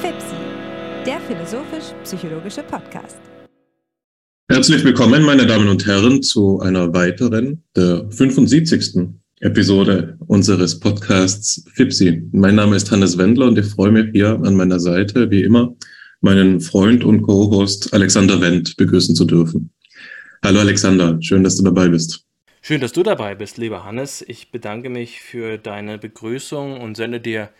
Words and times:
FIPSI, 0.00 0.36
der 1.06 1.20
philosophisch-psychologische 1.20 2.62
Podcast. 2.62 3.16
Herzlich 4.48 4.84
willkommen, 4.84 5.22
meine 5.22 5.46
Damen 5.46 5.68
und 5.68 5.86
Herren, 5.86 6.22
zu 6.22 6.60
einer 6.60 6.94
weiteren, 6.94 7.64
der 7.74 8.06
75. 8.10 9.16
Episode 9.40 10.16
unseres 10.28 10.78
Podcasts 10.78 11.64
FIPSI. 11.74 12.28
Mein 12.32 12.54
Name 12.54 12.76
ist 12.76 12.90
Hannes 12.90 13.18
Wendler 13.18 13.48
und 13.48 13.58
ich 13.58 13.66
freue 13.66 13.90
mich 13.90 14.06
hier 14.12 14.40
an 14.42 14.54
meiner 14.54 14.80
Seite, 14.80 15.30
wie 15.30 15.42
immer, 15.42 15.76
meinen 16.20 16.60
Freund 16.60 17.04
und 17.04 17.22
Co-Host 17.22 17.92
Alexander 17.92 18.40
Wendt 18.40 18.76
begrüßen 18.76 19.14
zu 19.14 19.24
dürfen. 19.24 19.70
Hallo 20.44 20.60
Alexander, 20.60 21.18
schön, 21.20 21.42
dass 21.42 21.56
du 21.56 21.64
dabei 21.64 21.88
bist. 21.88 22.25
Schön, 22.66 22.80
dass 22.80 22.90
du 22.90 23.04
dabei 23.04 23.36
bist, 23.36 23.58
lieber 23.58 23.84
Hannes. 23.84 24.22
Ich 24.22 24.50
bedanke 24.50 24.88
mich 24.88 25.20
für 25.20 25.56
deine 25.56 25.98
Begrüßung 25.98 26.80
und 26.80 26.96
sende 26.96 27.20
dir 27.20 27.50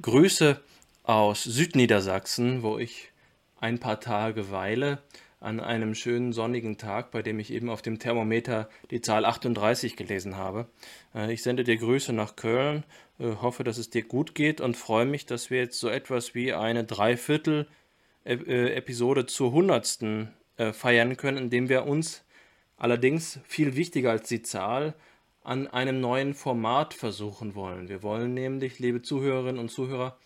Grüße 0.00 0.60
aus 1.04 1.44
Südniedersachsen, 1.44 2.64
wo 2.64 2.76
ich 2.76 3.12
ein 3.60 3.78
paar 3.78 4.00
Tage 4.00 4.50
weile, 4.50 4.98
an 5.38 5.60
einem 5.60 5.94
schönen 5.94 6.32
sonnigen 6.32 6.76
Tag, 6.76 7.12
bei 7.12 7.22
dem 7.22 7.38
ich 7.38 7.52
eben 7.52 7.70
auf 7.70 7.82
dem 7.82 8.00
Thermometer 8.00 8.68
die 8.90 9.00
Zahl 9.00 9.26
38 9.26 9.94
gelesen 9.94 10.36
habe. 10.36 10.66
Äh, 11.14 11.32
ich 11.32 11.44
sende 11.44 11.62
dir 11.62 11.76
Grüße 11.76 12.12
nach 12.12 12.34
Köln, 12.34 12.82
äh, 13.20 13.36
hoffe, 13.40 13.62
dass 13.62 13.78
es 13.78 13.90
dir 13.90 14.02
gut 14.02 14.34
geht 14.34 14.60
und 14.60 14.76
freue 14.76 15.06
mich, 15.06 15.24
dass 15.24 15.50
wir 15.50 15.60
jetzt 15.60 15.78
so 15.78 15.88
etwas 15.88 16.34
wie 16.34 16.52
eine 16.52 16.82
Dreiviertel-Episode 16.82 19.26
zur 19.26 19.52
hundertsten 19.52 20.32
äh, 20.56 20.72
feiern 20.72 21.16
können, 21.16 21.38
indem 21.38 21.68
wir 21.68 21.86
uns 21.86 22.24
allerdings 22.82 23.38
viel 23.46 23.76
wichtiger 23.76 24.10
als 24.10 24.28
die 24.28 24.42
Zahl 24.42 24.94
an 25.44 25.68
einem 25.68 26.00
neuen 26.00 26.34
Format 26.34 26.94
versuchen 26.94 27.54
wollen. 27.54 27.88
Wir 27.88 28.02
wollen 28.02 28.34
nämlich, 28.34 28.80
liebe 28.80 29.02
Zuhörerinnen 29.02 29.60
und 29.60 29.70
Zuhörer, 29.70 30.18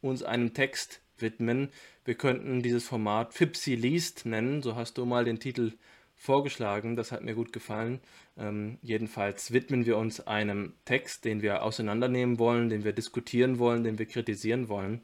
uns 0.00 0.22
einem 0.22 0.54
Text 0.54 1.00
widmen. 1.18 1.70
Wir 2.04 2.14
könnten 2.14 2.62
dieses 2.62 2.86
Format 2.86 3.34
Fipsi 3.34 3.74
liest 3.74 4.26
nennen, 4.26 4.62
so 4.62 4.76
hast 4.76 4.96
du 4.96 5.04
mal 5.04 5.24
den 5.24 5.40
Titel 5.40 5.72
vorgeschlagen, 6.14 6.94
das 6.94 7.10
hat 7.10 7.24
mir 7.24 7.34
gut 7.34 7.52
gefallen. 7.52 7.98
Ähm, 8.38 8.78
jedenfalls 8.80 9.52
widmen 9.52 9.84
wir 9.84 9.96
uns 9.96 10.20
einem 10.20 10.74
Text, 10.84 11.24
den 11.24 11.42
wir 11.42 11.64
auseinandernehmen 11.64 12.38
wollen, 12.38 12.68
den 12.68 12.84
wir 12.84 12.92
diskutieren 12.92 13.58
wollen, 13.58 13.82
den 13.82 13.98
wir 13.98 14.06
kritisieren 14.06 14.68
wollen. 14.68 15.00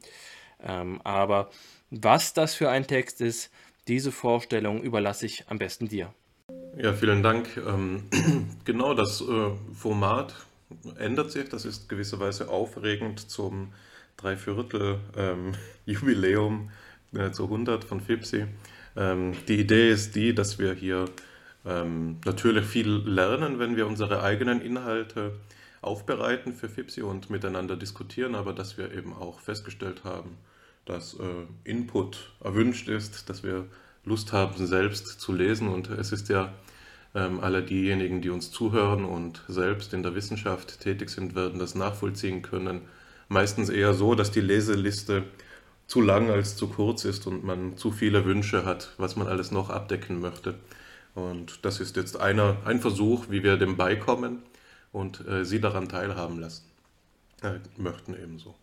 Ähm, 0.63 1.01
aber 1.03 1.51
was 1.89 2.33
das 2.33 2.55
für 2.55 2.69
ein 2.69 2.87
Text 2.87 3.19
ist, 3.19 3.51
diese 3.89 4.13
Vorstellung 4.13 4.81
überlasse 4.81 5.25
ich 5.25 5.43
am 5.49 5.57
besten 5.57 5.89
dir. 5.89 6.13
Ja, 6.77 6.93
vielen 6.93 7.21
Dank. 7.21 7.57
Ähm, 7.57 8.03
genau 8.65 8.93
das 8.93 9.21
äh, 9.21 9.51
Format 9.73 10.33
ändert 10.97 11.29
sich. 11.29 11.49
Das 11.49 11.65
ist 11.65 11.89
gewisserweise 11.89 12.49
aufregend 12.49 13.29
zum 13.29 13.73
Dreiviertel 14.15 14.99
ähm, 15.17 15.51
äh, 15.85 17.31
zu 17.31 17.43
100 17.43 17.83
von 17.83 17.99
FIPSI. 17.99 18.45
Ähm, 18.95 19.33
die 19.49 19.59
Idee 19.59 19.91
ist 19.91 20.15
die, 20.15 20.33
dass 20.33 20.59
wir 20.59 20.73
hier 20.73 21.05
natürlich 21.63 22.65
viel 22.65 22.89
lernen, 22.89 23.59
wenn 23.59 23.75
wir 23.75 23.85
unsere 23.85 24.23
eigenen 24.23 24.61
Inhalte 24.61 25.33
aufbereiten 25.83 26.55
für 26.55 26.69
FIPSI 26.69 27.03
und 27.03 27.29
miteinander 27.29 27.75
diskutieren, 27.75 28.33
aber 28.33 28.53
dass 28.53 28.79
wir 28.79 28.91
eben 28.91 29.13
auch 29.13 29.39
festgestellt 29.39 30.03
haben, 30.03 30.37
dass 30.85 31.13
äh, 31.13 31.45
Input 31.63 32.31
erwünscht 32.43 32.89
ist, 32.89 33.29
dass 33.29 33.43
wir 33.43 33.67
Lust 34.03 34.33
haben, 34.33 34.65
selbst 34.65 35.19
zu 35.19 35.33
lesen. 35.33 35.67
Und 35.67 35.89
es 35.89 36.11
ist 36.11 36.29
ja 36.29 36.53
ähm, 37.15 37.39
alle 37.39 37.63
diejenigen, 37.63 38.21
die 38.21 38.29
uns 38.29 38.51
zuhören 38.51 39.05
und 39.05 39.43
selbst 39.47 39.93
in 39.93 40.03
der 40.03 40.15
Wissenschaft 40.15 40.79
tätig 40.79 41.09
sind, 41.09 41.35
werden 41.35 41.59
das 41.59 41.75
nachvollziehen 41.75 42.41
können 42.41 42.81
meistens 43.31 43.69
eher 43.69 43.93
so, 43.93 44.13
dass 44.13 44.29
die 44.29 44.41
Leseliste 44.41 45.23
zu 45.87 46.01
lang 46.01 46.29
als 46.29 46.57
zu 46.57 46.67
kurz 46.67 47.05
ist 47.05 47.27
und 47.27 47.43
man 47.43 47.77
zu 47.77 47.91
viele 47.91 48.25
Wünsche 48.25 48.65
hat, 48.65 48.93
was 48.97 49.15
man 49.15 49.27
alles 49.27 49.51
noch 49.51 49.69
abdecken 49.69 50.19
möchte. 50.19 50.55
Und 51.15 51.65
das 51.65 51.79
ist 51.79 51.95
jetzt 51.95 52.19
einer, 52.19 52.57
ein 52.65 52.81
Versuch, 52.81 53.29
wie 53.29 53.41
wir 53.41 53.57
dem 53.57 53.77
beikommen 53.77 54.43
und 54.91 55.25
äh, 55.27 55.45
Sie 55.45 55.61
daran 55.61 55.87
teilhaben 55.87 56.39
lassen 56.39 56.65
äh, 57.41 57.59
möchten 57.77 58.13
ebenso. 58.13 58.55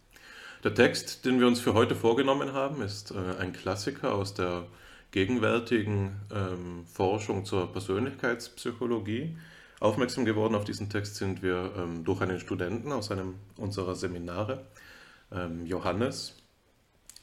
Der 0.65 0.75
Text, 0.75 1.25
den 1.25 1.41
wir 1.41 1.47
uns 1.47 1.61
für 1.61 1.73
heute 1.73 1.95
vorgenommen 1.95 2.53
haben, 2.53 2.83
ist 2.83 3.11
äh, 3.11 3.41
ein 3.41 3.53
Klassiker 3.53 4.15
aus 4.15 4.35
der 4.35 4.67
gegenwärtigen 5.11 6.21
ähm, 6.35 6.85
Forschung 6.87 7.45
zur 7.45 7.73
Persönlichkeitspsychologie. 7.73 9.37
Aufmerksam 9.81 10.25
geworden 10.25 10.55
auf 10.55 10.65
diesen 10.65 10.91
Text 10.91 11.17
sind 11.17 11.43
wir 11.43 11.73
ähm, 11.77 12.05
durch 12.05 12.21
einen 12.21 12.41
Studenten 12.41 12.93
aus 12.93 13.11
einem 13.11 13.35
unserer 13.57 13.95
Seminare. 13.95 14.65
Ähm, 15.33 15.67
Johannes 15.67 16.35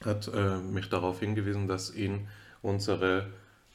hat 0.03 0.29
äh, 0.33 0.57
mich 0.57 0.89
darauf 0.89 1.19
hingewiesen, 1.19 1.67
dass 1.67 1.93
ihn 1.93 2.27
unsere 2.61 3.27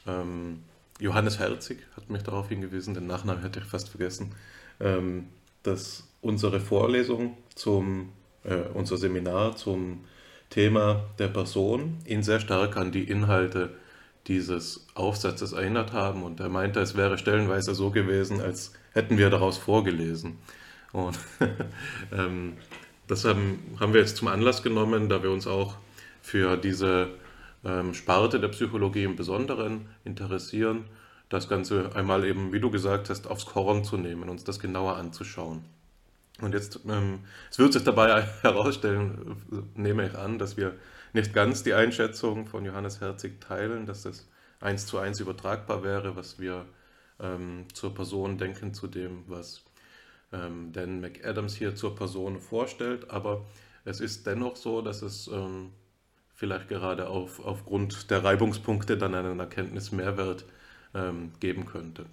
ähm, 0.07 0.63
Johannes 0.99 1.39
Herzig 1.39 1.79
hat 1.95 2.09
mich 2.09 2.23
darauf 2.23 2.49
hingewiesen, 2.49 2.93
den 2.93 3.07
Nachnamen 3.07 3.41
hätte 3.41 3.59
ich 3.59 3.65
fast 3.65 3.89
vergessen, 3.89 4.33
ähm, 4.79 5.27
dass 5.63 6.07
unsere 6.21 6.59
Vorlesung 6.59 7.37
zum, 7.55 8.09
äh, 8.43 8.67
unser 8.73 8.97
Seminar 8.97 9.55
zum 9.55 10.05
Thema 10.49 11.05
der 11.17 11.29
Person 11.29 11.97
ihn 12.05 12.23
sehr 12.23 12.39
stark 12.39 12.77
an 12.77 12.91
die 12.91 13.03
Inhalte 13.03 13.75
dieses 14.27 14.87
Aufsatzes 14.93 15.53
erinnert 15.53 15.93
haben 15.93 16.23
und 16.23 16.39
er 16.39 16.49
meinte, 16.49 16.79
es 16.79 16.95
wäre 16.95 17.17
stellenweise 17.17 17.73
so 17.73 17.89
gewesen, 17.89 18.41
als 18.41 18.73
hätten 18.93 19.17
wir 19.17 19.29
daraus 19.29 19.57
vorgelesen. 19.57 20.37
Und 20.91 21.17
ähm, 22.11 22.57
das 23.07 23.25
haben, 23.25 23.59
haben 23.79 23.93
wir 23.93 24.01
jetzt 24.01 24.17
zum 24.17 24.27
Anlass 24.27 24.63
genommen, 24.63 25.09
da 25.09 25.23
wir 25.23 25.31
uns 25.31 25.47
auch 25.47 25.75
für 26.21 26.57
diese 26.57 27.09
ähm, 27.65 27.93
Sparte 27.93 28.39
der 28.39 28.49
Psychologie 28.49 29.03
im 29.03 29.15
Besonderen 29.15 29.87
interessieren, 30.03 30.85
das 31.29 31.47
Ganze 31.47 31.95
einmal 31.95 32.25
eben, 32.25 32.51
wie 32.51 32.59
du 32.59 32.69
gesagt 32.69 33.09
hast, 33.09 33.27
aufs 33.27 33.45
Korn 33.45 33.83
zu 33.83 33.97
nehmen, 33.97 34.29
uns 34.29 34.43
das 34.43 34.59
genauer 34.59 34.97
anzuschauen. 34.97 35.63
Und 36.41 36.53
jetzt, 36.53 36.79
ähm, 36.87 37.19
es 37.49 37.59
wird 37.59 37.73
sich 37.73 37.83
dabei 37.83 38.21
herausstellen, 38.41 39.35
nehme 39.75 40.07
ich 40.07 40.17
an, 40.17 40.39
dass 40.39 40.57
wir 40.57 40.73
nicht 41.13 41.33
ganz 41.33 41.63
die 41.63 41.73
Einschätzung 41.73 42.47
von 42.47 42.65
Johannes 42.65 43.01
Herzig 43.01 43.41
teilen, 43.41 43.85
dass 43.85 44.03
das 44.03 44.27
eins 44.59 44.85
zu 44.85 44.97
eins 44.97 45.19
übertragbar 45.19 45.83
wäre, 45.83 46.15
was 46.15 46.39
wir 46.39 46.65
ähm, 47.19 47.65
zur 47.73 47.93
Person 47.93 48.37
denken, 48.37 48.73
zu 48.73 48.87
dem, 48.87 49.23
was 49.27 49.63
ähm, 50.31 50.71
Dan 50.71 51.01
McAdams 51.01 51.55
hier 51.55 51.75
zur 51.75 51.95
Person 51.95 52.39
vorstellt. 52.39 53.09
Aber 53.09 53.45
es 53.85 53.99
ist 53.99 54.25
dennoch 54.27 54.55
so, 54.55 54.81
dass 54.81 55.01
es 55.01 55.27
ähm, 55.27 55.71
vielleicht 56.33 56.69
gerade 56.69 57.07
auf, 57.07 57.43
aufgrund 57.43 58.09
der 58.09 58.23
Reibungspunkte 58.23 58.97
dann 58.97 59.15
einen 59.15 59.39
Erkenntnismehrwert 59.39 60.45
ähm, 60.93 61.31
geben 61.39 61.65
könnte. 61.65 62.05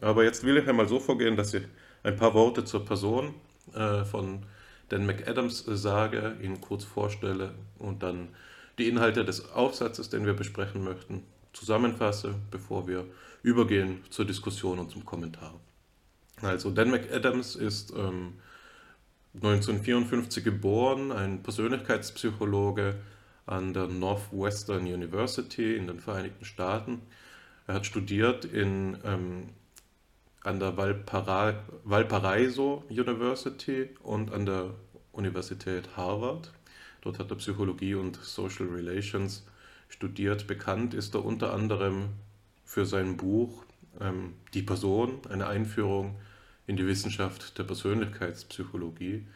Aber 0.00 0.24
jetzt 0.24 0.44
will 0.44 0.56
ich 0.56 0.68
einmal 0.68 0.88
so 0.88 1.00
vorgehen, 1.00 1.36
dass 1.36 1.54
ich 1.54 1.64
ein 2.02 2.16
paar 2.16 2.34
Worte 2.34 2.64
zur 2.64 2.84
Person 2.84 3.34
äh, 3.74 4.04
von 4.04 4.44
Dan 4.92 5.06
McAdams 5.06 5.64
sage, 5.66 6.36
ihn 6.42 6.60
kurz 6.60 6.84
vorstelle 6.84 7.54
und 7.78 8.02
dann 8.02 8.28
die 8.76 8.88
Inhalte 8.88 9.24
des 9.24 9.50
Aufsatzes, 9.52 10.10
den 10.10 10.26
wir 10.26 10.34
besprechen 10.34 10.84
möchten, 10.84 11.22
zusammenfasse, 11.54 12.34
bevor 12.50 12.86
wir 12.86 13.06
übergehen 13.42 14.04
zur 14.10 14.26
Diskussion 14.26 14.78
und 14.78 14.90
zum 14.90 15.06
Kommentar. 15.06 15.54
Also 16.42 16.70
Dan 16.70 16.90
McAdams 16.90 17.56
ist 17.56 17.94
ähm, 17.96 18.34
1954 19.36 20.44
geboren, 20.44 21.10
ein 21.10 21.42
Persönlichkeitspsychologe 21.42 22.96
an 23.46 23.72
der 23.72 23.86
Northwestern 23.86 24.82
University 24.82 25.74
in 25.74 25.86
den 25.86 26.00
Vereinigten 26.00 26.44
Staaten. 26.44 27.00
Er 27.66 27.76
hat 27.76 27.86
studiert 27.86 28.44
in 28.44 28.98
ähm, 29.06 29.48
an 30.44 30.58
der 30.58 30.76
Valpara 30.76 31.54
Valparaiso 31.84 32.84
University 32.88 33.90
und 34.02 34.32
an 34.32 34.46
der 34.46 34.74
Universität 35.12 35.96
Harvard. 35.96 36.52
Dort 37.02 37.18
hat 37.18 37.30
er 37.30 37.36
Psychologie 37.36 37.94
und 37.94 38.16
Social 38.16 38.66
Relations 38.66 39.44
studiert. 39.88 40.46
Bekannt 40.46 40.94
ist 40.94 41.14
er 41.14 41.24
unter 41.24 41.52
anderem 41.52 42.10
für 42.64 42.86
sein 42.86 43.16
Buch 43.16 43.64
ähm, 44.00 44.34
Die 44.54 44.62
Person, 44.62 45.20
eine 45.28 45.46
Einführung 45.46 46.16
in 46.66 46.76
die 46.76 46.86
Wissenschaft 46.86 47.58
der 47.58 47.64
Persönlichkeitspsychologie. 47.64 49.26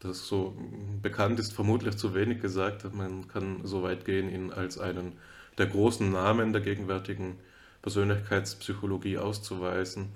Das 0.00 0.28
so 0.28 0.56
bekannt 1.02 1.40
ist 1.40 1.52
vermutlich 1.52 1.96
zu 1.96 2.14
wenig 2.14 2.40
gesagt. 2.40 2.92
Man 2.94 3.26
kann 3.28 3.60
so 3.64 3.82
weit 3.82 4.04
gehen, 4.04 4.30
ihn 4.30 4.52
als 4.52 4.78
einen 4.78 5.18
der 5.58 5.66
großen 5.66 6.10
Namen 6.10 6.52
der 6.52 6.62
gegenwärtigen 6.62 7.36
Persönlichkeitspsychologie 7.82 9.18
auszuweisen. 9.18 10.10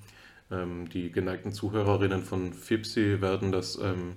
Ähm, 0.53 0.89
die 0.91 1.11
geneigten 1.11 1.53
Zuhörerinnen 1.53 2.23
von 2.23 2.53
FIPSI 2.53 3.21
werden 3.21 3.53
das 3.53 3.77
ähm, 3.77 4.15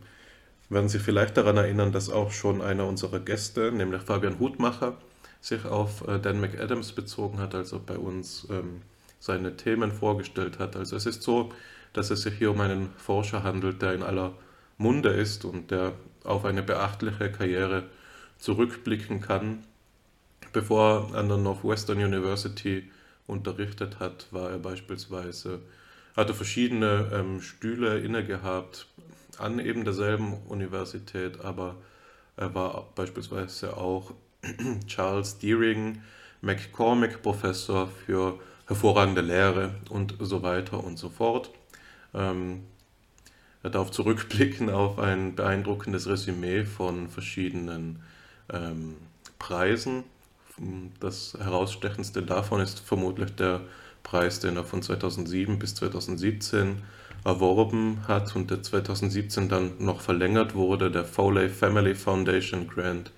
werden 0.70 0.90
sich 0.90 1.02
vielleicht 1.02 1.38
daran 1.38 1.58
erinnern, 1.58 1.92
dass 1.92 2.10
auch 2.10 2.32
schon 2.32 2.62
einer 2.62 2.86
unserer 2.88 3.20
Gäste, 3.20 3.72
nämlich 3.72 4.02
Fabian 4.02 4.40
Hutmacher, 4.40 4.98
sich 5.42 5.66
auf 5.66 6.08
äh, 6.08 6.20
Dan 6.20 6.42
McAdams 6.42 6.94
bezogen 6.94 7.40
hat, 7.40 7.54
also 7.54 7.80
bei 7.86 7.98
uns 7.98 8.48
ähm, 8.50 8.82
seine 9.20 9.58
Themen 9.58 9.92
vorgestellt 9.92 10.60
hat. 10.60 10.76
Also 10.76 10.96
es 10.96 11.06
ist 11.06 11.22
so, 11.22 11.52
dass 11.94 12.10
es 12.10 12.24
sich 12.24 12.34
hier 12.34 12.52
um 12.52 12.62
einen 12.62 12.90
Forscher 12.98 13.44
handelt, 13.44 13.82
der 13.82 13.94
in 13.94 14.04
aller 14.04 14.34
Munde 14.78 15.10
ist 15.10 15.46
und 15.46 15.72
der 15.72 15.94
auf 16.24 16.46
eine 16.46 16.64
beachtliche 16.64 17.32
Karriere 17.32 17.84
zurückblicken 18.40 19.22
kann. 19.22 19.64
Bevor 20.52 21.10
er 21.12 21.20
an 21.20 21.30
der 21.30 21.38
Northwestern 21.38 22.00
University 22.00 22.90
unterrichtet 23.28 24.00
hat, 24.00 24.28
war 24.32 24.50
er 24.52 24.60
beispielsweise, 24.60 25.60
hatte 26.16 26.34
verschiedene 26.34 27.12
ähm, 27.14 27.42
Stühle 27.42 28.00
inne 28.00 28.26
gehabt 28.26 28.88
an 29.38 29.60
eben 29.60 29.84
derselben 29.84 30.34
Universität, 30.48 31.42
aber 31.42 31.76
er 32.38 32.54
war 32.56 32.90
beispielsweise 32.96 33.76
auch 33.78 34.14
Charles 34.88 35.38
Deering 35.40 36.02
McCormick 36.42 37.22
Professor 37.22 37.90
für 38.06 38.40
hervorragende 38.68 39.22
Lehre 39.22 39.76
und 39.90 40.16
so 40.20 40.42
weiter 40.42 40.84
und 40.84 40.98
so 40.98 41.10
fort. 41.10 41.52
Ähm, 42.14 42.64
er 43.64 43.70
darf 43.72 43.92
zurückblicken 43.92 44.70
auf 44.70 45.00
ein 45.00 45.36
beeindruckendes 45.36 46.08
Resümee 46.08 46.66
von 46.66 47.10
verschiedenen 47.10 48.04
ähm, 48.54 48.96
Preisen. 49.40 50.04
Das 51.00 51.36
herausstechendste 51.38 52.22
davon 52.24 52.62
ist 52.62 52.80
vermutlich 52.80 53.36
der 53.36 53.62
Preis, 54.06 54.40
den 54.40 54.56
er 54.56 54.64
von 54.64 54.82
2007 54.82 55.60
bis 55.60 55.76
2017 55.76 56.84
erworben 57.26 58.08
hat 58.08 58.36
und 58.36 58.52
der 58.52 58.62
2017 58.62 59.50
dann 59.50 59.74
noch 59.80 60.00
verlängert 60.00 60.54
wurde, 60.54 60.92
der 60.92 61.04
Foley 61.04 61.50
Family 61.50 61.96
Foundation 61.96 62.68
Grant 62.68 63.12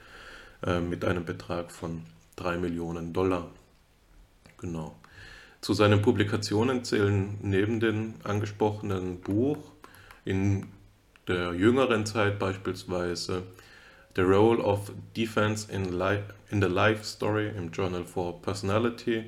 äh, 0.65 0.79
mit 0.79 1.03
einem 1.05 1.25
Betrag 1.25 1.71
von 1.71 2.03
3 2.37 2.57
Millionen 2.57 3.13
Dollar. 3.13 3.51
Genau. 4.59 4.95
Zu 5.59 5.73
seinen 5.73 6.01
Publikationen 6.01 6.83
zählen 6.85 7.37
neben 7.41 7.79
dem 7.79 8.13
angesprochenen 8.23 9.19
Buch 9.19 9.57
in 10.23 10.67
der 11.27 11.53
jüngeren 11.53 12.05
Zeit 12.05 12.39
beispielsweise 12.39 13.43
The 14.15 14.21
Role 14.21 14.63
of 14.63 14.91
Defense 15.17 15.69
in, 15.69 15.91
Life, 15.91 16.23
in 16.49 16.61
the 16.61 16.69
Life 16.69 17.03
Story 17.03 17.49
im 17.49 17.71
Journal 17.71 18.05
for 18.05 18.41
Personality 18.41 19.25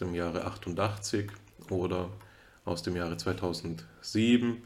dem 0.00 0.14
Jahre 0.14 0.44
88 0.44 1.30
oder 1.70 2.10
aus 2.64 2.82
dem 2.82 2.96
Jahre 2.96 3.16
2007 3.16 4.62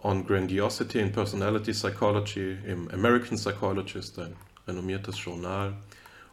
On 0.00 0.24
Grandiosity 0.24 1.00
in 1.00 1.10
Personality 1.10 1.72
Psychology 1.72 2.56
im 2.64 2.88
American 2.90 3.36
Psychologist, 3.36 4.18
ein 4.18 4.36
renommiertes 4.66 5.22
Journal, 5.22 5.76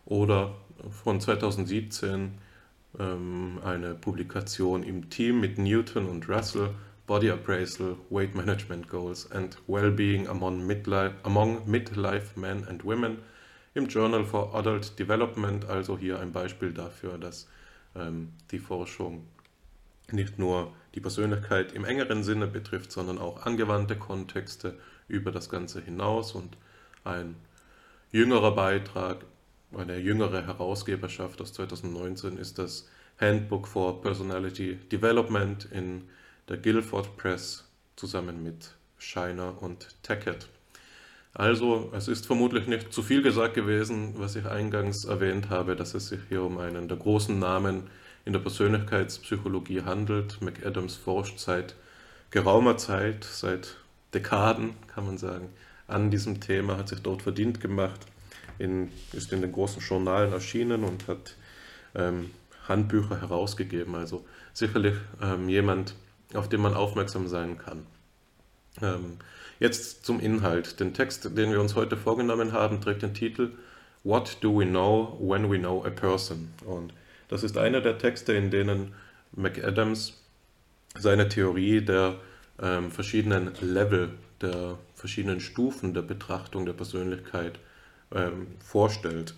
oder 0.06 0.56
von 1.04 1.20
2017 1.20 2.38
ähm, 3.00 3.60
eine 3.64 3.96
Publikation 3.96 4.84
im 4.84 5.10
Team 5.10 5.40
mit 5.40 5.58
Newton 5.58 6.08
und 6.08 6.30
Russell, 6.30 6.70
Body 7.08 7.32
Appraisal, 7.32 7.96
Weight 8.10 8.36
Management 8.36 8.88
Goals 8.88 9.32
and 9.32 9.58
Wellbeing 9.68 10.28
among 10.28 10.66
Midlife, 10.66 11.16
among 11.24 11.68
Midlife 11.70 12.40
Men 12.40 12.68
and 12.68 12.84
Women 12.84 13.18
im 13.74 13.88
Journal 13.88 14.24
for 14.26 14.54
Adult 14.56 14.98
Development, 14.98 15.66
also 15.66 15.98
hier 15.98 16.20
ein 16.20 16.32
Beispiel 16.32 16.72
dafür, 16.72 17.18
dass 17.18 17.48
die 18.52 18.60
Forschung 18.60 19.26
nicht 20.12 20.38
nur 20.38 20.74
die 20.94 21.00
Persönlichkeit 21.00 21.72
im 21.74 21.86
engeren 21.86 22.24
Sinne 22.24 22.48
betrifft, 22.48 22.92
sondern 22.92 23.18
auch 23.18 23.46
angewandte 23.46 23.96
Kontexte 23.96 24.78
über 25.08 25.32
das 25.32 25.50
Ganze 25.50 25.82
hinaus 25.82 26.34
und 26.34 26.58
ein 27.04 27.36
jüngerer 28.12 28.54
Beitrag, 28.54 29.26
eine 29.76 29.98
jüngere 29.98 30.46
Herausgeberschaft 30.46 31.42
aus 31.42 31.54
2019 31.54 32.38
ist 32.38 32.60
das 32.60 32.88
Handbook 33.20 33.68
for 33.68 34.02
Personality 34.02 34.76
Development 34.92 35.66
in 35.66 36.10
der 36.48 36.58
Guilford 36.58 37.18
Press 37.18 37.70
zusammen 37.96 38.44
mit 38.44 38.72
Shiner 38.98 39.62
und 39.62 40.02
Tackett. 40.04 40.50
Also, 41.38 41.92
es 41.94 42.08
ist 42.08 42.26
vermutlich 42.26 42.66
nicht 42.66 42.94
zu 42.94 43.04
viel 43.04 43.22
gesagt 43.22 43.56
gewesen, 43.56 44.14
was 44.18 44.38
ich 44.38 44.46
eingangs 44.46 45.04
erwähnt 45.04 45.50
habe, 45.50 45.76
dass 45.76 45.94
es 45.94 46.08
sich 46.08 46.22
hier 46.30 46.42
um 46.42 46.58
einen 46.60 46.88
der 46.88 46.98
großen 46.98 47.38
Namen 47.38 47.90
in 48.24 48.32
der 48.32 48.40
Persönlichkeitspsychologie 48.40 49.82
handelt. 49.82 50.42
McAdams 50.42 50.96
forscht 50.96 51.40
seit 51.40 51.76
geraumer 52.32 52.78
Zeit, 52.78 53.26
seit 53.26 53.76
Dekaden 54.14 54.76
kann 54.88 55.06
man 55.06 55.18
sagen, 55.18 55.50
an 55.90 56.10
diesem 56.10 56.40
Thema, 56.40 56.78
hat 56.78 56.88
sich 56.88 57.02
dort 57.02 57.22
verdient 57.22 57.60
gemacht, 57.60 58.00
in, 58.58 58.90
ist 59.12 59.34
in 59.34 59.42
den 59.42 59.52
großen 59.52 59.82
Journalen 59.82 60.32
erschienen 60.32 60.86
und 60.86 61.06
hat 61.10 61.36
ähm, 61.96 62.32
Handbücher 62.66 63.20
herausgegeben. 63.20 63.96
Also 63.96 64.26
sicherlich 64.54 64.96
ähm, 65.22 65.50
jemand, 65.50 65.96
auf 66.34 66.48
den 66.48 66.62
man 66.62 66.76
aufmerksam 66.76 67.28
sein 67.28 67.58
kann. 67.58 67.86
Ähm, 68.82 69.18
jetzt 69.60 70.06
zum 70.06 70.20
Inhalt. 70.20 70.80
Den 70.80 70.94
Text, 70.94 71.26
den 71.38 71.52
wir 71.52 71.62
uns 71.62 71.76
heute 71.76 71.98
vorgenommen 71.98 72.52
haben, 72.52 72.82
trägt 72.82 73.02
den 73.02 73.14
Titel 73.14 73.52
What 74.04 74.38
do 74.42 74.60
we 74.60 74.66
know 74.66 75.18
when 75.20 75.50
we 75.50 75.58
know 75.58 75.84
a 75.84 75.90
person? 75.90 76.50
Und 76.66 76.94
das 77.28 77.44
ist 77.44 77.58
einer 77.58 77.82
der 77.82 77.98
Texte, 77.98 78.34
in 78.34 78.52
denen 78.52 78.94
McAdams 79.32 80.22
seine 80.98 81.28
Theorie 81.28 81.82
der 81.82 82.16
ähm, 82.62 82.92
verschiedenen 82.92 83.52
Level, 83.62 84.12
der 84.42 84.78
verschiedenen 84.94 85.40
Stufen 85.40 85.94
der 85.94 86.04
Betrachtung 86.04 86.66
der 86.66 86.74
Persönlichkeit 86.74 87.60
ähm, 88.14 88.48
vorstellt. 88.60 89.34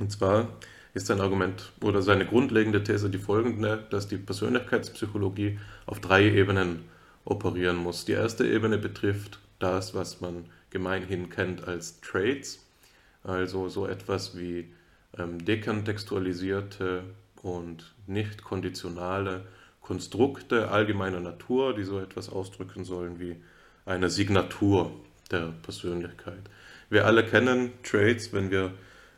Und 0.00 0.10
zwar 0.10 0.48
ist 0.94 1.06
sein 1.06 1.20
Argument 1.20 1.72
oder 1.82 2.02
seine 2.02 2.24
grundlegende 2.24 2.82
These 2.82 3.10
die 3.10 3.18
folgende, 3.18 3.84
dass 3.90 4.08
die 4.08 4.16
Persönlichkeitspsychologie 4.16 5.58
auf 5.86 6.00
drei 6.00 6.24
Ebenen 6.24 6.84
operieren 7.24 7.76
muss. 7.76 8.04
Die 8.04 8.12
erste 8.12 8.46
Ebene 8.46 8.78
betrifft 8.78 9.38
das, 9.58 9.94
was 9.94 10.20
man 10.20 10.46
gemeinhin 10.70 11.30
kennt 11.30 11.66
als 11.66 12.00
Traits, 12.00 12.66
also 13.22 13.68
so 13.68 13.86
etwas 13.86 14.36
wie 14.36 14.72
ähm, 15.16 15.44
dekontextualisierte 15.44 17.04
und 17.42 17.94
nicht 18.06 18.42
konditionale 18.42 19.46
Konstrukte 19.80 20.70
allgemeiner 20.70 21.20
Natur, 21.20 21.74
die 21.74 21.84
so 21.84 21.98
etwas 22.00 22.30
ausdrücken 22.30 22.84
sollen 22.84 23.20
wie 23.20 23.36
eine 23.86 24.10
Signatur 24.10 24.92
der 25.30 25.52
Persönlichkeit. 25.62 26.42
Wir 26.90 27.06
alle 27.06 27.24
kennen 27.24 27.72
Traits, 27.82 28.32
wenn 28.32 28.50
wir 28.50 28.72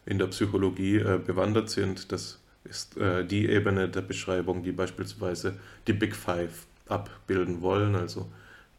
in 0.05 0.19
der 0.19 0.27
Psychologie 0.27 0.97
äh, 0.97 1.19
bewandert 1.25 1.71
sind. 1.71 2.11
Das 2.13 2.41
ist 2.65 2.97
äh, 2.97 3.25
die 3.25 3.49
Ebene 3.49 3.89
der 3.89 4.03
Beschreibung, 4.03 4.63
die 4.63 4.73
beispielsweise 4.73 5.57
die 5.87 5.93
Big 5.93 6.15
Five 6.15 6.67
abbilden 6.89 7.63
wollen, 7.63 7.95
also 7.95 8.31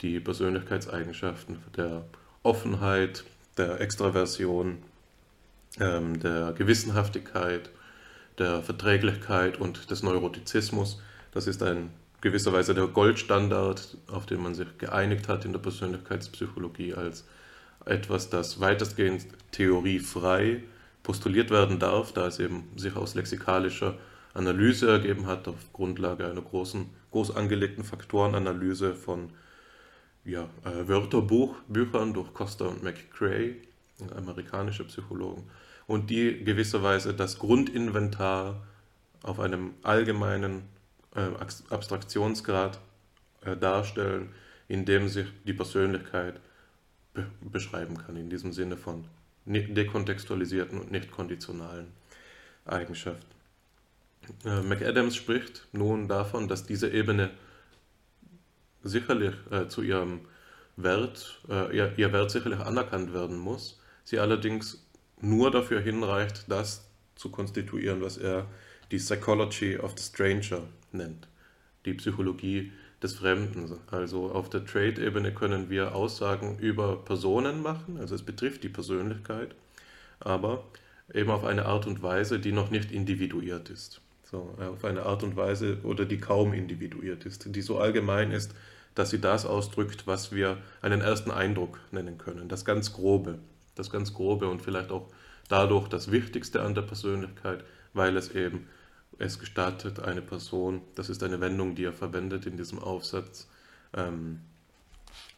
die 0.01 0.19
Persönlichkeitseigenschaften 0.19 1.57
der 1.75 2.05
Offenheit, 2.43 3.23
der 3.57 3.81
Extraversion, 3.81 4.77
ähm, 5.79 6.19
der 6.19 6.53
Gewissenhaftigkeit, 6.53 7.69
der 8.37 8.61
Verträglichkeit 8.61 9.59
und 9.59 9.89
des 9.89 10.03
Neurotizismus. 10.03 11.01
Das 11.31 11.47
ist 11.47 11.63
ein 11.63 11.91
gewisserweise 12.21 12.73
der 12.73 12.87
Goldstandard, 12.87 13.97
auf 14.07 14.25
den 14.25 14.41
man 14.41 14.55
sich 14.55 14.77
geeinigt 14.77 15.27
hat 15.27 15.45
in 15.45 15.53
der 15.53 15.59
Persönlichkeitspsychologie 15.59 16.93
als 16.93 17.25
etwas, 17.85 18.29
das 18.29 18.59
weitestgehend 18.59 19.27
theoriefrei 19.51 20.63
postuliert 21.03 21.51
werden 21.51 21.79
darf, 21.79 22.11
da 22.11 22.27
es 22.27 22.39
eben 22.39 22.63
sich 22.75 22.95
aus 22.95 23.15
lexikalischer 23.15 23.97
Analyse 24.33 24.89
ergeben 24.89 25.25
hat, 25.25 25.47
auf 25.47 25.71
Grundlage 25.73 26.27
einer 26.29 26.41
großen, 26.41 26.89
groß 27.11 27.35
angelegten 27.35 27.83
Faktorenanalyse 27.83 28.93
von 28.93 29.31
ja, 30.25 30.49
äh, 30.65 30.87
Wörterbüchern 30.87 32.13
durch 32.13 32.33
Costa 32.33 32.65
und 32.65 32.83
McCrae, 32.83 33.55
amerikanische 34.15 34.83
Psychologen 34.83 35.49
und 35.87 36.09
die 36.09 36.43
gewisserweise 36.43 37.13
das 37.13 37.39
Grundinventar 37.39 38.61
auf 39.23 39.39
einem 39.39 39.73
allgemeinen 39.83 40.63
äh, 41.15 41.29
Abstraktionsgrad 41.69 42.79
äh, 43.45 43.55
darstellen, 43.55 44.29
in 44.67 44.85
dem 44.85 45.07
sich 45.07 45.27
die 45.45 45.53
Persönlichkeit 45.53 46.39
be 47.13 47.25
beschreiben 47.41 47.97
kann, 47.97 48.15
in 48.17 48.29
diesem 48.29 48.51
Sinne 48.51 48.77
von 48.77 49.05
dekontextualisierten 49.45 50.79
und 50.79 50.91
nicht 50.91 51.09
konditionalen 51.09 51.87
Eigenschaften. 52.65 53.36
Äh, 54.45 54.61
McAdams 54.61 55.15
spricht 55.15 55.67
nun 55.71 56.07
davon, 56.07 56.47
dass 56.47 56.65
diese 56.65 56.89
Ebene 56.89 57.31
sicherlich 58.83 59.35
äh, 59.51 59.67
zu 59.67 59.81
ihrem 59.81 60.21
Wert, 60.75 61.41
äh, 61.49 61.75
ihr, 61.75 61.93
ihr 61.97 62.13
Wert 62.13 62.31
sicherlich 62.31 62.59
anerkannt 62.59 63.13
werden 63.13 63.37
muss, 63.37 63.79
sie 64.03 64.19
allerdings 64.19 64.85
nur 65.19 65.51
dafür 65.51 65.81
hinreicht, 65.81 66.45
das 66.47 66.89
zu 67.15 67.29
konstituieren, 67.31 68.01
was 68.01 68.17
er 68.17 68.47
die 68.91 68.97
Psychology 68.97 69.77
of 69.77 69.93
the 69.97 70.03
Stranger 70.03 70.63
nennt, 70.91 71.27
die 71.85 71.93
Psychologie 71.95 72.71
des 73.01 73.15
Fremden. 73.15 73.79
Also 73.87 74.31
auf 74.31 74.49
der 74.49 74.65
Trade-Ebene 74.65 75.33
können 75.33 75.69
wir 75.69 75.95
Aussagen 75.95 76.57
über 76.59 77.03
Personen 77.03 77.61
machen, 77.61 77.97
also 77.99 78.15
es 78.15 78.23
betrifft 78.23 78.63
die 78.63 78.69
Persönlichkeit, 78.69 79.55
aber 80.19 80.63
eben 81.13 81.29
auf 81.29 81.43
eine 81.43 81.65
Art 81.65 81.87
und 81.87 82.01
Weise, 82.01 82.39
die 82.39 82.51
noch 82.51 82.69
nicht 82.69 82.91
individuiert 82.91 83.69
ist. 83.69 84.01
So, 84.29 84.53
auf 84.59 84.83
eine 84.83 85.03
Art 85.03 85.23
und 85.23 85.37
Weise 85.37 85.77
oder 85.83 86.03
die 86.03 86.17
kaum 86.17 86.51
individuiert 86.51 87.25
ist, 87.25 87.55
die 87.55 87.61
so 87.61 87.79
allgemein 87.79 88.31
ist, 88.31 88.53
dass 88.93 89.11
sie 89.11 89.21
das 89.21 89.45
ausdrückt, 89.45 90.05
was 90.05 90.33
wir 90.33 90.57
einen 90.81 91.01
ersten 91.01 91.31
Eindruck 91.31 91.79
nennen 91.91 92.17
können. 92.17 92.49
Das 92.49 92.65
ganz 92.65 92.91
Grobe. 92.91 93.39
Das 93.75 93.89
ganz 93.89 94.13
Grobe 94.13 94.49
und 94.49 94.61
vielleicht 94.61 94.91
auch 94.91 95.07
dadurch 95.47 95.87
das 95.87 96.11
Wichtigste 96.11 96.61
an 96.61 96.75
der 96.75 96.81
Persönlichkeit, 96.81 97.63
weil 97.93 98.17
es 98.17 98.31
eben 98.31 98.67
es 99.17 99.39
gestattet, 99.39 99.99
eine 99.99 100.21
Person, 100.21 100.81
das 100.95 101.09
ist 101.09 101.23
eine 101.23 101.39
Wendung, 101.39 101.75
die 101.75 101.85
er 101.85 101.93
verwendet 101.93 102.45
in 102.45 102.57
diesem 102.57 102.79
Aufsatz, 102.79 103.47
ähm, 103.95 104.41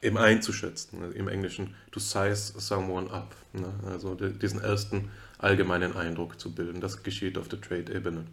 eben 0.01 0.17
einzuschätzen. 0.17 1.13
Im 1.13 1.27
Englischen 1.27 1.75
to 1.91 1.99
size 1.99 2.59
someone 2.59 3.11
up. 3.11 3.35
Ne? 3.53 3.71
Also 3.87 4.15
diesen 4.15 4.61
ersten 4.61 5.11
allgemeinen 5.37 5.95
Eindruck 5.95 6.39
zu 6.39 6.53
bilden. 6.53 6.81
Das 6.81 7.03
geschieht 7.03 7.37
auf 7.37 7.47
der 7.47 7.61
Trade-Ebene. 7.61 8.25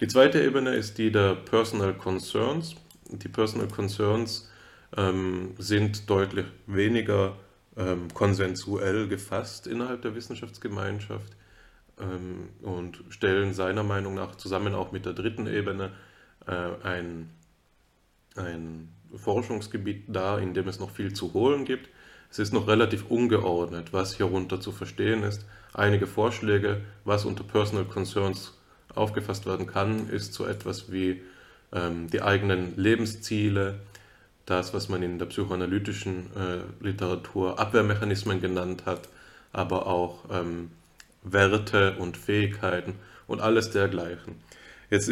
Die 0.00 0.06
zweite 0.06 0.40
Ebene 0.40 0.74
ist 0.74 0.96
die 0.98 1.10
der 1.10 1.34
Personal 1.34 1.92
Concerns. 1.92 2.76
Die 3.10 3.28
Personal 3.28 3.66
Concerns 3.66 4.48
ähm, 4.96 5.54
sind 5.58 6.08
deutlich 6.08 6.46
weniger 6.68 7.34
ähm, 7.76 8.06
konsensuell 8.14 9.08
gefasst 9.08 9.66
innerhalb 9.66 10.02
der 10.02 10.14
Wissenschaftsgemeinschaft 10.14 11.32
ähm, 11.98 12.50
und 12.62 13.02
stellen 13.08 13.54
seiner 13.54 13.82
Meinung 13.82 14.14
nach 14.14 14.36
zusammen 14.36 14.72
auch 14.72 14.92
mit 14.92 15.04
der 15.04 15.14
dritten 15.14 15.48
Ebene 15.48 15.90
äh, 16.46 16.86
ein, 16.86 17.30
ein 18.36 18.92
Forschungsgebiet 19.16 20.04
dar, 20.06 20.38
in 20.40 20.54
dem 20.54 20.68
es 20.68 20.78
noch 20.78 20.90
viel 20.90 21.12
zu 21.12 21.34
holen 21.34 21.64
gibt. 21.64 21.88
Es 22.30 22.38
ist 22.38 22.52
noch 22.52 22.68
relativ 22.68 23.06
ungeordnet, 23.10 23.92
was 23.92 24.14
hierunter 24.14 24.60
zu 24.60 24.70
verstehen 24.70 25.24
ist. 25.24 25.44
Einige 25.74 26.06
Vorschläge, 26.06 26.82
was 27.04 27.24
unter 27.24 27.42
Personal 27.42 27.84
Concerns 27.84 28.57
aufgefasst 28.98 29.46
werden 29.46 29.66
kann, 29.66 30.08
ist 30.10 30.34
so 30.34 30.46
etwas 30.46 30.92
wie 30.92 31.22
ähm, 31.72 32.08
die 32.10 32.22
eigenen 32.22 32.76
Lebensziele, 32.76 33.80
das, 34.46 34.72
was 34.72 34.88
man 34.88 35.02
in 35.02 35.18
der 35.18 35.26
psychoanalytischen 35.26 36.30
äh, 36.34 36.84
Literatur 36.84 37.58
Abwehrmechanismen 37.58 38.40
genannt 38.40 38.84
hat, 38.86 39.08
aber 39.52 39.86
auch 39.86 40.24
ähm, 40.30 40.70
Werte 41.22 41.96
und 41.98 42.16
Fähigkeiten 42.16 42.94
und 43.26 43.40
alles 43.40 43.70
dergleichen. 43.70 44.36
Jetzt 44.90 45.10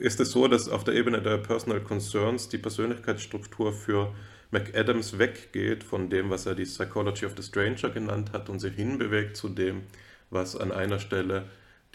ist 0.00 0.20
es 0.20 0.30
so, 0.30 0.48
dass 0.48 0.70
auf 0.70 0.84
der 0.84 0.94
Ebene 0.94 1.20
der 1.20 1.36
Personal 1.36 1.80
Concerns 1.80 2.48
die 2.48 2.56
Persönlichkeitsstruktur 2.56 3.72
für 3.72 4.14
McAdams 4.50 5.18
weggeht 5.18 5.84
von 5.84 6.08
dem, 6.08 6.30
was 6.30 6.46
er 6.46 6.54
die 6.54 6.64
Psychology 6.64 7.26
of 7.26 7.32
the 7.36 7.42
Stranger 7.42 7.90
genannt 7.90 8.32
hat 8.32 8.48
und 8.48 8.58
sich 8.58 8.74
hinbewegt 8.74 9.36
zu 9.36 9.50
dem, 9.50 9.82
was 10.30 10.56
an 10.56 10.72
einer 10.72 10.98
Stelle, 10.98 11.44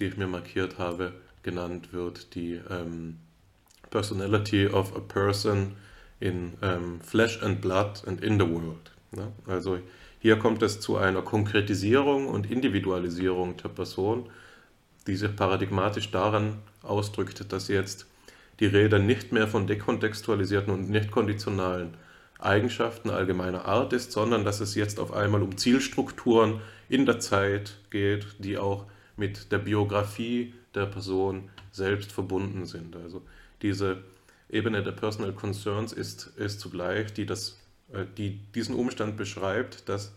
die 0.02 0.08
ich 0.08 0.18
mir 0.18 0.28
markiert 0.28 0.78
habe, 0.80 1.14
genannt 1.44 1.94
wird, 1.94 2.36
die 2.36 2.60
ähm, 2.70 3.18
Personality 3.90 4.68
of 4.68 4.96
a 4.96 5.00
Person 5.00 5.76
in 6.20 6.54
ähm, 6.62 7.00
Flesh 7.02 7.42
and 7.42 7.62
Blood 7.62 8.04
and 8.08 8.22
in 8.22 8.40
the 8.40 8.48
World. 8.48 8.92
Ne? 9.12 9.32
Also 9.48 9.80
hier 10.20 10.38
kommt 10.38 10.62
es 10.64 10.80
zu 10.80 10.98
einer 10.98 11.22
Konkretisierung 11.22 12.28
und 12.28 12.50
Individualisierung 12.50 13.58
der 13.58 13.70
Person, 13.70 14.30
die 15.08 15.16
sich 15.16 15.36
paradigmatisch 15.36 16.12
daran 16.12 16.60
ausdrückt, 16.84 17.52
dass 17.52 17.68
jetzt 17.68 18.06
die 18.60 18.68
Rede 18.68 19.00
nicht 19.00 19.32
mehr 19.32 19.48
von 19.48 19.66
dekontextualisierten 19.66 20.74
und 20.74 20.90
nicht 20.90 21.12
konditionalen 21.12 21.96
Eigenschaften 22.40 23.10
allgemeiner 23.10 23.66
Art 23.66 23.94
ist, 23.94 24.12
sondern 24.12 24.46
dass 24.46 24.62
es 24.62 24.76
jetzt 24.76 25.00
auf 25.00 25.12
einmal 25.14 25.42
um 25.42 25.58
Zielstrukturen 25.58 26.62
in 26.90 27.06
der 27.06 27.20
Zeit 27.20 27.78
geht, 27.90 28.28
die 28.40 28.58
auch 28.58 28.86
mit 29.18 29.52
der 29.52 29.60
Biografie 29.60 30.54
der 30.76 30.86
Person 30.86 31.50
selbst 31.72 32.12
verbunden 32.12 32.66
sind. 32.66 32.96
Also 32.96 33.22
diese 33.62 34.04
Ebene 34.50 34.84
der 34.84 34.92
Personal 34.92 35.34
Concerns 35.34 35.94
ist, 35.94 36.32
ist 36.38 36.60
zugleich, 36.60 37.14
die, 37.14 37.26
das, 37.26 37.60
äh, 37.94 38.06
die 38.18 38.40
diesen 38.54 38.76
Umstand 38.76 39.18
beschreibt, 39.18 39.88
dass 39.88 40.14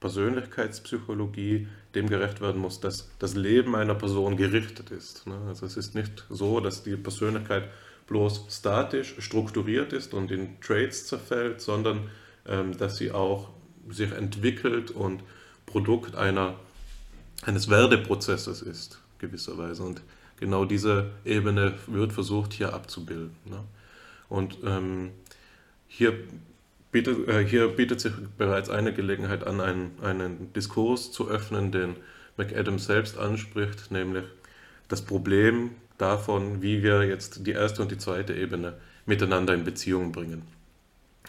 Persönlichkeitspsychologie 0.00 1.66
dem 1.94 2.08
gerecht 2.08 2.40
werden 2.40 2.60
muss, 2.60 2.80
dass 2.80 3.08
das 3.18 3.34
Leben 3.34 3.74
einer 3.74 3.94
Person 3.94 4.36
gerichtet 4.36 4.90
ist. 4.90 5.26
Ne? 5.26 5.38
Also 5.48 5.64
es 5.64 5.76
ist 5.76 5.94
nicht 5.94 6.24
so, 6.28 6.60
dass 6.60 6.82
die 6.82 6.96
Persönlichkeit 6.96 7.68
bloß 8.06 8.46
statisch 8.50 9.14
strukturiert 9.18 9.92
ist 9.92 10.12
und 10.12 10.30
in 10.30 10.60
Traits 10.60 11.06
zerfällt, 11.06 11.60
sondern 11.60 12.10
ähm, 12.46 12.76
dass 12.76 12.98
sie 12.98 13.12
auch 13.12 13.50
sich 13.88 14.12
entwickelt 14.12 14.90
und 14.90 15.22
Produkt 15.66 16.14
einer, 16.14 16.56
eines 17.46 17.68
Werdeprozesses 17.68 18.62
ist, 18.62 18.98
gewisserweise. 19.18 19.82
Und 19.82 20.02
genau 20.38 20.64
diese 20.64 21.10
Ebene 21.24 21.74
wird 21.86 22.12
versucht 22.12 22.52
hier 22.52 22.74
abzubilden. 22.74 23.34
Ne? 23.44 23.60
Und 24.28 24.58
ähm, 24.64 25.10
hier 25.86 26.14
bietet, 26.90 27.28
äh, 27.28 27.44
hier 27.46 27.68
bietet 27.68 28.00
sich 28.00 28.12
bereits 28.38 28.70
eine 28.70 28.92
Gelegenheit 28.92 29.46
an, 29.46 29.60
einen, 29.60 29.92
einen 30.02 30.52
Diskurs 30.52 31.12
zu 31.12 31.28
öffnen, 31.28 31.72
den 31.72 31.96
McAdams 32.36 32.86
selbst 32.86 33.18
anspricht, 33.18 33.90
nämlich 33.90 34.24
das 34.88 35.02
Problem 35.02 35.70
davon, 35.98 36.62
wie 36.62 36.82
wir 36.82 37.04
jetzt 37.04 37.46
die 37.46 37.52
erste 37.52 37.82
und 37.82 37.90
die 37.90 37.98
zweite 37.98 38.34
Ebene 38.34 38.74
miteinander 39.06 39.54
in 39.54 39.64
Beziehung 39.64 40.12
bringen. 40.12 40.42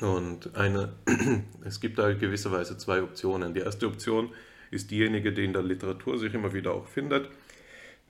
Und 0.01 0.55
eine, 0.55 0.93
es 1.63 1.79
gibt 1.79 1.99
da 1.99 2.11
gewisserweise 2.13 2.77
zwei 2.77 3.01
Optionen. 3.01 3.53
Die 3.53 3.61
erste 3.61 3.87
Option 3.87 4.29
ist 4.71 4.91
diejenige, 4.91 5.31
die 5.33 5.45
in 5.45 5.53
der 5.53 5.63
Literatur 5.63 6.17
sich 6.17 6.33
immer 6.33 6.53
wieder 6.53 6.73
auch 6.73 6.87
findet, 6.87 7.29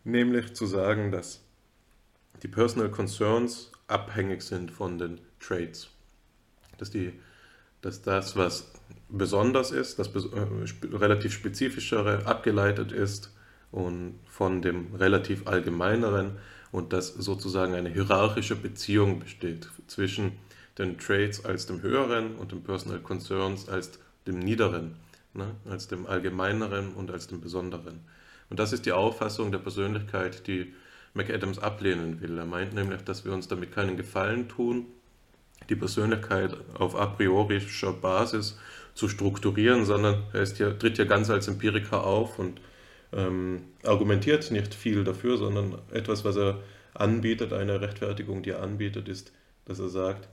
nämlich 0.04 0.54
zu 0.54 0.66
sagen, 0.66 1.12
dass 1.12 1.44
die 2.44 2.48
Personal 2.48 2.90
Concerns 2.90 3.72
abhängig 3.88 4.42
sind 4.42 4.72
von 4.72 4.98
den 4.98 5.20
Traits. 5.40 5.90
Dass, 6.78 6.92
die, 6.92 7.14
dass 7.82 8.02
das, 8.02 8.36
was 8.36 8.72
besonders 9.10 9.72
ist, 9.72 10.00
das 10.00 10.08
äh, 10.08 10.96
relativ 10.96 11.34
spezifischere 11.34 12.26
abgeleitet 12.26 12.92
ist 12.92 13.34
und 13.72 14.20
von 14.28 14.62
dem 14.62 14.94
relativ 14.96 15.48
allgemeineren 15.48 16.38
und 16.72 16.94
dass 16.94 17.14
sozusagen 17.14 17.74
eine 17.74 17.90
hierarchische 17.90 18.56
Beziehung 18.56 19.20
besteht 19.20 19.70
zwischen 19.88 20.34
den 20.78 20.98
Traits 20.98 21.46
als 21.46 21.66
dem 21.68 21.82
höheren 21.82 22.36
und 22.36 22.52
den 22.52 22.64
Personal 22.64 23.00
Concerns 23.00 23.70
als 23.70 24.00
dem 24.28 24.40
niederen, 24.40 24.96
ne, 25.36 25.56
als 25.70 25.88
dem 25.88 26.06
allgemeineren 26.06 26.94
und 26.94 27.12
als 27.12 27.28
dem 27.28 27.42
besonderen. 27.42 28.02
Und 28.50 28.60
das 28.60 28.74
ist 28.74 28.86
die 28.86 28.92
Auffassung 28.92 29.52
der 29.52 29.60
Persönlichkeit, 29.60 30.48
die 30.48 30.74
McAdams 31.14 31.60
ablehnen 31.60 32.22
will. 32.22 32.38
Er 32.38 32.46
meint 32.46 32.74
nämlich, 32.74 33.02
dass 33.02 33.26
wir 33.26 33.34
uns 33.34 33.48
damit 33.48 33.72
keinen 33.72 33.98
Gefallen 33.98 34.48
tun, 34.48 34.86
die 35.70 35.76
Persönlichkeit 35.76 36.56
auf 36.78 36.96
a 36.96 37.08
priorischer 37.08 37.94
Basis 37.94 38.58
zu 38.94 39.08
strukturieren, 39.08 39.86
sondern 39.86 40.24
er 40.34 40.42
ist 40.42 40.60
ja, 40.60 40.72
tritt 40.72 40.98
ja 40.98 41.06
ganz 41.06 41.30
als 41.30 41.48
Empiriker 41.48 42.04
auf 42.06 42.38
und 42.40 42.62
ähm, 43.14 43.64
argumentiert 43.84 44.52
nicht 44.52 44.74
viel 44.74 45.04
dafür, 45.04 45.38
sondern 45.38 45.80
etwas, 45.92 46.24
was 46.26 46.36
er 46.38 46.60
anbietet, 46.94 47.54
eine 47.54 47.82
Rechtfertigung, 47.82 48.44
die 48.44 48.52
er 48.52 48.62
anbietet, 48.62 49.10
ist, 49.10 49.32
dass 49.66 49.80
er 49.80 49.90
sagt, 49.90 50.28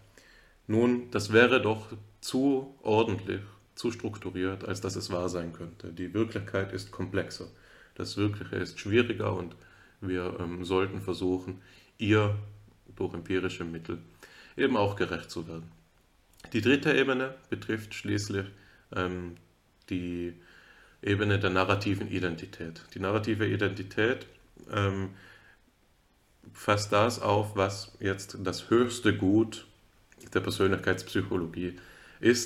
nun, 0.67 1.11
das 1.11 1.33
wäre 1.33 1.61
doch 1.61 1.87
zu 2.21 2.75
ordentlich, 2.83 3.41
zu 3.75 3.91
strukturiert, 3.91 4.65
als 4.65 4.81
dass 4.81 4.97
es 4.97 5.11
wahr 5.11 5.29
sein 5.29 5.53
könnte. 5.53 5.93
Die 5.93 6.13
Wirklichkeit 6.15 6.73
ist 6.73 6.91
komplexer. 6.91 7.47
Das 7.95 8.17
Wirkliche 8.17 8.57
ist 8.57 8.79
schwieriger 8.79 9.35
und 9.35 9.55
wir 10.01 10.37
ähm, 10.41 10.65
sollten 10.65 11.01
versuchen, 11.01 11.61
ihr 11.99 12.37
durch 12.97 13.15
empirische 13.15 13.65
Mittel 13.65 13.99
eben 14.57 14.77
auch 14.77 14.97
gerecht 14.97 15.31
zu 15.31 15.47
werden. 15.49 15.71
Die 16.53 16.61
dritte 16.61 16.93
Ebene 16.93 17.35
betrifft 17.49 17.95
schließlich 17.95 18.47
ähm, 18.95 19.37
die 19.89 20.35
Ebene 21.03 21.39
der 21.39 21.51
narrativen 21.51 22.09
Identität. 22.11 22.83
Die 22.95 23.01
narrative 23.01 23.47
Identität 23.47 24.27
ähm, 24.71 25.11
fasst 26.53 26.93
das 26.93 27.21
auf, 27.21 27.57
was 27.57 27.97
jetzt 28.01 28.37
das 28.43 28.71
höchste 28.71 29.17
Gut 29.17 29.67
der 30.35 30.41
Persönlichkeitspsychologie 30.41 31.69
ist 31.69 31.92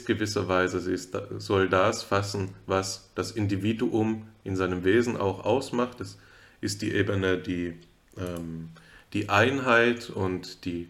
gewisserweise. 0.07 0.81
Sie 0.81 0.93
ist, 0.93 1.17
soll 1.39 1.69
das 1.69 2.03
fassen, 2.03 2.51
was 2.67 3.11
das 3.15 3.31
Individuum 3.31 4.27
in 4.43 4.57
seinem 4.57 4.85
Wesen 4.85 5.17
auch 5.17 5.45
ausmacht. 5.45 6.01
Es 6.01 6.19
ist 6.61 6.83
die 6.83 6.93
Ebene, 6.93 7.39
die 7.39 7.75
ähm, 8.17 8.71
die 9.13 9.29
Einheit 9.29 10.11
und 10.11 10.65
die 10.65 10.89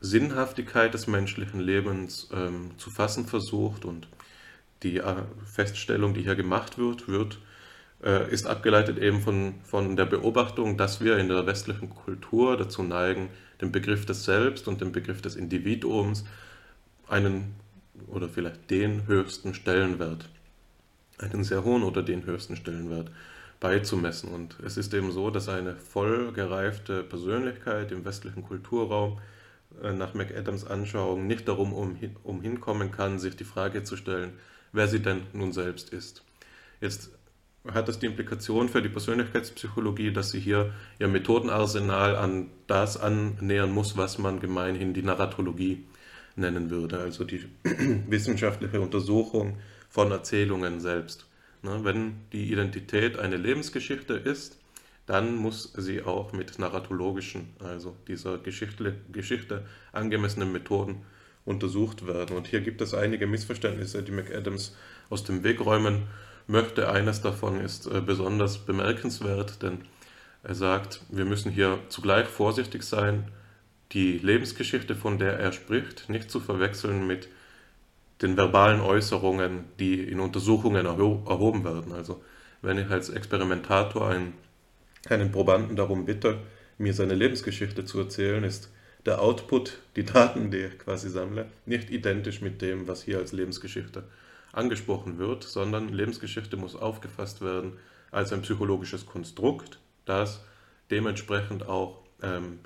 Sinnhaftigkeit 0.00 0.94
des 0.94 1.06
menschlichen 1.06 1.60
Lebens 1.60 2.28
ähm, 2.32 2.72
zu 2.78 2.90
fassen 2.90 3.26
versucht 3.26 3.84
und 3.84 4.08
die 4.82 4.96
äh, 4.96 5.22
Feststellung, 5.44 6.14
die 6.14 6.22
hier 6.22 6.34
gemacht 6.34 6.78
wird, 6.78 7.06
wird 7.06 7.38
äh, 8.02 8.28
ist 8.32 8.46
abgeleitet 8.46 8.98
eben 8.98 9.20
von, 9.20 9.54
von 9.62 9.94
der 9.94 10.06
Beobachtung, 10.06 10.76
dass 10.76 11.00
wir 11.00 11.18
in 11.18 11.28
der 11.28 11.46
westlichen 11.46 11.90
Kultur 11.90 12.56
dazu 12.56 12.82
neigen, 12.82 13.28
den 13.60 13.70
Begriff 13.70 14.06
des 14.06 14.24
Selbst 14.24 14.66
und 14.66 14.80
den 14.80 14.90
Begriff 14.90 15.22
des 15.22 15.36
Individuums 15.36 16.24
einen 17.06 17.54
oder 18.06 18.28
vielleicht 18.28 18.70
den 18.70 19.06
höchsten 19.06 19.54
Stellenwert, 19.54 20.28
einen 21.18 21.44
sehr 21.44 21.64
hohen 21.64 21.82
oder 21.82 22.02
den 22.02 22.24
höchsten 22.26 22.56
Stellenwert 22.56 23.10
beizumessen. 23.60 24.30
Und 24.30 24.58
es 24.64 24.76
ist 24.76 24.92
eben 24.92 25.12
so, 25.12 25.30
dass 25.30 25.48
eine 25.48 25.76
voll 25.76 26.32
gereifte 26.32 27.02
Persönlichkeit 27.02 27.92
im 27.92 28.04
westlichen 28.04 28.42
Kulturraum 28.42 29.20
äh, 29.82 29.92
nach 29.92 30.14
McAdams 30.14 30.66
Anschauung 30.66 31.26
nicht 31.26 31.46
darum 31.48 31.72
umhin, 31.72 32.16
umhinkommen 32.24 32.90
kann, 32.90 33.18
sich 33.18 33.36
die 33.36 33.44
Frage 33.44 33.84
zu 33.84 33.96
stellen, 33.96 34.32
wer 34.72 34.88
sie 34.88 35.00
denn 35.00 35.22
nun 35.32 35.52
selbst 35.52 35.90
ist. 35.90 36.24
Jetzt 36.80 37.10
hat 37.72 37.86
das 37.86 38.00
die 38.00 38.06
Implikation 38.06 38.68
für 38.68 38.82
die 38.82 38.88
Persönlichkeitspsychologie, 38.88 40.12
dass 40.12 40.32
sie 40.32 40.40
hier 40.40 40.72
ihr 40.98 41.06
Methodenarsenal 41.06 42.16
an 42.16 42.50
das 42.66 42.96
annähern 42.96 43.70
muss, 43.70 43.96
was 43.96 44.18
man 44.18 44.40
gemeinhin 44.40 44.94
die 44.94 45.02
Narratologie 45.02 45.84
nennen 46.36 46.70
würde, 46.70 46.98
also 46.98 47.24
die 47.24 47.44
wissenschaftliche 48.08 48.80
Untersuchung 48.80 49.58
von 49.88 50.10
Erzählungen 50.10 50.80
selbst. 50.80 51.26
Ne, 51.62 51.80
wenn 51.84 52.14
die 52.32 52.50
Identität 52.52 53.18
eine 53.18 53.36
Lebensgeschichte 53.36 54.14
ist, 54.14 54.58
dann 55.06 55.36
muss 55.36 55.72
sie 55.76 56.02
auch 56.02 56.32
mit 56.32 56.58
narratologischen, 56.58 57.50
also 57.58 57.96
dieser 58.08 58.38
Geschichte, 58.38 58.94
Geschichte 59.12 59.64
angemessenen 59.92 60.52
Methoden 60.52 61.02
untersucht 61.44 62.06
werden. 62.06 62.36
Und 62.36 62.46
hier 62.46 62.60
gibt 62.60 62.80
es 62.80 62.94
einige 62.94 63.26
Missverständnisse, 63.26 64.02
die 64.02 64.12
McAdams 64.12 64.76
aus 65.10 65.24
dem 65.24 65.42
Weg 65.42 65.60
räumen 65.60 66.04
möchte. 66.46 66.88
Eines 66.90 67.20
davon 67.20 67.60
ist 67.60 67.86
äh, 67.86 68.00
besonders 68.00 68.58
bemerkenswert, 68.58 69.62
denn 69.62 69.82
er 70.42 70.54
sagt, 70.54 71.00
wir 71.08 71.24
müssen 71.24 71.52
hier 71.52 71.78
zugleich 71.88 72.26
vorsichtig 72.26 72.82
sein, 72.82 73.28
die 73.92 74.18
Lebensgeschichte, 74.18 74.94
von 74.94 75.18
der 75.18 75.38
er 75.38 75.52
spricht, 75.52 76.08
nicht 76.08 76.30
zu 76.30 76.40
verwechseln 76.40 77.06
mit 77.06 77.28
den 78.22 78.36
verbalen 78.36 78.80
Äußerungen, 78.80 79.64
die 79.78 80.00
in 80.00 80.20
Untersuchungen 80.20 80.86
erho 80.86 81.22
erhoben 81.28 81.64
werden. 81.64 81.92
Also 81.92 82.22
wenn 82.62 82.78
ich 82.78 82.88
als 82.88 83.10
Experimentator 83.10 84.08
einen, 84.08 84.34
einen 85.08 85.32
Probanden 85.32 85.76
darum 85.76 86.06
bitte, 86.06 86.38
mir 86.78 86.94
seine 86.94 87.14
Lebensgeschichte 87.14 87.84
zu 87.84 87.98
erzählen, 87.98 88.44
ist 88.44 88.70
der 89.04 89.20
Output, 89.20 89.78
die 89.96 90.04
Daten, 90.04 90.50
die 90.50 90.58
ich 90.58 90.78
quasi 90.78 91.10
sammle, 91.10 91.46
nicht 91.66 91.90
identisch 91.90 92.40
mit 92.40 92.62
dem, 92.62 92.86
was 92.86 93.02
hier 93.02 93.18
als 93.18 93.32
Lebensgeschichte 93.32 94.04
angesprochen 94.52 95.18
wird, 95.18 95.44
sondern 95.44 95.88
Lebensgeschichte 95.88 96.56
muss 96.56 96.76
aufgefasst 96.76 97.40
werden 97.40 97.74
als 98.10 98.32
ein 98.32 98.42
psychologisches 98.42 99.06
Konstrukt, 99.06 99.78
das 100.04 100.44
dementsprechend 100.90 101.66
auch 101.66 102.02
ähm, 102.22 102.60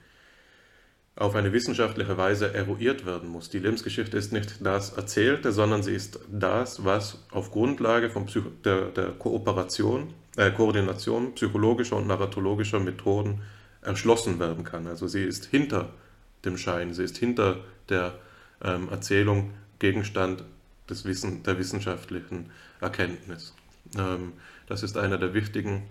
auf 1.16 1.34
eine 1.34 1.52
wissenschaftliche 1.52 2.18
Weise 2.18 2.52
eruiert 2.52 3.06
werden 3.06 3.30
muss. 3.30 3.48
Die 3.48 3.58
Lebensgeschichte 3.58 4.18
ist 4.18 4.32
nicht 4.32 4.64
das 4.64 4.92
Erzählte, 4.92 5.50
sondern 5.50 5.82
sie 5.82 5.94
ist 5.94 6.20
das, 6.30 6.84
was 6.84 7.24
auf 7.30 7.50
Grundlage 7.50 8.10
von 8.10 8.26
Psycho 8.26 8.50
der, 8.64 8.90
der 8.90 9.06
Kooperation, 9.12 10.12
äh, 10.36 10.50
Koordination 10.50 11.34
psychologischer 11.34 11.96
und 11.96 12.06
narratologischer 12.06 12.80
Methoden 12.80 13.40
erschlossen 13.80 14.38
werden 14.38 14.64
kann. 14.64 14.86
Also 14.86 15.06
sie 15.06 15.22
ist 15.22 15.46
hinter 15.46 15.88
dem 16.44 16.58
Schein, 16.58 16.92
sie 16.92 17.04
ist 17.04 17.16
hinter 17.16 17.58
der 17.88 18.18
ähm, 18.62 18.88
Erzählung 18.90 19.52
Gegenstand 19.78 20.44
des 20.88 21.06
Wissen, 21.06 21.42
der 21.44 21.58
wissenschaftlichen 21.58 22.50
Erkenntnis. 22.80 23.54
Ähm, 23.98 24.34
das 24.66 24.82
ist 24.82 24.98
einer 24.98 25.16
der 25.16 25.32
wichtigen 25.32 25.84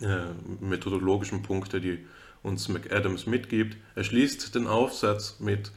äh, 0.00 0.26
methodologischen 0.60 1.42
Punkte, 1.42 1.80
die 1.80 2.04
uns 2.46 2.68
McAdams 2.68 3.26
mitgibt. 3.26 3.76
Er 3.96 4.04
schließt 4.04 4.54
den 4.54 4.66
Aufsatz 4.68 5.40
mit 5.40 5.72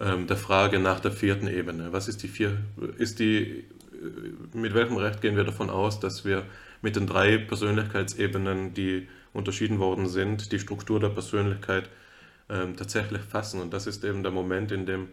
ähm, 0.00 0.26
der 0.26 0.36
Frage 0.36 0.78
nach 0.78 0.98
der 0.98 1.12
vierten 1.12 1.46
Ebene. 1.46 1.92
Was 1.92 2.08
ist 2.08 2.22
die 2.22 2.28
vier, 2.28 2.56
ist 2.96 3.18
die, 3.18 3.42
äh, 3.42 4.56
mit 4.56 4.74
welchem 4.74 4.96
Recht 4.96 5.20
gehen 5.20 5.36
wir 5.36 5.44
davon 5.44 5.68
aus, 5.68 6.00
dass 6.00 6.24
wir 6.24 6.44
mit 6.80 6.96
den 6.96 7.06
drei 7.06 7.36
Persönlichkeitsebenen, 7.36 8.72
die 8.72 9.08
unterschieden 9.34 9.78
worden 9.78 10.08
sind, 10.08 10.52
die 10.52 10.58
Struktur 10.58 11.00
der 11.00 11.10
Persönlichkeit 11.10 11.90
ähm, 12.48 12.76
tatsächlich 12.76 13.22
fassen? 13.22 13.60
Und 13.60 13.72
das 13.72 13.86
ist 13.86 14.02
eben 14.02 14.22
der 14.22 14.32
Moment, 14.32 14.72
in 14.72 14.86
dem 14.86 15.08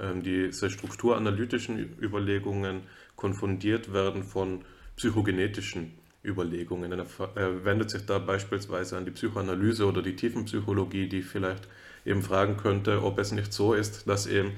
ähm, 0.00 0.22
diese 0.24 0.70
strukturanalytischen 0.70 1.96
Überlegungen 2.00 2.82
konfundiert 3.14 3.92
werden 3.92 4.24
von 4.24 4.64
psychogenetischen 4.96 5.92
Überlegungen. 6.28 6.92
Er 6.92 7.64
wendet 7.64 7.90
sich 7.90 8.06
da 8.06 8.18
beispielsweise 8.18 8.96
an 8.96 9.04
die 9.04 9.10
Psychoanalyse 9.10 9.86
oder 9.86 10.02
die 10.02 10.16
Tiefenpsychologie, 10.16 11.08
die 11.08 11.22
vielleicht 11.22 11.68
eben 12.04 12.22
fragen 12.22 12.56
könnte, 12.56 13.02
ob 13.02 13.18
es 13.18 13.32
nicht 13.32 13.52
so 13.52 13.74
ist, 13.74 14.08
dass 14.08 14.26
eben 14.26 14.52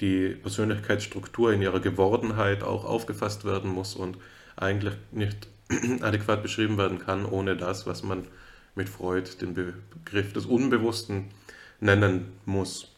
die 0.00 0.30
Persönlichkeitsstruktur 0.30 1.52
in 1.52 1.62
ihrer 1.62 1.80
Gewordenheit 1.80 2.62
auch 2.62 2.84
aufgefasst 2.84 3.44
werden 3.44 3.70
muss 3.70 3.94
und 3.94 4.18
eigentlich 4.56 4.94
nicht 5.12 5.48
adäquat 6.00 6.42
beschrieben 6.42 6.76
werden 6.76 6.98
kann, 6.98 7.24
ohne 7.24 7.56
das, 7.56 7.86
was 7.86 8.02
man 8.02 8.26
mit 8.74 8.88
Freud 8.88 9.28
den 9.40 9.54
Begriff 9.54 10.32
des 10.32 10.46
Unbewussten 10.46 11.26
nennen 11.80 12.32
muss. 12.46 12.88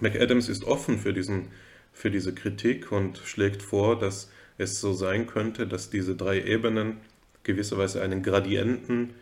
McAdams 0.00 0.48
ist 0.48 0.64
offen 0.64 0.98
für, 0.98 1.12
diesen, 1.12 1.48
für 1.92 2.10
diese 2.10 2.34
Kritik 2.34 2.90
und 2.90 3.18
schlägt 3.18 3.62
vor, 3.62 3.98
dass 3.98 4.30
es 4.58 4.80
so 4.80 4.92
sein 4.92 5.26
könnte, 5.26 5.66
dass 5.66 5.90
diese 5.90 6.16
drei 6.16 6.42
Ebenen 6.42 6.98
gewisserweise 7.44 8.02
einen 8.02 8.22
Gradienten 8.22 9.14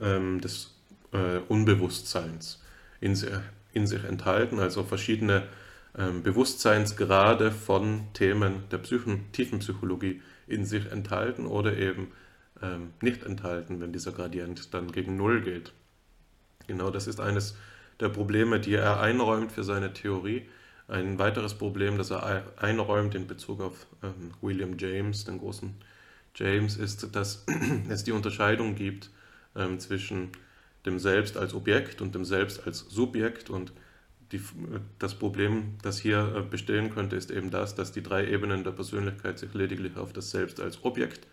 ähm, 0.00 0.40
des 0.40 0.76
äh, 1.12 1.38
Unbewusstseins 1.48 2.62
in, 3.00 3.18
in, 3.72 3.86
sich 3.86 4.04
enthalten, 4.04 4.60
also 4.60 4.84
verschiedene 4.84 5.44
ähm, 5.98 6.22
Bewusstseinsgrade 6.22 7.50
von 7.50 8.08
Themen 8.12 8.64
der 8.70 8.78
Psychen, 8.78 9.32
Tiefenpsychologie 9.32 10.22
in 10.46 10.64
sich 10.64 10.90
enthalten 10.90 11.46
oder 11.46 11.76
eben 11.76 12.12
ähm, 12.62 12.92
nicht 13.00 13.24
enthalten, 13.24 13.80
wenn 13.80 13.92
dieser 13.92 14.12
Gradient 14.12 14.72
dann 14.74 14.92
gegen 14.92 15.16
Null 15.16 15.40
geht. 15.40 15.72
Genau 16.66 16.90
das 16.90 17.06
ist 17.06 17.20
eines 17.20 17.56
der 17.98 18.08
Probleme, 18.08 18.60
die 18.60 18.74
er 18.74 19.00
einräumt 19.00 19.52
für 19.52 19.64
seine 19.64 19.92
Theorie. 19.92 20.48
Ein 20.88 21.18
weiteres 21.18 21.54
Problem, 21.54 21.98
das 21.98 22.10
er 22.10 22.44
einräumt 22.56 23.14
in 23.14 23.26
Bezug 23.26 23.60
auf 23.60 23.86
ähm, 24.02 24.32
William 24.40 24.76
James, 24.78 25.24
den 25.24 25.38
großen 25.38 25.74
James, 26.34 26.76
ist, 26.76 27.14
dass 27.14 27.44
es 27.88 28.04
die 28.04 28.12
Unterscheidung 28.12 28.74
gibt 28.74 29.10
ähm, 29.56 29.78
zwischen 29.78 30.30
dem 30.86 30.98
Selbst 30.98 31.36
als 31.36 31.54
Objekt 31.54 32.00
und 32.00 32.14
dem 32.14 32.24
Selbst 32.24 32.66
als 32.66 32.80
Subjekt. 32.80 33.50
Und 33.50 33.72
die, 34.32 34.40
das 34.98 35.14
Problem, 35.14 35.76
das 35.82 35.98
hier 35.98 36.34
äh, 36.36 36.42
bestehen 36.42 36.90
könnte, 36.90 37.16
ist 37.16 37.30
eben 37.30 37.50
das, 37.50 37.74
dass 37.74 37.92
die 37.92 38.02
drei 38.02 38.26
Ebenen 38.26 38.64
der 38.64 38.70
Persönlichkeit 38.72 39.38
sich 39.38 39.52
lediglich 39.54 39.96
auf 39.96 40.12
das 40.12 40.30
Selbst 40.30 40.60
als 40.60 40.84
Objekt 40.84 41.26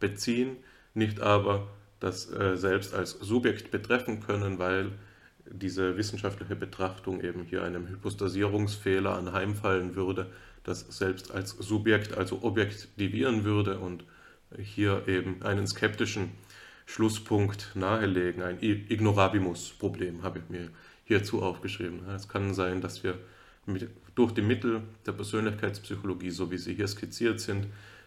beziehen, 0.00 0.56
nicht 0.94 1.20
aber 1.20 1.68
das 2.00 2.30
äh, 2.30 2.56
Selbst 2.56 2.94
als 2.94 3.12
Subjekt 3.12 3.70
betreffen 3.70 4.20
können, 4.20 4.58
weil 4.58 4.92
diese 5.50 5.96
wissenschaftliche 5.96 6.56
Betrachtung 6.56 7.20
eben 7.20 7.44
hier 7.44 7.62
einem 7.62 7.88
Hypostasierungsfehler 7.88 9.16
anheimfallen 9.16 9.94
würde, 9.96 10.30
das 10.64 10.80
selbst 10.96 11.32
als 11.32 11.50
Subjekt, 11.50 12.16
also 12.16 12.42
objektivieren 12.42 13.44
würde 13.44 13.78
und 13.78 14.04
hier 14.58 15.06
eben 15.06 15.42
einen 15.42 15.66
skeptischen 15.66 16.30
Schlusspunkt 16.86 17.72
nahelegen. 17.74 18.42
Ein 18.42 18.58
Ignorabimus-Problem 18.60 20.22
habe 20.22 20.40
ich 20.40 20.48
mir 20.48 20.70
hierzu 21.04 21.42
aufgeschrieben. 21.42 22.08
Es 22.08 22.28
kann 22.28 22.54
sein, 22.54 22.80
dass 22.80 23.04
wir 23.04 23.18
mit, 23.66 23.88
durch 24.14 24.32
die 24.32 24.42
Mittel 24.42 24.82
der 25.06 25.12
Persönlichkeitspsychologie, 25.12 26.30
so 26.30 26.50
wie 26.50 26.58
sie 26.58 26.74
hier 26.74 26.88
skizziert 26.88 27.40
sind, 27.40 27.66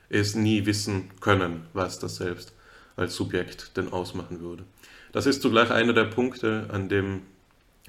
es 0.10 0.36
nie 0.36 0.66
wissen 0.66 1.10
können, 1.20 1.66
was 1.74 2.00
das 2.00 2.18
Selbst 2.18 2.54
als 2.96 3.16
Subjekt 3.16 3.76
denn 3.78 3.92
ausmachen 3.92 4.40
würde. 4.40 4.64
Das 5.12 5.26
ist 5.26 5.42
zugleich 5.42 5.72
einer 5.72 5.94
der 5.94 6.06
Punkte, 6.06 6.68
an 6.72 6.90
dem, 6.90 7.22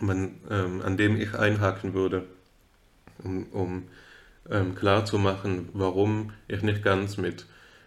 man, 0.00 0.36
ähm, 0.50 0.82
an 0.82 0.96
dem 0.96 1.20
ich 1.20 1.34
einhaken 1.34 1.94
würde, 1.94 2.24
um, 3.22 3.46
um 3.52 3.82
ähm, 4.50 4.74
klarzumachen, 4.74 5.68
warum 5.72 6.32
ich 6.48 6.62
nicht 6.62 6.82
ganz 6.82 7.16
mit 7.16 7.46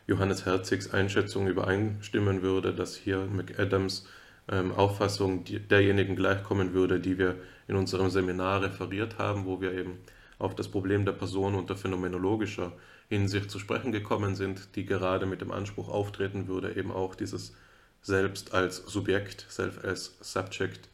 Johannes 0.10 0.48
Herzigs 0.48 0.91
Einschätzung 0.91 1.48
übereinstimmen 1.48 2.41
würde, 2.41 2.74
dass 2.74 2.95
hier 2.95 3.28
McAdams 3.28 4.08
ähm, 4.52 4.72
Auffassung 4.72 5.45
derjenigen 5.45 6.15
gleichkommen 6.15 6.74
würde, 6.74 7.00
die 7.00 7.19
wir 7.19 7.36
in 7.67 7.76
unserem 7.76 8.10
Seminar 8.10 8.63
referiert 8.63 9.19
haben, 9.19 9.45
wo 9.45 9.62
wir 9.62 9.72
eben 9.72 10.00
auf 10.39 10.56
das 10.56 10.67
Problem 10.67 11.06
der 11.06 11.12
Person 11.12 11.54
unter 11.54 11.76
phänomenologischer 11.76 12.72
Hinsicht 13.08 13.52
zu 13.52 13.60
sprechen 13.60 13.91
gekommen 13.91 14.36
sind, 14.36 14.76
die 14.76 14.86
gerade 14.86 15.28
mit 15.28 15.41
dem 15.41 15.52
Anspruch 15.52 15.89
auftreten 15.89 16.48
würde, 16.48 16.76
eben 16.76 16.91
auch 16.91 17.13
dieses 17.13 17.56
Selbst 18.02 18.56
als 18.56 18.78
Subjekt, 18.78 19.45
Self 19.48 19.84
as 19.86 20.17
Subject 20.22 20.89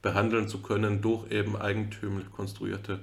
behandeln 0.00 0.46
zu 0.46 0.62
können 0.62 1.02
durch 1.02 1.28
eben 1.32 1.56
eigentümlich 1.56 2.30
konstruierte 2.30 3.00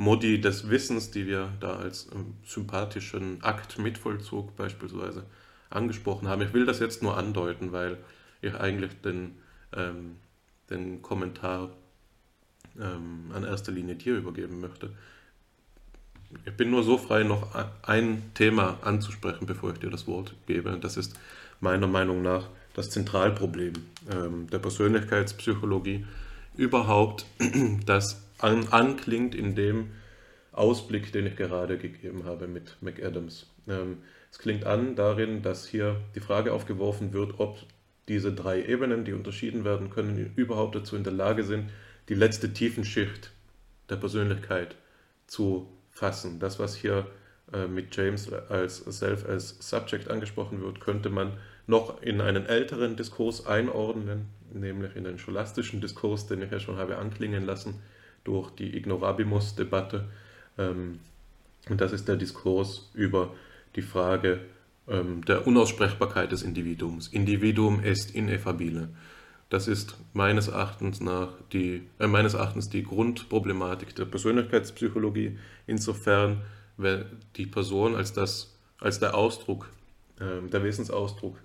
Modi 0.00 0.40
des 0.40 0.70
Wissens, 0.70 1.10
die 1.10 1.26
wir 1.26 1.52
da 1.60 1.76
als 1.76 2.08
ähm, 2.14 2.32
sympathischen 2.46 3.44
Akt 3.44 3.78
Mitvollzug 3.78 4.56
beispielsweise 4.56 5.26
angesprochen 5.68 6.26
haben. 6.26 6.40
Ich 6.40 6.54
will 6.54 6.64
das 6.64 6.80
jetzt 6.80 7.02
nur 7.02 7.18
andeuten, 7.18 7.72
weil 7.72 7.98
ich 8.40 8.54
eigentlich 8.54 8.92
den, 9.02 9.36
ähm, 9.76 10.16
den 10.70 11.02
Kommentar 11.02 11.68
ähm, 12.80 13.30
an 13.34 13.44
erster 13.44 13.72
Linie 13.72 13.94
dir 13.94 14.16
übergeben 14.16 14.62
möchte. 14.62 14.90
Ich 16.46 16.54
bin 16.54 16.70
nur 16.70 16.82
so 16.82 16.96
frei, 16.96 17.22
noch 17.22 17.54
ein 17.82 18.30
Thema 18.32 18.78
anzusprechen, 18.80 19.44
bevor 19.44 19.72
ich 19.72 19.80
dir 19.80 19.90
das 19.90 20.06
Wort 20.06 20.34
gebe. 20.46 20.78
Das 20.80 20.96
ist 20.96 21.20
meiner 21.60 21.88
Meinung 21.88 22.22
nach 22.22 22.48
das 22.72 22.88
Zentralproblem 22.88 23.74
ähm, 24.10 24.48
der 24.48 24.60
Persönlichkeitspsychologie. 24.60 26.06
Überhaupt, 26.56 27.26
dass 27.84 28.29
an, 28.42 28.68
anklingt 28.68 29.34
in 29.34 29.54
dem 29.54 29.90
Ausblick, 30.52 31.12
den 31.12 31.26
ich 31.26 31.36
gerade 31.36 31.78
gegeben 31.78 32.24
habe 32.24 32.48
mit 32.48 32.76
McAdams. 32.80 33.46
Ähm, 33.68 33.98
es 34.30 34.38
klingt 34.38 34.64
an 34.64 34.96
darin, 34.96 35.42
dass 35.42 35.66
hier 35.66 36.00
die 36.14 36.20
Frage 36.20 36.52
aufgeworfen 36.52 37.12
wird, 37.12 37.38
ob 37.38 37.58
diese 38.08 38.32
drei 38.32 38.64
Ebenen, 38.64 39.04
die 39.04 39.12
unterschieden 39.12 39.64
werden 39.64 39.90
können, 39.90 40.32
überhaupt 40.36 40.74
dazu 40.74 40.96
in 40.96 41.04
der 41.04 41.12
Lage 41.12 41.44
sind, 41.44 41.70
die 42.08 42.14
letzte 42.14 42.52
Tiefenschicht 42.52 43.30
der 43.88 43.96
Persönlichkeit 43.96 44.74
zu 45.26 45.68
fassen. 45.90 46.40
Das, 46.40 46.58
was 46.58 46.74
hier 46.74 47.06
äh, 47.52 47.66
mit 47.66 47.94
James 47.94 48.32
als 48.32 48.78
Self 48.78 49.28
as 49.28 49.56
Subject 49.60 50.10
angesprochen 50.10 50.60
wird, 50.60 50.80
könnte 50.80 51.10
man 51.10 51.38
noch 51.66 52.02
in 52.02 52.20
einen 52.20 52.46
älteren 52.46 52.96
Diskurs 52.96 53.46
einordnen, 53.46 54.26
nämlich 54.52 54.96
in 54.96 55.04
den 55.04 55.18
scholastischen 55.18 55.80
Diskurs, 55.80 56.26
den 56.26 56.42
ich 56.42 56.50
ja 56.50 56.58
schon 56.58 56.76
habe 56.76 56.98
anklingen 56.98 57.44
lassen 57.44 57.80
durch 58.24 58.50
die 58.50 58.76
Ignorabimus-Debatte. 58.76 60.08
Ähm, 60.58 61.00
und 61.68 61.80
das 61.80 61.92
ist 61.92 62.08
der 62.08 62.16
Diskurs 62.16 62.90
über 62.94 63.34
die 63.76 63.82
Frage 63.82 64.40
ähm, 64.88 65.24
der 65.24 65.46
Unaussprechbarkeit 65.46 66.32
des 66.32 66.42
Individuums. 66.42 67.08
Individuum 67.08 67.82
est 67.82 68.14
ineffabile. 68.14 68.88
Das 69.48 69.66
ist 69.66 69.96
meines 70.12 70.48
Erachtens 70.48 71.00
nach 71.00 71.28
die, 71.52 71.82
äh, 71.98 72.06
meines 72.06 72.34
Erachtens 72.34 72.70
die 72.70 72.82
Grundproblematik 72.82 73.94
der 73.94 74.04
Persönlichkeitspsychologie, 74.04 75.38
insofern, 75.66 76.42
die 77.36 77.44
Person 77.44 77.94
als, 77.94 78.14
das, 78.14 78.56
als 78.78 79.00
der 79.00 79.14
Ausdruck, 79.14 79.68
äh, 80.18 80.48
der 80.48 80.64
Wesensausdruck 80.64 81.38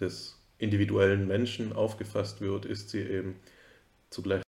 des 0.00 0.40
individuellen 0.56 1.28
Menschen 1.28 1.74
aufgefasst 1.74 2.40
wird, 2.40 2.64
ist 2.64 2.88
sie 2.88 3.00
eben 3.00 3.36
zugleich 4.08 4.42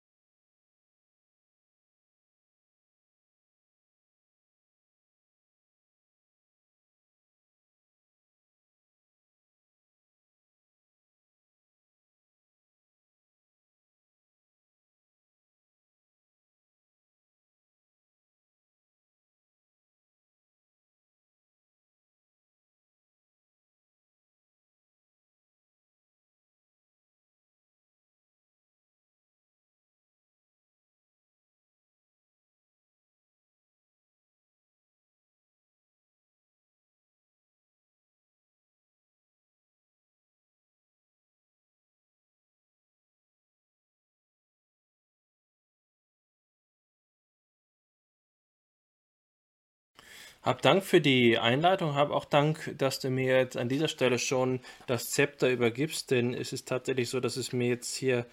Hab 50.44 50.62
Dank 50.62 50.84
für 50.84 51.02
die 51.02 51.38
Einleitung, 51.38 51.96
hab 51.96 52.12
auch 52.12 52.26
Dank, 52.26 52.74
dass 52.78 53.00
du 53.00 53.10
mir 53.10 53.38
jetzt 53.38 53.58
an 53.58 53.70
dieser 53.70 53.88
Stelle 53.88 54.20
schon 54.20 54.60
das 54.86 55.12
Zepter 55.12 55.50
übergibst, 55.50 56.12
denn 56.12 56.34
es 56.34 56.54
ist 56.54 56.68
tatsächlich 56.68 57.10
so, 57.10 57.20
dass 57.20 57.38
es 57.38 57.52
mir 57.52 57.68
jetzt 57.68 57.96
hier 57.96 58.26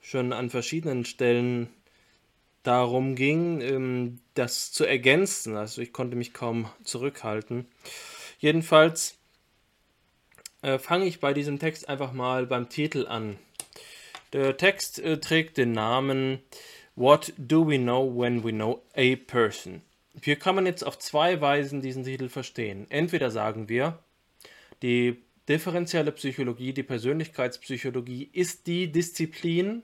schon 0.00 0.32
an 0.32 0.48
verschiedenen 0.48 1.04
Stellen 1.04 1.68
darum 2.62 3.14
ging, 3.14 3.60
ähm, 3.60 4.20
das 4.34 4.72
zu 4.72 4.84
ergänzen. 4.84 5.56
Also 5.56 5.82
ich 5.82 5.92
konnte 5.92 6.16
mich 6.16 6.32
kaum 6.32 6.68
zurückhalten. 6.84 7.66
Jedenfalls 8.38 9.18
äh, 10.62 10.78
fange 10.78 11.06
ich 11.06 11.20
bei 11.20 11.32
diesem 11.32 11.58
Text 11.58 11.88
einfach 11.88 12.12
mal 12.12 12.46
beim 12.46 12.68
Titel 12.68 13.06
an. 13.06 13.38
Der 14.32 14.56
Text 14.56 14.98
äh, 14.98 15.18
trägt 15.18 15.56
den 15.56 15.72
Namen 15.72 16.40
What 16.96 17.32
do 17.38 17.66
we 17.66 17.78
know 17.78 18.04
when 18.14 18.44
we 18.44 18.52
know 18.52 18.82
a 18.94 19.16
person? 19.16 19.82
Hier 20.22 20.36
kann 20.36 20.54
man 20.54 20.66
jetzt 20.66 20.84
auf 20.84 20.98
zwei 20.98 21.40
Weisen 21.40 21.80
diesen 21.80 22.04
Titel 22.04 22.28
verstehen. 22.28 22.86
Entweder 22.90 23.30
sagen 23.30 23.68
wir, 23.68 23.98
die 24.82 25.22
differenzielle 25.48 26.12
Psychologie, 26.12 26.72
die 26.72 26.82
Persönlichkeitspsychologie 26.82 28.30
ist 28.32 28.66
die 28.66 28.92
Disziplin, 28.92 29.82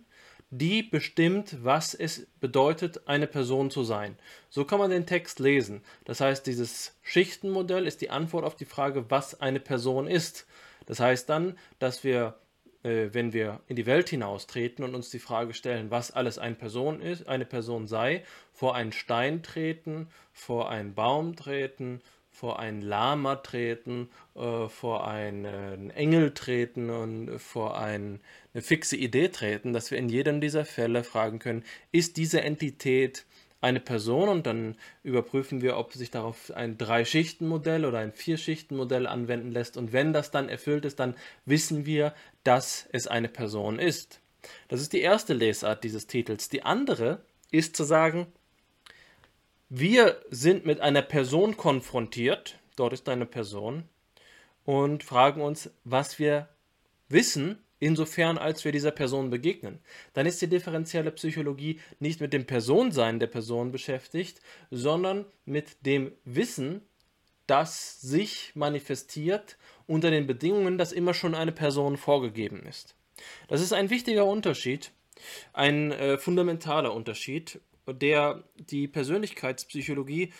die 0.50 0.82
bestimmt, 0.82 1.56
was 1.64 1.94
es 1.94 2.28
bedeutet, 2.40 3.08
eine 3.08 3.26
Person 3.26 3.70
zu 3.70 3.82
sein. 3.82 4.16
So 4.48 4.64
kann 4.64 4.78
man 4.78 4.90
den 4.90 5.06
Text 5.06 5.40
lesen. 5.40 5.82
Das 6.04 6.20
heißt, 6.20 6.46
dieses 6.46 6.96
Schichtenmodell 7.02 7.86
ist 7.86 8.00
die 8.00 8.10
Antwort 8.10 8.44
auf 8.44 8.54
die 8.54 8.64
Frage, 8.64 9.10
was 9.10 9.40
eine 9.40 9.58
Person 9.58 10.06
ist. 10.06 10.46
Das 10.86 11.00
heißt 11.00 11.28
dann, 11.28 11.58
dass 11.78 12.04
wir 12.04 12.38
äh, 12.86 13.12
wenn 13.12 13.32
wir 13.32 13.60
in 13.66 13.76
die 13.76 13.86
Welt 13.86 14.08
hinaustreten 14.08 14.84
und 14.84 14.94
uns 14.94 15.10
die 15.10 15.18
Frage 15.18 15.54
stellen, 15.54 15.90
was 15.90 16.12
alles 16.12 16.38
eine 16.38 16.54
Person 16.54 17.00
ist, 17.00 17.26
eine 17.26 17.44
Person 17.44 17.88
sei, 17.88 18.22
vor 18.52 18.76
einen 18.76 18.92
Stein 18.92 19.42
treten, 19.42 20.08
vor 20.32 20.70
einen 20.70 20.94
Baum 20.94 21.34
treten, 21.34 22.00
vor 22.30 22.60
einen 22.60 22.82
Lama 22.82 23.36
treten, 23.36 24.08
äh, 24.36 24.68
vor 24.68 25.08
einen 25.08 25.90
Engel 25.90 26.32
treten 26.32 26.90
und 26.90 27.40
vor 27.40 27.76
ein, 27.78 28.20
eine 28.54 28.62
fixe 28.62 28.96
Idee 28.96 29.28
treten, 29.28 29.72
dass 29.72 29.90
wir 29.90 29.98
in 29.98 30.08
jedem 30.08 30.40
dieser 30.40 30.64
Fälle 30.64 31.02
fragen 31.02 31.40
können, 31.40 31.64
ist 31.90 32.16
diese 32.16 32.42
Entität 32.42 33.26
eine 33.66 33.80
Person 33.80 34.28
und 34.28 34.46
dann 34.46 34.76
überprüfen 35.02 35.60
wir, 35.60 35.76
ob 35.76 35.92
sich 35.92 36.10
darauf 36.10 36.52
ein 36.52 36.78
Drei-Schichten-Modell 36.78 37.84
oder 37.84 37.98
ein 37.98 38.12
Vier-Schichten-Modell 38.12 39.06
anwenden 39.06 39.50
lässt. 39.50 39.76
Und 39.76 39.92
wenn 39.92 40.12
das 40.12 40.30
dann 40.30 40.48
erfüllt 40.48 40.84
ist, 40.84 41.00
dann 41.00 41.16
wissen 41.44 41.84
wir, 41.84 42.14
dass 42.44 42.88
es 42.92 43.08
eine 43.08 43.28
Person 43.28 43.78
ist. 43.78 44.20
Das 44.68 44.80
ist 44.80 44.92
die 44.92 45.00
erste 45.00 45.34
Lesart 45.34 45.82
dieses 45.82 46.06
Titels. 46.06 46.48
Die 46.48 46.62
andere 46.62 47.20
ist 47.50 47.76
zu 47.76 47.82
sagen, 47.82 48.28
wir 49.68 50.22
sind 50.30 50.64
mit 50.64 50.80
einer 50.80 51.02
Person 51.02 51.56
konfrontiert, 51.56 52.58
dort 52.76 52.92
ist 52.92 53.08
eine 53.08 53.26
Person, 53.26 53.82
und 54.64 55.02
fragen 55.02 55.42
uns, 55.42 55.70
was 55.82 56.20
wir 56.20 56.48
wissen 57.08 57.58
insofern 57.78 58.38
als 58.38 58.64
wir 58.64 58.72
dieser 58.72 58.90
Person 58.90 59.30
begegnen. 59.30 59.80
Dann 60.14 60.26
ist 60.26 60.40
die 60.40 60.48
differenzielle 60.48 61.10
Psychologie 61.12 61.80
nicht 61.98 62.20
mit 62.20 62.32
dem 62.32 62.46
Personsein 62.46 63.20
der 63.20 63.26
Person 63.26 63.72
beschäftigt, 63.72 64.40
sondern 64.70 65.26
mit 65.44 65.84
dem 65.84 66.12
Wissen, 66.24 66.82
das 67.46 68.00
sich 68.00 68.52
manifestiert 68.54 69.56
unter 69.86 70.10
den 70.10 70.26
Bedingungen, 70.26 70.78
dass 70.78 70.92
immer 70.92 71.14
schon 71.14 71.34
eine 71.34 71.52
Person 71.52 71.96
vorgegeben 71.96 72.64
ist. 72.66 72.96
Das 73.48 73.60
ist 73.60 73.72
ein 73.72 73.90
wichtiger 73.90 74.26
Unterschied, 74.26 74.90
ein 75.52 75.92
äh, 75.92 76.18
fundamentaler 76.18 76.92
Unterschied, 76.92 77.60
der 77.86 78.42
die 78.56 78.88
Persönlichkeitspsychologie 78.88 80.32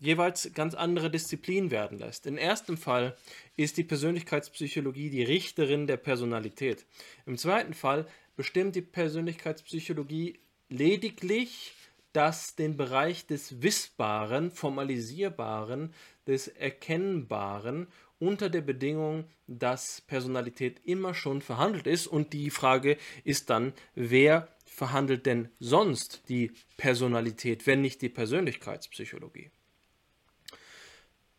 jeweils 0.00 0.52
ganz 0.54 0.74
andere 0.74 1.10
Disziplinen 1.10 1.70
werden 1.70 1.98
lässt. 1.98 2.26
Im 2.26 2.36
ersten 2.36 2.76
Fall 2.76 3.16
ist 3.56 3.76
die 3.76 3.84
Persönlichkeitspsychologie 3.84 5.10
die 5.10 5.22
Richterin 5.22 5.86
der 5.86 5.96
Personalität. 5.96 6.84
Im 7.26 7.38
zweiten 7.38 7.74
Fall 7.74 8.06
bestimmt 8.36 8.74
die 8.76 8.82
Persönlichkeitspsychologie 8.82 10.38
lediglich 10.68 11.74
dass 12.14 12.54
den 12.54 12.76
Bereich 12.76 13.26
des 13.26 13.60
Wissbaren, 13.60 14.52
Formalisierbaren, 14.52 15.92
des 16.28 16.46
Erkennbaren 16.46 17.88
unter 18.20 18.48
der 18.48 18.60
Bedingung, 18.60 19.24
dass 19.48 20.00
Personalität 20.00 20.80
immer 20.84 21.12
schon 21.12 21.42
verhandelt 21.42 21.88
ist. 21.88 22.06
Und 22.06 22.32
die 22.32 22.50
Frage 22.50 22.96
ist 23.24 23.50
dann, 23.50 23.74
wer 23.96 24.48
verhandelt 24.64 25.26
denn 25.26 25.48
sonst 25.58 26.22
die 26.28 26.52
Personalität, 26.76 27.66
wenn 27.66 27.80
nicht 27.80 28.00
die 28.00 28.08
Persönlichkeitspsychologie? 28.08 29.50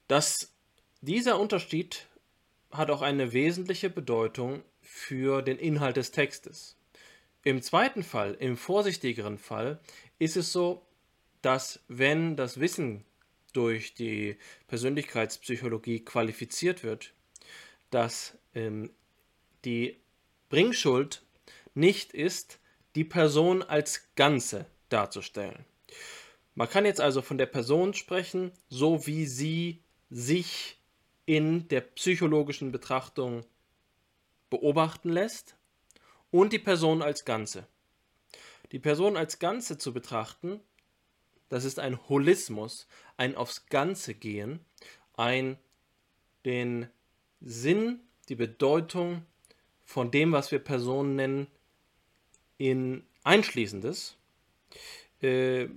Das, 0.08 0.54
dieser 1.02 1.40
Unterschied 1.40 2.08
hat 2.72 2.92
auch 2.92 3.02
eine 3.02 3.34
wesentliche 3.34 3.90
Bedeutung 3.90 4.64
für 4.82 5.42
den 5.42 5.58
Inhalt 5.58 5.98
des 5.98 6.12
Textes. 6.12 6.78
Im 7.44 7.62
zweiten 7.62 8.04
Fall, 8.04 8.34
im 8.40 8.58
vorsichtigeren 8.58 9.38
Fall, 9.38 9.80
ist 10.20 10.36
es 10.36 10.52
so, 10.52 10.86
dass 11.42 11.80
wenn 11.88 12.36
das 12.36 12.60
Wissen 12.60 13.06
durch 13.54 13.94
die 13.94 14.38
Persönlichkeitspsychologie 14.68 16.04
qualifiziert 16.04 16.84
wird, 16.84 17.14
dass 17.92 18.38
ähm, 18.54 18.92
die 19.64 19.98
Bringschuld 20.50 21.24
nicht 21.74 22.14
ist, 22.14 22.60
die 22.96 23.04
Person 23.04 23.62
als 23.64 24.08
Ganze 24.16 24.66
darzustellen. 24.90 25.66
Man 26.56 26.70
kann 26.70 26.86
jetzt 26.86 27.02
also 27.02 27.22
von 27.22 27.38
der 27.38 27.46
Person 27.46 27.94
sprechen, 27.94 28.52
so 28.70 29.06
wie 29.08 29.26
sie 29.26 29.84
sich 30.16 30.78
in 31.26 31.68
der 31.68 31.82
psychologischen 31.82 32.72
Betrachtung 32.72 33.44
beobachten 34.50 35.10
lässt 35.10 35.58
und 36.32 36.54
die 36.54 36.60
Person 36.60 37.02
als 37.02 37.26
Ganze. 37.26 37.68
Die 38.72 38.80
Person 38.80 39.18
als 39.18 39.40
Ganze 39.40 39.78
zu 39.78 39.94
betrachten 39.94 40.62
Das 41.50 41.66
ist 41.66 41.80
ein 41.80 42.00
Holismus, 42.08 42.88
ein 43.18 43.36
aufs 43.36 43.66
Ganze 43.68 44.14
gehen, 44.16 44.62
ein 45.16 45.58
den 46.46 46.90
Sinn, 47.42 48.00
die 48.30 48.36
Bedeutung 48.36 49.26
von 49.84 50.12
dem, 50.12 50.32
was 50.32 50.50
wir 50.50 50.60
Personen 50.60 51.18
nennen, 51.18 51.48
in 52.58 53.06
Einschließendes. 53.26 54.16
Äh, 55.22 55.68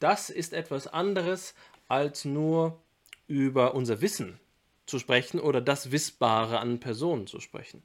das 0.00 0.30
ist 0.30 0.52
etwas 0.52 0.88
anderes, 0.88 1.54
als 1.86 2.24
nur 2.24 2.82
über 3.26 3.74
unser 3.74 4.00
Wissen 4.00 4.38
zu 4.86 4.98
sprechen 4.98 5.40
oder 5.40 5.60
das 5.60 5.92
Wissbare 5.92 6.58
an 6.58 6.80
Personen 6.80 7.26
zu 7.26 7.40
sprechen. 7.40 7.82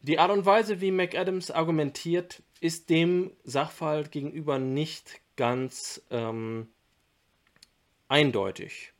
Die 0.00 0.18
Art 0.18 0.30
und 0.30 0.46
Weise, 0.46 0.80
wie 0.80 0.92
McAdams 0.92 1.50
argumentiert, 1.50 2.42
ist 2.60 2.90
dem 2.90 3.32
Sachverhalt 3.44 4.12
gegenüber 4.12 4.58
nicht 4.58 5.20
ganz 5.36 6.00
ähm, 6.10 6.68
eindeutig. 8.08 8.92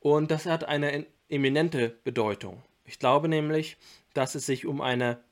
Und 0.00 0.30
das 0.30 0.46
hat 0.46 0.64
eine 0.64 1.06
eminente 1.28 1.88
Bedeutung. 2.04 2.62
Ich 2.84 2.98
glaube 2.98 3.28
nämlich, 3.28 3.76
dass 4.12 4.34
es 4.34 4.44
sich 4.44 4.66
um 4.66 4.80
eine 4.80 5.22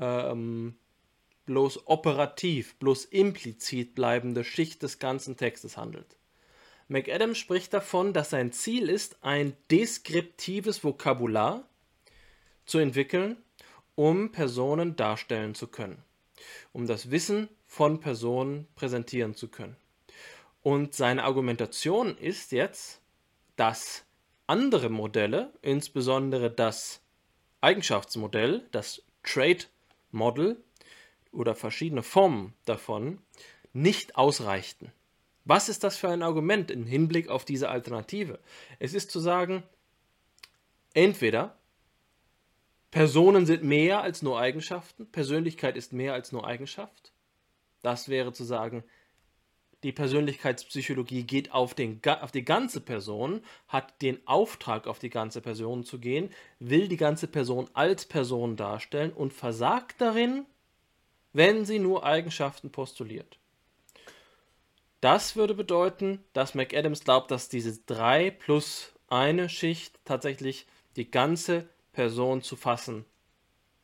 ähm, 0.00 0.76
bloß 1.46 1.86
operativ, 1.86 2.76
bloß 2.76 3.06
implizit 3.06 3.94
bleibende 3.94 4.44
Schicht 4.44 4.82
des 4.82 4.98
ganzen 4.98 5.36
Textes 5.36 5.76
handelt. 5.76 6.16
McAdams 6.92 7.38
spricht 7.38 7.72
davon, 7.72 8.12
dass 8.12 8.30
sein 8.30 8.52
Ziel 8.52 8.90
ist, 8.90 9.16
ein 9.22 9.56
deskriptives 9.70 10.84
Vokabular 10.84 11.66
zu 12.66 12.78
entwickeln, 12.78 13.38
um 13.94 14.30
Personen 14.30 14.94
darstellen 14.94 15.54
zu 15.54 15.68
können, 15.68 16.02
um 16.72 16.86
das 16.86 17.10
Wissen 17.10 17.48
von 17.66 18.00
Personen 18.00 18.68
präsentieren 18.74 19.34
zu 19.34 19.48
können. 19.48 19.76
Und 20.62 20.94
seine 20.94 21.24
Argumentation 21.24 22.16
ist 22.18 22.52
jetzt, 22.52 23.00
dass 23.56 24.04
andere 24.46 24.90
Modelle, 24.90 25.50
insbesondere 25.62 26.50
das 26.50 27.00
Eigenschaftsmodell, 27.62 28.68
das 28.70 29.02
Trait 29.22 29.70
Model 30.10 30.62
oder 31.32 31.54
verschiedene 31.54 32.02
Formen 32.02 32.52
davon, 32.66 33.18
nicht 33.72 34.16
ausreichten. 34.16 34.92
Was 35.44 35.68
ist 35.68 35.82
das 35.84 35.96
für 35.96 36.08
ein 36.08 36.22
Argument 36.22 36.70
im 36.70 36.86
Hinblick 36.86 37.28
auf 37.28 37.44
diese 37.44 37.68
Alternative? 37.68 38.38
Es 38.78 38.94
ist 38.94 39.10
zu 39.10 39.18
sagen, 39.18 39.62
entweder 40.94 41.56
Personen 42.90 43.46
sind 43.46 43.64
mehr 43.64 44.02
als 44.02 44.22
nur 44.22 44.38
Eigenschaften, 44.38 45.10
Persönlichkeit 45.10 45.76
ist 45.76 45.92
mehr 45.92 46.12
als 46.12 46.30
nur 46.30 46.46
Eigenschaft. 46.46 47.12
Das 47.80 48.08
wäre 48.08 48.32
zu 48.32 48.44
sagen, 48.44 48.84
die 49.82 49.92
Persönlichkeitspsychologie 49.92 51.24
geht 51.24 51.52
auf, 51.52 51.74
den, 51.74 52.00
auf 52.20 52.30
die 52.30 52.44
ganze 52.44 52.80
Person, 52.80 53.42
hat 53.66 54.00
den 54.00 54.24
Auftrag, 54.28 54.86
auf 54.86 55.00
die 55.00 55.10
ganze 55.10 55.40
Person 55.40 55.82
zu 55.82 55.98
gehen, 55.98 56.30
will 56.60 56.86
die 56.86 56.96
ganze 56.96 57.26
Person 57.26 57.68
als 57.72 58.04
Person 58.04 58.56
darstellen 58.56 59.12
und 59.12 59.32
versagt 59.32 60.00
darin, 60.00 60.46
wenn 61.32 61.64
sie 61.64 61.80
nur 61.80 62.04
Eigenschaften 62.04 62.70
postuliert. 62.70 63.38
Das 65.02 65.34
würde 65.34 65.54
bedeuten, 65.54 66.24
dass 66.32 66.54
McAdams 66.54 67.02
glaubt, 67.02 67.32
dass 67.32 67.48
diese 67.48 67.76
drei 67.86 68.30
plus 68.30 68.92
eine 69.08 69.48
Schicht 69.48 69.98
tatsächlich 70.04 70.68
die 70.94 71.10
ganze 71.10 71.68
Person 71.92 72.40
zu 72.40 72.54
fassen 72.54 73.04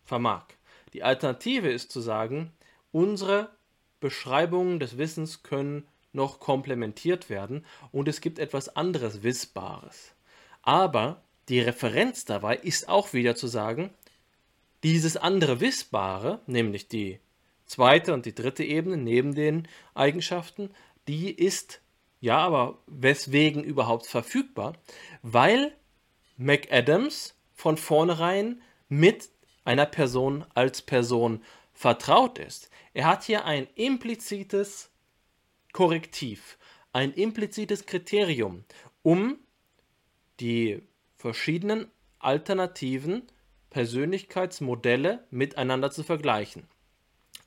vermag. 0.04 0.44
Die 0.92 1.02
Alternative 1.02 1.68
ist 1.70 1.90
zu 1.90 2.00
sagen, 2.00 2.52
unsere 2.92 3.50
Beschreibungen 3.98 4.78
des 4.78 4.96
Wissens 4.96 5.42
können 5.42 5.88
noch 6.12 6.38
komplementiert 6.38 7.28
werden 7.28 7.66
und 7.90 8.07
es 8.07 8.20
gibt 8.20 8.38
etwas 8.38 8.76
anderes 8.76 9.24
Wissbares. 9.24 10.14
Aber 10.62 11.20
die 11.48 11.59
Referenz 11.59 12.26
dabei 12.26 12.57
ist 12.57 12.88
auch 12.88 13.12
wieder 13.12 13.35
zu 13.35 13.48
sagen, 13.48 13.90
dieses 14.85 15.16
andere 15.16 15.61
Wissbare, 15.61 16.42
nämlich 16.46 16.87
die 16.87 17.18
zweite 17.68 18.14
und 18.14 18.24
die 18.24 18.35
dritte 18.35 18.64
Ebene 18.64 18.96
neben 18.96 19.35
den 19.35 19.68
Eigenschaften, 19.94 20.70
die 21.09 21.33
ist 21.33 21.81
ja, 22.21 22.38
aber 22.38 22.79
weswegen 22.87 23.62
überhaupt 23.62 24.07
verfügbar? 24.07 24.75
Weil 25.23 25.73
McAdams 26.37 27.35
von 27.55 27.77
vornherein 27.77 28.62
mit 28.88 29.31
einer 29.64 29.87
Person 29.87 30.44
als 30.55 30.83
Person 30.83 31.42
vertraut 31.73 32.38
ist. 32.38 32.71
Er 32.94 33.07
hat 33.07 33.25
hier 33.25 33.44
ein 33.44 33.68
implizites 33.75 34.90
Korrektiv, 35.73 36.59
ein 36.92 37.12
implizites 37.12 37.87
Kriterium, 37.87 38.64
um 39.03 39.38
die 40.40 40.83
verschiedenen 41.16 41.90
alternativen 42.18 43.23
Persönlichkeitsmodelle 43.71 45.27
miteinander 45.31 45.90
zu 45.90 46.03
vergleichen. 46.03 46.66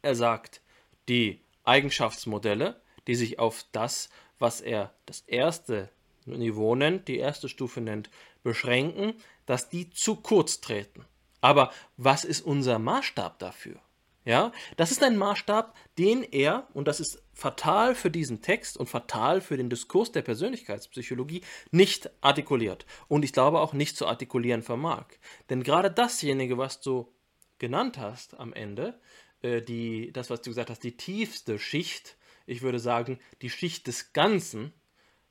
Er 0.02 0.16
sagt, 0.16 0.62
die 1.10 1.42
Eigenschaftsmodelle 1.64 2.82
die 3.08 3.16
sich 3.16 3.40
auf 3.40 3.66
das, 3.72 4.10
was 4.40 4.62
er 4.62 4.94
das 5.06 5.22
erste 5.22 5.90
Niveau 6.26 6.76
nennt, 6.76 7.08
die 7.08 7.18
erste 7.18 7.50
Stufe 7.50 7.82
nennt, 7.82 8.10
beschränken, 8.44 9.14
dass 9.46 9.70
die 9.70 9.90
zu 9.90 10.16
kurz 10.16 10.62
treten. 10.62 11.06
Aber 11.42 11.72
was 11.98 12.24
ist 12.24 12.42
unser 12.42 12.80
Maßstab 12.80 13.40
dafür? 13.40 13.80
Ja, 14.24 14.52
das 14.78 14.92
ist 14.92 15.02
ein 15.02 15.18
Maßstab, 15.18 15.76
den 15.98 16.22
er, 16.22 16.68
und 16.76 16.88
das 16.88 17.00
ist 17.00 17.24
fatal 17.34 17.96
für 17.96 18.12
diesen 18.12 18.44
Text 18.44 18.78
und 18.78 18.88
fatal 18.88 19.42
für 19.42 19.58
den 19.58 19.70
Diskurs 19.70 20.12
der 20.12 20.22
Persönlichkeitspsychologie, 20.22 21.42
nicht 21.72 22.12
artikuliert. 22.22 22.86
Und 23.08 23.26
ich 23.26 23.34
glaube 23.34 23.60
auch 23.60 23.74
nicht 23.74 23.98
zu 23.98 24.06
artikulieren 24.06 24.62
vermag. 24.62 25.06
Denn 25.50 25.64
gerade 25.64 25.90
dasjenige, 25.90 26.60
was 26.60 26.82
du 26.82 27.12
genannt 27.58 27.98
hast 27.98 28.40
am 28.40 28.54
Ende, 28.54 29.00
äh, 29.42 29.62
die, 29.62 30.12
das, 30.12 30.30
was 30.30 30.44
du 30.44 30.52
gesagt 30.52 30.70
hast, 30.70 30.84
die 30.84 30.98
tiefste 30.98 31.58
Schicht 31.58 32.16
ich 32.46 32.62
würde 32.62 32.80
sagen, 32.80 33.20
die 33.42 33.50
Schicht 33.50 33.88
des 33.88 34.14
Ganzen, 34.14 34.74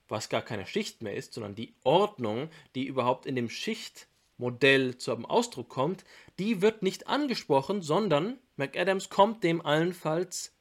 was 0.09 0.29
gar 0.29 0.43
keine 0.43 0.67
Schicht 0.67 1.03
mehr 1.03 1.15
ist, 1.15 1.35
sondern 1.35 1.55
die 1.55 1.75
Ordnung, 1.85 2.49
die 2.75 2.87
überhaupt 2.87 3.27
in 3.27 3.37
dem 3.37 3.49
Schichtmodell 3.49 4.99
zum 4.99 5.25
Ausdruck 5.27 5.69
kommt, 5.69 6.05
die 6.39 6.63
wird 6.63 6.83
nicht 6.83 7.07
angesprochen, 7.07 7.83
sondern 7.83 8.39
McAdams 8.57 9.09
kommt 9.09 9.45
dem 9.45 9.65
allenfalls 9.65 10.55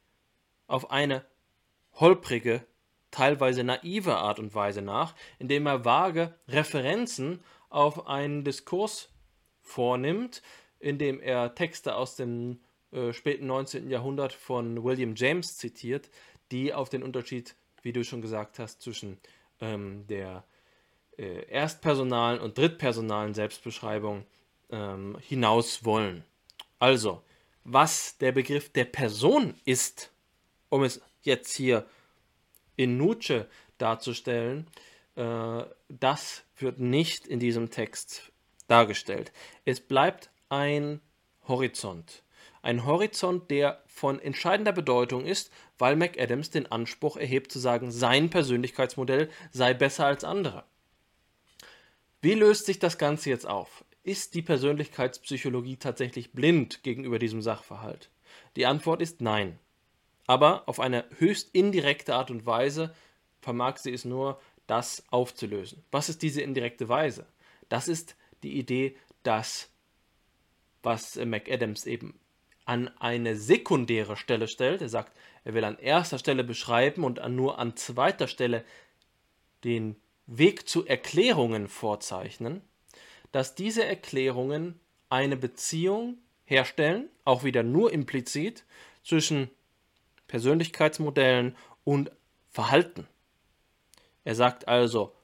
auf 0.67 0.91
eine 0.91 1.25
holprige, 1.93 2.65
teilweise 3.11 3.63
naive 3.63 4.17
Art 4.17 4.39
und 4.39 4.53
Weise 4.53 4.81
nach, 4.81 5.15
indem 5.39 5.65
er 5.65 5.83
vage 5.83 6.35
Referenzen 6.47 7.43
auf 7.69 8.07
einen 8.07 8.43
Diskurs 8.43 9.09
vornimmt, 9.61 10.41
indem 10.79 11.19
er 11.19 11.55
Texte 11.55 11.95
aus 11.95 12.15
dem 12.15 12.59
äh, 12.91 13.13
späten 13.13 13.47
19. 13.47 13.89
Jahrhundert 13.89 14.33
von 14.33 14.83
William 14.83 15.13
James 15.15 15.57
zitiert, 15.57 16.09
die 16.51 16.73
auf 16.73 16.89
den 16.89 17.03
Unterschied, 17.03 17.55
wie 17.81 17.93
du 17.93 18.03
schon 18.03 18.21
gesagt 18.21 18.59
hast, 18.59 18.81
zwischen 18.81 19.17
ähm, 19.61 20.05
der 20.07 20.43
äh, 21.17 21.45
erstpersonalen 21.49 22.39
und 22.39 22.57
drittpersonalen 22.57 23.33
Selbstbeschreibung 23.33 24.25
ähm, 24.69 25.17
hinaus 25.19 25.83
wollen. 25.83 26.23
Also, 26.79 27.21
was 27.63 28.17
der 28.17 28.31
Begriff 28.31 28.71
der 28.71 28.85
Person 28.85 29.53
ist, 29.65 30.11
um 30.69 30.83
es 30.83 31.01
jetzt 31.21 31.53
hier 31.55 31.85
in 32.75 32.97
Nuce 32.97 33.45
darzustellen, 33.77 34.67
äh, 35.15 35.63
das 35.89 36.43
wird 36.57 36.79
nicht 36.79 37.27
in 37.27 37.39
diesem 37.39 37.69
Text 37.69 38.31
dargestellt. 38.67 39.31
Es 39.65 39.81
bleibt 39.81 40.29
ein 40.47 41.01
Horizont. 41.47 42.23
Ein 42.61 42.85
Horizont, 42.85 43.49
der 43.51 43.83
von 43.87 44.19
entscheidender 44.19 44.71
Bedeutung 44.71 45.25
ist, 45.25 45.51
weil 45.77 45.95
McAdams 45.95 46.49
den 46.49 46.71
Anspruch 46.71 47.17
erhebt 47.17 47.51
zu 47.51 47.59
sagen, 47.59 47.91
sein 47.91 48.29
Persönlichkeitsmodell 48.29 49.29
sei 49.51 49.73
besser 49.73 50.05
als 50.05 50.23
andere. 50.23 50.63
Wie 52.21 52.33
löst 52.33 52.65
sich 52.65 52.79
das 52.79 52.97
Ganze 52.97 53.29
jetzt 53.29 53.47
auf? 53.47 53.85
Ist 54.03 54.33
die 54.35 54.41
Persönlichkeitspsychologie 54.41 55.77
tatsächlich 55.77 56.31
blind 56.33 56.83
gegenüber 56.83 57.19
diesem 57.19 57.41
Sachverhalt? 57.41 58.09
Die 58.55 58.65
Antwort 58.65 59.01
ist 59.01 59.21
nein. 59.21 59.57
Aber 60.27 60.67
auf 60.67 60.79
eine 60.79 61.05
höchst 61.17 61.49
indirekte 61.53 62.15
Art 62.15 62.29
und 62.29 62.45
Weise 62.45 62.93
vermag 63.41 63.77
sie 63.77 63.93
es 63.93 64.05
nur, 64.05 64.39
das 64.67 65.03
aufzulösen. 65.09 65.83
Was 65.91 66.09
ist 66.09 66.21
diese 66.21 66.41
indirekte 66.41 66.89
Weise? 66.89 67.25
Das 67.69 67.87
ist 67.87 68.15
die 68.43 68.57
Idee, 68.57 68.95
dass, 69.23 69.69
was 70.83 71.15
McAdams 71.15 71.85
eben 71.85 72.19
an 72.69 72.87
eine 72.99 73.35
sekundäre 73.35 74.15
Stelle 74.15 74.47
stellt. 74.47 74.83
Er 74.83 74.89
sagt, 74.89 75.17
er 75.43 75.55
will 75.55 75.63
an 75.63 75.79
erster 75.79 76.19
Stelle 76.19 76.43
beschreiben 76.43 77.03
und 77.03 77.19
nur 77.29 77.57
an 77.57 77.75
zweiter 77.75 78.27
Stelle 78.27 78.63
den 79.63 79.95
Weg 80.27 80.69
zu 80.69 80.85
Erklärungen 80.85 81.67
vorzeichnen, 81.67 82.61
dass 83.31 83.55
diese 83.55 83.83
Erklärungen 83.83 84.79
eine 85.09 85.35
Beziehung 85.35 86.19
herstellen, 86.45 87.09
auch 87.25 87.43
wieder 87.43 87.63
nur 87.63 87.91
implizit, 87.91 88.65
zwischen 89.03 89.49
Persönlichkeitsmodellen 90.27 91.55
und 91.83 92.11
Verhalten. 92.51 93.07
Er 94.25 94.35
sagt 94.35 94.67
also, 94.67 95.15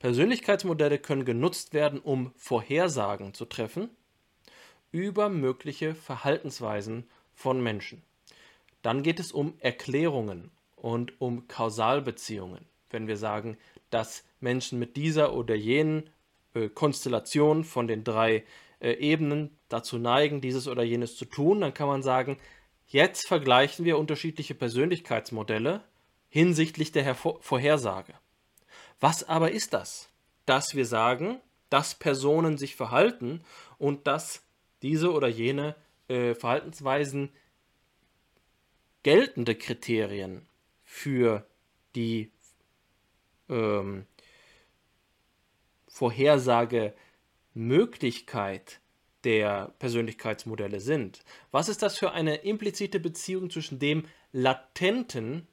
Persönlichkeitsmodelle 0.00 0.98
können 0.98 1.24
genutzt 1.24 1.74
werden, 1.74 2.00
um 2.00 2.32
Vorhersagen 2.36 3.34
zu 3.34 3.44
treffen 3.44 3.88
über 4.90 5.28
mögliche 5.28 5.94
Verhaltensweisen 5.94 7.08
von 7.34 7.62
Menschen. 7.62 8.02
Dann 8.82 9.02
geht 9.02 9.20
es 9.20 9.32
um 9.32 9.54
Erklärungen 9.60 10.50
und 10.76 11.20
um 11.20 11.48
Kausalbeziehungen. 11.48 12.66
Wenn 12.90 13.06
wir 13.06 13.16
sagen, 13.16 13.58
dass 13.90 14.24
Menschen 14.40 14.78
mit 14.78 14.96
dieser 14.96 15.34
oder 15.34 15.54
jenen 15.54 16.10
äh, 16.54 16.68
Konstellation 16.68 17.64
von 17.64 17.86
den 17.86 18.04
drei 18.04 18.44
äh, 18.80 18.92
Ebenen 18.92 19.56
dazu 19.68 19.98
neigen, 19.98 20.40
dieses 20.40 20.68
oder 20.68 20.82
jenes 20.82 21.16
zu 21.16 21.24
tun, 21.24 21.60
dann 21.60 21.74
kann 21.74 21.88
man 21.88 22.02
sagen, 22.02 22.38
jetzt 22.86 23.26
vergleichen 23.26 23.84
wir 23.84 23.98
unterschiedliche 23.98 24.54
Persönlichkeitsmodelle 24.54 25.82
hinsichtlich 26.28 26.92
der 26.92 27.02
Hervor 27.02 27.42
Vorhersage. 27.42 28.14
Was 29.00 29.28
aber 29.28 29.50
ist 29.50 29.74
das? 29.74 30.10
Dass 30.46 30.74
wir 30.74 30.86
sagen, 30.86 31.40
dass 31.70 31.94
Personen 31.94 32.56
sich 32.56 32.76
verhalten 32.76 33.42
und 33.78 34.06
dass 34.06 34.47
diese 34.82 35.12
oder 35.12 35.28
jene 35.28 35.76
äh, 36.08 36.34
Verhaltensweisen 36.34 37.30
geltende 39.02 39.54
Kriterien 39.54 40.46
für 40.84 41.46
die 41.94 42.30
ähm, 43.48 44.06
Vorhersagemöglichkeit 45.88 48.80
der 49.24 49.72
Persönlichkeitsmodelle 49.78 50.80
sind. 50.80 51.24
Was 51.50 51.68
ist 51.68 51.82
das 51.82 51.98
für 51.98 52.12
eine 52.12 52.36
implizite 52.36 53.00
Beziehung 53.00 53.50
zwischen 53.50 53.78
dem 53.78 54.06
latenten 54.32 55.46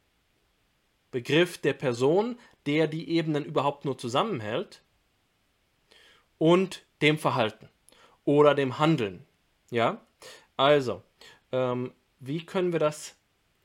Begriff 1.11 1.57
der 1.57 1.73
Person, 1.73 2.38
der 2.65 2.88
die 2.88 3.09
Ebenen 3.09 3.43
überhaupt 3.45 3.85
nur 3.85 3.97
zusammenhält, 3.97 4.81
und 6.38 6.85
dem 7.01 7.17
Verhalten 7.17 7.69
oder 8.25 8.55
dem 8.55 8.79
Handeln? 8.79 9.25
Ja, 9.71 10.05
also, 10.57 11.01
ähm, 11.51 11.93
wie 12.19 12.45
können 12.45 12.71
wir 12.71 12.79
das 12.79 13.15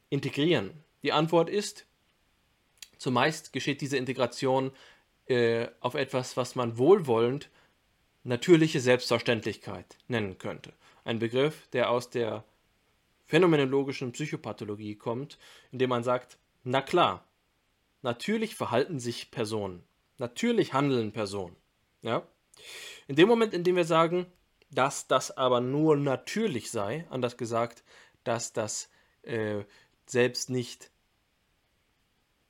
integrieren? 0.09 0.73
Die 1.03 1.13
Antwort 1.13 1.49
ist, 1.51 1.87
zumeist 2.99 3.53
geschieht 3.53 3.81
diese 3.81 3.97
Integration 3.97 4.73
äh, 5.27 5.69
auf 5.81 5.95
etwas, 5.95 6.37
was 6.37 6.55
man 6.55 6.79
wohlwollend 6.79 7.49
natürliche 8.23 8.81
Selbstverständlichkeit 8.81 9.97
nennen 10.09 10.39
könnte. 10.39 10.73
Ein 11.05 11.19
Begriff, 11.19 11.67
der 11.69 11.91
aus 11.91 12.11
der 12.11 12.45
phänomenologischen 13.27 14.13
Psychopathologie 14.13 14.97
kommt, 14.97 15.39
indem 15.73 15.91
man 15.91 16.03
sagt, 16.03 16.37
na 16.65 16.83
klar, 16.83 17.25
natürlich 18.03 18.57
verhalten 18.57 18.99
sich 18.99 19.31
Personen, 19.31 19.83
natürlich 20.19 20.75
handeln 20.75 21.13
Personen. 21.13 21.57
Ja? 22.03 22.27
In 23.07 23.17
dem 23.17 23.29
Moment, 23.29 23.55
in 23.55 23.65
dem 23.65 23.77
wir 23.77 23.85
sagen, 23.85 24.27
dass 24.71 25.07
das 25.07 25.37
aber 25.37 25.61
nur 25.61 25.97
natürlich 25.97 26.71
sei, 26.71 27.07
anders 27.11 27.37
gesagt, 27.37 27.83
dass 28.25 28.53
das 28.53 28.89
äh, 29.23 29.65
selbst 30.07 30.51
nicht 30.51 30.91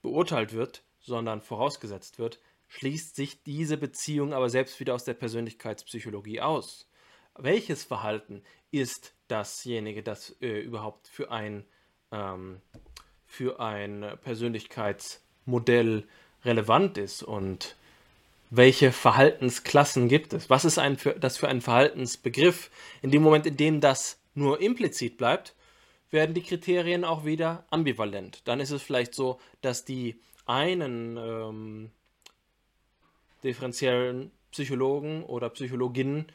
beurteilt 0.02 0.52
wird, 0.52 0.83
sondern 1.00 1.40
vorausgesetzt 1.40 2.18
wird, 2.18 2.40
schließt 2.68 3.16
sich 3.16 3.42
diese 3.42 3.76
Beziehung 3.76 4.33
aber 4.33 4.48
selbst 4.48 4.78
wieder 4.80 4.94
aus 4.94 5.04
der 5.04 5.14
Persönlichkeitspsychologie 5.14 6.40
aus. 6.40 6.88
Welches 7.37 7.85
Verhalten 7.85 8.42
ist 8.70 9.14
dasjenige, 9.28 10.02
das 10.02 10.37
äh, 10.40 10.61
überhaupt 10.61 11.09
für 11.09 11.30
ein, 11.30 11.64
ähm, 12.12 12.61
für 13.26 13.61
ein 13.61 14.18
Persönlichkeitsmodell 14.22 16.06
relevant 16.44 16.98
ist 16.98 17.22
und 17.22 17.76
welche 18.51 18.93
Verhaltensklassen 18.93 20.09
gibt 20.09 20.33
es? 20.33 20.51
Was 20.51 20.65
ist 20.65 20.79
ein 20.79 20.99
für, 20.99 21.15
das 21.15 21.39
für 21.39 21.49
ein 21.49 21.61
Verhaltensbegriff? 21.61 22.71
In 23.01 23.11
dem 23.11 23.23
Moment, 23.23 23.47
in 23.47 23.57
dem 23.57 23.81
das 23.81 24.21
nur 24.35 24.61
implizit 24.61 25.17
bleibt, 25.17 25.55
werden 26.11 26.35
die 26.35 26.43
Kriterien 26.43 27.05
auch 27.05 27.25
wieder 27.25 27.65
ambivalent. 27.71 28.43
Dann 28.45 28.61
ist 28.61 28.73
es 28.73 28.83
vielleicht 28.83 29.15
so, 29.15 29.39
dass 29.61 29.85
die 29.85 30.21
einen 30.47 31.17
ähm, 31.17 31.91
differenziellen 33.45 34.33
Psychologen 34.51 35.23
oder 35.23 35.49
Psychologinnen 35.51 36.27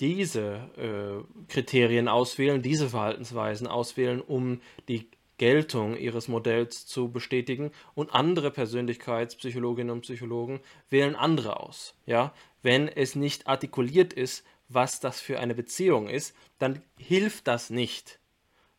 diese 0.00 0.70
äh, 0.76 1.46
Kriterien 1.48 2.08
auswählen, 2.08 2.62
diese 2.62 2.88
Verhaltensweisen 2.88 3.66
auswählen, 3.66 4.20
um 4.20 4.60
die 4.88 5.08
Geltung 5.38 5.96
ihres 5.96 6.28
Modells 6.28 6.86
zu 6.86 7.10
bestätigen 7.10 7.72
und 7.94 8.14
andere 8.14 8.50
Persönlichkeitspsychologinnen 8.50 9.90
und 9.90 10.02
Psychologen 10.02 10.60
wählen 10.90 11.16
andere 11.16 11.60
aus. 11.60 11.94
Ja, 12.06 12.32
wenn 12.62 12.88
es 12.88 13.16
nicht 13.16 13.46
artikuliert 13.46 14.12
ist, 14.12 14.44
was 14.68 15.00
das 15.00 15.20
für 15.20 15.40
eine 15.40 15.54
Beziehung 15.54 16.08
ist, 16.08 16.34
dann 16.58 16.82
hilft 16.96 17.46
das 17.48 17.70
nicht, 17.70 18.18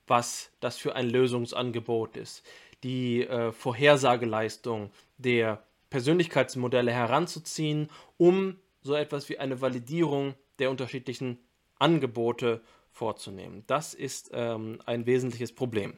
was 0.07 0.51
das 0.59 0.77
für 0.77 0.95
ein 0.95 1.09
Lösungsangebot 1.09 2.17
ist. 2.17 2.43
Die 2.83 3.21
äh, 3.21 3.51
Vorhersageleistung 3.51 4.91
der 5.17 5.63
Persönlichkeitsmodelle 5.89 6.91
heranzuziehen, 6.91 7.89
um 8.17 8.59
so 8.81 8.95
etwas 8.95 9.29
wie 9.29 9.39
eine 9.39 9.61
Validierung 9.61 10.35
der 10.59 10.69
unterschiedlichen 10.69 11.39
Angebote 11.79 12.61
vorzunehmen. 12.95 13.63
Das 13.67 13.93
ist 13.93 14.31
ähm, 14.33 14.79
ein 14.85 15.05
wesentliches 15.05 15.53
Problem. 15.53 15.97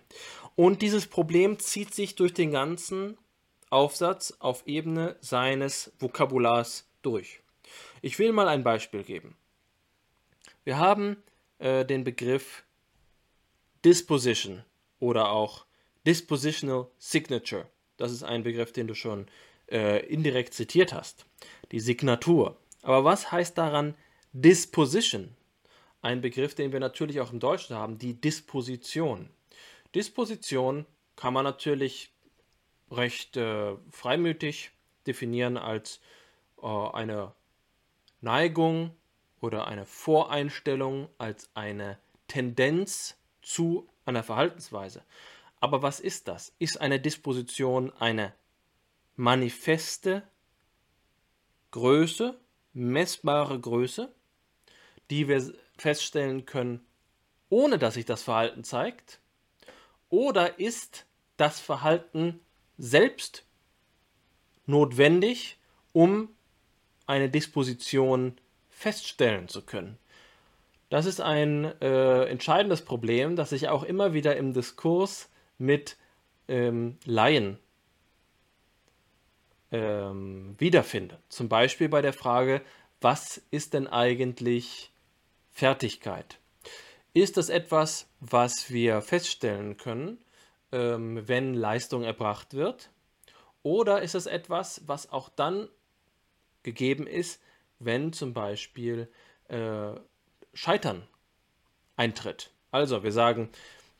Und 0.56 0.82
dieses 0.82 1.06
Problem 1.06 1.60
zieht 1.60 1.94
sich 1.94 2.16
durch 2.16 2.34
den 2.34 2.52
ganzen 2.52 3.18
Aufsatz 3.70 4.36
auf 4.40 4.66
Ebene 4.66 5.16
seines 5.22 5.94
Vokabulars 6.00 6.90
durch. 7.04 7.42
Ich 8.02 8.18
will 8.18 8.34
mal 8.34 8.48
ein 8.48 8.64
Beispiel 8.64 9.04
geben. 9.04 9.38
Wir 10.64 10.80
haben 10.80 11.18
äh, 11.60 11.86
den 11.86 12.04
Begriff 12.04 12.64
Disposition 13.86 14.64
oder 15.00 15.30
auch 15.30 15.66
Dispositional 16.06 16.88
Signature. 16.98 17.68
Das 17.98 18.12
ist 18.12 18.24
ein 18.24 18.44
Begriff, 18.44 18.72
den 18.72 18.88
du 18.88 18.96
schon 18.96 19.28
äh, 19.70 20.04
indirekt 20.08 20.56
zitiert 20.56 20.94
hast. 20.94 21.26
Die 21.72 21.80
Signatur. 21.80 22.58
Aber 22.82 23.04
was 23.04 23.32
heißt 23.32 23.58
daran 23.58 23.94
Disposition? 24.34 25.36
Ein 26.08 26.22
Begriff, 26.22 26.56
den 26.56 26.72
wir 26.72 26.80
natürlich 26.80 27.20
auch 27.20 27.34
im 27.34 27.42
Deutschen 27.42 27.76
haben, 27.76 27.98
die 27.98 28.14
Disposition. 28.14 29.30
Disposition 29.94 30.86
kann 31.18 31.34
man 31.34 31.44
natürlich 31.44 32.14
recht 32.90 33.36
äh, 33.36 33.76
freimütig 33.92 34.72
definieren 35.06 35.58
als 35.58 36.00
äh, 36.64 36.66
eine 36.66 37.34
Neigung 38.22 38.96
oder 39.42 39.68
eine 39.68 39.86
Voreinstellung, 39.86 41.10
als 41.18 41.50
eine 41.56 41.98
Tendenz 42.30 43.18
zu 43.42 43.90
einer 44.06 44.24
Verhaltensweise. 44.24 45.04
Aber 45.60 45.82
was 45.82 46.00
ist 46.00 46.30
das? 46.30 46.54
Ist 46.58 46.80
eine 46.80 47.02
Disposition 47.02 47.92
eine 48.00 48.32
manifeste 49.18 50.24
Größe, 51.72 52.40
messbare 52.72 53.60
Größe, 53.60 54.16
die 55.10 55.28
wir 55.28 55.67
feststellen 55.78 56.46
können, 56.46 56.86
ohne 57.50 57.78
dass 57.78 57.96
sich 57.96 58.06
das 58.06 58.24
Verhalten 58.24 58.64
zeigt? 58.64 59.20
Oder 60.10 60.60
ist 60.60 61.06
das 61.38 61.60
Verhalten 61.60 62.40
selbst 62.78 63.46
notwendig, 64.66 65.58
um 65.94 66.30
eine 67.06 67.30
Disposition 67.30 68.38
feststellen 68.70 69.48
zu 69.48 69.62
können? 69.62 69.98
Das 70.90 71.06
ist 71.06 71.20
ein 71.20 71.66
äh, 71.82 72.26
entscheidendes 72.26 72.84
Problem, 72.84 73.36
das 73.36 73.50
sich 73.50 73.68
auch 73.68 73.84
immer 73.84 74.14
wieder 74.14 74.38
im 74.38 74.54
Diskurs 74.54 75.30
mit 75.58 75.98
ähm, 76.48 76.98
Laien 77.04 77.60
ähm, 79.72 80.56
wiederfinde. 80.58 81.20
Zum 81.28 81.50
Beispiel 81.50 81.90
bei 81.90 82.02
der 82.02 82.14
Frage, 82.14 82.62
was 83.02 83.42
ist 83.52 83.74
denn 83.74 83.88
eigentlich 83.88 84.92
Fertigkeit? 85.58 86.38
Ist 87.16 87.36
das 87.36 87.50
etwas, 87.50 88.08
was 88.20 88.70
wir 88.70 89.02
feststellen 89.02 89.76
können, 89.78 90.24
ähm, 90.72 91.28
wenn 91.28 91.56
Leistung 91.56 92.04
erbracht 92.04 92.54
wird? 92.54 92.92
Oder 93.64 94.04
ist 94.04 94.14
es 94.14 94.28
etwas, 94.28 94.84
was 94.86 95.12
auch 95.12 95.30
dann 95.30 95.68
gegeben 96.62 97.08
ist, 97.08 97.42
wenn 97.80 98.14
zum 98.14 98.36
Beispiel 98.36 99.10
äh, 99.48 99.94
Scheitern 100.54 101.08
eintritt? 101.96 102.52
Also, 102.70 103.02
wir 103.02 103.12
sagen, 103.12 103.50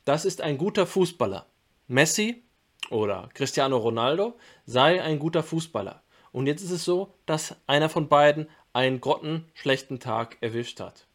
das 0.04 0.24
ist 0.24 0.40
ein 0.42 0.58
guter 0.58 0.86
Fußballer. 0.86 1.44
Messi 1.88 2.44
oder 2.88 3.30
Cristiano 3.34 3.78
Ronaldo 3.78 4.38
sei 4.64 5.02
ein 5.02 5.18
guter 5.18 5.42
Fußballer. 5.42 6.04
Und 6.30 6.46
jetzt 6.46 6.62
ist 6.62 6.70
es 6.70 6.84
so, 6.84 7.14
dass 7.26 7.56
einer 7.66 7.88
von 7.88 8.06
beiden 8.06 8.48
einen 8.72 9.00
grottenschlechten 9.00 9.98
Tag 9.98 10.36
erwischt 10.40 10.78
hat. 10.78 11.07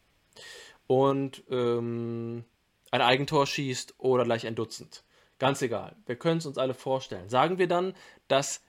Und 0.88 1.44
ähm, 1.50 2.44
ein 2.92 3.02
Eigentor 3.02 3.48
schießt 3.48 3.96
oder 3.98 4.24
gleich 4.24 4.46
ein 4.46 4.56
Dutzend. 4.56 5.04
Ganz 5.40 5.62
egal. 5.62 5.96
Wir 6.06 6.16
können 6.16 6.38
es 6.38 6.46
uns 6.46 6.58
alle 6.58 6.74
vorstellen. 6.74 7.30
Sagen 7.30 7.58
wir 7.58 7.68
dann, 7.68 7.94
dass 8.28 8.62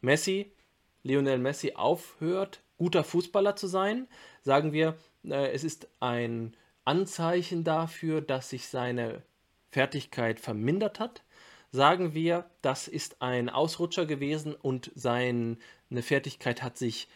Messi, 0.00 0.52
Lionel 1.02 1.38
Messi, 1.38 1.74
aufhört, 1.74 2.62
guter 2.78 3.04
Fußballer 3.04 3.56
zu 3.56 3.66
sein? 3.66 4.08
Sagen 4.42 4.72
wir, 4.72 4.96
äh, 5.24 5.52
es 5.52 5.64
ist 5.64 5.88
ein 6.00 6.56
Anzeichen 6.84 7.62
dafür, 7.62 8.20
dass 8.22 8.50
sich 8.50 8.68
seine 8.68 9.22
Fertigkeit 9.70 10.40
vermindert 10.40 10.98
hat? 10.98 11.22
Sagen 11.70 12.14
wir, 12.14 12.50
das 12.62 12.88
ist 12.88 13.22
ein 13.22 13.48
Ausrutscher 13.48 14.06
gewesen 14.06 14.54
und 14.54 14.90
seine 14.94 15.56
Fertigkeit 16.00 16.62
hat 16.62 16.76
sich 16.76 17.08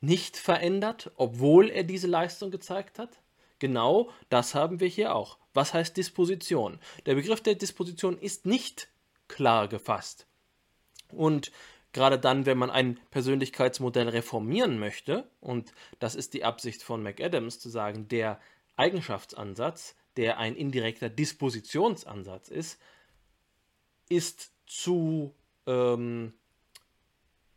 nicht 0.00 0.36
verändert, 0.36 1.10
obwohl 1.16 1.70
er 1.70 1.82
diese 1.82 2.06
Leistung 2.06 2.50
gezeigt 2.50 2.98
hat? 2.98 3.18
Genau 3.58 4.10
das 4.28 4.54
haben 4.54 4.80
wir 4.80 4.88
hier 4.88 5.14
auch. 5.14 5.38
Was 5.54 5.72
heißt 5.72 5.96
Disposition? 5.96 6.78
Der 7.06 7.14
Begriff 7.14 7.40
der 7.40 7.54
Disposition 7.54 8.18
ist 8.18 8.44
nicht 8.44 8.88
klar 9.28 9.68
gefasst. 9.68 10.26
Und 11.10 11.50
gerade 11.92 12.18
dann, 12.18 12.44
wenn 12.44 12.58
man 12.58 12.70
ein 12.70 13.00
Persönlichkeitsmodell 13.10 14.08
reformieren 14.08 14.78
möchte, 14.78 15.30
und 15.40 15.72
das 15.98 16.14
ist 16.14 16.34
die 16.34 16.44
Absicht 16.44 16.82
von 16.82 17.02
McAdams 17.02 17.58
zu 17.58 17.70
sagen, 17.70 18.08
der 18.08 18.40
Eigenschaftsansatz, 18.76 19.96
der 20.16 20.38
ein 20.38 20.56
indirekter 20.56 21.08
Dispositionsansatz 21.08 22.48
ist, 22.48 22.78
ist 24.08 24.52
zu 24.66 25.34
ähm, 25.66 26.34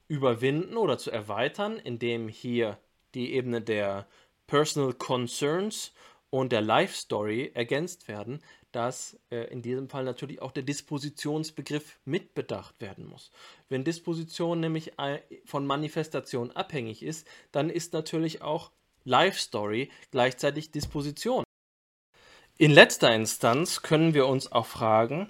überwinden 0.08 0.78
oder 0.78 0.97
zu 0.97 1.12
erweitern, 1.12 1.78
indem 1.78 2.28
hier 2.28 2.78
die 3.14 3.34
Ebene 3.34 3.62
der 3.62 4.08
Personal 4.50 4.93
Concerns 4.93 5.93
und 6.32 6.52
der 6.52 6.62
Life 6.62 6.95
Story 6.95 7.52
ergänzt 7.54 8.08
werden, 8.08 8.41
dass 8.72 9.20
äh, 9.30 9.52
in 9.52 9.62
diesem 9.62 9.89
Fall 9.89 10.04
natürlich 10.04 10.41
auch 10.41 10.52
der 10.52 10.64
Dispositionsbegriff 10.64 12.00
mitbedacht 12.04 12.82
werden 12.82 13.06
muss. 13.06 13.32
Wenn 13.68 13.84
Disposition 13.84 14.60
nämlich 14.60 14.97
äh, 14.97 15.20
von 15.45 15.68
Manifestation 15.68 16.52
abhängig 16.52 17.04
ist, 17.04 17.28
dann 17.52 17.70
ist 17.70 17.93
natürlich 17.93 18.41
auch 18.41 18.72
Life 19.04 19.39
Story 19.39 19.91
gleichzeitig 20.10 20.72
Disposition. 20.72 21.43
In 22.58 22.72
letzter 22.72 23.14
Instanz 23.14 23.84
können 23.84 24.16
wir 24.16 24.26
uns 24.26 24.52
auch 24.52 24.66
fragen, 24.66 25.30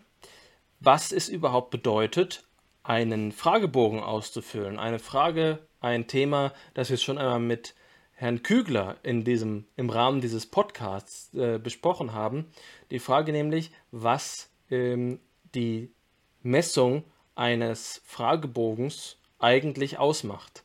was 0.79 1.11
es 1.11 1.27
überhaupt 1.27 1.71
bedeutet, 1.71 2.45
einen 2.83 3.33
Fragebogen 3.33 3.99
auszufüllen. 3.99 4.79
Eine 4.79 4.99
Frage, 4.99 5.59
ein 5.81 6.07
Thema, 6.07 6.53
das 6.73 6.89
wir 6.89 6.97
schon 6.97 7.17
einmal 7.17 7.39
mit 7.39 7.75
Herrn 8.19 8.43
Kügler 8.43 8.97
in 9.01 9.23
diesem, 9.23 9.63
im 9.77 9.89
Rahmen 9.89 10.19
dieses 10.19 10.45
Podcasts 10.45 11.33
äh, 11.35 11.57
besprochen 11.57 12.11
haben. 12.11 12.51
Die 12.91 12.99
Frage 12.99 13.31
nämlich, 13.31 13.71
was 13.91 14.49
ähm, 14.69 15.21
die 15.55 15.89
Messung 16.43 17.05
eines 17.35 18.01
Fragebogens 18.03 19.15
eigentlich 19.39 19.99
ausmacht. 19.99 20.63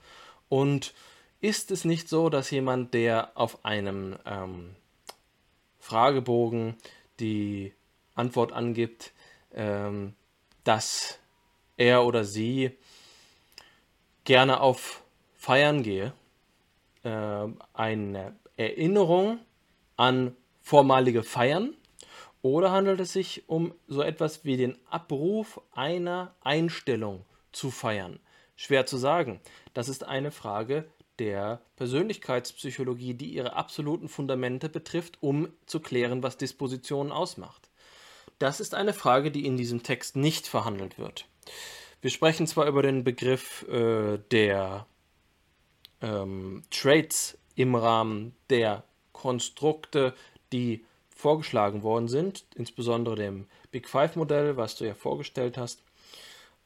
Und 0.48 0.94
ist 1.40 1.70
es 1.70 1.84
nicht 1.84 2.08
so, 2.08 2.28
dass 2.28 2.50
jemand, 2.50 2.92
der 2.92 3.30
auf 3.36 3.64
einem 3.64 4.16
ähm, 4.26 4.74
Fragebogen 5.78 6.74
die 7.20 7.72
Antwort 8.16 8.52
angibt, 8.52 9.12
ähm, 9.54 10.14
dass 10.64 11.20
er 11.76 12.04
oder 12.04 12.24
sie 12.24 12.72
gerne 14.24 14.60
auf 14.60 15.04
Feiern 15.36 15.84
gehe, 15.84 16.12
äh, 17.04 17.46
eine 17.72 18.36
Erinnerung 18.56 19.38
an 19.96 20.36
vormalige 20.60 21.22
Feiern 21.22 21.74
oder 22.42 22.72
handelt 22.72 23.00
es 23.00 23.12
sich 23.12 23.48
um 23.48 23.74
so 23.88 24.02
etwas 24.02 24.44
wie 24.44 24.56
den 24.56 24.76
Abruf 24.90 25.60
einer 25.72 26.34
Einstellung 26.42 27.24
zu 27.52 27.70
feiern? 27.70 28.20
Schwer 28.56 28.86
zu 28.86 28.96
sagen. 28.96 29.40
Das 29.72 29.88
ist 29.88 30.04
eine 30.04 30.30
Frage 30.30 30.84
der 31.18 31.60
Persönlichkeitspsychologie, 31.76 33.14
die 33.14 33.32
ihre 33.32 33.54
absoluten 33.54 34.08
Fundamente 34.08 34.68
betrifft, 34.68 35.18
um 35.20 35.48
zu 35.66 35.80
klären, 35.80 36.22
was 36.22 36.36
Dispositionen 36.36 37.12
ausmacht. 37.12 37.70
Das 38.38 38.60
ist 38.60 38.74
eine 38.74 38.92
Frage, 38.92 39.30
die 39.30 39.46
in 39.46 39.56
diesem 39.56 39.82
Text 39.82 40.16
nicht 40.16 40.46
verhandelt 40.46 40.98
wird. 40.98 41.26
Wir 42.00 42.10
sprechen 42.10 42.46
zwar 42.46 42.66
über 42.66 42.82
den 42.82 43.04
Begriff 43.04 43.66
äh, 43.68 44.18
der 44.30 44.86
ähm, 46.04 46.62
Traits 46.70 47.38
im 47.54 47.74
Rahmen 47.74 48.36
der 48.50 48.84
Konstrukte, 49.12 50.14
die 50.52 50.84
vorgeschlagen 51.08 51.82
worden 51.82 52.08
sind, 52.08 52.44
insbesondere 52.54 53.16
dem 53.16 53.46
Big 53.70 53.88
Five 53.88 54.16
Modell, 54.16 54.56
was 54.56 54.76
du 54.76 54.84
ja 54.84 54.94
vorgestellt 54.94 55.56
hast. 55.56 55.82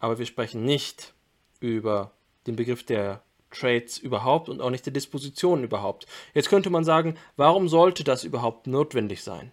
Aber 0.01 0.18
wir 0.18 0.26
sprechen 0.26 0.64
nicht 0.64 1.14
über 1.61 2.12
den 2.47 2.57
Begriff 2.57 2.84
der 2.84 3.22
Traits 3.51 3.99
überhaupt 3.99 4.49
und 4.49 4.61
auch 4.61 4.70
nicht 4.70 4.86
der 4.86 4.93
Dispositionen 4.93 5.64
überhaupt. 5.64 6.07
Jetzt 6.34 6.49
könnte 6.49 6.70
man 6.70 6.84
sagen, 6.84 7.16
warum 7.36 7.68
sollte 7.68 8.05
das 8.05 8.24
überhaupt 8.24 8.66
notwendig 8.66 9.22
sein? 9.22 9.53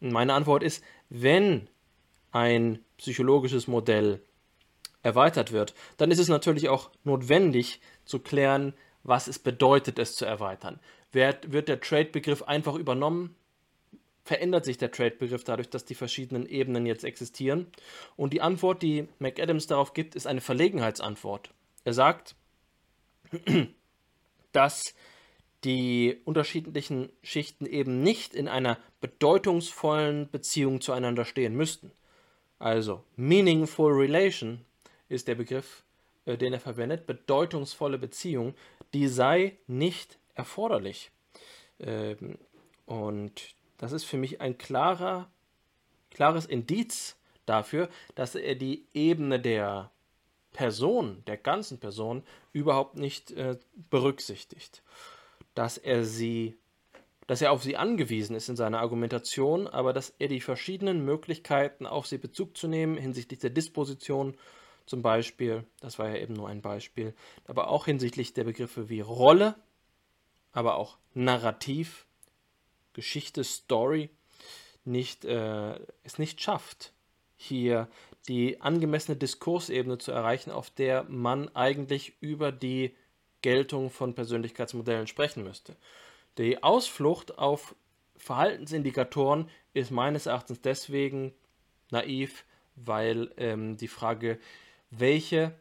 Und 0.00 0.12
meine 0.12 0.34
Antwort 0.34 0.62
ist, 0.62 0.82
wenn 1.08 1.68
ein 2.32 2.84
psychologisches 2.98 3.68
Modell 3.68 4.20
erweitert 5.02 5.52
wird, 5.52 5.74
dann 5.96 6.10
ist 6.10 6.18
es 6.18 6.28
natürlich 6.28 6.68
auch 6.68 6.90
notwendig 7.04 7.80
zu 8.04 8.18
klären, 8.18 8.74
was 9.04 9.28
es 9.28 9.38
bedeutet, 9.38 9.98
es 9.98 10.16
zu 10.16 10.24
erweitern. 10.24 10.80
Wird, 11.12 11.52
wird 11.52 11.68
der 11.68 11.80
Trade-Begriff 11.80 12.42
einfach 12.42 12.74
übernommen? 12.74 13.36
Verändert 14.24 14.64
sich 14.64 14.78
der 14.78 14.90
Trade-Begriff 14.90 15.44
dadurch, 15.44 15.68
dass 15.68 15.84
die 15.84 15.94
verschiedenen 15.94 16.46
Ebenen 16.46 16.86
jetzt 16.86 17.04
existieren? 17.04 17.66
Und 18.16 18.32
die 18.32 18.40
Antwort, 18.40 18.82
die 18.82 19.06
McAdams 19.18 19.66
darauf 19.66 19.92
gibt, 19.92 20.14
ist 20.14 20.26
eine 20.26 20.40
Verlegenheitsantwort. 20.40 21.50
Er 21.84 21.92
sagt, 21.92 22.34
dass 24.52 24.94
die 25.64 26.20
unterschiedlichen 26.24 27.10
Schichten 27.22 27.66
eben 27.66 28.02
nicht 28.02 28.34
in 28.34 28.48
einer 28.48 28.78
bedeutungsvollen 29.00 30.30
Beziehung 30.30 30.80
zueinander 30.80 31.24
stehen 31.24 31.54
müssten. 31.54 31.90
Also, 32.58 33.04
meaningful 33.16 33.92
relation 33.92 34.64
ist 35.08 35.28
der 35.28 35.34
Begriff, 35.34 35.84
den 36.26 36.52
er 36.52 36.60
verwendet, 36.60 37.06
bedeutungsvolle 37.06 37.98
Beziehung, 37.98 38.54
die 38.92 39.08
sei 39.08 39.58
nicht 39.66 40.18
erforderlich. 40.34 41.10
Ähm, 41.80 42.38
und 42.86 43.54
das 43.78 43.92
ist 43.92 44.04
für 44.04 44.16
mich 44.16 44.40
ein 44.40 44.58
klarer, 44.58 45.30
klares 46.10 46.46
Indiz 46.46 47.16
dafür, 47.46 47.88
dass 48.14 48.34
er 48.34 48.54
die 48.54 48.86
Ebene 48.94 49.40
der 49.40 49.90
Person, 50.52 51.22
der 51.26 51.36
ganzen 51.36 51.78
Person, 51.78 52.22
überhaupt 52.52 52.96
nicht 52.96 53.32
äh, 53.32 53.58
berücksichtigt. 53.90 54.82
Dass 55.54 55.78
er 55.78 56.04
sie, 56.04 56.56
dass 57.26 57.42
er 57.42 57.52
auf 57.52 57.62
sie 57.62 57.76
angewiesen 57.76 58.36
ist 58.36 58.48
in 58.48 58.56
seiner 58.56 58.80
Argumentation, 58.80 59.66
aber 59.66 59.92
dass 59.92 60.14
er 60.18 60.28
die 60.28 60.40
verschiedenen 60.40 61.04
Möglichkeiten, 61.04 61.86
auf 61.86 62.06
sie 62.06 62.18
Bezug 62.18 62.56
zu 62.56 62.68
nehmen, 62.68 62.96
hinsichtlich 62.96 63.40
der 63.40 63.50
Disposition 63.50 64.36
zum 64.86 65.02
Beispiel, 65.02 65.64
das 65.80 65.98
war 65.98 66.08
ja 66.08 66.16
eben 66.16 66.34
nur 66.34 66.48
ein 66.48 66.62
Beispiel, 66.62 67.14
aber 67.46 67.68
auch 67.68 67.86
hinsichtlich 67.86 68.34
der 68.34 68.44
Begriffe 68.44 68.88
wie 68.88 69.00
Rolle, 69.00 69.54
aber 70.52 70.76
auch 70.76 70.98
Narrativ, 71.14 72.06
Geschichte, 72.92 73.44
Story, 73.44 74.10
nicht, 74.84 75.24
äh, 75.24 75.78
es 76.02 76.18
nicht 76.18 76.40
schafft, 76.40 76.92
hier 77.36 77.88
die 78.28 78.60
angemessene 78.60 79.16
Diskursebene 79.16 79.98
zu 79.98 80.12
erreichen, 80.12 80.50
auf 80.50 80.70
der 80.70 81.04
man 81.04 81.54
eigentlich 81.54 82.14
über 82.20 82.52
die 82.52 82.94
Geltung 83.42 83.90
von 83.90 84.14
Persönlichkeitsmodellen 84.14 85.06
sprechen 85.06 85.44
müsste. 85.44 85.76
Die 86.38 86.62
Ausflucht 86.62 87.38
auf 87.38 87.74
Verhaltensindikatoren 88.16 89.50
ist 89.74 89.90
meines 89.90 90.26
Erachtens 90.26 90.60
deswegen 90.62 91.34
naiv, 91.90 92.44
weil 92.76 93.32
ähm, 93.36 93.76
die 93.76 93.88
Frage 93.88 94.38
welche 94.98 95.52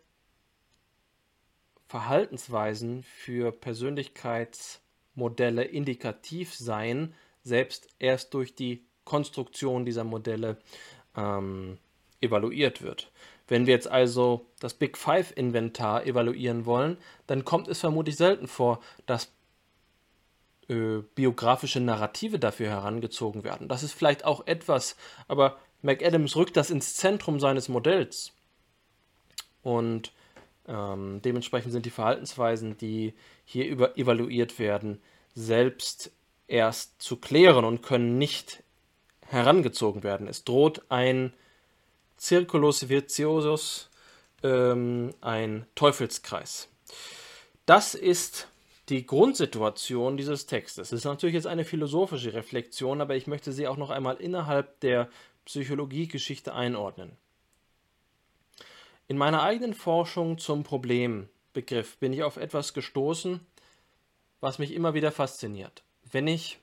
Verhaltensweisen 1.88 3.04
für 3.04 3.52
Persönlichkeitsmodelle 3.52 5.64
indikativ 5.64 6.56
seien, 6.56 7.14
selbst 7.44 7.88
erst 8.00 8.34
durch 8.34 8.56
die 8.56 8.84
Konstruktion 9.06 9.86
dieser 9.86 10.04
Modelle 10.04 10.58
ähm, 11.16 11.78
evaluiert 12.22 12.82
wird. 12.82 13.12
Wenn 13.48 13.68
wir 13.68 13.74
jetzt 13.74 13.88
also 13.88 14.48
das 14.60 14.74
Big 14.74 14.98
Five 14.98 15.34
Inventar 15.36 16.06
evaluieren 16.06 16.66
wollen, 16.66 16.98
dann 17.28 17.46
kommt 17.46 17.68
es 17.68 17.82
vermutlich 17.82 18.16
selten 18.16 18.48
vor, 18.48 18.80
dass 19.06 19.32
äh, 20.70 21.00
biografische 21.14 21.82
Narrative 21.82 22.40
dafür 22.40 22.70
herangezogen 22.70 23.44
werden. 23.44 23.68
Das 23.68 23.84
ist 23.84 23.94
vielleicht 23.94 24.24
auch 24.24 24.48
etwas, 24.48 24.96
aber 25.28 25.60
McAdams 25.82 26.38
rückt 26.38 26.56
das 26.56 26.70
ins 26.70 26.96
Zentrum 26.96 27.40
seines 27.40 27.68
Modells. 27.68 28.32
Und 29.64 30.12
ähm, 30.68 31.22
dementsprechend 31.24 31.72
sind 31.72 31.86
die 31.86 31.92
Verhaltensweisen, 31.92 32.78
die 32.78 33.14
hier 33.46 33.66
über 33.66 33.98
evaluiert 33.98 34.60
werden, 34.60 35.02
selbst 35.34 36.12
erst 36.48 37.02
zu 37.02 37.18
klären 37.18 37.66
und 37.66 37.82
können 37.82 38.18
nicht 38.18 38.64
herangezogen 39.28 40.04
werden. 40.04 40.28
Es 40.28 40.44
droht 40.44 40.84
ein 40.90 41.34
Circulus 42.20 42.90
Virtuosus, 42.90 43.90
ähm, 44.44 45.14
ein 45.22 45.66
Teufelskreis. 45.76 46.70
Das 47.66 47.96
ist 47.96 48.48
die 48.90 49.06
Grundsituation 49.06 50.18
dieses 50.18 50.46
Textes. 50.46 50.92
Es 50.92 51.00
ist 51.00 51.06
natürlich 51.06 51.36
jetzt 51.36 51.48
eine 51.48 51.66
philosophische 51.66 52.34
Reflexion, 52.34 53.02
aber 53.02 53.16
ich 53.16 53.28
möchte 53.28 53.52
sie 53.52 53.68
auch 53.68 53.78
noch 53.78 53.90
einmal 53.90 54.18
innerhalb 54.18 54.80
der 54.82 55.10
Psychologiegeschichte 55.46 56.54
einordnen. 56.54 57.18
In 59.08 59.18
meiner 59.18 59.44
eigenen 59.44 59.74
Forschung 59.74 60.38
zum 60.38 60.64
Problembegriff 60.64 61.98
bin 61.98 62.14
ich 62.14 62.24
auf 62.24 62.38
etwas 62.38 62.74
gestoßen, 62.74 63.46
was 64.40 64.60
mich 64.60 64.74
immer 64.74 64.94
wieder 64.94 65.12
fasziniert. 65.12 65.84
Wenn 66.12 66.28
ich 66.28 66.60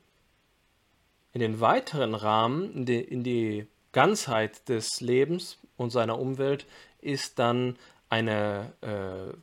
in 1.32 1.40
den 1.40 1.60
weiteren 1.60 2.14
Rahmen, 2.14 2.72
in 2.74 2.86
die, 2.86 3.00
in 3.00 3.24
die 3.24 3.66
Ganzheit 3.92 4.68
des 4.68 5.00
Lebens 5.00 5.58
und 5.76 5.90
seiner 5.90 6.18
Umwelt 6.18 6.66
ist 7.00 7.38
dann 7.38 7.76
eine, 8.08 8.72
äh, 8.80 9.36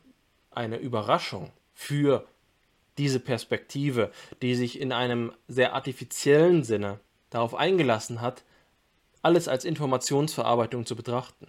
eine 0.50 0.78
Überraschung 0.78 1.50
für 1.74 2.26
diese 2.98 3.20
Perspektive, 3.20 4.12
die 4.42 4.54
sich 4.54 4.80
in 4.80 4.92
einem 4.92 5.32
sehr 5.48 5.74
artifiziellen 5.74 6.64
Sinne 6.64 7.00
darauf 7.30 7.54
eingelassen 7.54 8.20
hat, 8.20 8.44
alles 9.22 9.48
als 9.48 9.64
Informationsverarbeitung 9.64 10.86
zu 10.86 10.96
betrachten. 10.96 11.46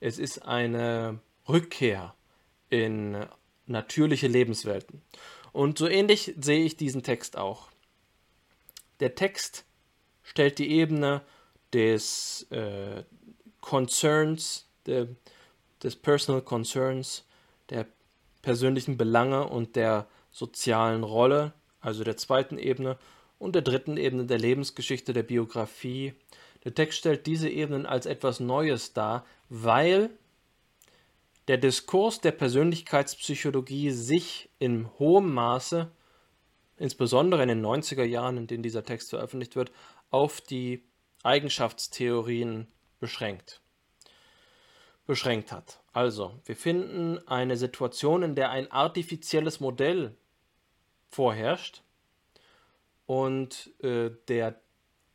Es 0.00 0.18
ist 0.18 0.44
eine 0.44 1.18
Rückkehr 1.48 2.14
in 2.68 3.26
natürliche 3.66 4.26
Lebenswelten. 4.26 5.02
Und 5.52 5.78
so 5.78 5.88
ähnlich 5.88 6.34
sehe 6.40 6.64
ich 6.64 6.76
diesen 6.76 7.02
Text 7.02 7.36
auch. 7.36 7.68
Der 9.00 9.14
Text 9.14 9.64
stellt 10.22 10.58
die 10.58 10.70
Ebene 10.70 11.22
des 11.72 12.46
äh, 12.50 13.04
Concerns, 13.60 14.68
de, 14.86 15.08
des 15.82 15.96
Personal 15.96 16.42
Concerns, 16.42 17.26
der 17.68 17.86
persönlichen 18.42 18.96
Belange 18.96 19.46
und 19.48 19.76
der 19.76 20.06
sozialen 20.30 21.04
Rolle, 21.04 21.52
also 21.80 22.04
der 22.04 22.16
zweiten 22.16 22.58
Ebene, 22.58 22.98
und 23.38 23.54
der 23.54 23.62
dritten 23.62 23.96
Ebene 23.96 24.26
der 24.26 24.38
Lebensgeschichte, 24.38 25.12
der 25.12 25.22
Biografie. 25.22 26.14
Der 26.64 26.74
Text 26.74 26.98
stellt 26.98 27.26
diese 27.26 27.48
Ebenen 27.48 27.86
als 27.86 28.06
etwas 28.06 28.38
Neues 28.38 28.92
dar, 28.92 29.24
weil 29.48 30.10
der 31.48 31.56
Diskurs 31.56 32.20
der 32.20 32.32
Persönlichkeitspsychologie 32.32 33.90
sich 33.90 34.50
in 34.58 34.88
hohem 34.98 35.32
Maße, 35.32 35.90
insbesondere 36.76 37.42
in 37.42 37.48
den 37.48 37.64
90er 37.64 38.04
Jahren, 38.04 38.36
in 38.36 38.46
denen 38.46 38.62
dieser 38.62 38.84
Text 38.84 39.10
veröffentlicht 39.10 39.56
wird, 39.56 39.72
auf 40.10 40.40
die 40.40 40.84
Eigenschaftstheorien 41.22 42.66
beschränkt. 42.98 43.60
Beschränkt 45.06 45.52
hat. 45.52 45.80
Also, 45.92 46.40
wir 46.44 46.56
finden 46.56 47.26
eine 47.26 47.56
Situation, 47.56 48.22
in 48.22 48.34
der 48.34 48.50
ein 48.50 48.70
artifizielles 48.70 49.60
Modell 49.60 50.16
vorherrscht 51.08 51.82
und 53.06 53.72
äh, 53.82 54.10
der 54.28 54.60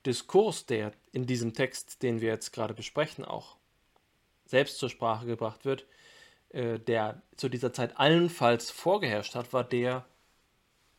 Diskurs, 0.06 0.66
der 0.66 0.92
in 1.12 1.26
diesem 1.26 1.54
Text, 1.54 2.04
den 2.04 2.20
wir 2.20 2.30
jetzt 2.30 2.52
gerade 2.52 2.74
besprechen, 2.74 3.24
auch 3.24 3.56
selbst 4.46 4.78
zur 4.78 4.90
Sprache 4.90 5.26
gebracht 5.26 5.66
wird, 5.66 5.86
äh, 6.50 6.78
der 6.80 7.22
zu 7.38 7.50
dieser 7.50 7.74
Zeit 7.74 7.98
allenfalls 7.98 8.70
vorgeherrscht 8.70 9.36
hat, 9.36 9.54
war 9.54 9.64
der 9.64 10.06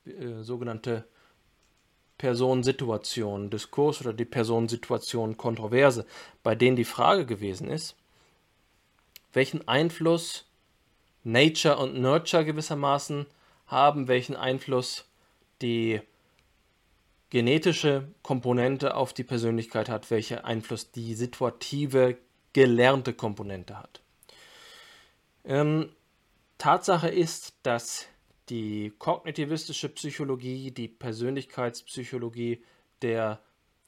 äh, 0.07 0.43
sogenannte 0.43 1.07
Personensituation, 2.19 3.51
Diskurs 3.51 4.01
oder 4.01 4.13
die 4.13 4.25
Personensituation 4.25 5.37
Kontroverse, 5.37 6.07
bei 6.43 6.55
denen 6.55 6.77
die 6.77 6.85
Frage 6.85 7.27
gewesen 7.27 7.69
ist, 7.69 7.97
welchen 9.33 9.67
Einfluss 9.69 10.47
Nature 11.25 11.79
und 11.79 12.01
Nurture 12.01 12.45
gewissermaßen 12.45 13.27
haben, 13.67 14.09
welchen 14.09 14.37
Einfluss 14.37 15.05
die 15.61 16.01
genetische 17.31 18.09
Komponente 18.23 18.95
auf 18.95 19.13
die 19.13 19.25
Persönlichkeit 19.25 19.89
hat, 19.89 20.11
welchen 20.11 20.39
Einfluss 20.39 20.93
die 20.93 21.15
situative, 21.15 22.17
gelernte 22.53 23.13
Komponente 23.13 23.79
hat. 23.79 24.01
Ähm, 25.45 25.91
Tatsache 26.59 27.09
ist, 27.09 27.55
dass 27.63 28.07
die 28.49 28.93
kognitivistische 28.99 29.89
Psychologie, 29.89 30.71
die 30.71 30.89
Persönlichkeitspsychologie 30.89 32.63
der 33.03 33.41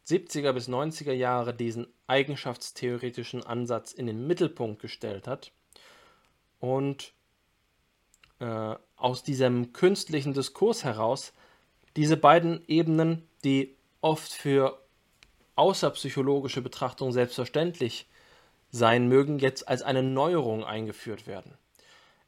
70er 0.07 0.53
bis 0.53 0.69
90er 0.69 1.13
Jahre 1.13 1.55
diesen 1.55 1.87
eigenschaftstheoretischen 2.07 3.45
Ansatz 3.45 3.93
in 3.93 4.07
den 4.07 4.27
Mittelpunkt 4.27 4.81
gestellt 4.81 5.27
hat 5.27 5.53
und 6.61 7.13
äh, 8.41 8.75
aus 8.97 9.23
diesem 9.23 9.73
künstlichen 9.73 10.33
Diskurs 10.33 10.85
heraus 10.85 11.33
diese 11.97 12.17
beiden 12.17 12.63
Ebenen, 12.69 13.29
die 13.45 13.77
oft 14.01 14.33
für 14.33 14.81
außerpsychologische 15.57 16.63
Betrachtung 16.63 17.13
selbstverständlich 17.13 18.07
sein 18.71 19.09
mögen, 19.09 19.39
jetzt 19.39 19.69
als 19.69 19.83
eine 19.83 20.03
Neuerung 20.03 20.65
eingeführt 20.65 21.27
werden. 21.27 21.55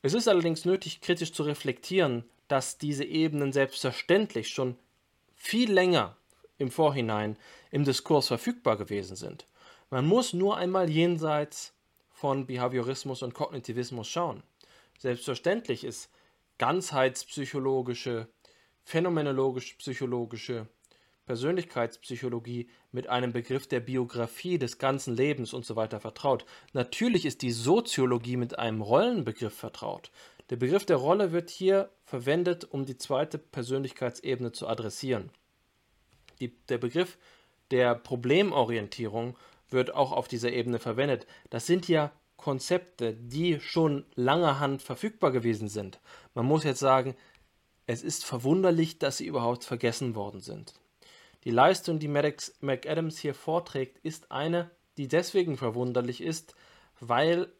Es 0.02 0.14
ist 0.14 0.28
allerdings 0.28 0.64
nötig, 0.64 1.00
kritisch 1.00 1.32
zu 1.32 1.42
reflektieren, 1.42 2.24
dass 2.48 2.78
diese 2.78 3.04
Ebenen 3.04 3.52
selbstverständlich 3.52 4.48
schon 4.48 4.76
viel 5.36 5.70
länger 5.72 6.16
im 6.58 6.70
Vorhinein 6.70 7.36
im 7.70 7.84
Diskurs 7.84 8.28
verfügbar 8.28 8.76
gewesen 8.76 9.16
sind. 9.16 9.46
Man 9.90 10.06
muss 10.06 10.32
nur 10.32 10.56
einmal 10.56 10.88
jenseits 10.88 11.72
von 12.10 12.46
Behaviorismus 12.46 13.22
und 13.22 13.34
Kognitivismus 13.34 14.08
schauen. 14.08 14.42
Selbstverständlich 14.98 15.84
ist 15.84 16.10
ganzheitspsychologische, 16.58 18.28
phänomenologisch-psychologische 18.84 20.66
Persönlichkeitspsychologie 21.30 22.68
mit 22.90 23.08
einem 23.08 23.32
Begriff 23.32 23.68
der 23.68 23.78
Biografie 23.78 24.58
des 24.58 24.78
ganzen 24.78 25.14
Lebens 25.14 25.52
und 25.52 25.64
so 25.64 25.76
weiter 25.76 26.00
vertraut. 26.00 26.44
Natürlich 26.72 27.24
ist 27.24 27.42
die 27.42 27.52
Soziologie 27.52 28.36
mit 28.36 28.58
einem 28.58 28.82
Rollenbegriff 28.82 29.54
vertraut. 29.54 30.10
Der 30.50 30.56
Begriff 30.56 30.84
der 30.86 30.96
Rolle 30.96 31.30
wird 31.30 31.48
hier 31.48 31.88
verwendet, 32.04 32.64
um 32.64 32.84
die 32.84 32.96
zweite 32.96 33.38
Persönlichkeitsebene 33.38 34.50
zu 34.50 34.66
adressieren. 34.66 35.30
Die, 36.40 36.48
der 36.68 36.78
Begriff 36.78 37.16
der 37.70 37.94
Problemorientierung 37.94 39.36
wird 39.68 39.94
auch 39.94 40.10
auf 40.10 40.26
dieser 40.26 40.50
Ebene 40.50 40.80
verwendet. 40.80 41.28
Das 41.48 41.64
sind 41.64 41.86
ja 41.86 42.10
Konzepte, 42.38 43.14
die 43.14 43.60
schon 43.60 44.04
lange 44.16 44.58
Hand 44.58 44.82
verfügbar 44.82 45.30
gewesen 45.30 45.68
sind. 45.68 46.00
Man 46.34 46.46
muss 46.46 46.64
jetzt 46.64 46.80
sagen, 46.80 47.14
es 47.86 48.02
ist 48.02 48.24
verwunderlich, 48.24 48.98
dass 48.98 49.18
sie 49.18 49.26
überhaupt 49.26 49.62
vergessen 49.62 50.16
worden 50.16 50.40
sind. 50.40 50.79
Die 51.44 51.50
Leistung, 51.50 51.98
die 51.98 52.08
McAdams 52.08 53.18
hier 53.18 53.34
vorträgt, 53.34 53.98
ist 54.04 54.30
eine, 54.30 54.70
die 54.98 55.08
deswegen 55.08 55.56
verwunderlich 55.56 56.20
ist, 56.20 56.54
weil 57.00 57.50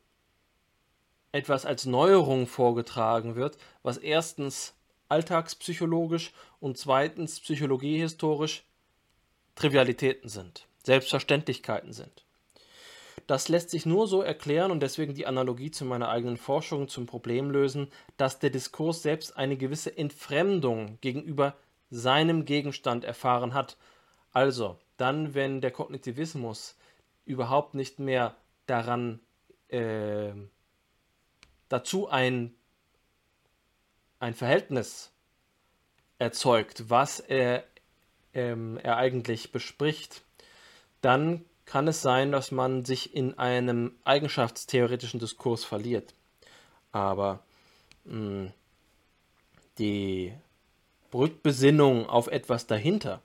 etwas 1.33 1.65
als 1.65 1.87
Neuerung 1.87 2.47
vorgetragen 2.47 3.37
wird, 3.37 3.57
was 3.83 3.97
erstens 3.97 4.75
alltagspsychologisch 5.09 6.33
und 6.61 6.77
zweitens 6.77 7.41
psychologiehistorisch 7.41 8.65
Trivialitäten 9.55 10.29
sind, 10.29 10.67
Selbstverständlichkeiten 10.85 11.93
sind. 11.93 12.25
Das 13.27 13.49
lässt 13.49 13.71
sich 13.71 13.87
nur 13.87 14.09
so 14.09 14.23
erklären 14.23 14.71
und 14.71 14.81
deswegen 14.81 15.15
die 15.15 15.27
Analogie 15.27 15.71
zu 15.71 15.85
meiner 15.85 16.09
eigenen 16.09 16.37
Forschung 16.37 16.89
zum 16.89 17.07
Problem 17.07 17.51
lösen, 17.51 17.89
dass 18.17 18.39
der 18.39 18.51
Diskurs 18.51 19.03
selbst 19.03 19.37
eine 19.37 19.57
gewisse 19.57 19.97
Entfremdung 19.97 20.99
gegenüber 21.01 21.57
seinem 21.91 22.45
Gegenstand 22.45 23.05
erfahren 23.05 23.55
hat. 23.55 23.77
Also, 24.33 24.79
dann, 24.97 25.35
wenn 25.35 25.61
der 25.61 25.71
Kognitivismus 25.71 26.77
überhaupt 27.25 27.75
nicht 27.75 27.99
mehr 27.99 28.37
daran 28.67 29.21
äh, 29.69 30.33
dazu 31.69 32.09
ein, 32.09 32.55
ein 34.19 34.35
Verhältnis 34.35 35.11
erzeugt, 36.19 36.91
was 36.91 37.21
er, 37.21 37.65
ähm, 38.35 38.79
er 38.83 38.97
eigentlich 38.97 39.53
bespricht, 39.53 40.23
dann 41.01 41.45
kann 41.65 41.89
es 41.89 42.03
sein, 42.03 42.33
dass 42.33 42.51
man 42.51 42.85
sich 42.85 43.15
in 43.15 43.39
einem 43.39 43.97
eigenschaftstheoretischen 44.05 45.21
Diskurs 45.21 45.65
verliert. 45.65 46.15
Aber 46.93 47.45
mh, 48.05 48.15
hm, 48.15 48.53
die 49.79 50.35
Rückbesinnung 51.13 52.09
auf 52.09 52.27
etwas 52.29 52.67
dahinter 52.67 53.21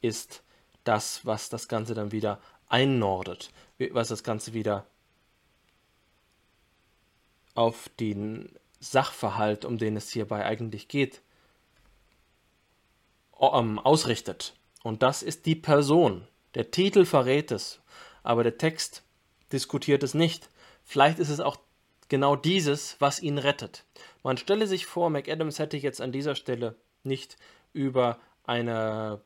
ist 0.00 0.42
das, 0.84 1.26
was 1.26 1.48
das 1.48 1.68
Ganze 1.68 1.94
dann 1.94 2.12
wieder 2.12 2.40
einnordet, 2.68 3.50
was 3.90 4.08
das 4.08 4.22
Ganze 4.24 4.54
wieder 4.54 4.86
auf 7.54 7.90
den 8.00 8.50
Sachverhalt, 8.78 9.64
um 9.64 9.76
den 9.76 9.96
es 9.96 10.10
hierbei 10.10 10.44
eigentlich 10.44 10.88
geht, 10.88 11.20
ausrichtet. 13.32 14.54
Und 14.82 15.02
das 15.02 15.22
ist 15.22 15.46
die 15.46 15.56
Person, 15.56 16.26
der 16.54 16.70
Titel 16.70 17.04
verrät 17.04 17.50
es, 17.50 17.80
aber 18.22 18.42
der 18.42 18.56
Text 18.56 19.02
diskutiert 19.52 20.02
es 20.02 20.14
nicht. 20.14 20.48
Vielleicht 20.84 21.18
ist 21.18 21.28
es 21.28 21.40
auch 21.40 21.58
genau 22.08 22.36
dieses, 22.36 22.96
was 22.98 23.20
ihn 23.20 23.38
rettet. 23.38 23.84
Man 24.22 24.38
stelle 24.38 24.66
sich 24.66 24.86
vor, 24.86 25.10
McAdams 25.10 25.58
hätte 25.58 25.76
jetzt 25.76 26.00
an 26.00 26.12
dieser 26.12 26.34
Stelle 26.34 26.76
nicht 27.04 27.36
über 27.72 28.18
eine, 28.44 29.20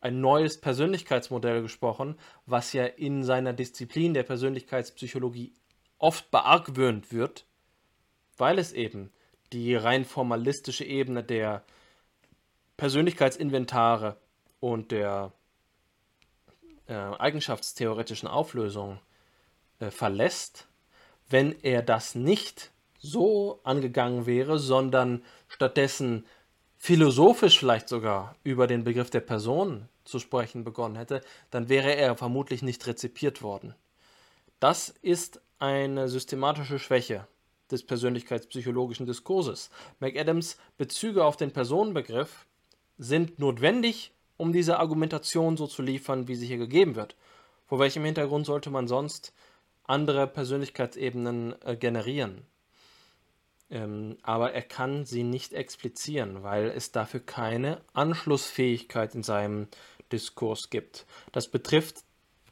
ein 0.00 0.20
neues 0.20 0.60
Persönlichkeitsmodell 0.60 1.62
gesprochen, 1.62 2.16
was 2.46 2.72
ja 2.72 2.84
in 2.84 3.22
seiner 3.24 3.52
Disziplin 3.52 4.14
der 4.14 4.24
Persönlichkeitspsychologie 4.24 5.52
oft 5.98 6.30
beargwöhnt 6.30 7.12
wird, 7.12 7.46
weil 8.36 8.58
es 8.58 8.72
eben 8.72 9.12
die 9.52 9.74
rein 9.74 10.04
formalistische 10.04 10.84
Ebene 10.84 11.22
der 11.22 11.64
Persönlichkeitsinventare 12.76 14.16
und 14.60 14.90
der 14.90 15.32
äh, 16.86 16.94
eigenschaftstheoretischen 16.94 18.28
Auflösung 18.28 18.98
äh, 19.78 19.90
verlässt, 19.90 20.66
wenn 21.28 21.54
er 21.62 21.82
das 21.82 22.14
nicht 22.14 22.72
so 22.98 23.60
angegangen 23.64 24.26
wäre, 24.26 24.58
sondern 24.58 25.22
stattdessen 25.48 26.26
philosophisch 26.84 27.58
vielleicht 27.58 27.88
sogar 27.88 28.36
über 28.44 28.66
den 28.66 28.84
Begriff 28.84 29.08
der 29.08 29.20
Person 29.20 29.88
zu 30.04 30.18
sprechen 30.18 30.64
begonnen 30.64 30.96
hätte, 30.96 31.22
dann 31.50 31.70
wäre 31.70 31.96
er 31.96 32.14
vermutlich 32.14 32.60
nicht 32.60 32.86
rezipiert 32.86 33.40
worden. 33.40 33.74
Das 34.60 34.90
ist 35.00 35.40
eine 35.58 36.10
systematische 36.10 36.78
Schwäche 36.78 37.26
des 37.70 37.86
persönlichkeitspsychologischen 37.86 39.06
Diskurses. 39.06 39.70
McAdams 39.98 40.58
Bezüge 40.76 41.24
auf 41.24 41.38
den 41.38 41.52
Personenbegriff 41.52 42.44
sind 42.98 43.38
notwendig, 43.38 44.12
um 44.36 44.52
diese 44.52 44.78
Argumentation 44.78 45.56
so 45.56 45.66
zu 45.66 45.80
liefern, 45.80 46.28
wie 46.28 46.34
sie 46.34 46.46
hier 46.46 46.58
gegeben 46.58 46.96
wird. 46.96 47.16
Vor 47.64 47.78
welchem 47.78 48.04
Hintergrund 48.04 48.44
sollte 48.44 48.68
man 48.68 48.88
sonst 48.88 49.32
andere 49.84 50.26
Persönlichkeitsebenen 50.26 51.54
äh, 51.62 51.78
generieren? 51.78 52.42
Ähm, 53.74 54.18
aber 54.22 54.52
er 54.52 54.62
kann 54.62 55.04
sie 55.04 55.24
nicht 55.24 55.52
explizieren, 55.52 56.44
weil 56.44 56.66
es 56.66 56.92
dafür 56.92 57.18
keine 57.18 57.80
Anschlussfähigkeit 57.92 59.16
in 59.16 59.24
seinem 59.24 59.66
Diskurs 60.12 60.70
gibt. 60.70 61.06
Das 61.32 61.48
betrifft 61.48 62.04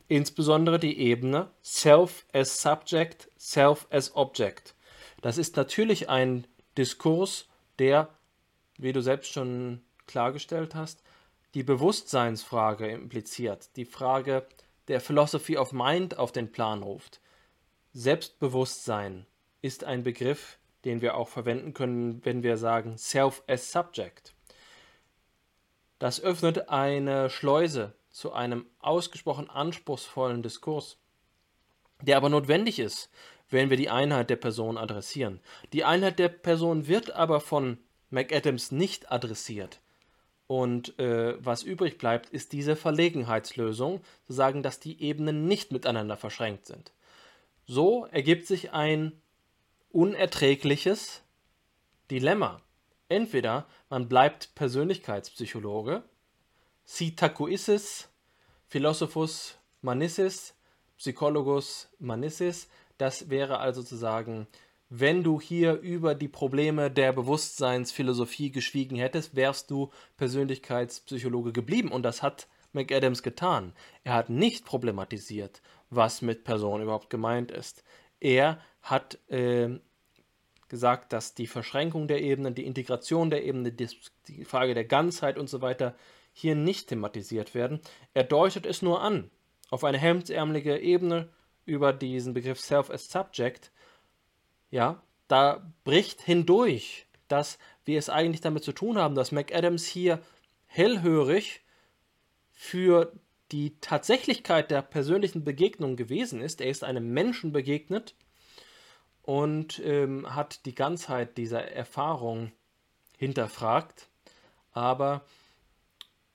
insbesondere 0.09 0.81
die 0.81 0.99
Ebene 0.99 1.49
Self 1.62 2.27
as 2.33 2.61
Subject, 2.61 3.31
Self 3.39 3.87
as 3.91 4.16
Object. 4.16 4.75
Das 5.20 5.39
ist 5.39 5.57
natürlich 5.57 6.09
ein 6.09 6.49
Diskurs, 6.77 7.47
der, 7.79 8.09
wie 8.77 8.93
du 8.93 9.01
selbst 9.01 9.33
schon 9.33 9.81
klargestellt 10.09 10.75
hast, 10.75 11.05
die 11.55 11.62
Bewusstseinsfrage 11.62 12.91
impliziert, 12.91 13.77
die 13.77 13.85
Frage 13.85 14.45
der 14.89 15.01
Philosophy 15.01 15.57
of 15.57 15.73
Mind 15.73 16.18
auf 16.18 16.33
den 16.33 16.51
Plan 16.51 16.83
ruft. 16.83 17.20
Selbstbewusstsein 17.93 19.27
ist 19.61 19.85
ein 19.85 20.03
Begriff, 20.03 20.59
den 20.85 21.01
wir 21.01 21.16
auch 21.16 21.28
verwenden 21.28 21.74
können, 21.74 22.24
wenn 22.24 22.43
wir 22.43 22.57
sagen 22.57 22.99
Self 22.99 23.43
as 23.47 23.72
Subject. 23.72 24.35
Das 25.99 26.20
öffnet 26.20 26.68
eine 26.68 27.30
Schleuse 27.30 27.95
zu 28.11 28.33
einem 28.33 28.66
ausgesprochen 28.80 29.49
anspruchsvollen 29.49 30.43
Diskurs, 30.43 30.99
der 32.03 32.16
aber 32.16 32.28
notwendig 32.28 32.78
ist, 32.78 33.11
wenn 33.49 33.70
wir 33.70 33.76
die 33.76 33.91
Einheit 33.91 34.30
der 34.30 34.37
Person 34.37 34.78
adressieren. 34.78 35.41
Die 35.72 35.85
Einheit 35.85 36.18
der 36.18 36.28
Person 36.28 36.89
wird 36.89 37.12
aber 37.12 37.41
von 37.41 37.78
McAdams 38.11 38.72
nicht 38.72 39.12
adressiert. 39.12 39.80
Und 40.47 40.99
äh, 40.99 41.37
was 41.43 41.62
übrig 41.62 41.97
bleibt, 41.99 42.28
ist 42.30 42.53
diese 42.53 42.76
Verlegenheitslösung, 42.76 44.03
zu 44.26 44.33
sagen, 44.33 44.62
dass 44.62 44.80
die 44.80 45.01
Ebenen 45.03 45.47
nicht 45.47 45.72
miteinander 45.72 46.16
verschränkt 46.16 46.66
sind. 46.66 46.93
So 47.64 48.07
ergibt 48.07 48.47
sich 48.47 48.72
ein 48.72 49.22
unerträgliches 49.93 51.22
Dilemma. 52.11 52.61
Entweder 53.09 53.66
man 53.90 54.09
bleibt 54.09 54.55
Persönlichkeitspsychologe, 54.55 56.03
si 56.84 57.14
tacuissis, 57.14 58.09
Philosophus 58.68 59.59
manissis, 59.82 60.55
Psychologus 60.97 61.88
manissis, 61.99 62.68
das 62.97 63.28
wäre 63.28 63.59
also 63.59 63.82
zu 63.82 63.97
sagen, 63.97 64.47
wenn 64.88 65.22
du 65.22 65.40
hier 65.40 65.80
über 65.80 66.14
die 66.14 66.28
Probleme 66.28 66.90
der 66.90 67.14
Bewusstseinsphilosophie 67.14 68.53
geschwiegen 68.53 68.97
hättest, 68.97 69.34
wärst 69.34 69.70
du 69.70 69.90
Persönlichkeitspsychologe 70.18 71.53
geblieben. 71.53 71.90
Und 71.90 72.03
das 72.03 72.22
hat 72.22 72.47
McAdams 72.72 73.22
getan. 73.22 73.72
Er 74.05 74.12
hat 74.12 74.28
nicht 74.28 74.66
problematisiert, 74.66 75.62
was 75.88 76.20
mit 76.20 76.45
Person 76.45 76.82
überhaupt 76.82 77.09
gemeint 77.09 77.51
ist. 77.51 77.84
Er 78.23 78.61
hat 78.83 79.18
äh, 79.31 79.81
gesagt, 80.68 81.12
dass 81.12 81.35
die 81.35 81.49
Verschränkung 81.49 82.07
der 82.07 82.23
Ebenen, 82.23 82.55
die 82.55 82.66
Integration 82.66 83.31
der 83.31 83.45
Ebenen, 83.45 83.77
die, 83.77 84.45
Frage 84.45 84.75
der 84.75 84.85
Ganzheit 84.85 85.39
und 85.39 85.49
so 85.49 85.61
weiter 85.61 85.97
hier 86.33 86.55
nicht 86.55 86.89
thematisiert 86.89 87.55
werden. 87.55 87.81
Er 88.14 88.25
deutet 88.25 88.64
es 88.64 88.81
nur 88.81 89.03
an, 89.03 89.31
auf 89.70 89.83
eine 89.83 89.99
hemdsärmelige 89.99 90.79
Ebene 90.79 91.29
über 91.66 91.93
diesen 91.93 92.33
Begriff 92.33 92.61
Self 92.61 92.91
as 92.91 93.11
Subject 93.11 93.73
ja, 94.70 95.03
da 95.29 95.70
bricht 95.85 96.23
hindurch, 96.23 97.07
dass 97.29 97.59
wir 97.85 97.99
es 97.99 98.09
eigentlich 98.09 98.41
damit 98.41 98.64
zu 98.64 98.73
tun 98.73 98.99
haben, 98.99 99.14
dass 99.14 99.33
McAdams 99.33 99.85
hier 99.85 100.23
hellhörig 100.66 101.61
für 102.53 103.12
die 103.53 103.78
Tatsächlichkeit 103.80 104.70
der 104.70 104.82
persönlichen 104.82 105.44
Begegnung 105.44 105.96
gewesen 105.96 106.40
ist. 106.40 106.61
Er 106.61 106.70
ist 106.70 106.84
einem 106.84 107.12
Menschen 107.12 107.53
begegnet 107.53 108.14
und 109.22 109.80
ähm, 109.84 110.34
hat 110.34 110.66
die 110.66 110.74
Ganzheit 110.74 111.36
dieser 111.38 111.62
Erfahrung 111.62 112.50
hinterfragt, 113.16 114.09
aber 114.72 115.24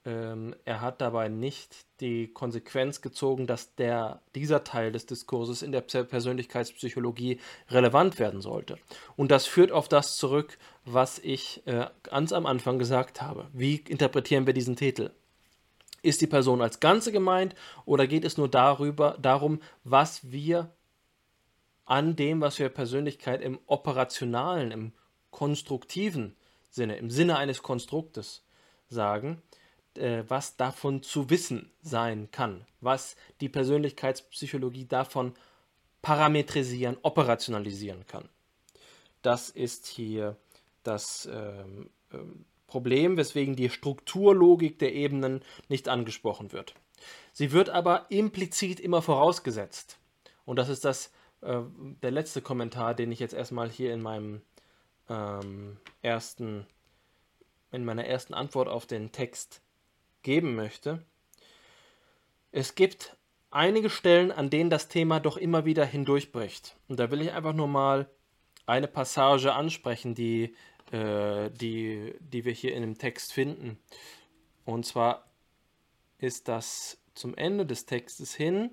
ähm, 0.04 0.54
er 0.64 0.80
hat 0.80 1.00
dabei 1.00 1.28
nicht 1.28 1.76
die 2.00 2.28
Konsequenz 2.28 3.02
gezogen, 3.02 3.46
dass 3.46 3.74
der, 3.74 4.22
dieser 4.34 4.64
Teil 4.64 4.92
des 4.92 5.04
Diskurses 5.06 5.62
in 5.62 5.72
der 5.72 5.80
Persönlichkeitspsychologie 5.80 7.40
relevant 7.68 8.18
werden 8.18 8.40
sollte. 8.40 8.78
Und 9.16 9.30
das 9.30 9.46
führt 9.46 9.72
auf 9.72 9.88
das 9.88 10.16
zurück, 10.16 10.56
was 10.84 11.18
ich 11.18 11.66
äh, 11.66 11.86
ganz 12.04 12.32
am 12.32 12.46
Anfang 12.46 12.78
gesagt 12.78 13.20
habe. 13.20 13.48
Wie 13.52 13.76
interpretieren 13.88 14.46
wir 14.46 14.54
diesen 14.54 14.76
Titel? 14.76 15.10
Ist 16.02 16.20
die 16.20 16.26
Person 16.26 16.62
als 16.62 16.80
Ganze 16.80 17.12
gemeint 17.12 17.54
oder 17.84 18.06
geht 18.06 18.24
es 18.24 18.36
nur 18.36 18.48
darüber, 18.48 19.16
darum, 19.20 19.60
was 19.84 20.30
wir 20.30 20.70
an 21.84 22.16
dem, 22.16 22.40
was 22.40 22.58
wir 22.58 22.68
Persönlichkeit 22.68 23.40
im 23.40 23.58
operationalen, 23.66 24.70
im 24.70 24.92
konstruktiven 25.30 26.36
Sinne, 26.70 26.96
im 26.96 27.10
Sinne 27.10 27.36
eines 27.36 27.62
Konstruktes 27.62 28.44
sagen? 28.88 29.42
äh, 29.98 30.24
was 30.28 30.56
davon 30.56 31.02
zu 31.02 31.30
wissen 31.30 31.70
sein 31.82 32.30
kann, 32.30 32.64
was 32.80 33.16
die 33.40 33.48
Persönlichkeitspsychologie 33.48 34.86
davon 34.86 35.34
parametrisieren, 36.02 36.96
operationalisieren 37.02 38.06
kann. 38.06 38.28
Das 39.22 39.50
ist 39.50 39.86
hier 39.86 40.36
das 40.84 41.28
ähm, 41.30 41.90
ähm, 42.12 42.44
Problem, 42.68 43.16
weswegen 43.16 43.56
die 43.56 43.70
Strukturlogik 43.70 44.78
der 44.78 44.94
Ebenen 44.94 45.42
nicht 45.68 45.88
angesprochen 45.88 46.52
wird. 46.52 46.74
Sie 47.32 47.50
wird 47.50 47.70
aber 47.70 48.06
implizit 48.10 48.78
immer 48.78 49.02
vorausgesetzt. 49.02 49.98
Und 50.44 50.56
das 50.56 50.68
ist 50.68 50.84
das, 50.84 51.12
äh, 51.40 51.60
der 52.02 52.10
letzte 52.12 52.42
Kommentar, 52.42 52.94
den 52.94 53.10
ich 53.10 53.18
jetzt 53.18 53.34
erstmal 53.34 53.70
hier 53.70 53.92
in 53.92 54.02
meinem 54.02 54.42
ähm, 55.08 55.78
ersten, 56.02 56.66
in 57.72 57.84
meiner 57.84 58.04
ersten 58.04 58.34
Antwort 58.34 58.68
auf 58.68 58.86
den 58.86 59.10
Text 59.12 59.60
geben 60.22 60.54
möchte. 60.54 61.02
Es 62.52 62.74
gibt 62.74 63.16
einige 63.50 63.90
Stellen, 63.90 64.30
an 64.32 64.50
denen 64.50 64.70
das 64.70 64.88
Thema 64.88 65.20
doch 65.20 65.36
immer 65.36 65.64
wieder 65.64 65.84
hindurchbricht. 65.84 66.76
Und 66.88 67.00
da 67.00 67.10
will 67.10 67.22
ich 67.22 67.32
einfach 67.32 67.54
nur 67.54 67.68
mal 67.68 68.10
eine 68.66 68.88
Passage 68.88 69.54
ansprechen, 69.54 70.14
die, 70.14 70.54
äh, 70.92 71.50
die, 71.50 72.14
die 72.20 72.44
wir 72.44 72.52
hier 72.52 72.74
in 72.74 72.82
dem 72.82 72.98
Text 72.98 73.32
finden. 73.32 73.78
Und 74.64 74.86
zwar 74.86 75.28
ist 76.18 76.48
das 76.48 76.98
zum 77.14 77.34
Ende 77.36 77.66
des 77.66 77.86
Textes 77.86 78.34
hin, 78.34 78.70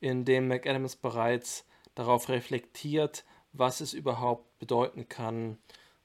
in 0.00 0.24
dem 0.24 0.48
McAdams 0.48 0.96
bereits 0.96 1.66
darauf 1.94 2.28
reflektiert, 2.28 3.24
was 3.52 3.80
es 3.80 3.92
überhaupt 3.92 4.58
bedeuten 4.58 5.08
kann, 5.08 5.58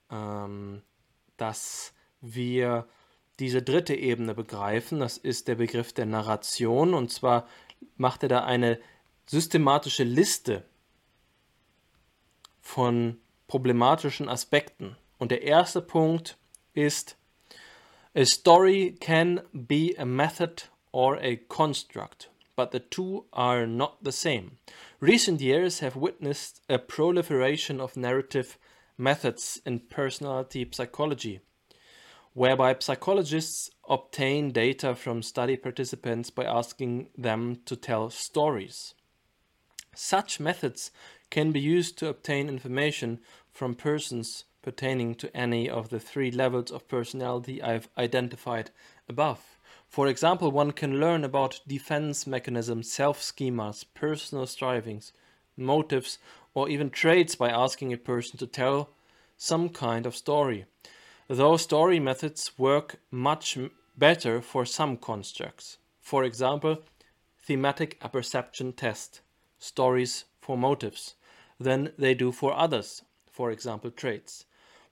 ähm, 0.10 0.82
dass 1.38 1.94
wir 2.22 2.88
diese 3.40 3.62
dritte 3.62 3.96
Ebene 3.96 4.34
begreifen. 4.34 5.00
Das 5.00 5.18
ist 5.18 5.48
der 5.48 5.56
Begriff 5.56 5.94
der 5.94 6.06
Narration. 6.06 6.94
Und 6.94 7.12
zwar 7.12 7.48
macht 7.98 8.24
er 8.24 8.30
da 8.30 8.44
eine 8.46 8.80
systematische 9.26 10.04
Liste 10.04 10.66
von 12.62 13.20
problematischen 13.48 14.30
Aspekten. 14.30 14.98
Und 15.26 15.32
der 15.32 15.42
erste 15.42 15.82
Punkt 15.82 16.38
ist, 16.76 17.18
a 18.14 18.26
story 18.26 18.96
can 19.00 19.42
be 19.52 19.96
a 19.98 20.06
method 20.06 20.66
or 20.92 21.18
a 21.18 21.38
construct, 21.50 22.30
but 22.56 22.70
the 22.72 22.80
two 22.80 23.26
are 23.34 23.66
not 23.66 24.04
the 24.04 24.12
same. 24.12 24.60
Recent 25.00 25.42
years 25.42 25.80
have 25.80 25.96
witnessed 25.96 26.62
a 26.70 26.78
proliferation 26.78 27.82
of 27.82 27.98
narrative 27.98 28.60
methods 29.00 29.60
in 29.66 29.80
personality 29.80 30.70
psychology, 30.72 31.40
whereby 32.36 32.76
psychologists 32.78 33.72
obtain 33.90 34.52
data 34.52 34.94
from 34.94 35.24
study 35.24 35.58
participants 35.58 36.30
by 36.30 36.44
asking 36.44 37.08
them 37.18 37.62
to 37.66 37.76
tell 37.76 38.12
stories. 38.12 38.94
Such 39.96 40.40
methods 40.40 40.92
can 41.32 41.52
be 41.52 41.60
used 41.60 41.98
to 41.98 42.10
obtain 42.10 42.48
information 42.48 43.22
from 43.52 43.74
persons 43.74 44.44
pertaining 44.66 45.14
to 45.14 45.38
any 45.38 45.70
of 45.70 45.90
the 45.90 46.00
three 46.00 46.32
levels 46.32 46.72
of 46.72 46.88
personality 46.88 47.62
I've 47.62 47.88
identified 47.96 48.72
above. 49.08 49.60
For 49.88 50.08
example, 50.08 50.52
one 50.52 50.72
can 50.72 51.00
learn 51.00 51.24
about 51.24 51.62
defense 51.68 52.26
mechanisms, 52.26 52.92
self 52.92 53.22
schemas, 53.22 53.86
personal 53.94 54.48
strivings, 54.48 55.14
motives, 55.56 56.18
or 56.56 56.68
even 56.68 56.90
traits 56.90 57.36
by 57.36 57.50
asking 57.50 57.94
a 57.94 57.98
person 57.98 58.40
to 58.40 58.48
tell 58.48 58.90
some 59.38 59.70
kind 59.70 60.08
of 60.08 60.16
story. 60.16 60.66
Though 61.28 61.58
story 61.58 62.00
methods 62.00 62.58
work 62.58 62.96
much 63.12 63.60
better 63.96 64.42
for 64.42 64.66
some 64.66 64.98
constructs. 64.98 65.78
For 66.02 66.24
example, 66.24 66.80
thematic 67.38 68.00
apperception 68.02 68.74
test, 68.74 69.22
stories 69.60 70.26
for 70.42 70.58
motives, 70.58 71.14
than 71.60 71.92
they 72.00 72.16
do 72.16 72.32
for 72.32 72.54
others, 72.54 73.04
for 73.32 73.52
example, 73.52 73.92
traits. 73.92 74.46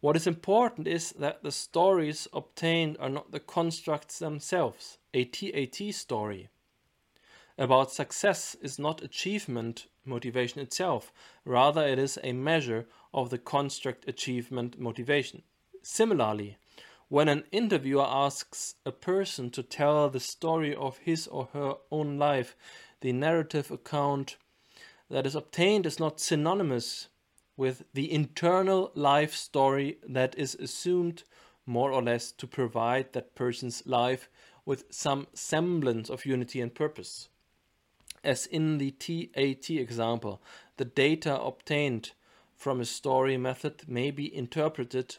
What 0.04 0.18
is 0.18 0.28
important 0.28 0.86
is 0.86 1.12
that 1.12 1.44
the 1.44 1.52
stories 1.54 2.28
obtained 2.34 2.98
are 3.00 3.08
not 3.08 3.32
the 3.32 3.40
constructs 3.40 4.20
themselves. 4.20 4.98
A 5.14 5.24
TAT 5.24 5.94
story 5.94 6.50
about 7.58 7.94
success 7.94 8.54
is 8.62 8.78
not 8.78 9.02
achievement 9.02 9.88
motivation 10.04 10.60
itself, 10.60 11.14
rather, 11.46 11.88
it 11.88 12.00
is 12.00 12.20
a 12.22 12.34
measure 12.34 12.86
of 13.14 13.30
the 13.30 13.38
construct 13.38 14.06
achievement 14.06 14.78
motivation. 14.78 15.44
Similarly, 15.84 16.58
when 17.08 17.30
an 17.30 17.46
interviewer 17.54 18.06
asks 18.06 18.76
a 18.86 18.92
person 18.92 19.52
to 19.52 19.64
tell 19.64 20.10
the 20.10 20.20
story 20.20 20.76
of 20.76 20.98
his 20.98 21.28
or 21.28 21.48
her 21.54 21.76
own 21.92 22.18
life, 22.18 22.58
the 23.00 23.14
narrative 23.14 23.72
account 23.72 24.36
that 25.10 25.26
is 25.26 25.34
obtained 25.34 25.86
is 25.86 25.98
not 25.98 26.20
synonymous 26.20 27.08
with 27.56 27.84
the 27.94 28.12
internal 28.12 28.92
life 28.96 29.34
story 29.34 29.98
that 30.08 30.36
is 30.38 30.56
assumed 30.56 31.24
more 31.66 31.92
or 31.92 32.02
less 32.02 32.32
to 32.32 32.48
provide 32.48 33.14
that 33.14 33.36
person's 33.36 33.86
life 33.86 34.30
with 34.66 34.86
some 34.90 35.28
semblance 35.34 36.10
of 36.10 36.26
unity 36.26 36.60
and 36.62 36.74
purpose. 36.74 37.30
As 38.24 38.46
in 38.46 38.78
the 38.78 38.92
TAT 38.92 39.70
example, 39.70 40.42
the 40.78 40.86
data 40.86 41.40
obtained 41.40 42.12
from 42.56 42.80
a 42.80 42.86
story 42.86 43.38
method 43.38 43.84
may 43.88 44.12
be 44.12 44.34
interpreted 44.34 45.18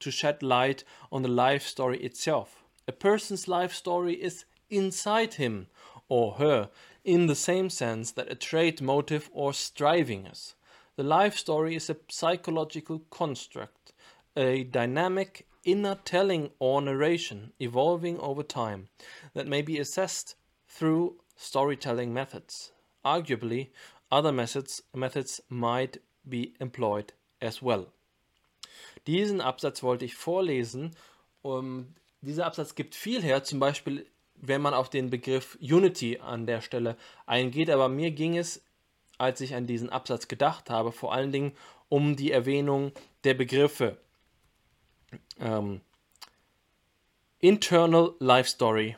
to 0.00 0.10
shed 0.10 0.42
light 0.42 0.82
on 1.12 1.22
the 1.22 1.28
life 1.28 1.62
story 1.62 1.98
itself. 1.98 2.64
A 2.88 2.92
person's 2.92 3.46
life 3.46 3.72
story 3.72 4.14
is 4.14 4.44
inside 4.68 5.34
him 5.34 5.68
or 6.08 6.34
her 6.34 6.70
in 7.04 7.26
the 7.26 7.34
same 7.34 7.70
sense 7.70 8.10
that 8.12 8.30
a 8.30 8.34
trait, 8.34 8.82
motive, 8.82 9.30
or 9.32 9.52
striving 9.52 10.26
is. 10.26 10.54
The 11.00 11.06
life 11.06 11.38
story 11.38 11.76
is 11.76 11.88
a 11.88 11.96
psychological 12.10 13.00
construct, 13.08 13.94
a 14.36 14.64
dynamic 14.64 15.46
inner 15.64 15.94
telling 16.04 16.50
or 16.58 16.82
narration 16.82 17.54
evolving 17.58 18.20
over 18.20 18.42
time 18.42 18.90
that 19.32 19.46
may 19.46 19.62
be 19.62 19.78
assessed 19.78 20.34
through 20.68 21.14
storytelling 21.36 22.12
methods. 22.12 22.72
Arguably, 23.02 23.70
other 24.12 24.30
methods, 24.30 24.82
methods 24.94 25.40
might 25.48 26.02
be 26.28 26.52
employed 26.60 27.14
as 27.40 27.62
well. 27.62 27.86
Diesen 29.06 29.40
Absatz 29.40 29.82
wollte 29.82 30.04
ich 30.04 30.14
vorlesen. 30.14 30.90
Um, 31.40 31.94
dieser 32.20 32.44
Absatz 32.44 32.74
gibt 32.74 32.94
viel 32.94 33.22
her, 33.22 33.42
zum 33.42 33.58
Beispiel, 33.58 34.04
wenn 34.34 34.60
man 34.60 34.74
auf 34.74 34.90
den 34.90 35.08
Begriff 35.08 35.56
Unity 35.62 36.18
an 36.18 36.44
der 36.44 36.60
Stelle 36.60 36.98
eingeht. 37.24 37.70
Aber 37.70 37.88
mir 37.88 38.10
ging 38.10 38.36
es, 38.36 38.60
als 39.20 39.40
ich 39.40 39.54
an 39.54 39.66
diesen 39.66 39.90
Absatz 39.90 40.28
gedacht 40.28 40.70
habe, 40.70 40.92
vor 40.92 41.12
allen 41.12 41.32
Dingen 41.32 41.52
um 41.88 42.16
die 42.16 42.32
Erwähnung 42.32 42.92
der 43.24 43.34
Begriffe 43.34 43.98
ähm, 45.38 45.80
Internal 47.40 48.14
Life 48.18 48.48
Story. 48.48 48.96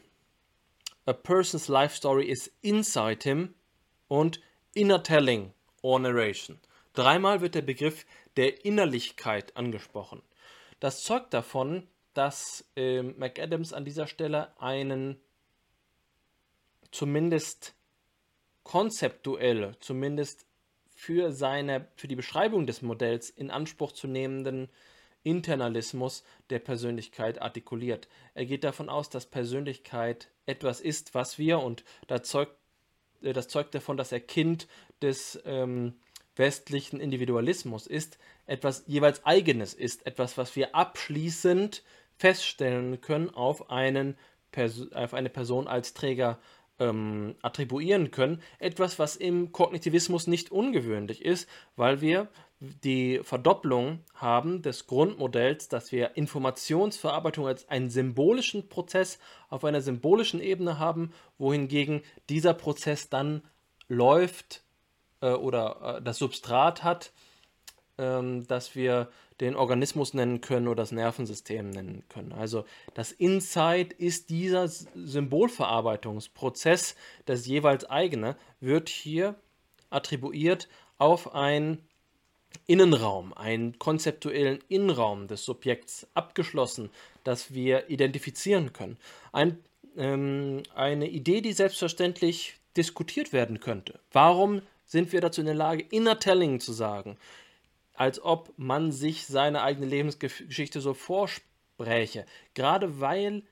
A 1.06 1.12
person's 1.12 1.66
life 1.66 1.96
story 1.96 2.26
is 2.26 2.52
inside 2.60 3.24
him 3.24 3.54
und 4.06 4.40
Inner 4.72 5.02
Telling 5.02 5.52
or 5.82 5.98
Narration. 5.98 6.60
Dreimal 6.94 7.40
wird 7.40 7.56
der 7.56 7.62
Begriff 7.62 8.06
der 8.36 8.64
Innerlichkeit 8.64 9.56
angesprochen. 9.56 10.22
Das 10.78 11.02
zeugt 11.02 11.34
davon, 11.34 11.88
dass 12.14 12.64
äh, 12.76 13.02
McAdams 13.02 13.72
an 13.72 13.84
dieser 13.84 14.06
Stelle 14.06 14.52
einen 14.60 15.20
zumindest 16.92 17.74
konzeptuell, 18.62 19.74
zumindest 19.80 20.46
für 20.94 21.32
seine, 21.32 21.88
für 21.96 22.08
die 22.08 22.16
Beschreibung 22.16 22.66
des 22.66 22.82
Modells 22.82 23.30
in 23.30 23.50
Anspruch 23.50 23.92
zu 23.92 24.06
nehmenden 24.06 24.68
Internalismus 25.24 26.24
der 26.50 26.58
Persönlichkeit 26.58 27.40
artikuliert. 27.40 28.08
Er 28.34 28.44
geht 28.44 28.64
davon 28.64 28.88
aus, 28.88 29.08
dass 29.08 29.26
Persönlichkeit 29.26 30.28
etwas 30.46 30.80
ist, 30.80 31.14
was 31.14 31.38
wir, 31.38 31.60
und 31.60 31.84
da 32.06 32.22
zeugt, 32.22 32.56
äh, 33.22 33.32
das 33.32 33.48
zeugt 33.48 33.74
davon, 33.74 33.96
dass 33.96 34.12
er 34.12 34.20
Kind 34.20 34.68
des 35.00 35.40
ähm, 35.44 35.94
westlichen 36.36 37.00
Individualismus 37.00 37.86
ist, 37.86 38.18
etwas 38.46 38.84
jeweils 38.86 39.24
eigenes 39.24 39.74
ist, 39.74 40.06
etwas, 40.06 40.38
was 40.38 40.56
wir 40.56 40.74
abschließend 40.74 41.82
feststellen 42.16 43.00
können 43.00 43.30
auf, 43.30 43.70
einen 43.70 44.16
auf 44.92 45.14
eine 45.14 45.30
Person 45.30 45.66
als 45.66 45.94
Träger 45.94 46.38
ähm, 46.82 47.34
attribuieren 47.42 48.10
können. 48.10 48.42
Etwas, 48.58 48.98
was 48.98 49.16
im 49.16 49.52
Kognitivismus 49.52 50.26
nicht 50.26 50.50
ungewöhnlich 50.50 51.24
ist, 51.24 51.48
weil 51.76 52.00
wir 52.00 52.28
die 52.60 53.20
Verdopplung 53.22 54.00
haben 54.14 54.62
des 54.62 54.86
Grundmodells, 54.86 55.68
dass 55.68 55.90
wir 55.90 56.16
Informationsverarbeitung 56.16 57.46
als 57.46 57.68
einen 57.68 57.90
symbolischen 57.90 58.68
Prozess 58.68 59.18
auf 59.48 59.64
einer 59.64 59.80
symbolischen 59.80 60.40
Ebene 60.40 60.78
haben, 60.78 61.12
wohingegen 61.38 62.02
dieser 62.28 62.54
Prozess 62.54 63.08
dann 63.08 63.42
läuft 63.88 64.62
äh, 65.20 65.30
oder 65.30 65.98
äh, 65.98 66.02
das 66.02 66.18
Substrat 66.18 66.84
hat, 66.84 67.06
äh, 67.06 67.32
ähm, 67.98 68.46
dass 68.46 68.74
wir 68.74 69.08
den 69.42 69.54
Organismus 69.56 70.14
nennen 70.14 70.40
können 70.40 70.68
oder 70.68 70.82
das 70.82 70.92
Nervensystem 70.92 71.68
nennen 71.68 72.04
können. 72.08 72.32
Also 72.32 72.64
das 72.94 73.12
Insight 73.12 73.92
ist 73.92 74.30
dieser 74.30 74.68
Symbolverarbeitungsprozess, 74.68 76.94
das 77.26 77.46
jeweils 77.46 77.84
eigene, 77.90 78.36
wird 78.60 78.88
hier 78.88 79.34
attribuiert 79.90 80.68
auf 80.96 81.34
einen 81.34 81.86
Innenraum, 82.66 83.34
einen 83.34 83.78
konzeptuellen 83.78 84.60
Innenraum 84.68 85.26
des 85.26 85.44
Subjekts 85.44 86.06
abgeschlossen, 86.14 86.88
das 87.24 87.52
wir 87.52 87.90
identifizieren 87.90 88.72
können. 88.72 88.96
Ein, 89.32 89.58
ähm, 89.96 90.62
eine 90.74 91.08
Idee, 91.08 91.40
die 91.40 91.52
selbstverständlich 91.52 92.54
diskutiert 92.76 93.32
werden 93.32 93.58
könnte. 93.58 93.98
Warum 94.12 94.62
sind 94.86 95.10
wir 95.12 95.20
dazu 95.20 95.40
in 95.40 95.46
der 95.46 95.56
Lage, 95.56 95.84
Inner 95.90 96.20
Telling 96.20 96.60
zu 96.60 96.72
sagen? 96.72 97.16
Als 97.94 98.22
ob 98.22 98.52
man 98.56 98.92
sich 98.92 99.26
seine 99.26 99.62
eigene 99.62 99.86
Lebensgeschichte 99.86 100.80
so 100.80 100.94
vorspräche. 100.94 102.26
Gerade 102.54 103.00
weil 103.00 103.42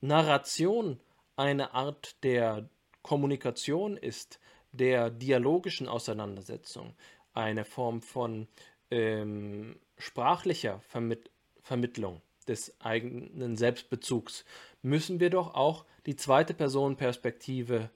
Narration 0.00 1.00
eine 1.36 1.74
Art 1.74 2.22
der 2.22 2.68
Kommunikation 3.02 3.96
ist, 3.96 4.40
der 4.72 5.10
dialogischen 5.10 5.88
Auseinandersetzung, 5.88 6.94
eine 7.34 7.64
Form 7.64 8.02
von 8.02 8.48
ähm, 8.90 9.78
sprachlicher 9.98 10.80
Vermitt 10.80 11.30
Vermittlung 11.62 12.22
des 12.48 12.74
eigenen 12.80 13.56
Selbstbezugs, 13.56 14.44
müssen 14.82 15.20
wir 15.20 15.30
doch 15.30 15.54
auch 15.54 15.84
die 16.06 16.16
zweite 16.16 16.54
Personenperspektive 16.54 17.90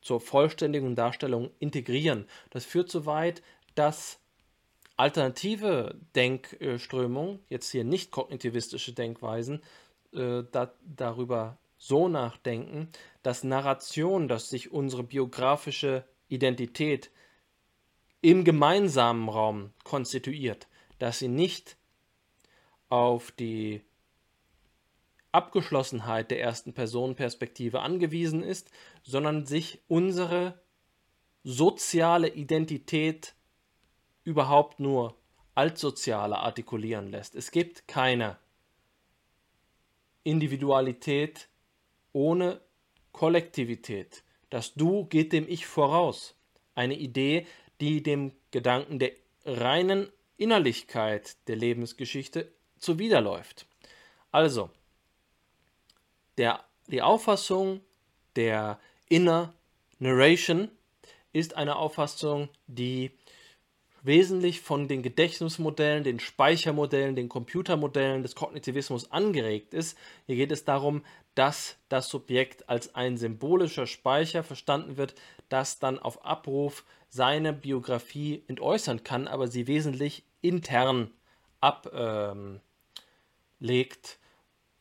zur 0.00 0.20
vollständigen 0.20 0.94
Darstellung 0.94 1.50
integrieren. 1.58 2.26
Das 2.50 2.64
führt 2.64 2.90
so 2.90 3.04
weit, 3.04 3.42
dass 3.74 4.19
alternative 5.00 5.98
Denkströmungen, 6.14 7.40
jetzt 7.48 7.70
hier 7.70 7.84
nicht 7.84 8.10
kognitivistische 8.10 8.92
Denkweisen, 8.92 9.62
äh, 10.12 10.42
da, 10.52 10.74
darüber 10.84 11.56
so 11.78 12.08
nachdenken, 12.08 12.90
dass 13.22 13.42
Narration, 13.42 14.28
dass 14.28 14.50
sich 14.50 14.70
unsere 14.70 15.02
biografische 15.02 16.04
Identität 16.28 17.10
im 18.20 18.44
gemeinsamen 18.44 19.30
Raum 19.30 19.72
konstituiert, 19.84 20.68
dass 20.98 21.20
sie 21.20 21.28
nicht 21.28 21.78
auf 22.90 23.30
die 23.30 23.80
Abgeschlossenheit 25.32 26.30
der 26.30 26.42
ersten 26.42 26.74
Personenperspektive 26.74 27.80
angewiesen 27.80 28.42
ist, 28.42 28.70
sondern 29.02 29.46
sich 29.46 29.80
unsere 29.88 30.60
soziale 31.42 32.28
Identität 32.28 33.34
überhaupt 34.30 34.78
nur 34.78 35.16
Altsoziale 35.54 36.38
artikulieren 36.38 37.10
lässt. 37.10 37.34
Es 37.34 37.50
gibt 37.50 37.88
keine 37.88 38.38
Individualität 40.22 41.48
ohne 42.12 42.60
Kollektivität. 43.12 44.22
Das 44.48 44.74
Du 44.74 45.04
geht 45.06 45.32
dem 45.32 45.48
Ich 45.48 45.66
voraus. 45.66 46.36
Eine 46.74 46.94
Idee, 46.96 47.46
die 47.80 48.02
dem 48.02 48.32
Gedanken 48.52 48.98
der 49.00 49.12
reinen 49.44 50.12
Innerlichkeit 50.36 51.36
der 51.48 51.56
Lebensgeschichte 51.56 52.52
zuwiderläuft. 52.78 53.66
Also, 54.30 54.70
der, 56.38 56.64
die 56.86 57.02
Auffassung 57.02 57.80
der 58.36 58.78
Inner 59.08 59.52
Narration 59.98 60.70
ist 61.32 61.56
eine 61.56 61.76
Auffassung, 61.76 62.48
die 62.66 63.10
wesentlich 64.02 64.60
von 64.60 64.88
den 64.88 65.02
Gedächtnismodellen, 65.02 66.04
den 66.04 66.20
Speichermodellen, 66.20 67.16
den 67.16 67.28
Computermodellen 67.28 68.22
des 68.22 68.34
Kognitivismus 68.34 69.10
angeregt 69.12 69.74
ist. 69.74 69.96
Hier 70.26 70.36
geht 70.36 70.52
es 70.52 70.64
darum, 70.64 71.02
dass 71.34 71.76
das 71.88 72.08
Subjekt 72.08 72.68
als 72.68 72.94
ein 72.94 73.16
symbolischer 73.16 73.86
Speicher 73.86 74.42
verstanden 74.42 74.96
wird, 74.96 75.14
das 75.48 75.78
dann 75.78 75.98
auf 75.98 76.24
Abruf 76.24 76.84
seine 77.08 77.52
Biografie 77.52 78.42
entäußern 78.46 79.04
kann, 79.04 79.28
aber 79.28 79.48
sie 79.48 79.66
wesentlich 79.66 80.24
intern 80.40 81.10
ablegt, 81.60 81.90
ähm, 81.92 82.60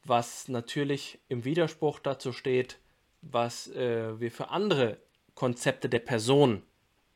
was 0.06 0.48
natürlich 0.48 1.20
im 1.28 1.44
Widerspruch 1.44 2.00
dazu 2.00 2.32
steht, 2.32 2.80
was 3.22 3.68
äh, 3.72 4.20
wir 4.20 4.32
für 4.32 4.50
andere 4.50 4.98
Konzepte 5.36 5.90
der 5.90 6.00
Person 6.00 6.64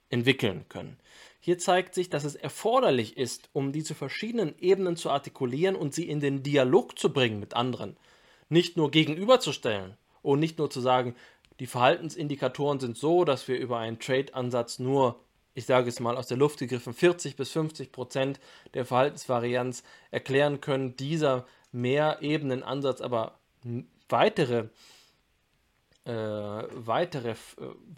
entwickeln 0.10 0.66
können. 0.70 0.98
Hier 1.46 1.58
zeigt 1.58 1.94
sich, 1.94 2.10
dass 2.10 2.24
es 2.24 2.36
erforderlich 2.36 3.18
ist, 3.18 3.50
um 3.52 3.74
diese 3.74 3.96
verschiedenen 3.96 4.58
Ebenen 4.60 4.96
zu 4.96 5.10
artikulieren 5.10 5.76
und 5.76 5.94
sie 5.94 6.08
in 6.08 6.22
den 6.22 6.42
Dialog 6.42 6.98
zu 6.98 7.12
bringen 7.12 7.42
mit 7.42 7.54
anderen. 7.54 7.98
Nicht 8.48 8.78
nur 8.78 8.92
gegenüberzustellen 8.92 9.98
und 10.22 10.40
nicht 10.40 10.58
nur 10.58 10.70
zu 10.70 10.80
sagen, 10.80 11.18
die 11.60 11.68
Verhaltensindikatoren 11.68 12.80
sind 12.80 12.98
so, 12.98 13.26
dass 13.26 13.46
wir 13.50 13.60
über 13.60 13.78
einen 13.80 14.00
Trade-Ansatz 14.00 14.80
nur, 14.80 15.20
ich 15.54 15.66
sage 15.66 15.90
es 15.90 16.00
mal 16.00 16.16
aus 16.16 16.28
der 16.28 16.38
Luft 16.38 16.60
gegriffen, 16.60 16.94
40 16.94 17.36
bis 17.36 17.52
50 17.52 17.92
Prozent 17.92 18.40
der 18.74 18.86
Verhaltensvarianz 18.86 19.84
erklären 20.12 20.62
können. 20.62 20.96
Dieser 20.96 21.46
Mehrebenenansatz 21.74 23.02
aber 23.02 23.38
weitere, 24.08 24.70
äh, 26.06 26.14
weitere 26.14 27.32
äh, 27.32 27.36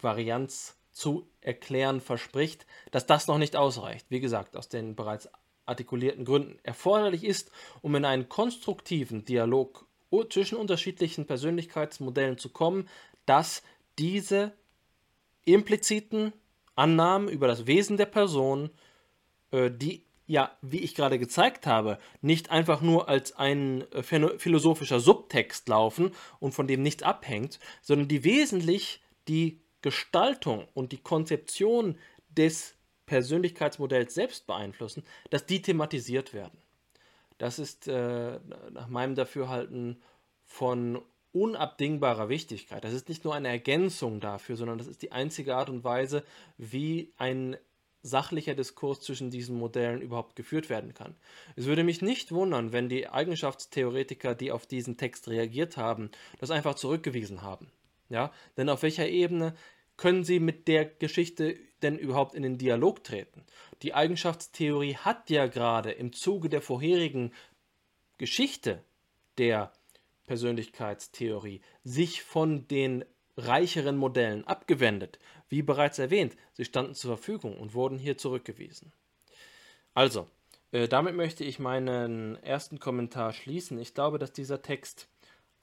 Varianz 0.01 0.75
zu 0.95 1.27
erklären 1.41 1.99
verspricht, 1.99 2.65
dass 2.91 3.05
das 3.05 3.27
noch 3.27 3.37
nicht 3.37 3.57
ausreicht. 3.57 4.05
Wie 4.09 4.21
gesagt, 4.21 4.55
aus 4.55 4.69
den 4.69 4.95
bereits 4.95 5.29
artikulierten 5.65 6.23
Gründen 6.23 6.57
erforderlich 6.63 7.25
ist, 7.25 7.51
um 7.81 7.95
in 7.95 8.05
einen 8.05 8.29
konstruktiven 8.29 9.25
Dialog 9.25 9.85
zwischen 10.29 10.57
unterschiedlichen 10.57 11.25
Persönlichkeitsmodellen 11.25 12.37
zu 12.37 12.47
kommen, 12.49 12.87
dass 13.25 13.61
diese 13.99 14.53
impliziten 15.43 16.31
Annahmen 16.75 17.27
über 17.27 17.47
das 17.47 17.67
Wesen 17.67 17.97
der 17.97 18.05
Person, 18.05 18.69
äh, 19.51 19.69
die 19.69 20.05
ja, 20.27 20.57
wie 20.61 20.79
ich 20.79 20.95
gerade 20.95 21.19
gezeigt 21.19 21.67
habe, 21.67 21.99
nicht 22.21 22.49
einfach 22.49 22.81
nur 22.81 23.09
als 23.09 23.35
ein 23.35 23.83
äh, 23.91 24.01
philosophischer 24.01 25.01
Subtext 25.01 25.67
laufen 25.67 26.11
und 26.39 26.53
von 26.53 26.67
dem 26.67 26.81
nichts 26.81 27.03
abhängt, 27.03 27.59
sondern 27.81 28.07
die 28.07 28.23
wesentlich 28.23 29.01
die 29.27 29.59
Gestaltung 29.85 30.67
und 30.73 30.93
die 30.93 30.97
Konzeption 30.97 31.95
des 32.27 32.73
Persönlichkeitsmodells 33.05 34.15
selbst 34.15 34.47
beeinflussen, 34.47 35.03
dass 35.29 35.45
die 35.45 35.61
thematisiert 35.61 36.33
werden. 36.33 36.57
Das 37.37 37.59
ist 37.59 37.87
äh, 37.87 38.39
nach 38.71 38.87
meinem 38.87 39.13
Dafürhalten 39.13 40.01
von 40.43 41.03
unabdingbarer 41.33 42.29
Wichtigkeit. 42.29 42.83
Das 42.83 42.93
ist 42.93 43.09
nicht 43.09 43.25
nur 43.25 43.35
eine 43.35 43.49
Ergänzung 43.49 44.21
dafür, 44.21 44.55
sondern 44.55 44.79
das 44.79 44.87
ist 44.87 45.03
die 45.03 45.11
einzige 45.11 45.55
Art 45.55 45.69
und 45.69 45.83
Weise, 45.83 46.23
wie 46.57 47.13
ein 47.17 47.55
sachlicher 48.01 48.55
Diskurs 48.55 49.01
zwischen 49.01 49.29
diesen 49.29 49.55
Modellen 49.55 50.01
überhaupt 50.01 50.35
geführt 50.35 50.71
werden 50.71 50.95
kann. 50.95 51.15
Es 51.55 51.65
würde 51.65 51.83
mich 51.83 52.01
nicht 52.01 52.31
wundern, 52.31 52.73
wenn 52.73 52.89
die 52.89 53.07
Eigenschaftstheoretiker, 53.07 54.33
die 54.33 54.51
auf 54.51 54.65
diesen 54.65 54.97
Text 54.97 55.27
reagiert 55.27 55.77
haben, 55.77 56.09
das 56.39 56.49
einfach 56.49 56.73
zurückgewiesen 56.73 57.43
haben. 57.43 57.69
Ja, 58.09 58.31
denn 58.57 58.69
auf 58.69 58.83
welcher 58.83 59.07
Ebene 59.07 59.55
können 59.97 60.23
sie 60.23 60.39
mit 60.39 60.67
der 60.67 60.85
Geschichte 60.85 61.57
denn 61.81 61.97
überhaupt 61.97 62.35
in 62.35 62.43
den 62.43 62.57
Dialog 62.57 63.03
treten? 63.03 63.45
Die 63.81 63.93
Eigenschaftstheorie 63.93 64.95
hat 64.95 65.29
ja 65.29 65.47
gerade 65.47 65.91
im 65.91 66.13
Zuge 66.13 66.49
der 66.49 66.61
vorherigen 66.61 67.31
Geschichte 68.17 68.83
der 69.37 69.71
Persönlichkeitstheorie 70.27 71.61
sich 71.83 72.23
von 72.23 72.67
den 72.67 73.05
reicheren 73.37 73.97
Modellen 73.97 74.45
abgewendet. 74.45 75.19
Wie 75.49 75.61
bereits 75.61 75.99
erwähnt, 75.99 76.35
sie 76.53 76.65
standen 76.65 76.95
zur 76.95 77.17
Verfügung 77.17 77.57
und 77.57 77.73
wurden 77.73 77.99
hier 77.99 78.17
zurückgewiesen. 78.17 78.93
Also, 79.93 80.27
äh, 80.71 80.87
damit 80.87 81.15
möchte 81.15 81.43
ich 81.43 81.59
meinen 81.59 82.41
ersten 82.43 82.79
Kommentar 82.79 83.33
schließen. 83.33 83.79
Ich 83.79 83.93
glaube, 83.93 84.19
dass 84.19 84.31
dieser 84.31 84.61
Text 84.61 85.07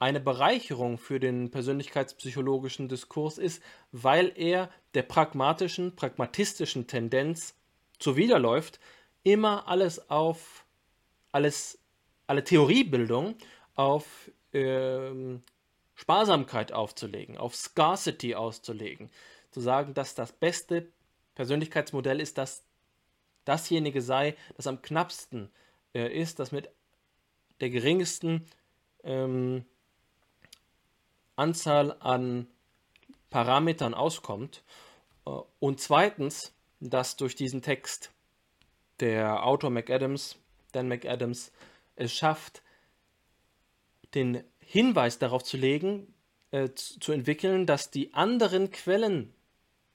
eine 0.03 0.19
Bereicherung 0.19 0.99
für 0.99 1.21
den 1.21 1.53
persönlichkeitspsychologischen 1.53 2.89
Diskurs 2.89 3.39
ist, 3.39 3.63
weil 3.93 4.33
er 4.35 4.69
der 4.95 5.05
pragmatischen, 5.05 5.95
pragmatistischen 5.95 6.89
Tendenz 6.89 7.55
zuwiderläuft, 8.01 8.81
immer 9.23 9.69
alles 9.69 10.11
auf 10.11 10.65
alles, 11.31 11.79
alle 12.27 12.43
Theoriebildung 12.43 13.37
auf 13.77 14.33
ähm, 14.53 15.41
Sparsamkeit 15.95 16.73
aufzulegen, 16.73 17.39
auf 17.39 17.55
Scarcity 17.55 18.35
auszulegen, 18.35 19.09
zu 19.53 19.61
sagen, 19.61 19.95
dass 19.95 20.17
das 20.17 20.33
beste 20.33 20.89
Persönlichkeitsmodell 21.37 22.21
ist, 22.21 22.39
dass 22.39 22.65
dasjenige 23.45 24.03
sei, 24.03 24.35
das 24.57 24.67
am 24.67 24.83
knappsten 24.83 25.49
äh, 25.95 26.13
ist, 26.13 26.41
das 26.41 26.51
mit 26.51 26.71
der 27.61 27.71
geringsten 27.71 28.47
ähm, 29.05 29.65
Anzahl 31.37 31.97
an 32.01 32.47
Parametern 33.31 33.95
auskommt. 33.95 34.63
Äh, 35.27 35.31
und 35.59 35.81
zweitens, 35.81 36.53
dass 36.81 37.17
durch 37.17 37.35
diesen 37.35 37.63
Text 37.63 38.11
der 39.01 39.45
Autor 39.47 39.71
McAdams, 39.71 40.37
Dan 40.73 40.89
McAdams, 40.89 41.53
es 41.97 42.13
schafft, 42.13 42.63
den 44.15 44.45
Hinweis 44.61 45.19
darauf 45.19 45.43
zu 45.43 45.57
legen, 45.57 46.13
äh, 46.51 46.71
zu 46.75 47.13
entwickeln, 47.13 47.67
dass 47.67 47.91
die 47.91 48.15
anderen 48.15 48.71
Quellen 48.71 49.33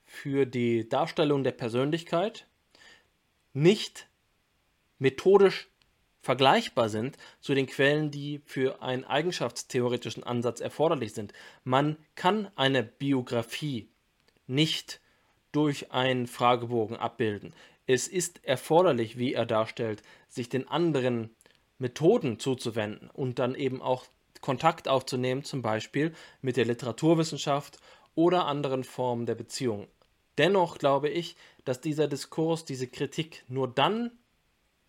für 0.06 0.46
die 0.46 0.88
Darstellung 0.88 1.44
der 1.44 1.52
Persönlichkeit 1.52 2.48
nicht 3.54 4.08
methodisch 5.00 5.70
vergleichbar 6.28 6.89
sind 6.89 7.15
zu 7.39 7.55
den 7.55 7.67
Quellen, 7.67 8.11
die 8.11 8.41
für 8.43 8.82
einen 8.82 9.05
eigenschaftstheoretischen 9.05 10.25
Ansatz 10.25 10.59
erforderlich 10.59 11.13
sind. 11.13 11.32
Man 11.63 11.95
kann 12.15 12.51
eine 12.57 12.84
Biografie 12.84 13.88
nicht 14.45 14.99
durch 15.53 15.93
einen 15.93 16.28
Fragebogen 16.28 16.97
abbilden. 16.97 17.53
Es 17.86 18.09
ist 18.09 18.43
erforderlich, 18.43 19.17
wie 19.17 19.36
er 19.36 19.45
darstellt, 19.45 20.03
sich 20.28 20.49
den 20.49 20.67
anderen 20.67 21.34
Methoden 21.78 22.39
zuzuwenden 22.39 23.09
und 23.09 23.39
dann 23.39 23.55
eben 23.55 23.82
auch 23.82 24.05
Kontakt 24.41 24.89
aufzunehmen, 24.89 25.45
zum 25.45 25.61
Beispiel 25.61 26.13
mit 26.41 26.57
der 26.57 26.65
Literaturwissenschaft 26.65 27.78
oder 28.15 28.47
anderen 28.47 28.84
Formen 28.84 29.28
der 29.28 29.36
Beziehung. 29.36 29.88
Dennoch 30.38 30.78
glaube 30.78 31.07
ich, 31.07 31.38
dass 31.63 31.80
dieser 31.80 32.09
Diskurs, 32.09 32.65
diese 32.65 32.88
Kritik 32.88 33.45
nur 33.47 33.69
dann 33.69 34.11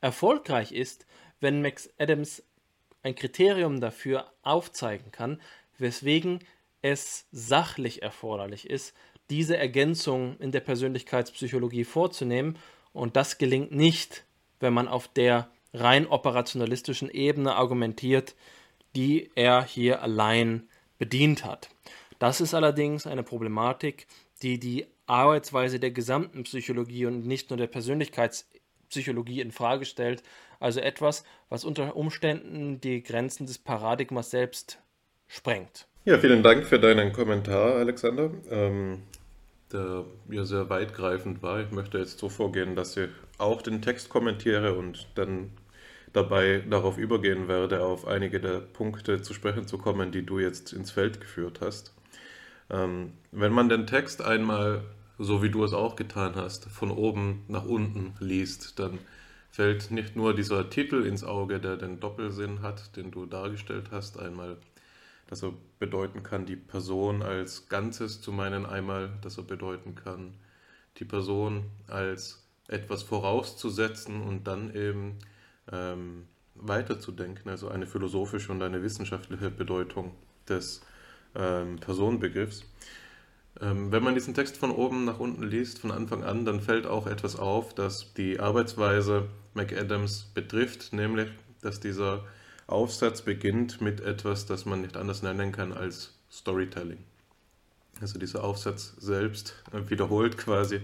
erfolgreich 0.01 0.73
ist, 0.73 1.07
wenn 1.41 1.63
Max 1.63 1.89
Adams 1.99 2.43
ein 3.03 3.15
Kriterium 3.15 3.81
dafür 3.81 4.33
aufzeigen 4.43 5.13
kann, 5.13 5.41
weswegen 5.79 6.41
es 6.83 7.27
sachlich 7.33 8.03
erforderlich 8.03 8.69
ist, 8.69 8.95
diese 9.31 9.57
Ergänzung 9.57 10.37
in 10.39 10.53
der 10.53 10.61
Persönlichkeitspsychologie 10.61 11.85
vorzunehmen. 11.85 12.59
Und 12.93 13.17
das 13.17 13.39
gelingt 13.39 13.73
nicht, 13.73 14.25
wenn 14.61 14.73
man 14.73 14.89
auf 14.89 15.09
der 15.09 15.51
rein 15.75 16.07
operationalistischen 16.07 17.11
Ebene 17.11 17.55
argumentiert, 17.55 18.35
die 18.97 19.31
er 19.35 19.65
hier 19.65 20.03
allein 20.03 20.69
bedient 20.99 21.45
hat. 21.45 21.69
Das 22.19 22.41
ist 22.41 22.55
allerdings 22.55 23.07
eine 23.07 23.23
Problematik, 23.23 24.07
die 24.43 24.59
die 24.59 24.87
Arbeitsweise 25.07 25.79
der 25.79 25.91
gesamten 25.91 26.43
Psychologie 26.45 27.07
und 27.07 27.27
nicht 27.27 27.51
nur 27.51 27.57
der 27.57 27.67
Persönlichkeitspsychologie 27.67 29.41
in 29.41 29.53
Frage 29.53 29.85
stellt, 29.85 30.23
also 30.61 30.81
etwas, 30.81 31.25
was 31.49 31.65
unter 31.65 31.97
Umständen 31.97 32.81
die 32.81 33.03
Grenzen 33.03 33.47
des 33.47 33.59
Paradigmas 33.59 34.31
selbst 34.31 34.79
sprengt. 35.27 35.87
Ja, 36.05 36.19
vielen 36.19 36.43
Dank 36.43 36.65
für 36.65 36.79
deinen 36.79 37.13
Kommentar, 37.13 37.75
Alexander, 37.77 38.31
ähm, 38.51 39.03
der 39.73 40.05
ja 40.31 40.45
sehr 40.45 40.71
weitgreifend 40.71 41.43
war. 41.43 41.61
Ich 41.61 41.71
möchte 41.71 41.99
jetzt 41.99 42.19
so 42.19 42.29
vorgehen, 42.29 42.77
dass 42.77 42.97
ich 42.97 43.11
auch 43.37 43.63
den 43.63 43.83
Text 43.83 44.09
kommentiere 44.09 44.75
und 44.75 45.07
dann 45.17 45.51
dabei 46.13 46.65
darauf 46.69 46.97
übergehen 46.97 47.49
werde, 47.49 47.83
auf 47.85 48.07
einige 48.07 48.41
der 48.41 48.61
Punkte 48.61 49.21
zu 49.23 49.35
sprechen 49.35 49.67
zu 49.67 49.79
kommen, 49.79 50.11
die 50.11 50.25
du 50.25 50.39
jetzt 50.39 50.73
ins 50.73 50.91
Feld 50.91 51.21
geführt 51.21 51.61
hast. 51.61 51.95
Ähm, 52.71 53.13
wenn 53.31 53.53
man 53.53 53.69
den 53.69 53.87
Text 53.87 54.23
einmal, 54.23 54.83
so 55.19 55.43
wie 55.43 55.51
du 55.51 55.65
es 55.65 55.73
auch 55.73 55.97
getan 55.97 56.37
hast, 56.37 56.67
von 56.67 56.91
oben 56.91 57.45
nach 57.49 57.65
unten 57.65 58.15
liest, 58.21 58.79
dann 58.79 58.99
fällt 59.51 59.91
nicht 59.91 60.17
nur 60.17 60.35
dieser 60.35 60.71
Titel 60.71 61.05
ins 61.05 61.25
Auge, 61.25 61.61
der 61.61 61.77
den 61.77 62.01
Doppelsinn 62.01 62.63
hat, 62.63 62.97
den 62.97 63.11
du 63.11 63.27
dargestellt 63.27 63.89
hast, 63.91 64.19
einmal, 64.19 64.57
dass 65.29 65.43
er 65.43 65.53
bedeuten 65.79 66.23
kann, 66.23 66.47
die 66.47 66.57
Person 66.57 67.23
als 67.23 67.69
Ganzes 67.69 68.21
zu 68.21 68.33
meinen, 68.33 68.67
einmal, 68.67 69.11
dass 69.23 69.37
er 69.37 69.45
bedeuten 69.45 69.95
kann, 69.95 70.35
die 70.99 71.05
Person 71.05 71.65
als 71.87 72.45
etwas 72.69 73.03
vorauszusetzen 73.03 74.21
und 74.23 74.47
dann 74.47 74.75
eben 74.75 75.19
ähm, 75.73 76.27
weiterzudenken, 76.55 77.51
also 77.51 77.69
eine 77.69 77.87
philosophische 77.87 78.53
und 78.53 78.63
eine 78.63 78.83
wissenschaftliche 78.83 79.51
Bedeutung 79.51 80.13
des 80.49 80.83
ähm, 81.35 81.77
Personenbegriffs. 81.77 82.65
Ähm, 83.61 83.91
wenn 83.91 84.03
man 84.05 84.15
diesen 84.15 84.35
Text 84.35 84.57
von 84.57 84.71
oben 84.71 85.05
nach 85.05 85.19
unten 85.19 85.43
liest, 85.43 85.79
von 85.81 85.91
Anfang 85.91 86.23
an, 86.23 86.45
dann 86.45 86.61
fällt 86.61 86.87
auch 86.87 87.07
etwas 87.07 87.37
auf, 87.37 87.75
das 87.75 88.13
die 88.15 88.39
Arbeitsweise 88.39 89.29
McAdams 89.55 90.31
betrifft, 90.35 90.93
nämlich, 90.93 91.29
dass 91.61 91.81
dieser 91.81 92.25
Aufsatz 92.67 93.23
beginnt 93.23 93.81
mit 93.81 94.01
etwas, 94.01 94.47
das 94.47 94.65
man 94.65 94.83
nicht 94.83 94.97
anders 94.97 95.23
nennen 95.23 95.53
kann 95.53 95.73
als 95.73 96.15
Storytelling. 96.31 96.99
Also 98.01 98.19
dieser 98.19 98.45
Aufsatz 98.45 98.95
selbst 98.99 99.55
wiederholt 99.89 100.39
quasi 100.39 100.81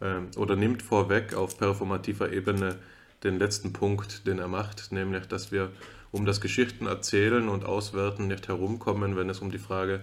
äh, 0.00 0.20
oder 0.36 0.56
nimmt 0.56 0.82
vorweg 0.82 1.34
auf 1.34 1.56
performativer 1.56 2.32
Ebene 2.32 2.76
den 3.24 3.38
letzten 3.38 3.72
Punkt, 3.72 4.26
den 4.26 4.38
er 4.38 4.48
macht, 4.48 4.92
nämlich, 4.92 5.26
dass 5.26 5.52
wir 5.52 5.70
um 6.10 6.26
das 6.26 6.40
Geschichten 6.40 6.86
erzählen 6.86 7.48
und 7.48 7.64
auswerten 7.64 8.26
nicht 8.26 8.48
herumkommen, 8.48 9.16
wenn 9.16 9.30
es 9.30 9.40
um 9.40 9.50
die 9.50 9.58
Frage 9.58 10.00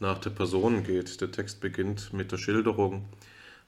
nach 0.00 0.18
der 0.18 0.30
Person 0.30 0.84
geht. 0.84 1.20
Der 1.20 1.30
Text 1.30 1.60
beginnt 1.60 2.12
mit 2.12 2.32
der 2.32 2.38
Schilderung 2.38 3.08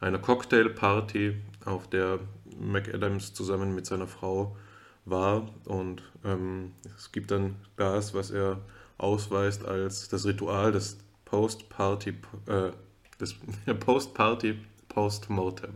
einer 0.01 0.19
Cocktailparty, 0.19 1.37
auf 1.65 1.89
der 1.89 2.21
McAdams 2.59 3.35
zusammen 3.35 3.75
mit 3.75 3.87
seiner 3.87 4.07
Frau 4.07 4.57
war 5.05 5.47
und 5.65 6.03
ähm, 6.25 6.73
es 6.97 7.13
gibt 7.13 7.31
dann 7.31 7.57
das, 7.77 8.15
was 8.15 8.31
er 8.31 8.61
ausweist 8.99 9.65
als 9.65 10.09
das 10.09 10.27
Ritual 10.27 10.73
des 10.73 10.99
Post-Party, 11.25 12.15
äh, 12.47 12.71
des 13.19 13.37
Post-Party 13.81 14.59
Post-Mortem. 14.89 15.75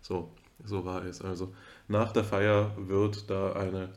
So, 0.00 0.30
so 0.64 0.84
war 0.84 1.04
es. 1.04 1.22
Also 1.22 1.52
nach 1.88 2.12
der 2.12 2.24
Feier 2.24 2.72
wird 2.76 3.30
da 3.30 3.52
eine 3.52 3.90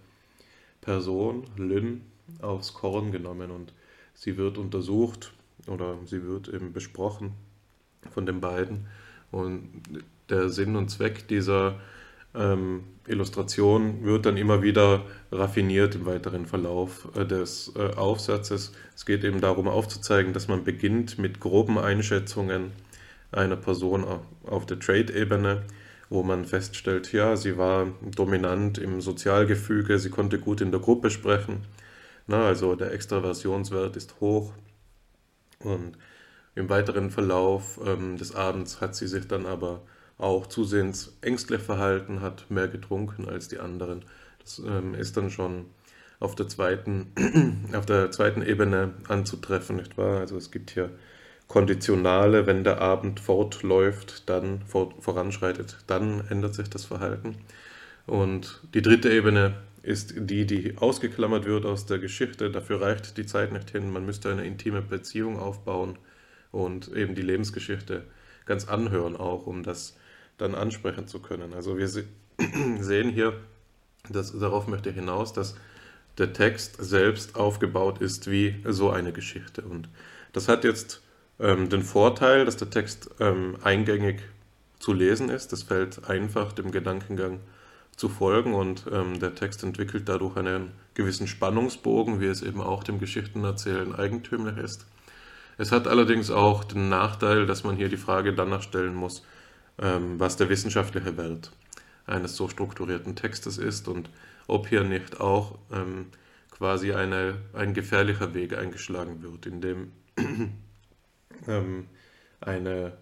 Person, 0.81 1.45
Lynn, 1.57 2.01
aufs 2.41 2.73
Korn 2.73 3.11
genommen 3.11 3.51
und 3.51 3.73
sie 4.13 4.37
wird 4.37 4.57
untersucht 4.57 5.33
oder 5.67 5.97
sie 6.05 6.23
wird 6.23 6.47
eben 6.47 6.73
besprochen 6.73 7.33
von 8.11 8.25
den 8.25 8.41
beiden. 8.41 8.87
Und 9.31 9.69
der 10.29 10.49
Sinn 10.49 10.75
und 10.75 10.89
Zweck 10.89 11.27
dieser 11.27 11.79
ähm, 12.33 12.83
Illustration 13.07 14.03
wird 14.03 14.25
dann 14.25 14.37
immer 14.37 14.61
wieder 14.61 15.03
raffiniert 15.31 15.95
im 15.95 16.05
weiteren 16.05 16.45
Verlauf 16.45 17.07
äh, 17.15 17.25
des 17.25 17.73
äh, 17.75 17.95
Aufsatzes. 17.95 18.73
Es 18.95 19.05
geht 19.05 19.23
eben 19.23 19.41
darum 19.41 19.67
aufzuzeigen, 19.67 20.33
dass 20.33 20.47
man 20.47 20.63
beginnt 20.63 21.17
mit 21.17 21.39
groben 21.39 21.77
Einschätzungen 21.77 22.71
einer 23.31 23.55
Person 23.55 24.05
auf 24.45 24.65
der 24.65 24.79
Trade-Ebene, 24.79 25.63
wo 26.09 26.23
man 26.23 26.45
feststellt, 26.45 27.11
ja, 27.11 27.35
sie 27.35 27.57
war 27.57 27.87
dominant 28.15 28.77
im 28.77 29.01
Sozialgefüge, 29.01 29.99
sie 29.99 30.09
konnte 30.09 30.39
gut 30.39 30.61
in 30.61 30.71
der 30.71 30.79
Gruppe 30.79 31.09
sprechen, 31.09 31.63
na, 32.27 32.47
also 32.47 32.75
der 32.75 32.91
Extraversionswert 32.91 33.95
ist 33.95 34.19
hoch 34.19 34.53
und 35.59 35.97
im 36.55 36.69
weiteren 36.69 37.11
Verlauf 37.11 37.79
ähm, 37.85 38.17
des 38.17 38.33
Abends 38.33 38.79
hat 38.81 38.95
sie 38.95 39.07
sich 39.07 39.27
dann 39.27 39.45
aber 39.45 39.81
auch 40.17 40.47
zusehends 40.47 41.17
ängstlich 41.21 41.61
verhalten, 41.61 42.21
hat 42.21 42.49
mehr 42.49 42.69
getrunken 42.69 43.27
als 43.27 43.49
die 43.49 43.59
anderen. 43.59 44.05
Das 44.39 44.59
ähm, 44.59 44.95
ist 44.95 45.17
dann 45.17 45.29
schon 45.29 45.65
auf 46.19 46.35
der 46.35 46.47
zweiten, 46.47 47.11
auf 47.73 47.85
der 47.85 48.11
zweiten 48.11 48.41
Ebene 48.41 48.93
anzutreffen, 49.07 49.75
nicht 49.75 49.97
wahr? 49.97 50.19
Also 50.19 50.37
es 50.37 50.51
gibt 50.51 50.71
hier 50.71 50.89
Konditionale, 51.47 52.47
wenn 52.47 52.63
der 52.63 52.81
Abend 52.81 53.19
fortläuft, 53.19 54.29
dann 54.29 54.61
fort, 54.65 54.93
voranschreitet, 54.99 55.77
dann 55.87 56.25
ändert 56.29 56.55
sich 56.55 56.69
das 56.69 56.85
Verhalten. 56.85 57.35
Und 58.07 58.61
die 58.73 58.81
dritte 58.81 59.11
Ebene 59.11 59.55
ist 59.85 60.13
die, 60.17 60.45
die 60.45 60.77
ausgeklammert 60.77 61.45
wird 61.45 61.65
aus 61.65 61.85
der 61.85 61.99
Geschichte. 61.99 62.49
Dafür 62.49 62.81
reicht 62.81 63.17
die 63.17 63.25
Zeit 63.25 63.51
nicht 63.51 63.69
hin. 63.69 63.91
Man 63.91 64.05
müsste 64.05 64.31
eine 64.31 64.45
intime 64.45 64.81
Beziehung 64.81 65.39
aufbauen 65.39 65.99
und 66.51 66.91
eben 66.95 67.13
die 67.13 67.21
Lebensgeschichte 67.21 68.03
ganz 68.45 68.67
anhören, 68.67 69.15
auch 69.15 69.45
um 69.45 69.61
das 69.61 69.95
dann 70.37 70.55
ansprechen 70.55 71.07
zu 71.07 71.19
können. 71.19 71.53
Also 71.53 71.77
wir 71.77 71.87
sehen 72.79 73.11
hier, 73.11 73.39
dass, 74.09 74.37
darauf 74.37 74.67
möchte 74.67 74.89
ich 74.89 74.95
hinaus, 74.95 75.33
dass 75.33 75.55
der 76.17 76.33
Text 76.33 76.77
selbst 76.79 77.35
aufgebaut 77.35 78.01
ist 78.01 78.29
wie 78.29 78.55
so 78.65 78.89
eine 78.89 79.11
Geschichte. 79.11 79.61
Und 79.61 79.89
das 80.33 80.47
hat 80.47 80.63
jetzt 80.63 81.01
ähm, 81.39 81.69
den 81.69 81.83
Vorteil, 81.83 82.45
dass 82.45 82.57
der 82.57 82.69
Text 82.69 83.09
ähm, 83.19 83.57
eingängig 83.61 84.21
zu 84.79 84.93
lesen 84.93 85.29
ist. 85.29 85.51
Das 85.51 85.63
fällt 85.63 86.07
einfach 86.09 86.53
dem 86.53 86.71
Gedankengang 86.71 87.39
zu 87.95 88.09
folgen 88.09 88.53
und 88.53 88.85
ähm, 88.91 89.19
der 89.19 89.35
Text 89.35 89.63
entwickelt 89.63 90.07
dadurch 90.09 90.35
einen 90.37 90.71
gewissen 90.93 91.27
Spannungsbogen, 91.27 92.19
wie 92.19 92.25
es 92.25 92.41
eben 92.41 92.61
auch 92.61 92.83
dem 92.83 92.99
Geschichtenerzählen 92.99 93.95
eigentümlich 93.95 94.57
ist. 94.57 94.85
Es 95.57 95.71
hat 95.71 95.87
allerdings 95.87 96.31
auch 96.31 96.65
den 96.65 96.89
Nachteil, 96.89 97.45
dass 97.45 97.63
man 97.63 97.77
hier 97.77 97.87
die 97.87 97.97
Frage 97.97 98.33
danach 98.33 98.61
stellen 98.61 98.95
muss, 98.95 99.23
ähm, 99.81 100.19
was 100.19 100.35
der 100.35 100.49
wissenschaftliche 100.49 101.17
Wert 101.17 101.51
eines 102.05 102.35
so 102.35 102.49
strukturierten 102.49 103.15
Textes 103.15 103.57
ist 103.57 103.87
und 103.87 104.09
ob 104.47 104.67
hier 104.67 104.83
nicht 104.83 105.19
auch 105.21 105.57
ähm, 105.71 106.07
quasi 106.51 106.93
eine, 106.93 107.41
ein 107.53 107.73
gefährlicher 107.73 108.33
Weg 108.33 108.57
eingeschlagen 108.57 109.23
wird, 109.23 109.45
in 109.45 109.61
dem 109.61 109.91
ähm, 111.47 111.87
eine 112.41 112.97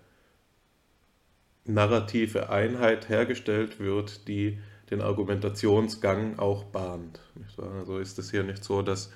narrative 1.65 2.49
Einheit 2.49 3.09
hergestellt 3.09 3.79
wird, 3.79 4.27
die 4.27 4.59
den 4.89 5.01
Argumentationsgang 5.01 6.39
auch 6.39 6.65
bahnt. 6.65 7.19
Also 7.57 7.99
ist 7.99 8.19
es 8.19 8.31
hier 8.31 8.43
nicht 8.43 8.63
so, 8.63 8.81
dass 8.81 9.11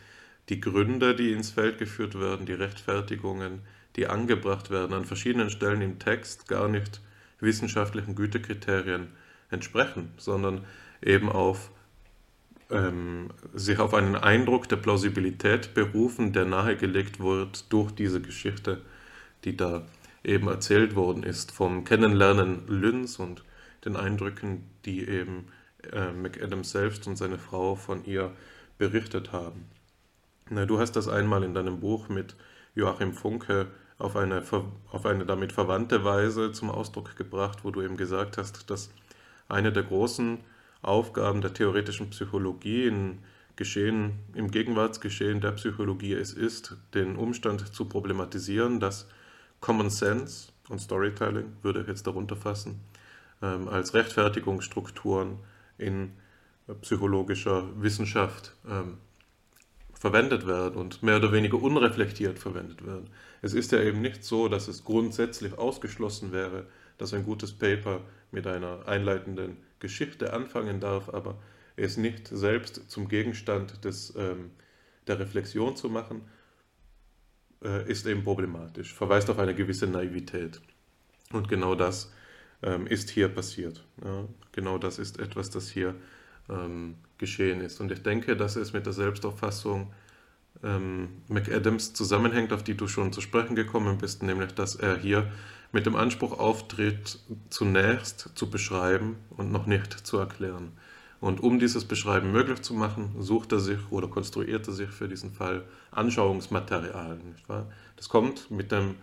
die 0.50 0.62
Gründe, 0.62 1.16
die 1.16 1.34
ins 1.34 1.52
Feld 1.52 1.78
geführt 1.78 2.20
werden, 2.20 2.46
die 2.46 2.54
Rechtfertigungen, 2.54 3.62
die 3.96 4.08
angebracht 4.08 4.70
werden, 4.70 4.94
an 4.94 5.06
verschiedenen 5.06 5.50
Stellen 5.50 5.82
im 5.82 6.00
Text 6.00 6.48
gar 6.48 6.68
nicht 6.68 7.02
wissenschaftlichen 7.40 8.16
Gütekriterien 8.16 9.10
entsprechen, 9.50 10.12
sondern 10.18 10.66
eben 11.02 11.30
auf 11.30 11.72
ähm, 12.70 13.30
sich 13.54 13.80
auf 13.80 13.94
einen 13.94 14.16
Eindruck 14.16 14.68
der 14.68 14.76
Plausibilität 14.78 15.74
berufen, 15.74 16.34
der 16.34 16.46
nahegelegt 16.46 17.20
wird 17.20 17.72
durch 17.72 17.92
diese 17.92 18.22
Geschichte, 18.22 18.82
die 19.46 19.56
da 19.56 19.86
eben 20.24 20.48
erzählt 20.48 20.96
worden 20.96 21.24
ist, 21.24 21.52
vom 21.52 21.86
Kennenlernen 21.86 22.68
Lynns 22.68 23.20
und 23.20 23.44
den 23.86 23.96
Eindrücken, 23.96 24.64
die 24.86 25.08
eben 25.08 25.48
äh, 25.94 26.12
McAdams 26.12 26.72
selbst 26.72 27.08
und 27.08 27.16
seine 27.16 27.38
Frau 27.38 27.76
von 27.76 28.06
ihr 28.06 28.32
berichtet 28.78 29.32
haben. 29.32 29.66
Na, 30.50 30.66
du 30.66 30.80
hast 30.80 30.94
das 30.94 31.08
einmal 31.08 31.44
in 31.44 31.54
deinem 31.54 31.80
Buch 31.80 32.10
mit 32.10 32.36
Joachim 32.76 33.14
Funke 33.14 33.68
auf 33.98 34.16
eine, 34.16 34.44
auf 34.92 35.06
eine 35.06 35.26
damit 35.26 35.52
verwandte 35.52 36.04
Weise 36.04 36.52
zum 36.52 36.70
Ausdruck 36.70 37.16
gebracht, 37.16 37.60
wo 37.64 37.72
du 37.72 37.82
eben 37.82 37.98
gesagt 37.98 38.38
hast, 38.38 38.70
dass 38.70 38.92
eine 39.50 39.72
der 39.72 39.84
großen 39.84 40.40
Aufgaben 40.82 41.42
der 41.42 41.54
theoretischen 41.54 42.10
Psychologie 42.12 42.88
in 42.88 43.20
Geschehen, 43.58 44.20
im 44.36 44.52
Gegenwartsgeschehen 44.52 45.42
der 45.42 45.54
Psychologie 45.54 46.14
es 46.14 46.32
ist, 46.32 46.78
den 46.94 47.16
Umstand 47.16 47.74
zu 47.74 47.86
problematisieren, 47.86 48.80
dass 48.80 49.08
Common 49.62 49.90
Sense 49.90 50.50
und 50.70 50.80
Storytelling, 50.80 51.54
würde 51.64 51.82
ich 51.82 51.88
jetzt 51.88 52.06
darunter 52.06 52.36
fassen, 52.36 52.80
ähm, 53.42 53.68
als 53.68 53.96
Rechtfertigungsstrukturen 53.96 55.40
in 55.78 56.14
psychologischer 56.82 57.70
Wissenschaft 57.82 58.54
ähm, 58.70 58.98
verwendet 59.94 60.46
werden 60.46 60.76
und 60.76 61.02
mehr 61.02 61.18
oder 61.18 61.32
weniger 61.32 61.62
unreflektiert 61.62 62.40
verwendet 62.40 62.86
werden. 62.86 63.10
Es 63.42 63.54
ist 63.54 63.72
ja 63.72 63.82
eben 63.82 64.02
nicht 64.02 64.24
so, 64.24 64.48
dass 64.48 64.68
es 64.68 64.84
grundsätzlich 64.84 65.58
ausgeschlossen 65.58 66.32
wäre, 66.32 66.68
dass 66.98 67.14
ein 67.14 67.24
gutes 67.24 67.54
Paper 67.54 68.02
mit 68.32 68.46
einer 68.46 68.88
einleitenden 68.88 69.58
Geschichte 69.80 70.34
anfangen 70.34 70.80
darf, 70.80 71.10
aber 71.10 71.40
es 71.76 71.98
nicht 71.98 72.28
selbst 72.28 72.90
zum 72.90 73.08
Gegenstand 73.08 73.84
des, 73.86 74.14
ähm, 74.16 74.52
der 75.08 75.20
Reflexion 75.20 75.76
zu 75.76 75.90
machen, 75.90 76.22
äh, 77.64 77.90
ist 77.90 78.06
eben 78.06 78.24
problematisch, 78.24 78.94
verweist 78.94 79.30
auf 79.30 79.40
eine 79.40 79.56
gewisse 79.56 79.88
Naivität. 79.88 80.62
Und 81.32 81.50
genau 81.50 81.76
das 81.76 82.12
ähm, 82.62 82.88
ist 82.88 83.10
hier 83.10 83.30
passiert. 83.30 83.84
Ja? 84.04 84.26
Genau 84.52 84.78
das 84.78 85.00
ist 85.00 85.20
etwas, 85.20 85.50
das 85.50 85.70
hier 85.70 85.96
ähm, 86.50 86.96
geschehen 87.18 87.62
ist. 87.62 87.80
Und 87.80 87.92
ich 87.92 88.04
denke, 88.04 88.36
dass 88.36 88.56
es 88.56 88.74
mit 88.74 88.86
der 88.86 88.94
Selbstauffassung 88.94 89.92
ähm, 90.64 91.10
McAdams 91.28 91.94
zusammenhängt, 91.94 92.54
auf 92.54 92.64
die 92.64 92.76
du 92.76 92.88
schon 92.88 93.14
zu 93.14 93.22
sprechen 93.22 93.56
gekommen 93.56 93.98
bist, 93.98 94.24
nämlich 94.24 94.54
dass 94.54 94.76
er 94.76 94.98
hier 94.98 95.32
mit 95.72 95.86
dem 95.86 95.96
Anspruch 95.96 96.40
auftritt, 96.40 97.20
zunächst 97.50 98.32
zu 98.36 98.50
beschreiben 98.50 99.18
und 99.36 99.52
noch 99.52 99.66
nicht 99.66 99.94
zu 99.94 100.18
erklären. 100.18 100.72
Und 101.20 101.42
um 101.42 101.60
dieses 101.60 101.86
Beschreiben 101.86 102.32
möglich 102.32 102.62
zu 102.62 102.74
machen, 102.74 103.16
sucht 103.20 103.52
er 103.52 103.60
sich 103.60 103.80
oder 103.90 104.08
konstruiert 104.08 104.68
er 104.68 104.74
sich 104.74 104.90
für 104.90 105.08
diesen 105.08 105.32
Fall 105.32 105.66
Anschauungsmaterial. 105.92 107.20
Das 107.96 108.08
kommt 108.08 108.52
mit, 108.52 108.72
dem, 108.72 108.96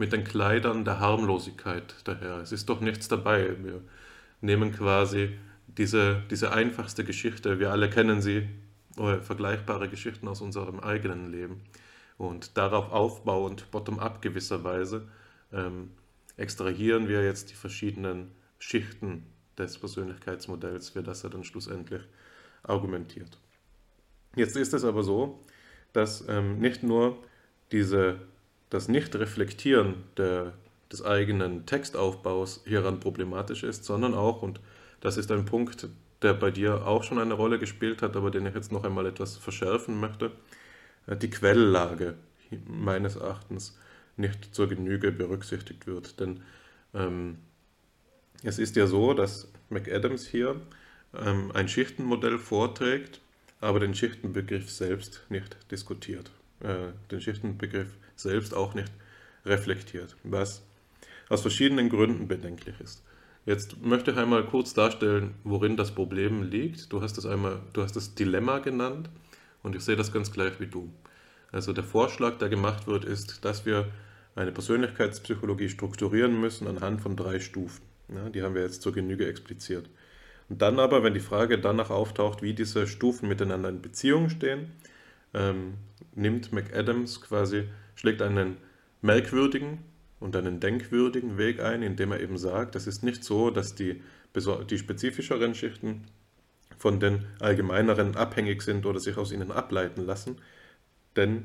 mit 0.00 0.14
den 0.14 0.24
Kleidern 0.24 0.86
der 0.86 0.98
Harmlosigkeit 0.98 1.94
daher. 2.04 2.38
Es 2.38 2.52
ist 2.52 2.70
doch 2.70 2.80
nichts 2.80 3.06
dabei. 3.08 3.54
Wir 3.62 3.82
nehmen 4.40 4.72
quasi 4.72 5.36
diese, 5.66 6.22
diese 6.30 6.52
einfachste 6.52 7.04
Geschichte, 7.04 7.60
wir 7.60 7.70
alle 7.70 7.90
kennen 7.90 8.22
sie, 8.22 8.48
oder 8.96 9.20
vergleichbare 9.20 9.90
Geschichten 9.90 10.26
aus 10.26 10.40
unserem 10.40 10.80
eigenen 10.80 11.30
Leben. 11.30 11.60
Und 12.16 12.56
darauf 12.56 12.90
aufbauend, 12.90 13.70
bottom-up 13.70 14.22
gewisserweise, 14.22 15.06
ähm, 15.52 15.90
extrahieren 16.38 17.06
wir 17.06 17.22
jetzt 17.22 17.50
die 17.50 17.54
verschiedenen 17.54 18.30
Schichten 18.58 19.26
des 19.58 19.76
Persönlichkeitsmodells, 19.78 20.88
für 20.88 21.02
das 21.02 21.24
er 21.24 21.30
dann 21.30 21.44
schlussendlich 21.44 22.02
argumentiert. 22.62 23.38
Jetzt 24.34 24.56
ist 24.56 24.72
es 24.72 24.82
aber 24.82 25.02
so, 25.02 25.44
dass 25.92 26.26
ähm, 26.26 26.58
nicht 26.58 26.82
nur 26.82 27.22
diese, 27.70 28.20
das 28.70 28.88
Nicht-Reflektieren 28.88 29.94
des 30.16 31.04
eigenen 31.04 31.66
Textaufbaus 31.66 32.62
hieran 32.66 33.00
problematisch 33.00 33.62
ist, 33.62 33.84
sondern 33.84 34.14
auch, 34.14 34.42
und 34.42 34.60
das 35.00 35.16
ist 35.16 35.30
ein 35.30 35.44
Punkt, 35.44 35.88
der 36.22 36.34
bei 36.34 36.50
dir 36.50 36.86
auch 36.86 37.02
schon 37.02 37.18
eine 37.18 37.34
Rolle 37.34 37.58
gespielt 37.58 38.02
hat, 38.02 38.16
aber 38.16 38.30
den 38.30 38.46
ich 38.46 38.54
jetzt 38.54 38.72
noch 38.72 38.84
einmal 38.84 39.06
etwas 39.06 39.36
verschärfen 39.36 39.98
möchte, 40.00 40.32
äh, 41.06 41.16
die 41.16 41.30
Quelllage 41.30 42.14
meines 42.66 43.16
Erachtens 43.16 43.78
nicht 44.16 44.54
zur 44.54 44.68
Genüge 44.68 45.12
berücksichtigt 45.12 45.86
wird. 45.86 46.20
Denn 46.20 46.42
ähm, 46.94 47.38
es 48.42 48.58
ist 48.58 48.76
ja 48.76 48.86
so, 48.86 49.14
dass 49.14 49.50
McAdams 49.70 50.26
hier 50.26 50.60
ähm, 51.14 51.50
ein 51.52 51.68
Schichtenmodell 51.68 52.38
vorträgt, 52.38 53.20
aber 53.60 53.80
den 53.80 53.94
Schichtenbegriff 53.94 54.70
selbst 54.70 55.22
nicht 55.28 55.56
diskutiert, 55.70 56.30
äh, 56.60 56.92
den 57.10 57.20
Schichtenbegriff 57.20 57.88
selbst 58.22 58.54
auch 58.54 58.74
nicht 58.74 58.90
reflektiert, 59.44 60.16
was 60.22 60.62
aus 61.28 61.42
verschiedenen 61.42 61.88
Gründen 61.88 62.28
bedenklich 62.28 62.80
ist. 62.80 63.02
Jetzt 63.46 63.80
möchte 63.82 64.10
ich 64.10 64.16
einmal 64.18 64.44
kurz 64.44 64.74
darstellen, 64.74 65.34
worin 65.44 65.76
das 65.76 65.94
Problem 65.94 66.42
liegt. 66.42 66.92
Du 66.92 67.00
hast 67.00 67.16
es 67.16 67.24
einmal, 67.24 67.60
du 67.72 67.82
hast 67.82 67.96
das 67.96 68.14
Dilemma 68.14 68.58
genannt 68.58 69.08
und 69.62 69.74
ich 69.74 69.82
sehe 69.82 69.96
das 69.96 70.12
ganz 70.12 70.30
gleich 70.30 70.60
wie 70.60 70.66
du. 70.66 70.92
Also 71.50 71.72
der 71.72 71.84
Vorschlag, 71.84 72.38
der 72.38 72.48
gemacht 72.48 72.86
wird, 72.86 73.04
ist, 73.04 73.44
dass 73.44 73.64
wir 73.64 73.88
eine 74.36 74.52
Persönlichkeitspsychologie 74.52 75.68
strukturieren 75.68 76.40
müssen 76.40 76.68
anhand 76.68 77.00
von 77.00 77.16
drei 77.16 77.40
Stufen. 77.40 77.82
Ja, 78.14 78.28
die 78.28 78.42
haben 78.42 78.54
wir 78.54 78.62
jetzt 78.62 78.82
zur 78.82 78.92
Genüge 78.92 79.26
expliziert. 79.26 79.88
Und 80.48 80.62
dann 80.62 80.78
aber, 80.78 81.02
wenn 81.02 81.14
die 81.14 81.20
Frage 81.20 81.58
danach 81.58 81.90
auftaucht, 81.90 82.42
wie 82.42 82.54
diese 82.54 82.86
Stufen 82.86 83.28
miteinander 83.28 83.68
in 83.68 83.82
Beziehung 83.82 84.30
stehen, 84.30 84.72
ähm, 85.32 85.74
nimmt 86.14 86.52
McAdams 86.52 87.20
quasi, 87.20 87.68
schlägt 88.00 88.22
einen 88.22 88.56
merkwürdigen 89.02 89.78
und 90.20 90.34
einen 90.34 90.58
denkwürdigen 90.58 91.36
Weg 91.36 91.60
ein, 91.60 91.82
indem 91.82 92.12
er 92.12 92.20
eben 92.20 92.38
sagt, 92.38 92.74
es 92.74 92.86
ist 92.86 93.02
nicht 93.02 93.22
so, 93.24 93.50
dass 93.50 93.74
die, 93.74 94.02
die 94.70 94.78
spezifischeren 94.78 95.54
Schichten 95.54 96.06
von 96.78 96.98
den 96.98 97.26
allgemeineren 97.40 98.16
abhängig 98.16 98.62
sind 98.62 98.86
oder 98.86 99.00
sich 99.00 99.18
aus 99.18 99.32
ihnen 99.32 99.52
ableiten 99.52 100.06
lassen, 100.06 100.38
denn 101.14 101.44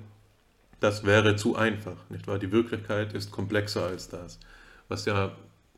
das 0.79 1.03
wäre 1.03 1.35
zu 1.35 1.57
einfach, 1.57 2.09
nicht 2.09 2.25
wahr? 2.25 2.39
Die 2.39 2.53
Wirklichkeit 2.53 3.13
ist 3.13 3.31
komplexer 3.31 3.87
als 3.87 4.07
das, 4.07 4.39
was 4.87 5.03
ja 5.05 5.35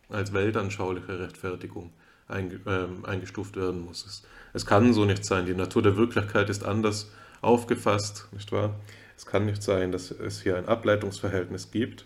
als 0.09 0.31
weltanschauliche 0.31 1.19
Rechtfertigung 1.19 1.91
einge, 2.27 2.59
äh, 2.67 3.07
eingestuft 3.07 3.55
werden 3.55 3.81
muss. 3.81 4.23
Es 4.53 4.65
kann 4.67 4.93
so 4.93 5.05
nicht 5.05 5.25
sein. 5.25 5.47
Die 5.47 5.55
Natur 5.55 5.81
der 5.81 5.97
Wirklichkeit 5.97 6.49
ist 6.49 6.63
anders 6.63 7.11
aufgefasst, 7.41 8.27
nicht 8.31 8.51
wahr? 8.51 8.79
Es 9.17 9.25
kann 9.25 9.45
nicht 9.45 9.63
sein, 9.63 9.91
dass 9.91 10.11
es 10.11 10.41
hier 10.41 10.57
ein 10.57 10.67
Ableitungsverhältnis 10.67 11.71
gibt 11.71 12.05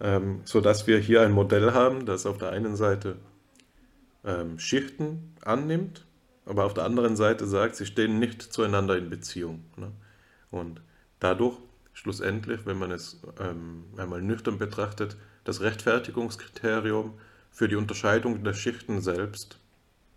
ähm, 0.00 0.40
sodass 0.44 0.86
wir 0.86 0.98
hier 0.98 1.22
ein 1.22 1.32
Modell 1.32 1.72
haben, 1.72 2.06
das 2.06 2.26
auf 2.26 2.38
der 2.38 2.50
einen 2.50 2.76
Seite 2.76 3.16
ähm, 4.24 4.58
Schichten 4.58 5.34
annimmt, 5.42 6.04
aber 6.44 6.64
auf 6.64 6.74
der 6.74 6.84
anderen 6.84 7.16
Seite 7.16 7.46
sagt, 7.46 7.76
sie 7.76 7.86
stehen 7.86 8.18
nicht 8.18 8.42
zueinander 8.42 8.96
in 8.96 9.10
Beziehung. 9.10 9.64
Ne? 9.76 9.92
Und 10.50 10.80
dadurch 11.18 11.58
schlussendlich, 11.92 12.66
wenn 12.66 12.78
man 12.78 12.90
es 12.90 13.20
ähm, 13.40 13.84
einmal 13.96 14.20
nüchtern 14.20 14.58
betrachtet, 14.58 15.16
das 15.44 15.60
Rechtfertigungskriterium 15.60 17.14
für 17.50 17.68
die 17.68 17.76
Unterscheidung 17.76 18.44
der 18.44 18.52
Schichten 18.52 19.00
selbst 19.00 19.58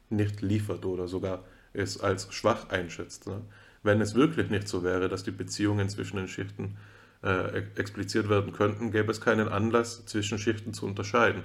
nicht 0.10 0.42
liefert 0.42 0.86
oder 0.86 1.08
sogar 1.08 1.46
es 1.72 2.02
als 2.02 2.34
schwach 2.34 2.70
einschätzt. 2.70 3.28
Ne? 3.28 3.42
Wenn 3.84 4.02
es 4.02 4.16
wirklich 4.16 4.50
nicht 4.50 4.68
so 4.68 4.84
wäre, 4.84 5.10
dass 5.10 5.24
die 5.24 5.32
Beziehungen 5.32 5.90
zwischen 5.90 6.18
den 6.18 6.28
Schichten 6.28 6.78
äh, 7.24 7.64
expliziert 7.76 8.30
werden 8.30 8.54
könnten, 8.54 8.92
gäbe 8.92 9.12
es 9.12 9.22
keinen 9.22 9.48
Anlass, 9.48 10.06
zwischen 10.06 10.38
Schichten 10.38 10.74
zu 10.74 10.86
unterscheiden. 10.86 11.44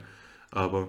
Aber 0.50 0.88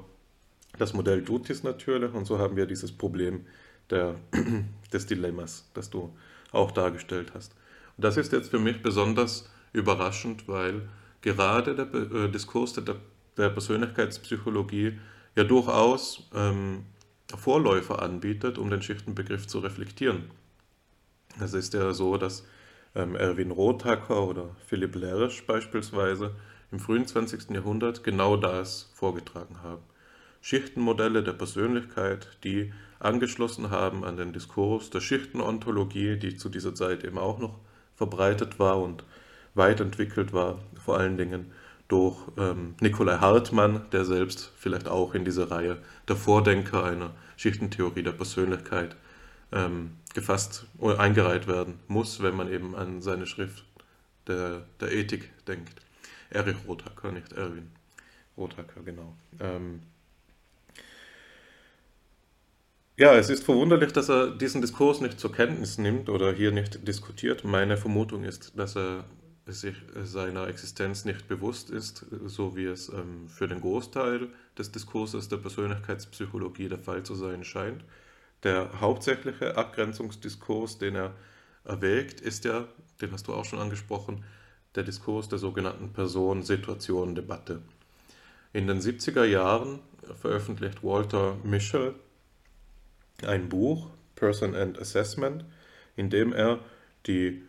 das 0.77 0.93
Modell 0.93 1.23
tut 1.23 1.49
dies 1.49 1.63
natürlich 1.63 2.13
und 2.13 2.25
so 2.25 2.39
haben 2.39 2.55
wir 2.55 2.65
dieses 2.65 2.91
Problem 2.91 3.45
der, 3.89 4.15
des 4.93 5.05
Dilemmas, 5.05 5.69
das 5.73 5.89
du 5.89 6.15
auch 6.51 6.71
dargestellt 6.71 7.31
hast. 7.33 7.53
Und 7.97 8.03
das 8.03 8.17
ist 8.17 8.31
jetzt 8.31 8.49
für 8.49 8.59
mich 8.59 8.81
besonders 8.81 9.49
überraschend, 9.73 10.47
weil 10.47 10.87
gerade 11.21 11.75
der 11.75 11.93
äh, 11.93 12.29
Diskurs 12.29 12.73
der, 12.73 12.95
der, 13.37 13.49
Persönlichkeitspsychologie 13.49 14.99
ja 15.35 15.43
durchaus 15.43 16.29
ähm, 16.33 16.85
Vorläufer 17.35 18.01
anbietet, 18.01 18.57
um 18.57 18.69
den 18.69 18.81
Schichtenbegriff 18.81 19.47
zu 19.47 19.59
reflektieren. 19.59 20.29
Es 21.39 21.53
ist 21.53 21.73
ja 21.73 21.93
so, 21.93 22.17
dass 22.17 22.45
ähm, 22.95 23.15
Erwin 23.15 23.51
Rothacker 23.51 24.23
oder 24.23 24.55
Philipp 24.67 24.95
Lersch 24.95 25.45
beispielsweise 25.45 26.31
im 26.71 26.79
frühen 26.79 27.05
20. 27.05 27.51
Jahrhundert 27.51 28.03
genau 28.03 28.37
das 28.37 28.89
vorgetragen 28.93 29.61
haben. 29.61 29.81
Schichtenmodelle 30.41 31.23
der 31.23 31.33
Persönlichkeit, 31.33 32.37
die 32.43 32.71
angeschlossen 32.99 33.69
haben 33.69 34.05
an 34.05 34.15
den 34.15 34.31
Diskurs 34.31 34.89
der 34.89 35.01
Schichtenontologie, 35.01 36.17
die 36.17 36.37
zu 36.37 36.49
dieser 36.49 36.73
Zeit 36.73 37.03
eben 37.03 37.17
auch 37.17 37.39
noch 37.39 37.59
verbreitet 37.95 38.59
war 38.59 38.79
und 38.81 39.03
weit 39.55 39.79
entwickelt 39.79 40.33
war, 40.33 40.59
vor 40.83 40.97
allen 40.97 41.17
Dingen 41.17 41.51
durch 41.87 42.17
ähm, 42.37 42.75
Nikolai 42.79 43.17
Hartmann, 43.17 43.85
der 43.91 44.05
selbst 44.05 44.51
vielleicht 44.57 44.87
auch 44.87 45.13
in 45.13 45.25
dieser 45.25 45.51
Reihe 45.51 45.77
der 46.07 46.15
Vordenker 46.15 46.83
einer 46.83 47.11
Schichtentheorie 47.37 48.03
der 48.03 48.11
Persönlichkeit 48.11 48.95
ähm, 49.55 49.97
gefasst 50.13 50.67
oder 50.77 50.99
eingereiht 50.99 51.47
werden 51.47 51.79
muss, 51.87 52.21
wenn 52.21 52.35
man 52.35 52.51
eben 52.51 52.75
an 52.75 53.01
seine 53.01 53.25
Schrift 53.25 53.65
der, 54.27 54.65
der 54.79 54.91
Ethik 54.91 55.31
denkt. 55.47 55.81
Erich 56.29 56.57
Rothacker, 56.67 57.11
nicht 57.11 57.33
Erwin 57.33 57.71
Rothacker, 58.37 58.81
genau. 58.83 59.15
Ähm, 59.39 59.81
ja, 62.97 63.15
es 63.15 63.29
ist 63.29 63.43
verwunderlich, 63.43 63.91
dass 63.91 64.09
er 64.09 64.31
diesen 64.31 64.61
Diskurs 64.61 65.01
nicht 65.01 65.19
zur 65.19 65.31
Kenntnis 65.31 65.77
nimmt 65.77 66.09
oder 66.09 66.33
hier 66.33 66.51
nicht 66.51 66.87
diskutiert. 66.87 67.43
Meine 67.43 67.77
Vermutung 67.77 68.23
ist, 68.23 68.57
dass 68.57 68.75
er 68.75 69.05
sich 69.47 69.75
seiner 70.03 70.47
Existenz 70.47 71.05
nicht 71.05 71.27
bewusst 71.27 71.69
ist, 71.69 72.05
so 72.25 72.55
wie 72.55 72.65
es 72.65 72.89
ähm, 72.89 73.27
für 73.27 73.47
den 73.47 73.61
Großteil 73.61 74.29
des 74.57 74.71
Diskurses 74.71 75.29
der 75.29 75.37
Persönlichkeitspsychologie 75.37 76.67
der 76.67 76.79
Fall 76.79 77.03
zu 77.03 77.15
sein 77.15 77.43
scheint. 77.43 77.83
Der 78.43 78.79
hauptsächliche 78.79 79.57
Abgrenzungsdiskurs, 79.57 80.77
den 80.77 80.95
er 80.95 81.13
erwägt, 81.63 82.21
ist 82.21 82.45
ja, 82.45 82.67
den 83.01 83.11
hast 83.11 83.27
du 83.27 83.33
auch 83.33 83.45
schon 83.45 83.59
angesprochen, 83.59 84.23
der 84.75 84.83
Diskurs 84.83 85.29
der 85.29 85.39
sogenannten 85.39 85.93
Person-Situation-Debatte. 85.93 87.61
In 88.53 88.67
den 88.67 88.79
70er 88.79 89.25
Jahren 89.25 89.79
veröffentlicht 90.21 90.83
Walter 90.83 91.37
Mischel 91.43 91.95
ein 93.23 93.49
Buch, 93.49 93.89
Person 94.15 94.55
and 94.55 94.79
Assessment, 94.79 95.45
in 95.95 96.09
dem 96.09 96.33
er 96.33 96.59
die 97.07 97.43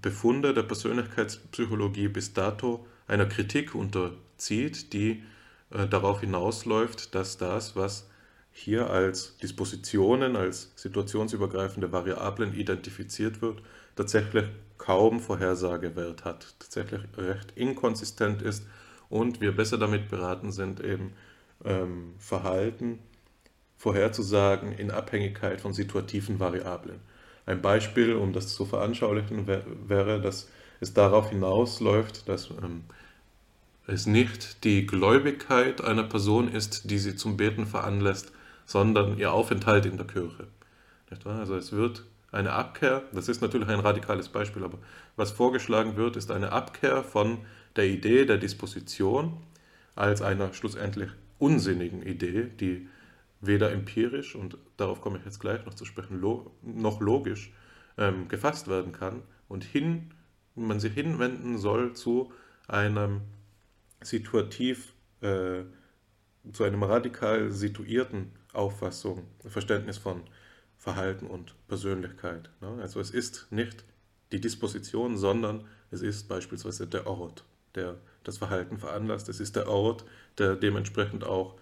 Befunde 0.00 0.54
der 0.54 0.62
Persönlichkeitspsychologie 0.62 2.08
bis 2.08 2.32
dato 2.32 2.86
einer 3.06 3.26
Kritik 3.26 3.74
unterzieht, 3.74 4.92
die 4.92 5.22
äh, 5.70 5.86
darauf 5.86 6.20
hinausläuft, 6.20 7.14
dass 7.14 7.36
das, 7.36 7.76
was 7.76 8.08
hier 8.56 8.88
als 8.88 9.36
Dispositionen, 9.38 10.36
als 10.36 10.72
situationsübergreifende 10.76 11.90
Variablen 11.90 12.54
identifiziert 12.54 13.42
wird, 13.42 13.60
tatsächlich 13.96 14.44
kaum 14.78 15.18
Vorhersagewert 15.18 16.24
hat, 16.24 16.54
tatsächlich 16.60 17.02
recht 17.18 17.52
inkonsistent 17.56 18.42
ist 18.42 18.64
und 19.08 19.40
wir 19.40 19.56
besser 19.56 19.76
damit 19.76 20.08
beraten 20.08 20.52
sind, 20.52 20.80
eben 20.80 21.14
ähm, 21.64 22.14
Verhalten 22.18 23.00
vorherzusagen 23.76 24.72
in 24.72 24.92
Abhängigkeit 24.92 25.60
von 25.60 25.72
situativen 25.72 26.38
Variablen. 26.38 27.00
Ein 27.46 27.60
Beispiel, 27.60 28.14
um 28.14 28.32
das 28.32 28.54
zu 28.54 28.64
veranschaulichen, 28.64 29.48
wäre, 29.48 30.20
dass 30.20 30.48
es 30.78 30.94
darauf 30.94 31.30
hinausläuft, 31.30 32.28
dass 32.28 32.50
ähm, 32.50 32.84
es 33.88 34.06
nicht 34.06 34.62
die 34.62 34.86
Gläubigkeit 34.86 35.82
einer 35.82 36.04
Person 36.04 36.48
ist, 36.48 36.88
die 36.90 36.98
sie 36.98 37.16
zum 37.16 37.36
Beten 37.36 37.66
veranlasst, 37.66 38.32
sondern 38.64 39.18
ihr 39.18 39.32
Aufenthalt 39.32 39.86
in 39.86 39.96
der 39.96 40.06
Kirche. 40.06 40.48
Also 41.24 41.56
es 41.56 41.72
wird 41.72 42.04
eine 42.32 42.52
Abkehr, 42.52 43.02
das 43.12 43.28
ist 43.28 43.40
natürlich 43.40 43.68
ein 43.68 43.80
radikales 43.80 44.28
Beispiel, 44.28 44.64
aber 44.64 44.78
was 45.16 45.30
vorgeschlagen 45.30 45.96
wird, 45.96 46.16
ist 46.16 46.30
eine 46.32 46.50
Abkehr 46.50 47.04
von 47.04 47.38
der 47.76 47.86
Idee 47.86 48.24
der 48.24 48.38
Disposition 48.38 49.36
als 49.94 50.22
einer 50.22 50.52
schlussendlich 50.52 51.10
unsinnigen 51.38 52.02
Idee, 52.02 52.50
die 52.58 52.88
weder 53.40 53.70
empirisch, 53.70 54.34
und 54.34 54.56
darauf 54.76 55.00
komme 55.00 55.18
ich 55.18 55.24
jetzt 55.24 55.38
gleich 55.38 55.64
noch 55.66 55.74
zu 55.74 55.84
sprechen, 55.84 56.20
noch 56.20 57.00
logisch 57.00 57.52
ähm, 57.98 58.28
gefasst 58.28 58.68
werden 58.68 58.92
kann 58.92 59.22
und 59.48 59.62
hin, 59.64 60.10
man 60.54 60.80
sich 60.80 60.94
hinwenden 60.94 61.58
soll 61.58 61.92
zu 61.94 62.32
einem 62.66 63.20
situativ, 64.02 64.94
äh, 65.20 65.64
zu 66.52 66.64
einem 66.64 66.82
radikal 66.82 67.50
situierten 67.50 68.32
Auffassung, 68.54 69.24
Verständnis 69.46 69.98
von 69.98 70.22
Verhalten 70.78 71.26
und 71.26 71.54
Persönlichkeit. 71.68 72.50
Ne? 72.60 72.78
Also 72.80 73.00
es 73.00 73.10
ist 73.10 73.46
nicht 73.50 73.84
die 74.32 74.40
Disposition, 74.40 75.16
sondern 75.16 75.64
es 75.90 76.02
ist 76.02 76.28
beispielsweise 76.28 76.86
der 76.86 77.06
Ort, 77.06 77.44
der 77.74 77.96
das 78.24 78.38
Verhalten 78.38 78.78
veranlasst. 78.78 79.28
Es 79.28 79.40
ist 79.40 79.56
der 79.56 79.68
Ort, 79.68 80.04
der 80.38 80.56
dementsprechend 80.56 81.24
auch 81.24 81.54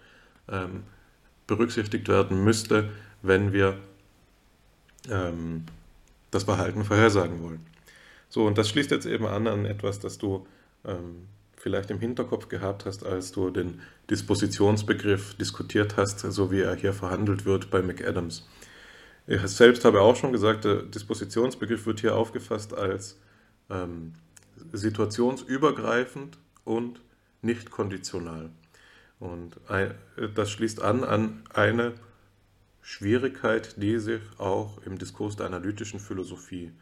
ähm, 0.49 0.83
berücksichtigt 1.47 2.07
werden 2.07 2.43
müsste, 2.43 2.89
wenn 3.21 3.53
wir 3.53 3.77
ähm, 5.09 5.65
das 6.31 6.43
Verhalten 6.43 6.83
vorhersagen 6.83 7.41
wollen. 7.43 7.65
So, 8.29 8.45
und 8.45 8.57
das 8.57 8.69
schließt 8.69 8.91
jetzt 8.91 9.05
eben 9.05 9.25
an 9.25 9.47
an 9.47 9.65
etwas, 9.65 9.99
das 9.99 10.17
du 10.17 10.47
ähm, 10.85 11.27
vielleicht 11.63 11.91
im 11.91 11.99
Hinterkopf 11.99 12.49
gehabt 12.49 12.85
hast, 12.85 13.05
als 13.05 13.31
du 13.31 13.49
den 13.49 13.79
Dispositionsbegriff 14.09 15.35
diskutiert 15.35 15.95
hast, 15.95 16.19
so 16.19 16.51
wie 16.51 16.59
er 16.59 16.75
hier 16.75 16.91
verhandelt 16.91 17.45
wird 17.45 17.71
bei 17.71 17.81
McAdams. 17.81 18.45
Ich 19.27 19.41
selbst 19.43 19.85
habe 19.85 20.01
auch 20.01 20.17
schon 20.17 20.33
gesagt, 20.33 20.65
der 20.65 20.83
Dispositionsbegriff 20.83 21.85
wird 21.85 22.01
hier 22.01 22.17
aufgefasst 22.17 22.73
als 22.73 23.17
ähm, 23.69 24.11
situationsübergreifend 24.73 26.37
und 26.65 26.99
nicht 27.41 27.71
konditional. 27.71 28.49
Und 29.21 29.55
das 30.35 30.51
schließt 30.51 30.81
an 30.81 31.05
an 31.05 31.43
eine 31.53 31.93
Schwierigkeit, 32.81 33.81
die 33.81 33.99
sich 33.99 34.21
auch 34.37 34.79
im 34.85 34.97
Diskurs 34.97 35.37
der 35.37 35.45
analytischen 35.45 36.01
Philosophie 36.01 36.73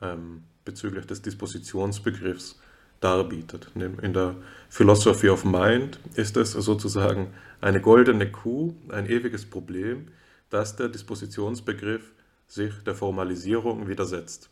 ähm, 0.00 0.44
bezüglich 0.64 1.06
des 1.06 1.20
Dispositionsbegriffs 1.20 2.58
darbietet. 3.02 3.68
In 3.74 4.12
der 4.12 4.36
Philosophy 4.68 5.28
of 5.28 5.44
Mind 5.44 5.98
ist 6.14 6.36
es 6.36 6.52
sozusagen 6.52 7.34
eine 7.60 7.80
goldene 7.80 8.30
Kuh, 8.30 8.74
ein 8.88 9.08
ewiges 9.08 9.44
Problem, 9.44 10.08
dass 10.50 10.76
der 10.76 10.88
Dispositionsbegriff 10.88 12.12
sich 12.46 12.72
der 12.84 12.94
Formalisierung 12.94 13.88
widersetzt. 13.88 14.50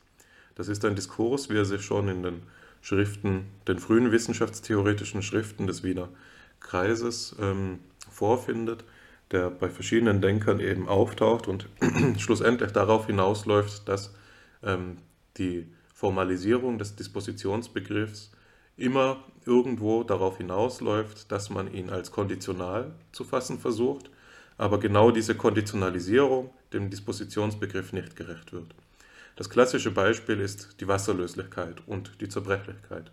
Das 0.55 0.69
ist 0.69 0.85
ein 0.85 0.95
Diskurs, 0.95 1.49
wie 1.49 1.57
er 1.57 1.65
sich 1.65 1.83
schon 1.83 2.09
in 2.09 2.23
den 2.23 2.43
Schriften, 2.83 3.47
den 3.69 3.79
frühen 3.79 4.11
wissenschaftstheoretischen 4.11 5.23
Schriften 5.23 5.67
des 5.67 5.83
Wiener 5.85 6.09
Kreises 6.61 7.37
ähm, 7.41 7.79
vorfindet, 8.11 8.85
der 9.31 9.51
bei 9.51 9.69
verschiedenen 9.69 10.21
Denkern 10.21 10.61
eben 10.61 10.89
auftaucht 10.89 11.47
und 11.47 11.69
schlussendlich 12.19 12.73
darauf 12.73 13.07
hinausläuft, 13.07 13.89
dass 13.89 14.15
ähm, 14.63 14.99
die 15.37 15.67
Formalisierung 15.95 16.79
des 16.79 16.97
Dispositionsbegriffs 16.97 18.33
immer 18.77 19.23
irgendwo 19.47 20.05
darauf 20.05 20.39
hinausläuft, 20.39 21.31
dass 21.33 21.51
man 21.51 21.73
ihn 21.73 21.91
als 21.91 22.11
konditional 22.11 22.93
zu 23.13 23.25
fassen 23.25 23.59
versucht, 23.59 24.11
aber 24.59 24.79
genau 24.79 25.11
diese 25.11 25.35
Konditionalisierung 25.35 26.51
dem 26.73 26.91
Dispositionsbegriff 26.91 27.93
nicht 27.93 28.17
gerecht 28.17 28.53
wird. 28.53 28.75
Das 29.37 29.49
klassische 29.49 29.91
Beispiel 29.91 30.41
ist 30.41 30.81
die 30.81 30.89
Wasserlöslichkeit 30.89 31.77
und 31.87 32.21
die 32.21 32.29
Zerbrechlichkeit. 32.29 33.11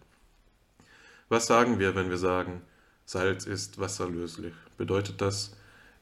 Was 1.29 1.47
sagen 1.47 1.79
wir, 1.79 1.95
wenn 1.95 2.09
wir 2.09 2.17
sagen, 2.17 2.61
Salz 3.05 3.45
ist 3.45 3.79
wasserlöslich. 3.79 4.53
Bedeutet 4.77 5.21
das, 5.21 5.55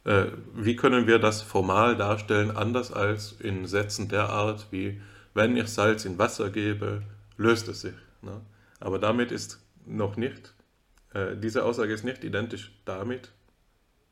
äh, 0.05 0.25
wie 0.55 0.75
können 0.75 1.05
wir 1.05 1.19
das 1.19 1.43
formal 1.43 1.95
darstellen, 1.95 2.49
anders 2.49 2.91
als 2.91 3.35
in 3.39 3.67
Sätzen 3.67 4.09
der 4.09 4.29
Art 4.29 4.67
wie, 4.71 4.99
wenn 5.35 5.55
ich 5.55 5.67
Salz 5.67 6.05
in 6.05 6.17
Wasser 6.17 6.49
gebe, 6.49 7.03
löst 7.37 7.67
es 7.67 7.81
sich. 7.81 7.93
Ne? 8.23 8.41
Aber 8.85 8.99
damit 8.99 9.31
ist 9.31 9.65
noch 9.87 10.15
nicht, 10.15 10.53
äh, 11.15 11.35
diese 11.35 11.65
Aussage 11.65 11.91
ist 11.91 12.03
nicht 12.03 12.23
identisch 12.23 12.71
damit, 12.85 13.31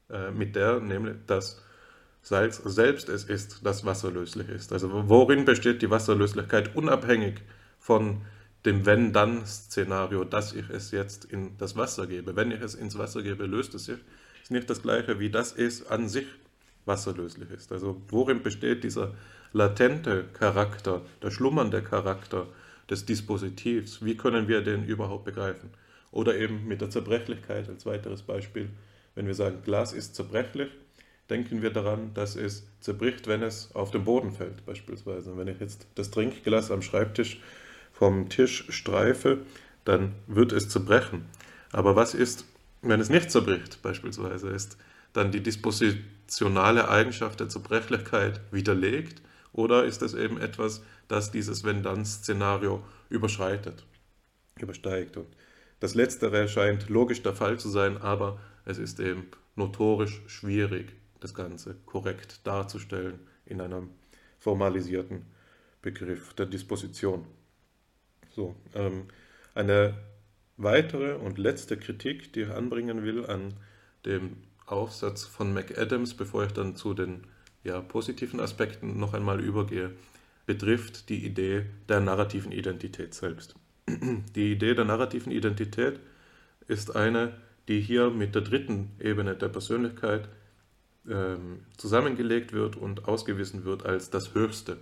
äh, 0.09 0.31
mit 0.31 0.55
der, 0.55 0.79
nämlich, 0.79 1.15
dass 1.27 1.61
Salz 2.23 2.57
selbst 2.57 3.07
es 3.07 3.23
ist, 3.23 3.63
das 3.63 3.85
wasserlöslich 3.85 4.49
ist. 4.49 4.73
Also 4.73 4.89
worin 5.07 5.45
besteht 5.45 5.83
die 5.83 5.91
Wasserlöslichkeit 5.91 6.75
unabhängig 6.75 7.41
von 7.77 8.21
dem 8.65 8.83
Wenn-Dann-Szenario, 8.83 10.23
dass 10.23 10.53
ich 10.53 10.67
es 10.71 10.89
jetzt 10.89 11.25
in 11.25 11.55
das 11.59 11.75
Wasser 11.75 12.07
gebe. 12.07 12.35
Wenn 12.35 12.49
ich 12.49 12.61
es 12.61 12.73
ins 12.73 12.97
Wasser 12.97 13.21
gebe, 13.21 13.45
löst 13.45 13.75
es 13.75 13.85
sich. 13.85 13.99
Ist 14.41 14.49
nicht 14.49 14.71
das 14.71 14.81
gleiche, 14.81 15.19
wie 15.19 15.29
das 15.29 15.53
es 15.55 15.85
an 15.85 16.09
sich 16.09 16.25
wasserlöslich 16.85 17.51
ist. 17.51 17.71
Also 17.71 18.01
worin 18.07 18.41
besteht 18.41 18.83
dieser 18.83 19.13
latente 19.51 20.25
Charakter, 20.33 21.03
der 21.21 21.29
schlummernde 21.29 21.83
Charakter 21.83 22.47
des 22.93 23.05
Dispositivs? 23.05 24.05
Wie 24.05 24.15
können 24.15 24.47
wir 24.47 24.61
den 24.61 24.85
überhaupt 24.85 25.25
begreifen? 25.25 25.71
Oder 26.11 26.37
eben 26.37 26.67
mit 26.67 26.79
der 26.79 26.91
Zerbrechlichkeit 26.91 27.67
als 27.67 27.87
weiteres 27.87 28.21
Beispiel. 28.21 28.69
Wenn 29.15 29.25
wir 29.25 29.33
sagen, 29.33 29.63
Glas 29.63 29.93
ist 29.93 30.15
zerbrechlich, 30.15 30.69
denken 31.29 31.63
wir 31.63 31.71
daran, 31.71 32.13
dass 32.13 32.35
es 32.35 32.67
zerbricht, 32.79 33.27
wenn 33.27 33.41
es 33.41 33.73
auf 33.73 33.89
den 33.89 34.03
Boden 34.03 34.31
fällt, 34.31 34.63
beispielsweise. 34.65 35.35
Wenn 35.35 35.47
ich 35.47 35.59
jetzt 35.59 35.87
das 35.95 36.11
Trinkglas 36.11 36.69
am 36.69 36.83
Schreibtisch 36.83 37.41
vom 37.91 38.29
Tisch 38.29 38.65
streife, 38.69 39.39
dann 39.85 40.13
wird 40.27 40.51
es 40.51 40.69
zerbrechen. 40.69 41.25
Aber 41.71 41.95
was 41.95 42.13
ist, 42.13 42.45
wenn 42.83 42.99
es 42.99 43.09
nicht 43.09 43.31
zerbricht, 43.31 43.81
beispielsweise? 43.81 44.49
Ist 44.49 44.77
dann 45.13 45.31
die 45.31 45.41
dispositionale 45.41 46.89
Eigenschaft 46.89 47.39
der 47.39 47.49
Zerbrechlichkeit 47.49 48.39
widerlegt 48.51 49.21
oder 49.51 49.83
ist 49.85 50.03
es 50.03 50.13
eben 50.13 50.39
etwas, 50.39 50.83
das 51.07 51.31
dieses 51.31 51.63
Wenn-Dann-Szenario 51.63 52.83
überschreitet, 53.09 53.85
übersteigt. 54.59 55.17
Und 55.17 55.27
das 55.79 55.95
Letztere 55.95 56.47
scheint 56.47 56.89
logisch 56.89 57.23
der 57.23 57.33
Fall 57.33 57.59
zu 57.59 57.69
sein, 57.69 57.97
aber 57.97 58.39
es 58.65 58.77
ist 58.77 58.99
eben 58.99 59.27
notorisch 59.55 60.21
schwierig, 60.27 60.93
das 61.19 61.33
Ganze 61.33 61.75
korrekt 61.85 62.45
darzustellen 62.45 63.19
in 63.45 63.61
einem 63.61 63.89
formalisierten 64.39 65.25
Begriff 65.81 66.33
der 66.33 66.45
Disposition. 66.45 67.25
So, 68.35 68.55
ähm, 68.73 69.05
eine 69.53 69.93
weitere 70.57 71.15
und 71.15 71.37
letzte 71.37 71.77
Kritik, 71.77 72.33
die 72.33 72.41
ich 72.41 72.49
anbringen 72.49 73.03
will 73.03 73.25
an 73.25 73.53
dem 74.05 74.37
Aufsatz 74.65 75.25
von 75.25 75.53
McAdams, 75.53 76.13
bevor 76.15 76.45
ich 76.45 76.51
dann 76.51 76.75
zu 76.75 76.93
den 76.93 77.25
ja, 77.63 77.81
positiven 77.81 78.39
Aspekten 78.39 78.99
noch 78.99 79.13
einmal 79.13 79.39
übergehe, 79.39 79.91
betrifft 80.45 81.09
die 81.09 81.25
Idee 81.25 81.65
der 81.87 81.99
narrativen 81.99 82.51
Identität 82.51 83.13
selbst. 83.13 83.55
Die 84.35 84.51
Idee 84.51 84.75
der 84.75 84.85
narrativen 84.85 85.31
Identität 85.31 85.99
ist 86.67 86.95
eine, 86.95 87.33
die 87.67 87.81
hier 87.81 88.09
mit 88.09 88.35
der 88.35 88.41
dritten 88.41 88.91
Ebene 88.99 89.35
der 89.35 89.49
Persönlichkeit 89.49 90.29
ähm, 91.09 91.65
zusammengelegt 91.77 92.53
wird 92.53 92.75
und 92.75 93.07
ausgewiesen 93.07 93.65
wird 93.65 93.85
als 93.85 94.09
das 94.09 94.33
Höchste 94.33 94.77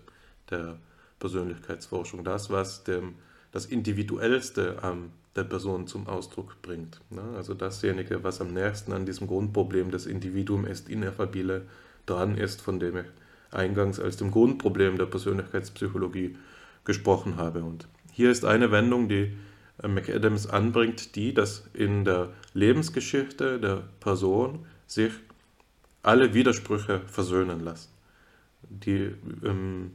der 0.49 0.77
Persönlichkeitsforschung, 1.19 2.23
das, 2.23 2.49
was 2.49 2.83
dem, 2.83 3.15
das 3.51 3.65
Individuellste 3.65 4.83
an 4.83 5.11
der 5.35 5.43
Person 5.45 5.87
zum 5.87 6.07
Ausdruck 6.07 6.61
bringt. 6.61 6.99
Ne? 7.09 7.21
Also 7.35 7.53
dasjenige, 7.53 8.23
was 8.23 8.41
am 8.41 8.53
nächsten 8.53 8.91
an 8.91 9.05
diesem 9.05 9.27
Grundproblem 9.27 9.91
des 9.91 10.05
Individuum 10.05 10.65
ist 10.65 10.89
ineffabile 10.89 11.67
dran 12.05 12.35
ist, 12.35 12.61
von 12.61 12.79
dem 12.79 12.97
ich 12.97 13.05
eingangs 13.51 13.99
als 13.99 14.17
dem 14.17 14.31
Grundproblem 14.31 14.97
der 14.97 15.05
Persönlichkeitspsychologie 15.05 16.37
gesprochen 16.85 17.37
habe. 17.37 17.63
Und 17.63 17.87
hier 18.11 18.31
ist 18.31 18.45
eine 18.45 18.71
Wendung, 18.71 19.07
die 19.07 19.33
äh, 19.81 19.87
McAdams 19.87 20.47
anbringt, 20.47 21.15
die, 21.15 21.33
dass 21.33 21.69
in 21.73 22.05
der 22.05 22.29
Lebensgeschichte 22.53 23.59
der 23.59 23.83
Person 23.99 24.65
sich 24.87 25.11
alle 26.03 26.33
Widersprüche 26.33 27.01
versöhnen 27.05 27.59
lassen. 27.59 27.89
Die 28.69 29.11
ähm, 29.43 29.91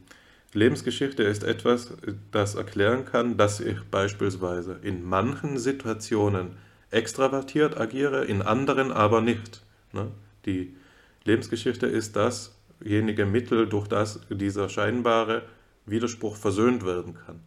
Lebensgeschichte 0.53 1.23
ist 1.23 1.45
etwas, 1.45 1.93
das 2.31 2.55
erklären 2.55 3.05
kann, 3.05 3.37
dass 3.37 3.61
ich 3.61 3.83
beispielsweise 3.91 4.79
in 4.83 5.05
manchen 5.05 5.59
Situationen 5.59 6.57
extravertiert 6.91 7.79
agiere, 7.79 8.25
in 8.25 8.43
anderen 8.43 8.93
aber 8.93 9.21
nicht. 9.21 9.63
Ne? 9.93 10.11
Die 10.47 10.75
Lebensgeschichte 11.25 11.87
ist 11.87 12.17
dasjenige 12.81 13.27
Mittel, 13.27 13.69
durch 13.69 13.89
das 13.89 14.21
dieser 14.31 14.69
scheinbare 14.69 15.43
Widerspruch 15.87 16.37
versöhnt 16.37 16.85
werden 16.85 17.15
kann. 17.15 17.41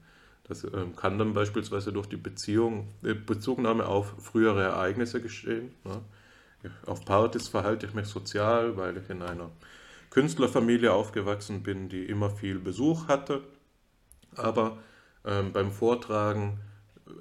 Das 0.47 0.64
ähm, 0.64 0.95
kann 0.95 1.19
dann 1.19 1.34
beispielsweise 1.34 1.93
durch 1.93 2.07
die 2.07 2.18
Beziehung, 2.18 2.88
äh, 3.03 3.14
Bezugnahme 3.14 3.85
auf 3.85 4.15
frühere 4.19 4.64
Ereignisse 4.64 5.22
geschehen. 5.22 5.72
Ne? 5.84 6.01
Auf 6.85 7.06
Partys 7.06 7.47
verhalte 7.47 7.85
ich 7.85 7.93
mich 7.93 8.07
sozial, 8.07 8.76
weil 8.76 8.97
ich 8.97 9.10
in 9.10 9.22
einer 9.22 9.51
Künstlerfamilie 10.10 10.91
aufgewachsen 10.91 11.61
bin, 11.61 11.88
die 11.88 12.06
immer 12.06 12.31
viel 12.31 12.57
Besuch 12.57 13.07
hatte. 13.07 13.41
Aber 14.35 14.80
ähm, 15.23 15.53
beim 15.53 15.72
Vortragen 15.72 16.60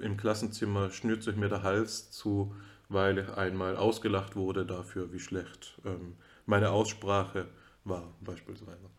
im 0.00 0.16
Klassenzimmer 0.16 0.90
schnürt 0.90 1.22
sich 1.22 1.36
mir 1.36 1.48
der 1.48 1.62
Hals 1.62 2.10
zu, 2.10 2.54
weil 2.88 3.18
ich 3.18 3.28
einmal 3.36 3.76
ausgelacht 3.76 4.36
wurde 4.36 4.64
dafür, 4.64 5.12
wie 5.12 5.20
schlecht 5.20 5.78
ähm, 5.84 6.14
meine 6.46 6.70
Aussprache 6.70 7.46
war, 7.88 8.14
beispielsweise. 8.20 8.90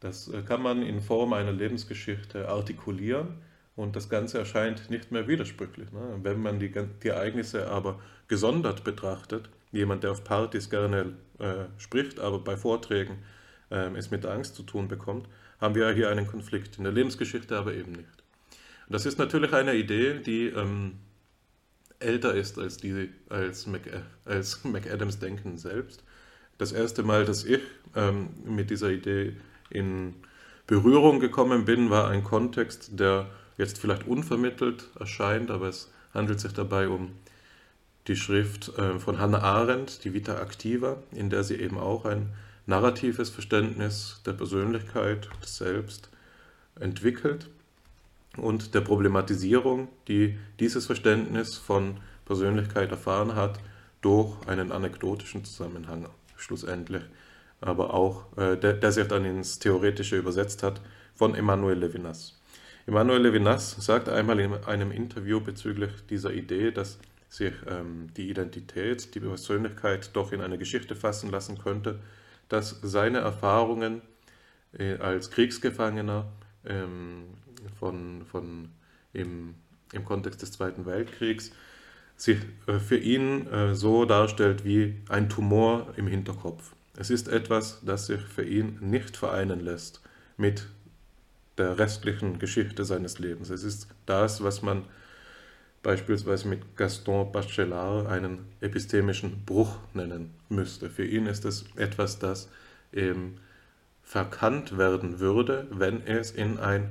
Das 0.00 0.28
äh, 0.28 0.42
kann 0.42 0.62
man 0.62 0.82
in 0.82 1.00
Form 1.00 1.32
einer 1.32 1.52
Lebensgeschichte 1.52 2.48
artikulieren 2.48 3.38
und 3.76 3.96
das 3.96 4.08
Ganze 4.08 4.38
erscheint 4.38 4.90
nicht 4.90 5.12
mehr 5.12 5.28
widersprüchlich. 5.28 5.92
Ne? 5.92 6.18
Wenn 6.22 6.40
man 6.40 6.58
die, 6.58 6.72
die, 7.02 7.08
Ereignisse 7.08 7.68
aber 7.70 8.00
gesondert 8.28 8.84
betrachtet, 8.84 9.50
jemand, 9.72 10.04
der 10.04 10.12
auf 10.12 10.24
Partys 10.24 10.70
gerne 10.70 11.14
äh, 11.38 11.64
spricht, 11.78 12.20
aber 12.20 12.38
bei 12.38 12.56
Vorträgen 12.56 13.18
äh, 13.70 13.90
es 13.96 14.10
mit 14.10 14.24
Angst 14.26 14.54
zu 14.54 14.62
tun 14.62 14.88
bekommt, 14.88 15.28
haben 15.60 15.74
wir 15.74 15.90
hier 15.92 16.10
einen 16.10 16.26
Konflikt. 16.26 16.78
In 16.78 16.84
der 16.84 16.92
Lebensgeschichte 16.92 17.56
aber 17.56 17.74
eben 17.74 17.92
nicht. 17.92 18.24
Und 18.86 18.94
das 18.94 19.06
ist 19.06 19.18
natürlich 19.18 19.52
eine 19.52 19.74
Idee, 19.74 20.20
die 20.20 20.48
ähm, 20.48 20.98
älter 21.98 22.34
ist 22.34 22.58
als, 22.58 22.76
die, 22.76 23.10
als, 23.28 23.66
Mac, 23.66 23.82
als 24.24 24.64
McAdams 24.64 25.18
Denken 25.18 25.56
selbst 25.56 26.04
das 26.58 26.72
erste 26.72 27.02
Mal, 27.02 27.24
dass 27.24 27.44
ich 27.44 27.60
ähm, 27.94 28.28
mit 28.44 28.70
dieser 28.70 28.90
Idee 28.90 29.36
in 29.70 30.14
Berührung 30.66 31.20
gekommen 31.20 31.64
bin, 31.64 31.90
war 31.90 32.08
ein 32.08 32.24
Kontext, 32.24 32.98
der 32.98 33.26
jetzt 33.56 33.78
vielleicht 33.78 34.06
unvermittelt 34.06 34.88
erscheint, 34.98 35.50
aber 35.50 35.68
es 35.68 35.90
handelt 36.12 36.40
sich 36.40 36.52
dabei 36.52 36.88
um 36.88 37.12
die 38.08 38.16
Schrift 38.16 38.76
äh, 38.78 38.98
von 38.98 39.18
Hannah 39.18 39.42
Arendt, 39.42 40.04
die 40.04 40.14
Vita 40.14 40.40
Activa, 40.40 40.98
in 41.12 41.30
der 41.30 41.44
sie 41.44 41.56
eben 41.56 41.78
auch 41.78 42.04
ein 42.04 42.30
narratives 42.66 43.30
Verständnis 43.30 44.20
der 44.26 44.32
Persönlichkeit, 44.32 45.28
des 45.42 45.56
Selbst 45.56 46.08
entwickelt 46.78 47.48
und 48.36 48.74
der 48.74 48.80
Problematisierung, 48.80 49.88
die 50.08 50.38
dieses 50.60 50.86
Verständnis 50.86 51.56
von 51.56 51.98
Persönlichkeit 52.24 52.90
erfahren 52.90 53.34
hat, 53.34 53.58
durch 54.02 54.36
einen 54.46 54.72
anekdotischen 54.72 55.44
Zusammenhang 55.44 56.06
schlussendlich, 56.36 57.02
aber 57.60 57.94
auch, 57.94 58.36
äh, 58.36 58.56
der, 58.56 58.74
der 58.74 58.92
sich 58.92 59.06
dann 59.08 59.24
ins 59.24 59.58
Theoretische 59.58 60.16
übersetzt 60.16 60.62
hat, 60.62 60.80
von 61.14 61.34
Emmanuel 61.34 61.78
Levinas. 61.78 62.38
Emmanuel 62.86 63.22
Levinas 63.22 63.72
sagt 63.84 64.08
einmal 64.08 64.38
in 64.38 64.52
einem 64.52 64.92
Interview 64.92 65.40
bezüglich 65.40 65.90
dieser 66.08 66.32
Idee, 66.32 66.70
dass 66.70 66.98
sich 67.28 67.54
ähm, 67.66 68.08
die 68.16 68.30
Identität, 68.30 69.14
die 69.14 69.20
Persönlichkeit 69.20 70.10
doch 70.12 70.32
in 70.32 70.40
eine 70.40 70.58
Geschichte 70.58 70.94
fassen 70.94 71.30
lassen 71.30 71.58
könnte, 71.58 71.98
dass 72.48 72.78
seine 72.82 73.18
Erfahrungen 73.18 74.02
äh, 74.78 74.96
als 74.98 75.30
Kriegsgefangener 75.30 76.30
ähm, 76.64 77.24
von, 77.78 78.24
von 78.26 78.68
im, 79.12 79.54
im 79.92 80.04
Kontext 80.04 80.42
des 80.42 80.52
Zweiten 80.52 80.86
Weltkriegs 80.86 81.50
sich 82.16 82.38
äh, 82.66 82.78
für 82.78 82.96
ihn 82.96 83.46
äh, 83.48 83.74
so 83.74 84.04
darstellt 84.04 84.64
wie 84.64 84.96
ein 85.08 85.28
Tumor 85.28 85.92
im 85.96 86.06
Hinterkopf. 86.06 86.72
Es 86.96 87.10
ist 87.10 87.28
etwas, 87.28 87.82
das 87.84 88.06
sich 88.06 88.20
für 88.20 88.44
ihn 88.44 88.78
nicht 88.80 89.16
vereinen 89.16 89.60
lässt 89.60 90.00
mit 90.36 90.66
der 91.58 91.78
restlichen 91.78 92.38
Geschichte 92.38 92.84
seines 92.84 93.18
Lebens. 93.18 93.50
Es 93.50 93.64
ist 93.64 93.88
das, 94.06 94.42
was 94.42 94.62
man 94.62 94.84
beispielsweise 95.82 96.48
mit 96.48 96.76
Gaston 96.76 97.30
Bachelard 97.32 98.06
einen 98.08 98.46
epistemischen 98.60 99.44
Bruch 99.44 99.76
nennen 99.94 100.34
müsste. 100.48 100.90
Für 100.90 101.04
ihn 101.04 101.26
ist 101.26 101.44
es 101.44 101.64
etwas, 101.76 102.18
das 102.18 102.48
eben 102.92 103.38
verkannt 104.02 104.78
werden 104.78 105.20
würde, 105.20 105.66
wenn 105.70 106.04
es 106.06 106.30
in 106.30 106.58
ein 106.58 106.90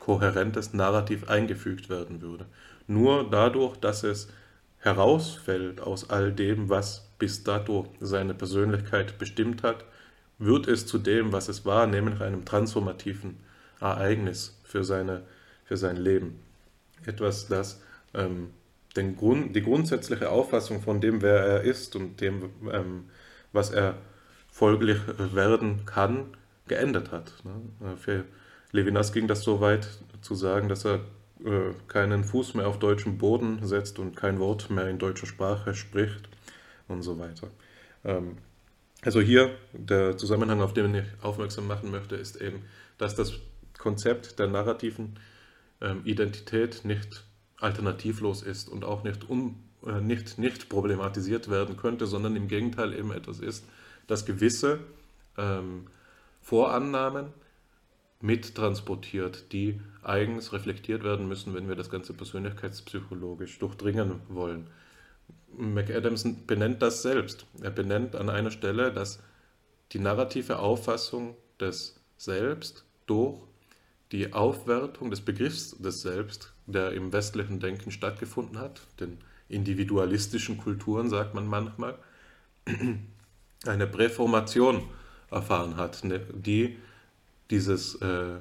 kohärentes 0.00 0.72
Narrativ 0.72 1.28
eingefügt 1.28 1.88
werden 1.88 2.20
würde. 2.22 2.46
Nur 2.86 3.28
dadurch, 3.30 3.76
dass 3.76 4.04
es 4.04 4.28
herausfällt 4.78 5.80
aus 5.80 6.10
all 6.10 6.32
dem, 6.32 6.68
was 6.68 7.08
bis 7.18 7.42
dato 7.42 7.86
seine 8.00 8.34
Persönlichkeit 8.34 9.18
bestimmt 9.18 9.62
hat, 9.62 9.84
wird 10.38 10.68
es 10.68 10.86
zu 10.86 10.98
dem, 10.98 11.32
was 11.32 11.48
es 11.48 11.64
war, 11.64 11.86
nämlich 11.86 12.20
einem 12.20 12.44
transformativen 12.44 13.36
Ereignis 13.80 14.60
für, 14.64 14.84
seine, 14.84 15.22
für 15.64 15.76
sein 15.76 15.96
Leben. 15.96 16.40
Etwas, 17.06 17.48
das 17.48 17.80
ähm, 18.12 18.50
den 18.96 19.16
Grund, 19.16 19.56
die 19.56 19.62
grundsätzliche 19.62 20.30
Auffassung 20.30 20.82
von 20.82 21.00
dem, 21.00 21.22
wer 21.22 21.40
er 21.40 21.60
ist 21.62 21.96
und 21.96 22.20
dem, 22.20 22.50
ähm, 22.72 23.04
was 23.52 23.70
er 23.70 23.96
folglich 24.50 24.98
werden 25.34 25.84
kann, 25.86 26.36
geändert 26.68 27.10
hat. 27.10 27.32
Ne? 27.44 27.96
Für 27.96 28.24
Levinas 28.72 29.12
ging 29.12 29.28
das 29.28 29.42
so 29.42 29.60
weit 29.60 29.88
zu 30.20 30.34
sagen, 30.34 30.68
dass 30.68 30.84
er 30.84 31.00
äh, 31.44 31.74
keinen 31.88 32.24
Fuß 32.24 32.54
mehr 32.54 32.68
auf 32.68 32.78
deutschem 32.78 33.18
Boden 33.18 33.66
setzt 33.66 33.98
und 33.98 34.16
kein 34.16 34.38
Wort 34.38 34.70
mehr 34.70 34.88
in 34.88 34.98
deutscher 34.98 35.26
Sprache 35.26 35.74
spricht 35.74 36.28
und 36.88 37.02
so 37.02 37.18
weiter. 37.18 37.48
Ähm, 38.04 38.38
also 39.02 39.20
hier 39.20 39.54
der 39.72 40.16
Zusammenhang, 40.16 40.62
auf 40.62 40.72
den 40.72 40.94
ich 40.94 41.04
aufmerksam 41.20 41.66
machen 41.66 41.90
möchte, 41.90 42.16
ist 42.16 42.40
eben, 42.40 42.62
dass 42.96 43.14
das 43.14 43.34
Konzept 43.76 44.38
der 44.38 44.46
narrativen 44.46 45.18
ähm, 45.80 46.00
Identität 46.04 46.84
nicht 46.84 47.24
alternativlos 47.58 48.42
ist 48.42 48.68
und 48.68 48.84
auch 48.84 49.04
nicht, 49.04 49.28
un, 49.28 49.56
äh, 49.86 50.00
nicht, 50.00 50.38
nicht 50.38 50.68
problematisiert 50.70 51.50
werden 51.50 51.76
könnte, 51.76 52.06
sondern 52.06 52.36
im 52.36 52.48
Gegenteil 52.48 52.94
eben 52.94 53.12
etwas 53.12 53.40
ist, 53.40 53.66
das 54.06 54.24
gewisse 54.24 54.80
ähm, 55.36 55.86
Vorannahmen 56.40 57.26
mittransportiert, 58.24 59.52
die 59.52 59.80
eigens 60.02 60.54
reflektiert 60.54 61.04
werden 61.04 61.28
müssen, 61.28 61.52
wenn 61.54 61.68
wir 61.68 61.76
das 61.76 61.90
Ganze 61.90 62.14
persönlichkeitspsychologisch 62.14 63.58
durchdringen 63.58 64.20
wollen. 64.28 64.70
McAdams 65.56 66.24
benennt 66.46 66.80
das 66.80 67.02
selbst. 67.02 67.46
Er 67.60 67.70
benennt 67.70 68.16
an 68.16 68.30
einer 68.30 68.50
Stelle, 68.50 68.92
dass 68.92 69.22
die 69.92 69.98
narrative 69.98 70.58
Auffassung 70.58 71.36
des 71.60 72.00
Selbst 72.16 72.86
durch 73.06 73.42
die 74.10 74.32
Aufwertung 74.32 75.10
des 75.10 75.20
Begriffs 75.20 75.76
des 75.78 76.00
Selbst, 76.00 76.54
der 76.66 76.92
im 76.92 77.12
westlichen 77.12 77.60
Denken 77.60 77.90
stattgefunden 77.90 78.58
hat, 78.58 78.80
den 79.00 79.18
individualistischen 79.50 80.56
Kulturen 80.56 81.10
sagt 81.10 81.34
man 81.34 81.46
manchmal, 81.46 81.98
eine 83.66 83.86
Präformation 83.86 84.88
erfahren 85.30 85.76
hat, 85.76 86.04
ne, 86.04 86.20
die 86.32 86.78
dieses, 87.50 87.96
äh, 87.96 88.38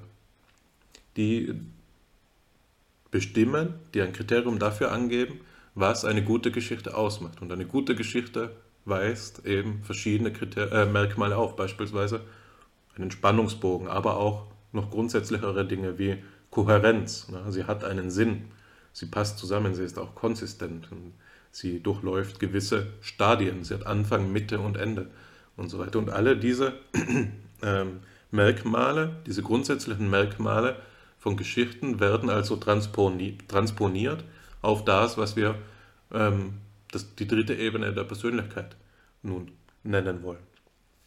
die 1.18 1.54
bestimmen, 3.12 3.76
die 3.94 4.02
ein 4.02 4.14
Kriterium 4.14 4.60
dafür 4.60 4.92
angeben, 4.92 5.42
was 5.76 6.06
eine 6.06 6.24
gute 6.24 6.52
Geschichte 6.52 6.96
ausmacht. 6.96 7.42
Und 7.42 7.52
eine 7.52 7.66
gute 7.66 7.96
Geschichte 7.96 8.56
weist 8.86 9.46
eben 9.46 9.84
verschiedene 9.84 10.34
Kriter 10.34 10.72
äh, 10.72 10.86
Merkmale 10.86 11.38
auf, 11.38 11.56
beispielsweise 11.56 12.22
einen 12.96 13.12
Spannungsbogen, 13.12 13.88
aber 13.88 14.18
auch 14.18 14.48
noch 14.72 14.90
grundsätzlichere 14.90 15.66
Dinge 15.66 15.98
wie 16.00 16.24
Kohärenz. 16.50 17.30
Ne? 17.30 17.44
Sie 17.50 17.64
hat 17.66 17.84
einen 17.84 18.12
Sinn, 18.12 18.46
sie 18.92 19.06
passt 19.06 19.38
zusammen, 19.38 19.74
sie 19.74 19.84
ist 19.84 19.98
auch 19.98 20.16
konsistent 20.16 20.90
sie 21.54 21.80
durchläuft 21.82 22.40
gewisse 22.40 22.88
Stadien, 23.00 23.64
sie 23.64 23.76
hat 23.76 23.86
Anfang, 23.86 24.32
Mitte 24.32 24.60
und 24.60 24.76
Ende 24.76 25.12
und 25.56 25.70
so 25.70 25.80
weiter. 25.80 26.00
Und 26.00 26.10
alle 26.10 26.36
diese 26.36 26.74
ähm, 27.62 28.00
Merkmale, 28.34 29.16
diese 29.28 29.44
grundsätzlichen 29.44 30.10
Merkmale 30.10 30.76
von 31.20 31.38
Geschichten 31.38 32.00
werden 32.00 32.32
also 32.32 32.56
transponi 32.56 33.38
transponiert 33.48 34.24
auf 34.64 34.84
das, 34.84 35.20
was 35.20 35.36
wir 35.36 35.56
ähm, 36.12 36.56
das, 36.92 37.14
die 37.16 37.28
dritte 37.28 37.54
Ebene 37.54 37.94
der 37.94 38.04
Persönlichkeit 38.04 38.76
nun 39.22 39.52
nennen 39.84 40.24
wollen. 40.24 40.42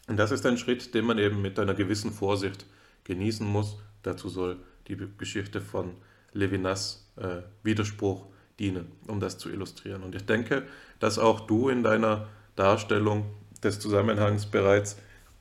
Und 0.07 0.19
das 0.19 0.31
ist 0.31 0.47
ein 0.47 0.57
Schritt, 0.57 0.95
den 0.95 1.05
man 1.05 1.19
eben 1.19 1.43
mit 1.43 1.59
einer 1.59 1.75
gewissen 1.75 2.13
Vorsicht 2.13 2.65
genießen 3.03 3.45
muss. 3.45 3.77
Dazu 4.05 4.29
soll 4.29 4.59
die 4.87 4.97
Geschichte 5.19 5.61
von 5.61 5.95
Levinas 6.33 7.11
äh, 7.17 7.43
Widerspruch 7.65 8.27
dienen, 8.61 8.93
um 9.09 9.19
das 9.19 9.37
zu 9.37 9.51
illustrieren. 9.51 10.05
Und 10.05 10.15
ich 10.15 10.25
denke, 10.27 10.63
dass 11.01 11.19
auch 11.19 11.41
du 11.41 11.71
in 11.71 11.83
deiner 11.83 12.29
Darstellung 12.55 13.27
des 13.65 13.81
Zusammenhangs 13.81 14.47
bereits 14.47 14.97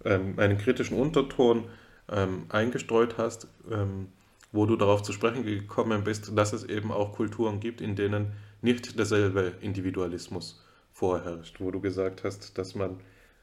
ähm, 0.05 0.35
einen 0.37 0.57
kritischen 0.57 0.97
Unterton 0.97 1.65
ähm, 2.09 2.45
eingestreut 2.49 3.17
hast, 3.17 3.47
ähm, 3.69 4.07
wo 4.51 4.65
du 4.65 4.75
darauf 4.77 5.03
zu 5.03 5.11
sprechen 5.11 5.43
gekommen 5.43 6.03
bist, 6.03 6.37
dass 6.37 6.53
es 6.53 6.63
eben 6.63 6.91
auch 6.91 7.13
Kulturen 7.13 7.59
gibt, 7.59 7.81
in 7.81 7.95
denen 7.95 8.33
nicht 8.61 8.97
derselbe 8.97 9.53
Individualismus 9.61 10.63
vorherrscht, 10.93 11.59
wo 11.59 11.71
du 11.71 11.81
gesagt 11.81 12.23
hast, 12.23 12.57
dass 12.57 12.73
man 12.73 12.99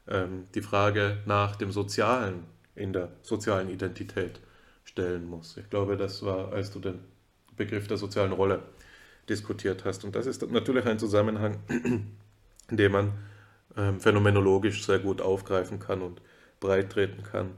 ähm, 0.07 0.47
die 0.55 0.61
Frage 0.61 1.19
nach 1.25 1.55
dem 1.55 1.71
Sozialen 1.71 2.45
in 2.75 2.93
der 2.93 3.09
sozialen 3.21 3.69
Identität 3.69 4.39
stellen 4.83 5.25
muss. 5.27 5.57
Ich 5.57 5.69
glaube, 5.69 5.97
das 5.97 6.23
war, 6.23 6.51
als 6.51 6.71
du 6.71 6.79
den 6.79 6.99
Begriff 7.55 7.87
der 7.87 7.97
sozialen 7.97 8.31
Rolle 8.31 8.63
diskutiert 9.29 9.85
hast. 9.85 10.03
Und 10.03 10.15
das 10.15 10.25
ist 10.25 10.41
natürlich 10.49 10.85
ein 10.85 10.99
Zusammenhang, 10.99 11.59
den 12.71 12.91
man 12.91 13.13
ähm, 13.77 13.99
phänomenologisch 13.99 14.85
sehr 14.85 14.99
gut 14.99 15.21
aufgreifen 15.21 15.79
kann 15.79 16.01
und 16.01 16.21
breit 16.63 16.91
treten 16.91 17.21
kann. 17.23 17.51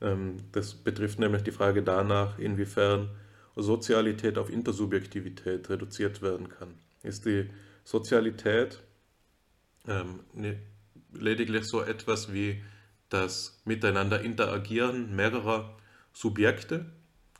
Ähm, 0.00 0.36
das 0.52 0.74
betrifft 0.74 1.18
nämlich 1.18 1.42
die 1.42 1.50
Frage 1.50 1.82
danach, 1.82 2.38
inwiefern 2.38 3.10
Sozialität 3.56 4.38
auf 4.38 4.50
Intersubjektivität 4.50 5.68
reduziert 5.68 6.22
werden 6.22 6.48
kann. 6.48 6.74
Ist 7.02 7.24
die 7.24 7.50
Sozialität 7.84 8.80
ähm, 9.88 10.20
ne, 10.34 10.60
lediglich 11.12 11.64
so 11.66 11.82
etwas 11.82 12.32
wie 12.32 12.62
das 13.08 13.60
Miteinander 13.64 14.20
interagieren 14.20 15.16
mehrerer 15.16 15.76
Subjekte? 16.12 16.86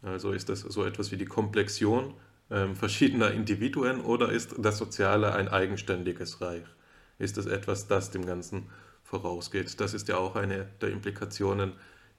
Also 0.02 0.32
ist 0.32 0.48
das 0.48 0.60
so 0.60 0.84
etwas 0.84 1.12
wie 1.12 1.16
die 1.18 1.26
Komplexion 1.26 2.14
ähm, 2.50 2.74
verschiedener 2.74 3.30
Individuen 3.30 4.00
oder 4.00 4.32
ist 4.32 4.54
das 4.58 4.78
Soziale 4.78 5.34
ein 5.34 5.48
eigenständiges 5.48 6.40
Reich? 6.40 6.66
Ist 7.18 7.36
es 7.36 7.46
etwas, 7.46 7.86
das 7.86 8.10
dem 8.10 8.24
Ganzen 8.24 8.70
vorausgeht? 9.10 9.80
Das 9.80 9.92
ist 9.92 10.08
ja 10.08 10.16
auch 10.16 10.36
eine 10.36 10.68
der 10.80 10.90
Implikationen 10.90 11.72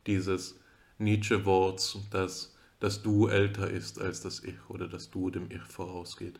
dieses 0.08 0.60
Nietzsche-Worts, 0.98 2.00
dass 2.12 2.56
das 2.80 3.02
Du 3.02 3.28
älter 3.28 3.70
ist 3.70 4.00
als 4.02 4.22
das 4.22 4.44
Ich 4.44 4.70
oder 4.70 4.88
das 4.88 5.10
Du 5.10 5.30
dem 5.30 5.50
Ich 5.50 5.64
vorausgeht. 5.64 6.40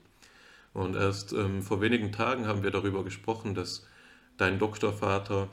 Und 0.74 0.96
erst 0.96 1.34
ähm, 1.34 1.62
vor 1.62 1.82
wenigen 1.82 2.12
Tagen 2.12 2.48
haben 2.48 2.64
wir 2.64 2.72
darüber 2.72 3.04
gesprochen, 3.04 3.56
dass 3.56 3.88
dein 4.38 4.60
Doktorvater 4.60 5.50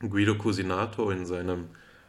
Guido 0.00 0.34
Cusinato 0.34 1.10
in 1.10 1.26
seinem 1.26 1.68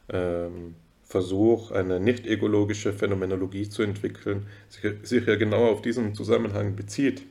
ähm, 0.10 0.76
Versuch, 1.04 1.72
eine 1.72 2.00
nicht-egologische 2.00 2.92
Phänomenologie 2.92 3.70
zu 3.70 3.84
entwickeln, 3.84 4.48
sich, 4.70 4.84
sich 5.04 5.28
ja 5.28 5.36
genau 5.36 5.68
auf 5.68 5.82
diesen 5.84 6.16
Zusammenhang 6.16 6.76
bezieht, 6.76 7.24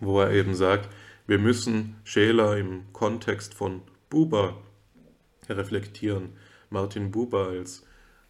wo 0.00 0.20
er 0.20 0.32
eben 0.32 0.54
sagt, 0.54 0.90
wir 1.26 1.38
müssen 1.38 1.96
Scheler 2.04 2.58
im 2.58 2.92
Kontext 2.92 3.54
von 3.54 3.82
Buber 4.10 4.58
reflektieren. 5.48 6.30
Martin 6.68 7.10
Buber 7.10 7.48
als 7.48 7.84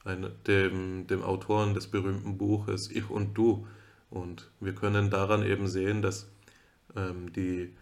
ein, 0.04 0.30
dem, 0.46 1.06
dem 1.06 1.22
Autoren 1.22 1.74
des 1.74 1.88
berühmten 1.88 2.38
Buches 2.38 2.90
Ich 2.90 3.10
und 3.10 3.36
Du. 3.36 3.66
Und 4.10 4.50
wir 4.60 4.74
können 4.74 5.10
daran 5.10 5.44
eben 5.44 5.66
sehen, 5.66 6.02
dass 6.02 6.30
ähm, 6.96 7.32
die 7.32 7.74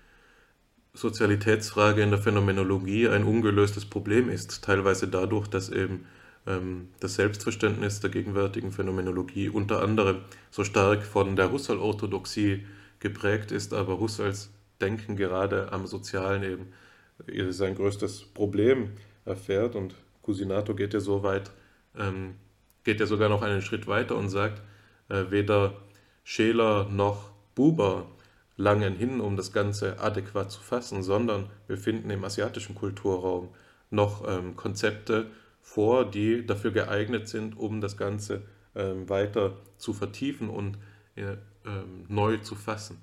Sozialitätsfrage 0.95 2.03
in 2.03 2.11
der 2.11 2.19
Phänomenologie 2.19 3.09
ein 3.09 3.25
ungelöstes 3.25 3.85
Problem 3.85 4.29
ist, 4.29 4.65
teilweise 4.65 5.07
dadurch, 5.07 5.47
dass 5.47 5.69
eben 5.69 6.07
ähm, 6.47 6.89
das 7.01 7.15
Selbstverständnis 7.15 8.01
der 8.01 8.11
gegenwärtigen 8.11 8.73
Phänomenologie 8.73 9.49
unter 9.49 9.83
anderem 9.83 10.23
so 10.51 10.65
stark 10.65 11.05
von 11.05 11.37
der 11.37 11.53
Husserl-Orthodoxie 11.53 12.67
geprägt 12.99 13.53
ist, 13.53 13.73
aber 13.75 14.01
Husserls 14.01 14.51
Denken 14.81 15.17
gerade 15.17 15.73
am 15.73 15.87
Sozialen 15.87 16.43
eben 16.45 16.73
sein 17.51 17.75
größtes 17.75 18.25
Problem 18.35 18.91
erfährt 19.25 19.75
und 19.75 19.95
Cusinato 20.23 20.75
geht 20.75 20.95
ja 20.95 21.01
so 21.01 21.23
weit, 21.23 21.51
ähm, 21.97 22.35
geht 22.85 23.01
ja 23.01 23.07
sogar 23.07 23.29
noch 23.29 23.43
einen 23.43 23.63
Schritt 23.63 23.87
weiter 23.87 24.17
und 24.17 24.29
sagt, 24.29 24.63
äh, 25.09 25.25
weder 25.31 25.75
Scheler 26.25 26.89
noch 26.89 27.31
Buber 27.55 28.07
langen 28.57 28.97
hin, 28.97 29.21
um 29.21 29.37
das 29.37 29.53
Ganze 29.53 30.01
adäquat 30.01 30.51
zu 30.51 30.61
fassen, 30.61 31.03
sondern 31.03 31.49
wir 31.67 31.79
finden 31.79 32.11
im 32.11 32.25
asiatischen 32.25 32.75
Kulturraum 32.75 33.49
noch 33.91 34.29
ähm, 34.29 34.57
Konzepte 34.57 35.31
vor, 35.61 36.05
die 36.11 36.45
dafür 36.45 36.73
geeignet 36.73 37.29
sind, 37.29 37.57
um 37.57 37.81
das 37.81 37.97
Ganze 37.97 38.43
ähm, 38.75 39.09
weiter 39.09 39.57
zu 39.77 39.93
vertiefen 39.93 40.49
und 40.51 40.79
äh, 41.15 41.37
ähm, 41.65 42.05
neu 42.09 42.39
zu 42.39 42.55
fassen. 42.55 42.99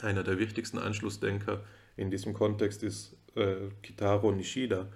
Einer 0.00 0.22
der 0.22 0.38
wichtigsten 0.38 0.78
Anschlussdenker 0.78 1.60
in 1.96 2.10
diesem 2.10 2.32
Kontext 2.32 2.82
ist 2.82 3.16
äh, 3.34 3.70
Kitaro 3.82 4.32
Nishida, 4.32 4.86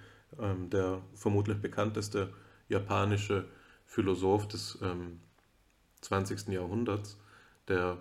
ähm, 0.41 0.71
der 0.71 1.03
vermutlich 1.15 1.59
bekannteste 1.59 2.33
japanische 2.69 3.45
Philosoph 3.87 4.49
des 4.49 4.79
20. 6.01 6.49
Ähm, 6.49 6.53
Jahrhunderts, 6.55 7.19
der 7.69 7.99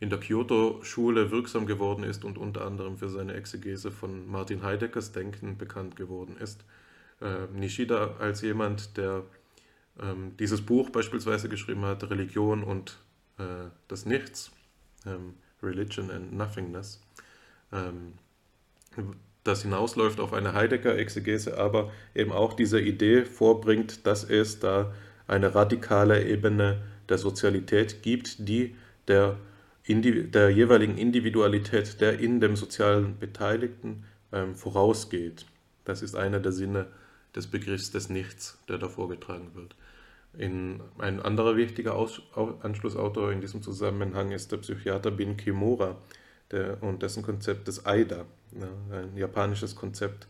in 0.00 0.08
der 0.08 0.18
Kyoto-Schule 0.18 1.30
wirksam 1.30 1.66
geworden 1.66 2.04
ist 2.04 2.24
und 2.24 2.38
unter 2.38 2.64
anderem 2.64 2.96
für 2.96 3.10
seine 3.10 3.34
Exegese 3.34 3.90
von 3.90 4.26
Martin 4.26 4.62
Heideckers 4.62 5.12
Denken 5.12 5.58
bekannt 5.58 5.94
geworden 5.94 6.36
ist. 6.38 6.64
Äh, 7.20 7.46
Nishida 7.52 8.16
als 8.18 8.40
jemand, 8.40 8.96
der 8.96 9.24
ähm, 10.00 10.36
dieses 10.38 10.62
Buch 10.62 10.90
beispielsweise 10.90 11.48
geschrieben 11.48 11.84
hat, 11.84 12.08
Religion 12.08 12.64
und 12.64 12.98
äh, 13.38 13.68
das 13.88 14.06
Nichts, 14.06 14.50
ähm, 15.06 15.34
Religion 15.62 16.10
and 16.10 16.32
Nothingness, 16.32 17.00
ähm, 17.72 18.14
das 19.44 19.62
hinausläuft 19.62 20.20
auf 20.20 20.32
eine 20.32 20.52
Heidegger-Exegese, 20.52 21.58
aber 21.58 21.90
eben 22.14 22.32
auch 22.32 22.54
diese 22.54 22.80
Idee 22.80 23.24
vorbringt, 23.24 24.06
dass 24.06 24.24
es 24.24 24.60
da 24.60 24.92
eine 25.26 25.54
radikale 25.54 26.24
Ebene 26.24 26.82
der 27.08 27.18
Sozialität 27.18 28.02
gibt, 28.02 28.48
die 28.48 28.76
der 29.08 29.36
der 29.88 30.50
jeweiligen 30.50 30.98
Individualität 30.98 32.00
der 32.00 32.20
in 32.20 32.40
dem 32.40 32.54
sozialen 32.54 33.18
Beteiligten 33.18 34.04
ähm, 34.30 34.54
vorausgeht. 34.54 35.46
Das 35.84 36.02
ist 36.02 36.14
einer 36.14 36.38
der 36.38 36.52
Sinne 36.52 36.86
des 37.34 37.48
Begriffs 37.48 37.90
des 37.90 38.08
Nichts, 38.08 38.58
der 38.68 38.78
da 38.78 38.88
vorgetragen 38.88 39.50
wird. 39.54 39.74
In, 40.38 40.80
ein 40.98 41.20
anderer 41.20 41.56
wichtiger 41.56 41.96
Aus, 41.96 42.22
Anschlussautor 42.62 43.32
in 43.32 43.40
diesem 43.40 43.62
Zusammenhang 43.62 44.30
ist 44.30 44.52
der 44.52 44.58
Psychiater 44.58 45.10
Bin 45.10 45.36
Kimura 45.36 45.96
der, 46.50 46.82
und 46.82 47.02
dessen 47.02 47.22
Konzept 47.22 47.68
des 47.68 47.86
Aida, 47.86 48.24
ja, 48.52 48.98
ein 48.98 49.16
japanisches 49.16 49.76
Konzept 49.76 50.26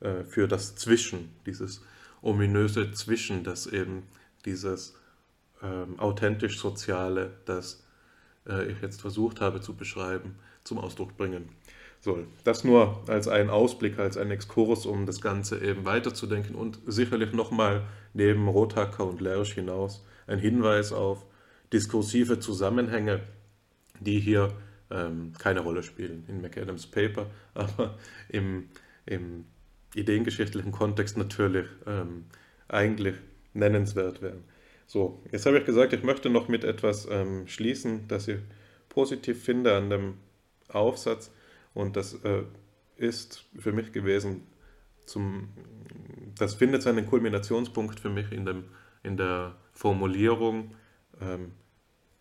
äh, 0.00 0.24
für 0.24 0.48
das 0.48 0.76
Zwischen, 0.76 1.30
dieses 1.46 1.82
ominöse 2.20 2.92
Zwischen, 2.92 3.44
das 3.44 3.66
eben 3.66 4.04
dieses 4.44 4.94
ähm, 5.62 5.98
authentisch 5.98 6.58
Soziale, 6.58 7.32
das 7.44 7.84
äh, 8.46 8.70
ich 8.70 8.80
jetzt 8.82 9.00
versucht 9.00 9.40
habe 9.40 9.60
zu 9.60 9.74
beschreiben, 9.74 10.36
zum 10.64 10.78
Ausdruck 10.78 11.16
bringen 11.16 11.48
soll. 12.00 12.26
Das 12.44 12.64
nur 12.64 13.02
als 13.06 13.28
ein 13.28 13.48
Ausblick, 13.48 13.98
als 13.98 14.16
ein 14.16 14.30
Exkurs, 14.30 14.86
um 14.86 15.06
das 15.06 15.20
Ganze 15.20 15.62
eben 15.64 15.84
weiterzudenken 15.84 16.54
und 16.54 16.78
sicherlich 16.86 17.32
nochmal 17.32 17.84
neben 18.12 18.48
Rothacker 18.48 19.06
und 19.06 19.20
Lersch 19.20 19.54
hinaus 19.54 20.04
ein 20.26 20.38
Hinweis 20.38 20.92
auf 20.92 21.24
diskursive 21.72 22.38
Zusammenhänge, 22.38 23.20
die 24.00 24.20
hier 24.20 24.52
ähm, 24.92 25.32
keine 25.38 25.60
Rolle 25.60 25.82
spielen 25.82 26.24
in 26.28 26.40
McAdams 26.40 26.86
Paper, 26.86 27.26
aber 27.54 27.98
im, 28.28 28.68
im 29.06 29.44
ideengeschichtlichen 29.94 30.72
Kontext 30.72 31.16
natürlich 31.16 31.66
ähm, 31.86 32.26
eigentlich 32.68 33.16
nennenswert 33.54 34.22
wären. 34.22 34.44
So, 34.86 35.22
jetzt 35.30 35.46
habe 35.46 35.58
ich 35.58 35.64
gesagt, 35.64 35.92
ich 35.92 36.02
möchte 36.02 36.28
noch 36.28 36.48
mit 36.48 36.64
etwas 36.64 37.08
ähm, 37.10 37.46
schließen, 37.46 38.08
das 38.08 38.28
ich 38.28 38.38
positiv 38.88 39.42
finde 39.42 39.74
an 39.74 39.90
dem 39.90 40.14
Aufsatz. 40.68 41.30
Und 41.74 41.96
das 41.96 42.14
äh, 42.24 42.42
ist 42.96 43.44
für 43.58 43.72
mich 43.72 43.92
gewesen, 43.92 44.42
zum, 45.06 45.48
das 46.38 46.54
findet 46.54 46.82
seinen 46.82 47.06
Kulminationspunkt 47.06 48.00
für 48.00 48.10
mich 48.10 48.30
in, 48.32 48.44
dem, 48.44 48.64
in 49.02 49.16
der 49.16 49.56
Formulierung, 49.72 50.74
ähm, 51.20 51.52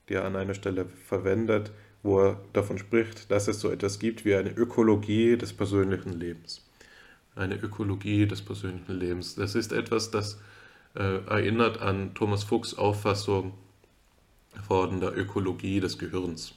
die 0.08 0.14
er 0.16 0.26
an 0.26 0.36
einer 0.36 0.54
Stelle 0.54 0.86
verwendet, 0.86 1.72
wo 2.04 2.20
er 2.20 2.42
davon 2.54 2.78
spricht, 2.78 3.30
dass 3.32 3.48
es 3.48 3.60
so 3.60 3.70
etwas 3.70 4.00
gibt 4.00 4.26
wie 4.26 4.36
eine 4.36 4.52
Ökologie 4.52 5.38
des 5.38 5.54
persönlichen 5.54 6.14
Lebens. 6.14 6.66
Eine 7.36 7.56
Ökologie 7.56 8.28
des 8.28 8.42
persönlichen 8.42 9.00
Lebens. 9.00 9.36
Das 9.36 9.56
ist 9.56 9.72
etwas, 9.72 10.12
das 10.12 10.40
äh, 10.96 11.24
erinnert 11.26 11.80
an 11.82 12.14
Thomas 12.14 12.44
Fuchs 12.44 12.74
Auffassung 12.74 13.54
von 14.68 15.00
der 15.00 15.18
Ökologie 15.18 15.80
des 15.80 15.98
Gehirns. 15.98 16.54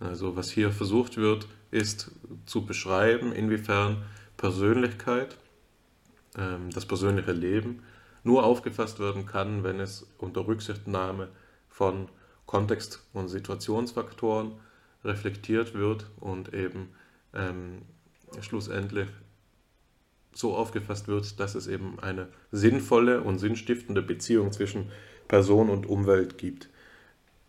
Also 0.00 0.36
was 0.36 0.50
hier 0.50 0.70
versucht 0.70 1.16
wird, 1.16 1.46
ist 1.70 2.10
zu 2.46 2.64
beschreiben, 2.64 3.32
inwiefern 3.32 4.04
Persönlichkeit, 4.36 5.36
ähm, 6.36 6.70
das 6.70 6.86
persönliche 6.86 7.32
Leben, 7.32 7.82
nur 8.24 8.44
aufgefasst 8.44 9.00
werden 9.00 9.26
kann, 9.26 9.64
wenn 9.64 9.80
es 9.80 10.06
unter 10.18 10.46
Rücksichtnahme 10.46 11.28
von 11.68 12.08
Kontext- 12.48 13.06
und 13.12 13.28
Situationsfaktoren 13.28 14.52
reflektiert 15.04 15.74
wird 15.74 16.06
und 16.18 16.54
eben 16.54 16.88
ähm, 17.34 17.82
schlussendlich 18.40 19.08
so 20.32 20.56
aufgefasst 20.56 21.08
wird, 21.08 21.38
dass 21.40 21.54
es 21.54 21.66
eben 21.66 22.00
eine 22.00 22.28
sinnvolle 22.50 23.20
und 23.20 23.38
sinnstiftende 23.38 24.00
Beziehung 24.00 24.50
zwischen 24.50 24.90
Person 25.28 25.68
und 25.68 25.84
Umwelt 25.86 26.38
gibt. 26.38 26.70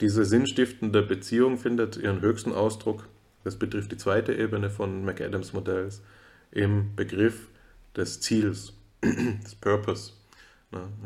Diese 0.02 0.26
sinnstiftende 0.26 1.02
Beziehung 1.02 1.58
findet 1.58 1.96
ihren 1.96 2.20
höchsten 2.20 2.52
Ausdruck, 2.52 3.08
das 3.46 3.58
betrifft 3.58 3.94
die 3.94 3.98
zweite 3.98 4.34
Ebene 4.34 4.70
von 4.70 5.06
McAdams 5.06 5.54
Modells, 5.54 6.02
im 6.52 6.94
Begriff 6.98 7.48
des 7.96 8.20
Ziels, 8.20 8.74
des 9.04 9.56
Purpose. 9.56 10.12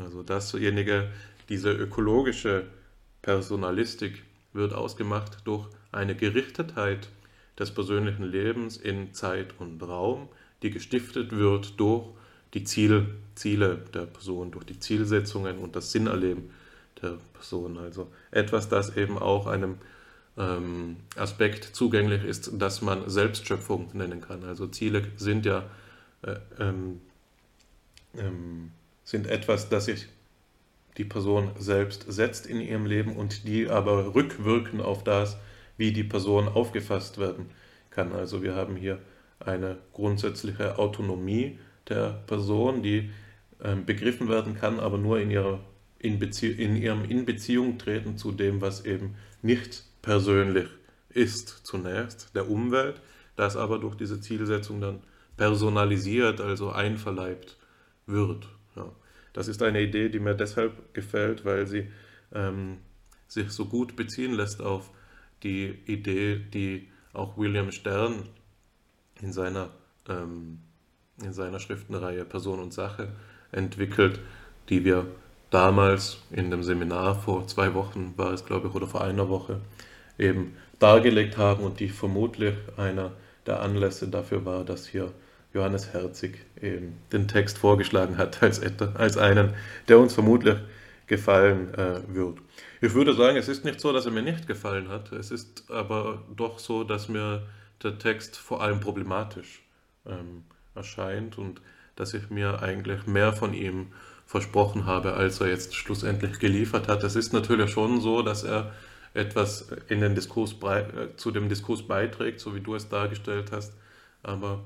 Also 0.00 0.24
dasjenige, 0.24 1.10
diese 1.48 1.70
ökologische 1.70 2.66
Personalistik 3.24 4.22
wird 4.52 4.74
ausgemacht 4.74 5.38
durch 5.44 5.66
eine 5.92 6.14
Gerichtetheit 6.14 7.08
des 7.58 7.70
persönlichen 7.70 8.24
Lebens 8.24 8.76
in 8.76 9.14
Zeit 9.14 9.54
und 9.58 9.82
Raum, 9.82 10.28
die 10.62 10.70
gestiftet 10.70 11.32
wird 11.32 11.80
durch 11.80 12.06
die 12.52 12.64
Ziel, 12.64 13.14
Ziele 13.34 13.78
der 13.94 14.02
Person, 14.02 14.50
durch 14.50 14.66
die 14.66 14.78
Zielsetzungen 14.78 15.56
und 15.58 15.74
das 15.74 15.90
Sinnerleben 15.90 16.50
der 17.00 17.16
Person. 17.32 17.78
Also 17.78 18.12
etwas, 18.30 18.68
das 18.68 18.94
eben 18.94 19.16
auch 19.16 19.46
einem 19.46 19.78
ähm, 20.36 20.96
Aspekt 21.16 21.64
zugänglich 21.64 22.24
ist, 22.24 22.50
das 22.58 22.82
man 22.82 23.08
Selbstschöpfung 23.08 23.88
nennen 23.94 24.20
kann. 24.20 24.44
Also 24.44 24.66
Ziele 24.66 25.02
sind 25.16 25.46
ja 25.46 25.64
äh, 26.20 26.36
ähm, 26.58 27.00
ähm, 28.18 28.70
sind 29.02 29.26
etwas, 29.26 29.70
das 29.70 29.86
sich 29.86 30.08
die 30.96 31.04
Person 31.04 31.50
selbst 31.58 32.04
setzt 32.08 32.46
in 32.46 32.60
ihrem 32.60 32.86
Leben 32.86 33.16
und 33.16 33.46
die 33.46 33.68
aber 33.68 34.14
rückwirken 34.14 34.80
auf 34.80 35.04
das, 35.04 35.36
wie 35.76 35.92
die 35.92 36.04
Person 36.04 36.48
aufgefasst 36.48 37.18
werden 37.18 37.46
kann. 37.90 38.12
Also 38.12 38.42
wir 38.42 38.54
haben 38.54 38.76
hier 38.76 38.98
eine 39.40 39.78
grundsätzliche 39.92 40.78
Autonomie 40.78 41.58
der 41.88 42.22
Person, 42.26 42.82
die 42.82 43.10
ähm, 43.62 43.84
begriffen 43.84 44.28
werden 44.28 44.54
kann, 44.54 44.80
aber 44.80 44.98
nur 44.98 45.20
in, 45.20 45.30
ihrer, 45.30 45.60
in, 45.98 46.20
in 46.20 46.76
ihrem 46.76 47.04
Inbeziehung 47.04 47.78
treten 47.78 48.16
zu 48.16 48.32
dem, 48.32 48.60
was 48.60 48.84
eben 48.84 49.16
nicht 49.42 49.84
persönlich 50.02 50.68
ist, 51.10 51.48
zunächst 51.64 52.34
der 52.34 52.50
Umwelt, 52.50 53.00
das 53.36 53.56
aber 53.56 53.78
durch 53.78 53.96
diese 53.96 54.20
Zielsetzung 54.20 54.80
dann 54.80 55.00
personalisiert, 55.36 56.40
also 56.40 56.70
einverleibt 56.70 57.56
wird. 58.06 58.48
Das 59.34 59.48
ist 59.48 59.62
eine 59.62 59.82
Idee, 59.82 60.08
die 60.08 60.20
mir 60.20 60.34
deshalb 60.34 60.94
gefällt, 60.94 61.44
weil 61.44 61.66
sie 61.66 61.88
ähm, 62.32 62.78
sich 63.28 63.50
so 63.50 63.66
gut 63.66 63.96
beziehen 63.96 64.32
lässt 64.32 64.62
auf 64.62 64.90
die 65.42 65.78
Idee, 65.86 66.38
die 66.38 66.88
auch 67.12 67.36
William 67.36 67.70
Stern 67.72 68.28
in 69.20 69.32
seiner, 69.32 69.70
ähm, 70.08 70.60
in 71.22 71.32
seiner 71.32 71.58
Schriftenreihe 71.58 72.24
Person 72.24 72.60
und 72.60 72.72
Sache 72.72 73.08
entwickelt, 73.52 74.20
die 74.68 74.84
wir 74.84 75.06
damals 75.50 76.22
in 76.30 76.50
dem 76.50 76.62
Seminar 76.62 77.14
vor 77.14 77.46
zwei 77.46 77.74
Wochen 77.74 78.14
war 78.16 78.32
es, 78.32 78.44
glaube 78.44 78.68
ich, 78.68 78.74
oder 78.74 78.86
vor 78.86 79.02
einer 79.02 79.28
Woche 79.28 79.60
eben 80.18 80.56
dargelegt 80.78 81.36
haben 81.36 81.64
und 81.64 81.80
die 81.80 81.88
vermutlich 81.88 82.54
einer 82.76 83.12
der 83.46 83.60
Anlässe 83.60 84.08
dafür 84.08 84.44
war, 84.44 84.64
dass 84.64 84.86
hier 84.86 85.12
Johannes 85.54 85.92
Herzig 85.92 86.44
eben 86.60 86.98
den 87.12 87.28
Text 87.28 87.58
vorgeschlagen 87.58 88.18
hat 88.18 88.42
als, 88.42 88.60
als 88.94 89.16
einen, 89.16 89.54
der 89.88 89.98
uns 90.00 90.12
vermutlich 90.12 90.56
gefallen 91.06 91.72
äh, 91.74 92.00
wird. 92.08 92.38
Ich 92.80 92.92
würde 92.94 93.14
sagen, 93.14 93.36
es 93.36 93.48
ist 93.48 93.64
nicht 93.64 93.80
so, 93.80 93.92
dass 93.92 94.04
er 94.04 94.12
mir 94.12 94.22
nicht 94.22 94.46
gefallen 94.46 94.88
hat. 94.88 95.12
Es 95.12 95.30
ist 95.30 95.70
aber 95.70 96.22
doch 96.34 96.58
so, 96.58 96.82
dass 96.82 97.08
mir 97.08 97.46
der 97.82 97.98
Text 97.98 98.36
vor 98.36 98.62
allem 98.62 98.80
problematisch 98.80 99.62
ähm, 100.06 100.44
erscheint 100.74 101.38
und 101.38 101.60
dass 101.96 102.14
ich 102.14 102.30
mir 102.30 102.60
eigentlich 102.60 103.06
mehr 103.06 103.32
von 103.32 103.54
ihm 103.54 103.88
versprochen 104.26 104.86
habe, 104.86 105.12
als 105.12 105.40
er 105.40 105.48
jetzt 105.48 105.74
schlussendlich 105.74 106.38
geliefert 106.40 106.88
hat. 106.88 107.04
Es 107.04 107.14
ist 107.14 107.32
natürlich 107.32 107.70
schon 107.70 108.00
so, 108.00 108.22
dass 108.22 108.42
er 108.42 108.72
etwas 109.12 109.68
in 109.88 110.00
den 110.00 110.14
Diskurs, 110.14 110.56
äh, 110.62 111.14
zu 111.16 111.30
dem 111.30 111.48
Diskurs 111.48 111.86
beiträgt, 111.86 112.40
so 112.40 112.54
wie 112.54 112.60
du 112.60 112.74
es 112.74 112.88
dargestellt 112.88 113.52
hast, 113.52 113.72
aber 114.22 114.64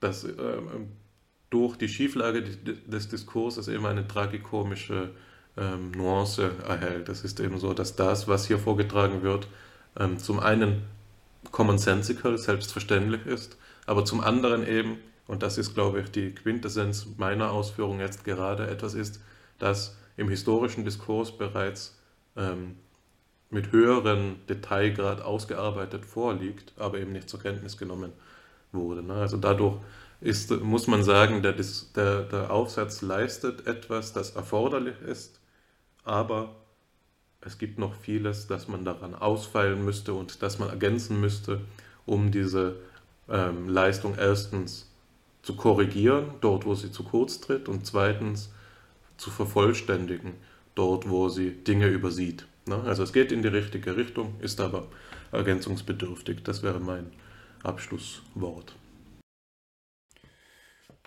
dass 0.00 0.24
äh, 0.24 0.32
durch 1.50 1.76
die 1.76 1.88
Schieflage 1.88 2.42
des 2.42 3.08
Diskurses 3.08 3.68
eben 3.68 3.86
eine 3.86 4.06
tragikomische 4.06 5.10
ähm, 5.56 5.92
Nuance 5.92 6.50
erhält. 6.66 7.08
Es 7.08 7.24
ist 7.24 7.40
eben 7.40 7.58
so, 7.58 7.72
dass 7.72 7.96
das, 7.96 8.28
was 8.28 8.46
hier 8.46 8.58
vorgetragen 8.58 9.22
wird, 9.22 9.48
ähm, 9.98 10.18
zum 10.18 10.40
einen 10.40 10.82
commonsensical, 11.52 12.36
selbstverständlich 12.36 13.24
ist, 13.26 13.56
aber 13.86 14.04
zum 14.04 14.20
anderen 14.20 14.66
eben, 14.66 14.98
und 15.26 15.42
das 15.42 15.58
ist, 15.58 15.74
glaube 15.74 16.00
ich, 16.00 16.10
die 16.10 16.34
Quintessenz 16.34 17.06
meiner 17.16 17.52
Ausführung 17.52 18.00
jetzt 18.00 18.24
gerade, 18.24 18.66
etwas 18.66 18.94
ist, 18.94 19.20
das 19.58 19.96
im 20.16 20.28
historischen 20.28 20.84
Diskurs 20.84 21.36
bereits 21.36 21.98
ähm, 22.36 22.76
mit 23.48 23.70
höheren 23.70 24.44
Detailgrad 24.48 25.22
ausgearbeitet 25.22 26.04
vorliegt, 26.04 26.72
aber 26.76 26.98
eben 26.98 27.12
nicht 27.12 27.30
zur 27.30 27.40
Kenntnis 27.40 27.78
genommen 27.78 28.12
wurde. 28.72 29.02
Ne? 29.02 29.14
Also 29.14 29.36
dadurch 29.36 29.76
ist, 30.20 30.50
muss 30.62 30.86
man 30.86 31.02
sagen, 31.02 31.42
der, 31.42 31.54
der, 31.94 32.22
der 32.22 32.50
Aufsatz 32.50 33.02
leistet 33.02 33.66
etwas, 33.66 34.12
das 34.12 34.30
erforderlich 34.30 35.00
ist, 35.02 35.40
aber 36.04 36.54
es 37.40 37.58
gibt 37.58 37.78
noch 37.78 37.94
vieles, 37.94 38.46
das 38.46 38.66
man 38.66 38.84
daran 38.84 39.14
ausfeilen 39.14 39.84
müsste 39.84 40.14
und 40.14 40.42
das 40.42 40.58
man 40.58 40.70
ergänzen 40.70 41.20
müsste, 41.20 41.60
um 42.06 42.30
diese 42.30 42.76
ähm, 43.28 43.68
Leistung 43.68 44.14
erstens 44.18 44.90
zu 45.42 45.54
korrigieren, 45.54 46.30
dort 46.40 46.64
wo 46.64 46.74
sie 46.74 46.90
zu 46.90 47.04
kurz 47.04 47.40
tritt, 47.40 47.68
und 47.68 47.86
zweitens 47.86 48.52
zu 49.16 49.30
vervollständigen, 49.30 50.32
dort 50.74 51.08
wo 51.08 51.28
sie 51.28 51.50
Dinge 51.50 51.86
übersieht. 51.86 52.46
Ne? 52.66 52.82
Also 52.84 53.02
es 53.02 53.12
geht 53.12 53.32
in 53.32 53.42
die 53.42 53.48
richtige 53.48 53.96
Richtung, 53.96 54.34
ist 54.40 54.60
aber 54.60 54.88
ergänzungsbedürftig. 55.30 56.42
Das 56.42 56.62
wäre 56.62 56.80
mein 56.80 57.12
Abschlusswort. 57.62 58.76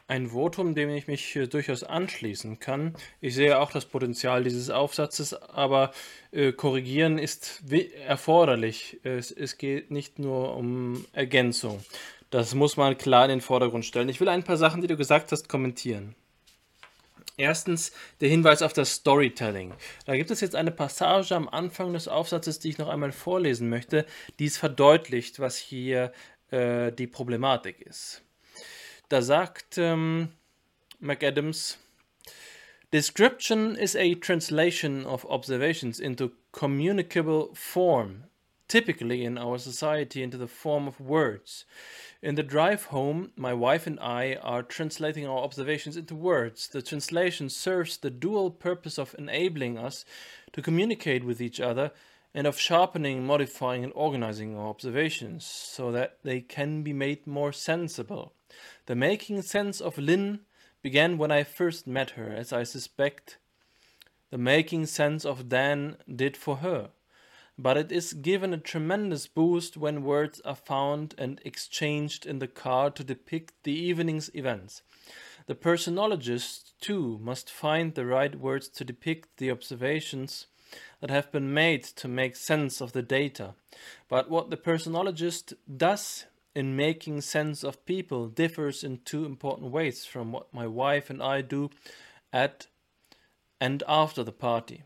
Ein 0.08 0.30
Votum, 0.30 0.74
dem 0.74 0.90
ich 0.90 1.08
mich 1.08 1.38
durchaus 1.52 1.84
anschließen 1.84 2.60
kann. 2.60 2.96
Ich 3.22 3.36
sehe 3.36 3.60
auch 3.60 3.72
das 3.72 3.86
Potenzial 3.86 4.44
dieses 4.44 4.72
Aufsatzes, 4.72 5.36
aber 5.36 5.92
äh, 6.32 6.52
korrigieren 6.52 7.20
ist 7.20 7.62
erforderlich. 8.08 9.00
Es, 9.04 9.30
es 9.30 9.60
geht 9.60 9.92
nicht 9.92 10.18
nur 10.18 10.56
um 10.56 11.06
Ergänzung. 11.14 11.84
Das 12.32 12.56
muss 12.56 12.76
man 12.76 12.98
klar 12.98 13.26
in 13.26 13.30
den 13.30 13.42
Vordergrund 13.42 13.86
stellen. 13.86 14.10
Ich 14.10 14.20
will 14.20 14.30
ein 14.30 14.44
paar 14.44 14.58
Sachen, 14.58 14.82
die 14.82 14.88
du 14.88 14.98
gesagt 14.98 15.32
hast, 15.32 15.48
kommentieren. 15.48 16.16
Erstens 17.38 17.94
der 18.20 18.30
Hinweis 18.30 18.62
auf 18.62 18.74
das 18.74 18.96
Storytelling. 18.96 19.74
Da 20.06 20.16
gibt 20.16 20.30
es 20.30 20.42
jetzt 20.42 20.56
eine 20.56 20.72
Passage 20.72 21.36
am 21.36 21.48
Anfang 21.48 21.94
des 21.94 22.08
Aufsatzes, 22.08 22.60
die 22.60 22.70
ich 22.70 22.78
noch 22.78 22.90
einmal 22.90 23.12
vorlesen 23.12 23.70
möchte, 23.70 24.06
die 24.40 24.46
es 24.46 24.58
verdeutlicht, 24.58 25.40
was 25.40 25.58
hier 25.58 26.12
äh, 26.52 26.92
die 26.92 27.08
Problematik 27.08 27.82
ist. 27.82 28.22
Da 29.10 29.22
sagt 29.22 29.78
ähm, 29.78 30.30
McAdams, 31.00 31.78
Description 32.92 33.76
is 33.76 33.96
a 33.96 34.16
translation 34.16 35.06
of 35.06 35.24
observations 35.30 36.00
into 36.00 36.32
communicable 36.52 37.54
form, 37.54 38.24
typically 38.68 39.24
in 39.24 39.38
our 39.38 39.60
society 39.60 40.24
into 40.24 40.38
the 40.38 40.48
form 40.48 40.88
of 40.88 41.00
words. 41.00 41.66
In 42.24 42.34
the 42.34 42.42
drive 42.42 42.86
home, 42.86 43.32
my 43.36 43.54
wife 43.54 43.86
and 43.86 44.00
I 44.00 44.40
are 44.42 44.64
translating 44.64 45.28
our 45.28 45.38
observations 45.38 45.98
into 45.98 46.16
words. 46.16 46.68
The 46.68 46.82
translation 46.82 47.50
serves 47.50 47.98
the 47.98 48.10
dual 48.10 48.50
purpose 48.50 48.98
of 48.98 49.16
enabling 49.20 49.78
us 49.78 50.04
to 50.54 50.62
communicate 50.62 51.24
with 51.24 51.40
each 51.40 51.60
other 51.60 51.92
and 52.34 52.46
of 52.46 52.60
sharpening, 52.60 53.26
modifying, 53.26 53.84
and 53.84 53.94
organizing 53.96 54.56
our 54.56 54.68
observations 54.68 55.46
so 55.46 55.92
that 55.92 56.18
they 56.24 56.42
can 56.42 56.84
be 56.84 56.94
made 56.94 57.26
more 57.26 57.52
sensible. 57.52 58.34
The 58.86 58.96
making 58.96 59.42
sense 59.42 59.82
of 59.82 59.98
Lynn 59.98 60.42
began 60.82 61.18
when 61.18 61.32
I 61.32 61.44
first 61.44 61.88
met 61.88 62.12
her, 62.12 62.32
as 62.32 62.54
I 62.54 62.64
suspect 62.64 63.38
the 64.30 64.38
making 64.38 64.86
sense 64.86 65.26
of 65.26 65.50
Dan 65.50 65.98
did 66.14 66.38
for 66.38 66.58
her. 66.58 66.90
But 67.58 67.78
it 67.78 67.92
is 67.92 68.14
given 68.14 68.54
a 68.54 68.58
tremendous 68.58 69.28
boost 69.28 69.76
when 69.76 70.04
words 70.04 70.40
are 70.46 70.56
found 70.56 71.14
and 71.18 71.42
exchanged 71.44 72.26
in 72.26 72.40
the 72.40 72.48
car 72.48 72.90
to 72.92 73.04
depict 73.04 73.54
the 73.64 73.74
evening's 73.74 74.30
events. 74.34 74.82
The 75.48 75.56
personologist, 75.56 76.74
too, 76.80 77.20
must 77.22 77.50
find 77.50 77.96
the 77.96 78.06
right 78.06 78.36
words 78.36 78.70
to 78.70 78.86
depict 78.86 79.38
the 79.38 79.52
observations 79.52 80.46
that 81.02 81.10
have 81.10 81.32
been 81.32 81.54
made 81.54 81.84
to 81.84 82.08
make 82.08 82.36
sense 82.36 82.82
of 82.82 82.91
the 82.91 83.02
data. 83.02 83.54
But 84.08 84.30
what 84.30 84.50
the 84.50 84.58
personologist 84.58 85.54
does 85.78 86.26
in 86.56 86.76
making 86.76 87.22
sense 87.22 87.64
of 87.64 87.86
people 87.86 88.28
differs 88.28 88.84
in 88.84 89.00
two 89.06 89.26
important 89.26 89.72
ways 89.72 90.06
from 90.06 90.32
what 90.32 90.54
my 90.54 90.68
wife 90.68 91.10
and 91.10 91.22
I 91.22 91.41
do 91.41 91.70
at 92.34 92.68
and 93.62 93.84
after 93.88 94.24
the 94.24 94.32
party. 94.32 94.84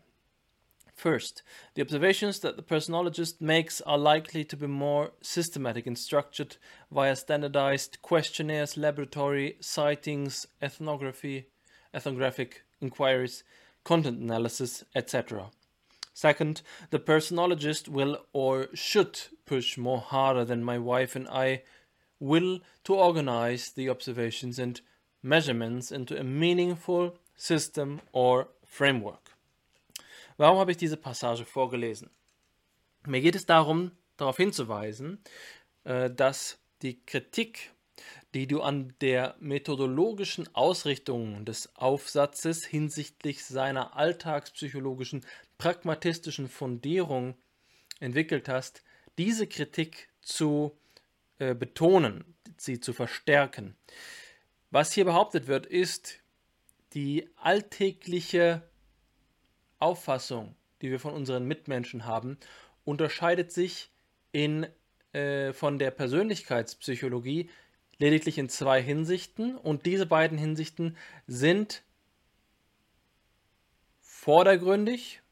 First, 0.94 1.42
the 1.74 1.82
observations 1.82 2.38
that 2.40 2.56
the 2.56 2.62
personologist 2.62 3.40
makes 3.40 3.80
are 3.80 3.98
likely 3.98 4.44
to 4.44 4.56
be 4.56 4.68
more 4.68 5.10
systematic 5.20 5.86
and 5.86 5.98
structured 5.98 6.56
via 6.90 7.16
standardized 7.16 8.00
questionnaires, 8.00 8.76
laboratory 8.76 9.56
sightings, 9.60 10.46
ethnography, 10.62 11.46
ethnographic 11.92 12.62
inquiries, 12.80 13.42
content 13.82 14.20
analysis, 14.20 14.84
etc. 14.94 15.50
Second, 16.14 16.62
the 16.90 17.00
personologist 17.00 17.88
will 17.88 18.18
or 18.32 18.68
should 18.72 19.20
push 19.44 19.76
more 19.76 20.00
harder 20.00 20.44
than 20.44 20.64
my 20.64 20.78
wife 20.78 21.16
and 21.16 21.28
I 21.28 21.62
will 22.20 22.60
to 22.84 22.94
organize 22.94 23.72
the 23.72 23.90
observations 23.90 24.58
and 24.58 24.80
measurements 25.22 25.90
into 25.90 26.18
a 26.18 26.22
meaningful 26.22 27.16
system 27.36 28.00
or 28.12 28.48
framework. 28.64 29.36
Warum 30.36 30.58
habe 30.58 30.70
ich 30.70 30.76
diese 30.76 30.96
Passage 30.96 31.44
vorgelesen? 31.44 32.10
Mir 33.06 33.20
geht 33.20 33.36
es 33.36 33.46
darum, 33.46 33.90
darauf 34.16 34.36
hinzuweisen, 34.36 35.18
äh, 35.84 36.10
dass 36.10 36.58
die 36.82 37.04
Kritik, 37.04 37.70
die 38.34 38.46
du 38.46 38.62
an 38.62 38.94
der 39.00 39.36
methodologischen 39.38 40.48
Ausrichtung 40.54 41.44
des 41.44 41.74
Aufsatzes 41.76 42.64
hinsichtlich 42.64 43.44
seiner 43.44 43.96
alltagspsychologischen 43.96 45.24
pragmatistischen 45.58 46.48
Fundierung 46.48 47.34
entwickelt 48.00 48.48
hast, 48.48 48.82
diese 49.18 49.46
Kritik 49.46 50.08
zu 50.20 50.76
äh, 51.38 51.54
betonen, 51.54 52.24
sie 52.56 52.80
zu 52.80 52.92
verstärken. 52.92 53.76
Was 54.70 54.92
hier 54.92 55.04
behauptet 55.04 55.46
wird, 55.46 55.66
ist 55.66 56.20
die 56.94 57.28
alltägliche 57.36 58.62
Auffassung, 59.78 60.54
die 60.80 60.90
wir 60.90 61.00
von 61.00 61.12
unseren 61.12 61.44
Mitmenschen 61.46 62.06
haben, 62.06 62.38
unterscheidet 62.84 63.52
sich 63.52 63.90
in, 64.32 64.66
äh, 65.12 65.52
von 65.52 65.78
der 65.78 65.90
Persönlichkeitspsychologie 65.90 67.50
lediglich 67.98 68.38
in 68.38 68.48
zwei 68.48 68.82
Hinsichten 68.82 69.56
und 69.56 69.86
diese 69.86 70.06
beiden 70.06 70.38
Hinsichten 70.38 70.96
sind 71.26 71.82
vordergründig 74.00 75.22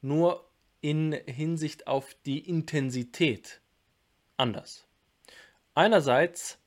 nur 0.00 0.48
in 0.80 1.12
Hinsicht 1.26 1.86
auf 1.86 2.14
die 2.24 2.38
Intensität 2.38 3.60
anders. 4.36 4.86
Einerseits 5.74 6.58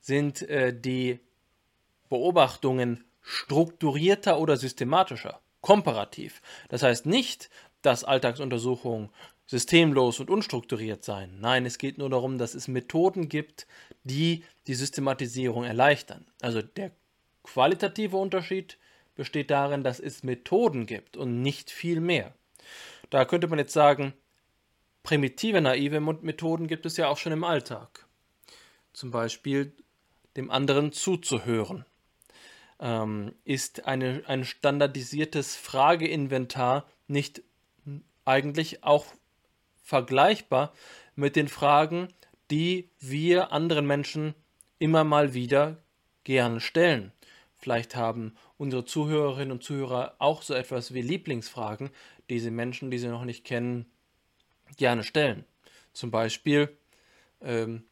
sind 0.00 0.42
äh, 0.42 0.78
die 0.78 1.20
Beobachtungen 2.08 3.04
strukturierter 3.22 4.38
oder 4.38 4.56
systematischer, 4.56 5.40
komparativ. 5.60 6.42
Das 6.68 6.82
heißt 6.82 7.06
nicht, 7.06 7.48
dass 7.80 8.04
Alltagsuntersuchungen 8.04 9.10
systemlos 9.46 10.20
und 10.20 10.30
unstrukturiert 10.30 11.04
seien. 11.04 11.40
Nein, 11.40 11.66
es 11.66 11.78
geht 11.78 11.98
nur 11.98 12.10
darum, 12.10 12.38
dass 12.38 12.54
es 12.54 12.68
Methoden 12.68 13.28
gibt, 13.28 13.66
die 14.04 14.44
die 14.66 14.74
Systematisierung 14.74 15.64
erleichtern. 15.64 16.26
Also 16.40 16.62
der 16.62 16.92
qualitative 17.42 18.16
Unterschied 18.16 18.78
besteht 19.14 19.50
darin, 19.50 19.84
dass 19.84 20.00
es 20.00 20.22
Methoden 20.22 20.86
gibt 20.86 21.16
und 21.16 21.42
nicht 21.42 21.70
viel 21.70 22.00
mehr. 22.00 22.34
Da 23.10 23.24
könnte 23.24 23.48
man 23.48 23.58
jetzt 23.58 23.72
sagen, 23.72 24.14
primitive 25.02 25.60
naive 25.60 26.00
Methoden 26.00 26.66
gibt 26.66 26.86
es 26.86 26.96
ja 26.96 27.08
auch 27.08 27.18
schon 27.18 27.32
im 27.32 27.44
Alltag. 27.44 28.06
Zum 28.92 29.10
Beispiel 29.10 29.72
dem 30.36 30.50
anderen 30.50 30.92
zuzuhören. 30.92 31.84
Ähm, 32.80 33.34
ist 33.44 33.86
eine, 33.86 34.22
ein 34.26 34.44
standardisiertes 34.44 35.56
Frageinventar 35.56 36.88
nicht 37.06 37.42
eigentlich 38.24 38.82
auch 38.82 39.06
vergleichbar 39.82 40.72
mit 41.14 41.36
den 41.36 41.48
Fragen, 41.48 42.08
die 42.50 42.88
wir 42.98 43.52
anderen 43.52 43.86
Menschen 43.86 44.34
immer 44.78 45.04
mal 45.04 45.34
wieder 45.34 45.78
gerne 46.24 46.60
stellen. 46.60 47.12
Vielleicht 47.62 47.94
haben 47.94 48.34
unsere 48.58 48.84
Zuhörerinnen 48.84 49.52
und 49.52 49.62
Zuhörer 49.62 50.16
auch 50.18 50.42
so 50.42 50.52
etwas 50.52 50.94
wie 50.94 51.00
Lieblingsfragen, 51.00 51.90
die 52.28 52.40
sie 52.40 52.50
Menschen, 52.50 52.90
die 52.90 52.98
sie 52.98 53.06
noch 53.06 53.24
nicht 53.24 53.44
kennen, 53.44 53.86
gerne 54.76 55.04
stellen. 55.04 55.44
Zum 55.92 56.10
Beispiel, 56.10 56.76
ähm, 57.40 57.84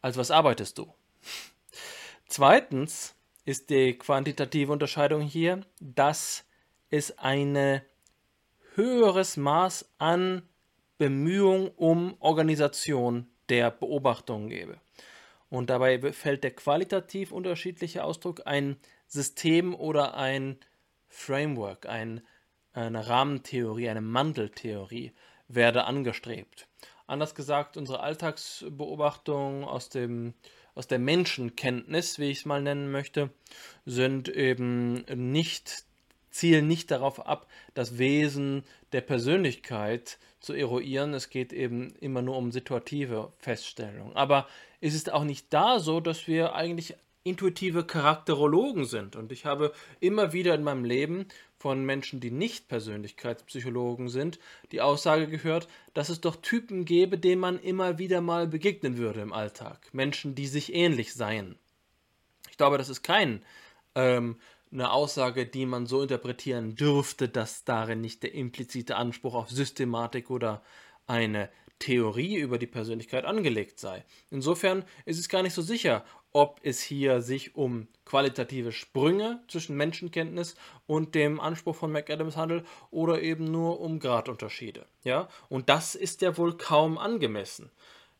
als 0.00 0.16
was 0.16 0.30
arbeitest 0.30 0.78
du? 0.78 0.94
Zweitens 2.28 3.16
ist 3.44 3.70
die 3.70 3.98
quantitative 3.98 4.70
Unterscheidung 4.70 5.20
hier, 5.20 5.62
dass 5.80 6.44
es 6.90 7.18
ein 7.18 7.82
höheres 8.74 9.36
Maß 9.36 9.90
an 9.98 10.42
Bemühung 10.98 11.72
um 11.72 12.14
Organisation 12.20 13.26
der 13.48 13.72
Beobachtungen 13.72 14.48
gebe. 14.50 14.78
Und 15.50 15.70
dabei 15.70 16.12
fällt 16.12 16.44
der 16.44 16.50
qualitativ 16.52 17.32
unterschiedliche 17.32 18.04
Ausdruck 18.04 18.42
ein 18.46 18.76
System 19.06 19.74
oder 19.74 20.14
ein 20.14 20.58
Framework, 21.08 21.86
ein, 21.86 22.22
eine 22.72 23.06
Rahmentheorie, 23.06 23.88
eine 23.88 24.00
Manteltheorie 24.00 25.12
werde 25.48 25.84
angestrebt. 25.84 26.68
Anders 27.06 27.34
gesagt, 27.34 27.76
unsere 27.76 28.00
Alltagsbeobachtungen 28.00 29.64
aus, 29.64 29.90
dem, 29.90 30.34
aus 30.74 30.86
der 30.86 30.98
Menschenkenntnis, 30.98 32.18
wie 32.18 32.30
ich 32.30 32.38
es 32.38 32.44
mal 32.46 32.62
nennen 32.62 32.90
möchte, 32.90 33.30
sind 33.84 34.28
eben 34.28 35.04
nicht, 35.14 35.84
zielen 36.30 36.66
nicht 36.66 36.90
darauf 36.90 37.26
ab, 37.26 37.46
das 37.74 37.98
Wesen 37.98 38.64
der 38.92 39.02
Persönlichkeit 39.02 40.18
zu 40.44 40.52
eruieren. 40.52 41.14
Es 41.14 41.30
geht 41.30 41.52
eben 41.52 41.94
immer 42.00 42.22
nur 42.22 42.36
um 42.36 42.52
situative 42.52 43.32
Feststellungen. 43.38 44.14
Aber 44.16 44.46
es 44.80 44.94
ist 44.94 45.12
auch 45.12 45.24
nicht 45.24 45.52
da 45.52 45.80
so, 45.80 46.00
dass 46.00 46.28
wir 46.28 46.54
eigentlich 46.54 46.94
intuitive 47.24 47.84
Charakterologen 47.84 48.84
sind. 48.84 49.16
Und 49.16 49.32
ich 49.32 49.46
habe 49.46 49.72
immer 49.98 50.32
wieder 50.32 50.54
in 50.54 50.62
meinem 50.62 50.84
Leben 50.84 51.26
von 51.56 51.84
Menschen, 51.84 52.20
die 52.20 52.30
nicht 52.30 52.68
Persönlichkeitspsychologen 52.68 54.08
sind, 54.10 54.38
die 54.70 54.82
Aussage 54.82 55.26
gehört, 55.26 55.66
dass 55.94 56.10
es 56.10 56.20
doch 56.20 56.36
Typen 56.36 56.84
gäbe, 56.84 57.16
denen 57.16 57.40
man 57.40 57.58
immer 57.58 57.98
wieder 57.98 58.20
mal 58.20 58.46
begegnen 58.46 58.98
würde 58.98 59.22
im 59.22 59.32
Alltag. 59.32 59.88
Menschen, 59.92 60.34
die 60.34 60.46
sich 60.46 60.74
ähnlich 60.74 61.14
seien. 61.14 61.58
Ich 62.50 62.58
glaube, 62.58 62.76
das 62.76 62.90
ist 62.90 63.02
kein 63.02 63.42
ähm, 63.94 64.36
eine 64.74 64.92
Aussage, 64.92 65.46
die 65.46 65.66
man 65.66 65.86
so 65.86 66.02
interpretieren 66.02 66.74
dürfte, 66.74 67.28
dass 67.28 67.64
darin 67.64 68.00
nicht 68.00 68.22
der 68.22 68.34
implizite 68.34 68.96
Anspruch 68.96 69.34
auf 69.34 69.48
Systematik 69.48 70.30
oder 70.30 70.62
eine 71.06 71.48
Theorie 71.78 72.36
über 72.36 72.58
die 72.58 72.66
Persönlichkeit 72.66 73.24
angelegt 73.24 73.78
sei. 73.78 74.04
Insofern 74.30 74.84
ist 75.06 75.18
es 75.18 75.28
gar 75.28 75.42
nicht 75.42 75.54
so 75.54 75.62
sicher, 75.62 76.04
ob 76.32 76.60
es 76.64 76.80
hier 76.82 77.22
sich 77.22 77.54
um 77.54 77.86
qualitative 78.04 78.72
Sprünge 78.72 79.42
zwischen 79.48 79.76
Menschenkenntnis 79.76 80.56
und 80.86 81.14
dem 81.14 81.40
Anspruch 81.40 81.76
von 81.76 81.92
McAdams 81.92 82.36
handelt 82.36 82.66
oder 82.90 83.22
eben 83.22 83.50
nur 83.50 83.80
um 83.80 84.00
Gradunterschiede. 84.00 84.86
Ja? 85.04 85.28
Und 85.48 85.68
das 85.68 85.94
ist 85.94 86.22
ja 86.22 86.36
wohl 86.36 86.56
kaum 86.56 86.98
angemessen. 86.98 87.70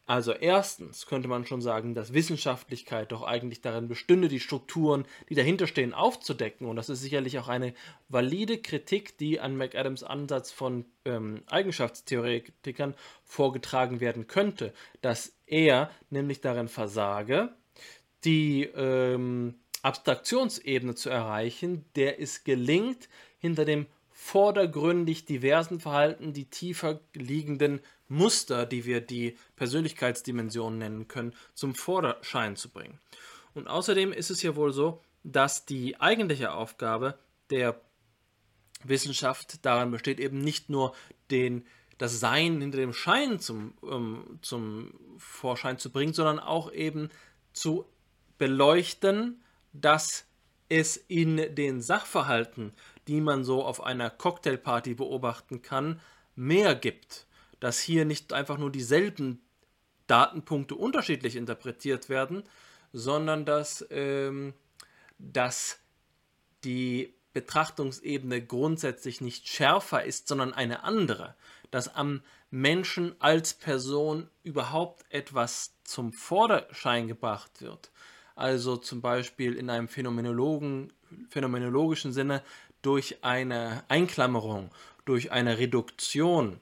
Also 0.06 0.32
erstens 0.32 1.06
könnte 1.06 1.28
man 1.28 1.46
schon 1.46 1.62
sagen, 1.62 1.94
dass 1.94 2.12
Wissenschaftlichkeit 2.12 3.10
doch 3.10 3.22
eigentlich 3.22 3.62
darin 3.62 3.88
bestünde, 3.88 4.28
die 4.28 4.40
Strukturen, 4.40 5.06
die 5.30 5.34
dahinter 5.34 5.66
stehen, 5.66 5.94
aufzudecken. 5.94 6.68
Und 6.68 6.76
das 6.76 6.90
ist 6.90 7.00
sicherlich 7.00 7.38
auch 7.38 7.48
eine 7.48 7.72
valide 8.10 8.58
Kritik, 8.58 9.16
die 9.16 9.40
an 9.40 9.56
McAdams 9.56 10.02
Ansatz 10.02 10.52
von 10.52 10.84
ähm, 11.06 11.42
Eigenschaftstheoretikern 11.46 12.94
vorgetragen 13.24 14.00
werden 14.00 14.26
könnte, 14.26 14.74
dass 15.00 15.38
er 15.46 15.90
nämlich 16.10 16.42
darin 16.42 16.68
versage, 16.68 17.54
die 18.24 18.64
ähm, 18.64 19.54
Abstraktionsebene 19.80 20.94
zu 20.94 21.08
erreichen, 21.08 21.86
der 21.96 22.20
es 22.20 22.44
gelingt, 22.44 23.08
hinter 23.38 23.64
dem 23.64 23.86
vordergründig 24.10 25.24
diversen 25.24 25.80
Verhalten 25.80 26.32
die 26.32 26.46
tiefer 26.46 27.00
liegenden 27.14 27.80
Muster, 28.08 28.66
die 28.66 28.84
wir 28.84 29.00
die 29.00 29.36
Persönlichkeitsdimension 29.56 30.78
nennen 30.78 31.08
können, 31.08 31.34
zum 31.54 31.74
Vorderschein 31.74 32.56
zu 32.56 32.68
bringen. 32.68 32.98
Und 33.54 33.68
außerdem 33.68 34.12
ist 34.12 34.30
es 34.30 34.42
ja 34.42 34.56
wohl 34.56 34.72
so, 34.72 35.00
dass 35.22 35.64
die 35.64 36.00
eigentliche 36.00 36.52
Aufgabe 36.52 37.18
der 37.50 37.80
Wissenschaft 38.82 39.64
daran 39.64 39.90
besteht, 39.90 40.20
eben 40.20 40.38
nicht 40.38 40.68
nur 40.68 40.94
den, 41.30 41.66
das 41.98 42.20
Sein 42.20 42.60
hinter 42.60 42.78
dem 42.78 42.92
Schein 42.92 43.40
zum, 43.40 43.74
ähm, 43.82 44.38
zum 44.42 44.92
Vorschein 45.16 45.78
zu 45.78 45.90
bringen, 45.90 46.12
sondern 46.12 46.38
auch 46.38 46.70
eben 46.72 47.08
zu 47.52 47.86
beleuchten, 48.36 49.42
dass 49.72 50.26
es 50.68 50.96
in 50.96 51.54
den 51.54 51.80
Sachverhalten, 51.80 52.72
die 53.08 53.20
man 53.20 53.44
so 53.44 53.64
auf 53.64 53.82
einer 53.82 54.10
Cocktailparty 54.10 54.94
beobachten 54.94 55.62
kann, 55.62 56.00
mehr 56.34 56.74
gibt 56.74 57.26
dass 57.60 57.80
hier 57.80 58.04
nicht 58.04 58.32
einfach 58.32 58.58
nur 58.58 58.70
dieselben 58.70 59.40
Datenpunkte 60.06 60.74
unterschiedlich 60.74 61.36
interpretiert 61.36 62.08
werden, 62.08 62.44
sondern 62.92 63.44
dass, 63.44 63.86
ähm, 63.90 64.54
dass 65.18 65.78
die 66.64 67.14
Betrachtungsebene 67.32 68.42
grundsätzlich 68.42 69.20
nicht 69.20 69.48
schärfer 69.48 70.04
ist, 70.04 70.28
sondern 70.28 70.54
eine 70.54 70.84
andere, 70.84 71.34
dass 71.70 71.94
am 71.94 72.22
Menschen 72.50 73.14
als 73.20 73.54
Person 73.54 74.28
überhaupt 74.44 75.04
etwas 75.10 75.74
zum 75.82 76.12
Vorderschein 76.12 77.08
gebracht 77.08 77.60
wird. 77.60 77.90
Also 78.36 78.76
zum 78.76 79.00
Beispiel 79.00 79.54
in 79.54 79.70
einem 79.70 79.88
phänomenologischen 79.88 82.12
Sinne 82.12 82.42
durch 82.82 83.24
eine 83.24 83.82
Einklammerung, 83.88 84.70
durch 85.04 85.32
eine 85.32 85.58
Reduktion, 85.58 86.60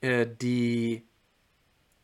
äh, 0.00 0.26
die 0.26 1.04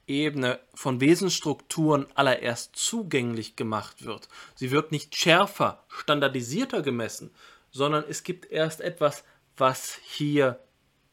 Ebene 0.07 0.61
von 0.75 1.01
Wesensstrukturen 1.01 2.07
allererst 2.15 2.77
zugänglich 2.77 3.57
gemacht 3.57 4.05
wird. 4.05 4.29
Sie 4.55 4.71
wird 4.71 4.93
nicht 4.93 5.17
schärfer, 5.17 5.83
standardisierter 5.89 6.83
gemessen, 6.83 7.31
sondern 7.71 8.05
es 8.09 8.23
gibt 8.23 8.51
erst 8.51 8.81
etwas, 8.81 9.25
was 9.57 9.99
hier 10.03 10.61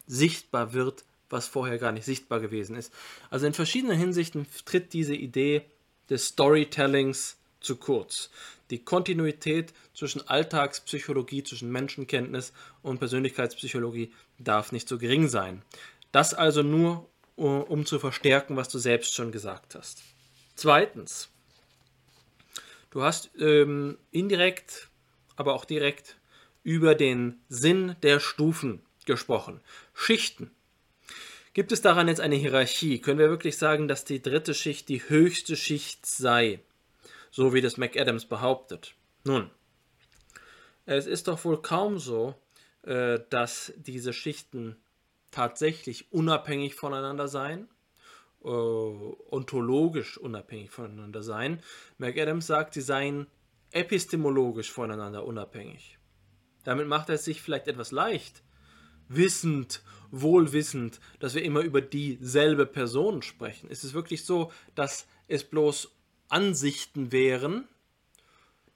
sichtbar 0.06 0.74
wird, 0.74 1.04
was 1.30 1.46
vorher 1.46 1.78
gar 1.78 1.92
nicht 1.92 2.04
sichtbar 2.04 2.40
gewesen 2.40 2.76
ist. 2.76 2.92
Also 3.30 3.46
in 3.46 3.54
verschiedenen 3.54 3.96
Hinsichten 3.96 4.46
tritt 4.66 4.92
diese 4.92 5.14
Idee 5.14 5.64
des 6.10 6.26
Storytellings 6.28 7.38
zu 7.60 7.76
kurz. 7.76 8.30
Die 8.70 8.84
Kontinuität 8.84 9.72
zwischen 9.94 10.26
Alltagspsychologie, 10.28 11.44
zwischen 11.44 11.70
Menschenkenntnis 11.70 12.52
und 12.82 12.98
Persönlichkeitspsychologie 12.98 14.12
darf 14.38 14.72
nicht 14.72 14.88
so 14.88 14.98
gering 14.98 15.28
sein. 15.28 15.62
Das 16.12 16.34
also 16.34 16.62
nur, 16.62 17.08
um 17.36 17.86
zu 17.86 17.98
verstärken, 17.98 18.56
was 18.56 18.68
du 18.68 18.78
selbst 18.78 19.14
schon 19.14 19.32
gesagt 19.32 19.74
hast. 19.74 20.02
Zweitens, 20.54 21.30
du 22.90 23.02
hast 23.02 23.30
ähm, 23.38 23.98
indirekt, 24.10 24.88
aber 25.36 25.54
auch 25.54 25.64
direkt 25.64 26.16
über 26.62 26.94
den 26.94 27.40
Sinn 27.48 27.96
der 28.02 28.20
Stufen 28.20 28.82
gesprochen. 29.06 29.60
Schichten. 29.94 30.50
Gibt 31.54 31.72
es 31.72 31.82
daran 31.82 32.08
jetzt 32.08 32.20
eine 32.20 32.36
Hierarchie? 32.36 33.00
Können 33.00 33.18
wir 33.18 33.28
wirklich 33.28 33.58
sagen, 33.58 33.88
dass 33.88 34.04
die 34.04 34.22
dritte 34.22 34.54
Schicht 34.54 34.88
die 34.88 35.08
höchste 35.08 35.56
Schicht 35.56 36.06
sei? 36.06 36.60
So 37.30 37.52
wie 37.52 37.60
das 37.60 37.78
McAdams 37.78 38.26
behauptet. 38.26 38.94
Nun, 39.24 39.50
es 40.86 41.06
ist 41.06 41.28
doch 41.28 41.44
wohl 41.44 41.60
kaum 41.60 41.98
so, 41.98 42.34
äh, 42.82 43.20
dass 43.30 43.72
diese 43.76 44.12
Schichten 44.12 44.76
tatsächlich 45.32 46.12
unabhängig 46.12 46.76
voneinander 46.76 47.26
sein, 47.26 47.68
äh, 48.44 48.48
ontologisch 48.48 50.16
unabhängig 50.18 50.70
voneinander 50.70 51.24
sein. 51.24 51.60
McAdams 51.98 52.46
sagt, 52.46 52.74
sie 52.74 52.80
seien 52.80 53.26
epistemologisch 53.72 54.70
voneinander 54.70 55.24
unabhängig. 55.24 55.98
Damit 56.62 56.86
macht 56.86 57.08
er 57.08 57.16
es 57.16 57.24
sich 57.24 57.42
vielleicht 57.42 57.66
etwas 57.66 57.90
leicht, 57.90 58.44
wissend, 59.08 59.82
wohlwissend, 60.10 61.00
dass 61.18 61.34
wir 61.34 61.42
immer 61.42 61.60
über 61.60 61.80
dieselbe 61.80 62.66
Person 62.66 63.22
sprechen. 63.22 63.68
Ist 63.68 63.82
es 63.82 63.94
wirklich 63.94 64.24
so, 64.24 64.52
dass 64.74 65.06
es 65.26 65.42
bloß 65.42 65.90
Ansichten 66.28 67.10
wären, 67.10 67.66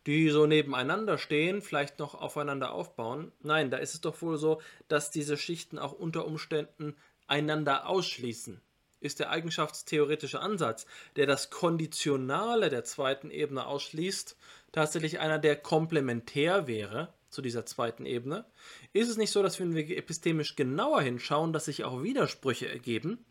die 0.07 0.31
so 0.31 0.47
nebeneinander 0.47 1.19
stehen, 1.19 1.63
vielleicht 1.63 1.99
noch 1.99 2.15
aufeinander 2.15 2.73
aufbauen. 2.73 3.33
Nein, 3.43 3.71
da 3.71 3.79
ist 3.79 3.95
es 3.95 4.01
doch 4.01 4.23
wohl 4.23 4.39
so, 4.39 4.63
dass 4.89 5.11
diese 5.11 5.37
Schichten 5.37 5.79
auch 5.79 5.93
unter 5.93 6.27
Umständen 6.27 6.97
einander 7.27 7.89
ausschließen. 7.89 8.61
Ist 9.01 9.21
der 9.21 9.31
eigenschaftstheoretische 9.31 10.41
Ansatz, 10.41 10.87
der 11.17 11.27
das 11.27 11.51
Konditionale 11.51 12.71
der 12.71 12.85
zweiten 12.85 13.31
Ebene 13.31 13.67
ausschließt, 13.67 14.37
tatsächlich 14.73 15.21
einer, 15.21 15.39
der 15.39 15.57
komplementär 15.57 16.67
wäre 16.67 17.13
zu 17.29 17.43
dieser 17.43 17.67
zweiten 17.67 18.07
Ebene? 18.07 18.47
Ist 18.93 19.11
es 19.11 19.17
nicht 19.17 19.31
so, 19.31 19.43
dass 19.43 19.61
wenn 19.61 19.75
wir 19.75 19.97
epistemisch 19.97 20.57
genauer 20.57 21.03
hinschauen, 21.03 21.53
dass 21.53 21.67
sich 21.67 21.85
auch 21.85 22.03
Widersprüche 22.03 22.69
ergeben, 22.69 23.25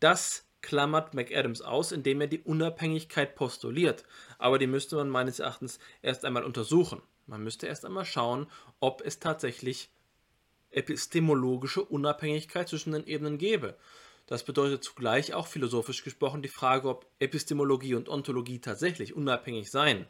dass 0.00 0.46
klammert 0.64 1.14
McAdams 1.14 1.60
aus, 1.60 1.92
indem 1.92 2.22
er 2.22 2.26
die 2.26 2.40
Unabhängigkeit 2.40 3.34
postuliert. 3.36 4.04
Aber 4.38 4.58
die 4.58 4.66
müsste 4.66 4.96
man 4.96 5.10
meines 5.10 5.38
Erachtens 5.38 5.78
erst 6.02 6.24
einmal 6.24 6.42
untersuchen. 6.42 7.02
Man 7.26 7.44
müsste 7.44 7.66
erst 7.66 7.84
einmal 7.84 8.04
schauen, 8.04 8.46
ob 8.80 9.02
es 9.04 9.18
tatsächlich 9.20 9.90
epistemologische 10.70 11.84
Unabhängigkeit 11.84 12.68
zwischen 12.68 12.92
den 12.92 13.06
Ebenen 13.06 13.38
gäbe. 13.38 13.76
Das 14.26 14.42
bedeutet 14.42 14.82
zugleich 14.82 15.34
auch 15.34 15.46
philosophisch 15.46 16.02
gesprochen 16.02 16.40
die 16.40 16.48
Frage, 16.48 16.88
ob 16.88 17.06
Epistemologie 17.18 17.94
und 17.94 18.08
Ontologie 18.08 18.58
tatsächlich 18.58 19.14
unabhängig 19.14 19.70
seien. 19.70 20.06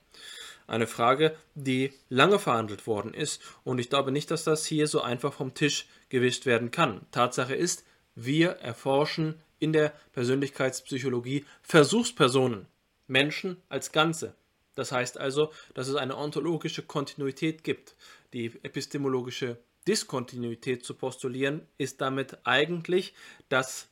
Eine 0.68 0.86
Frage, 0.86 1.36
die 1.54 1.92
lange 2.08 2.38
verhandelt 2.38 2.86
worden 2.86 3.12
ist 3.12 3.42
und 3.64 3.80
ich 3.80 3.90
glaube 3.90 4.12
nicht, 4.12 4.30
dass 4.30 4.44
das 4.44 4.64
hier 4.64 4.86
so 4.86 5.00
einfach 5.00 5.32
vom 5.32 5.54
Tisch 5.54 5.86
gewischt 6.08 6.46
werden 6.46 6.70
kann. 6.70 7.04
Tatsache 7.10 7.54
ist, 7.54 7.84
wir 8.14 8.50
erforschen 8.50 9.42
in 9.58 9.72
der 9.72 9.92
Persönlichkeitspsychologie 10.12 11.44
Versuchspersonen, 11.62 12.66
Menschen 13.06 13.56
als 13.68 13.92
Ganze. 13.92 14.34
Das 14.74 14.92
heißt 14.92 15.18
also, 15.18 15.52
dass 15.74 15.88
es 15.88 15.94
eine 15.94 16.16
ontologische 16.16 16.82
Kontinuität 16.82 17.64
gibt. 17.64 17.96
Die 18.32 18.46
epistemologische 18.62 19.58
Diskontinuität 19.86 20.84
zu 20.84 20.94
postulieren, 20.94 21.66
ist 21.78 22.00
damit 22.00 22.38
eigentlich 22.44 23.14
das 23.48 23.88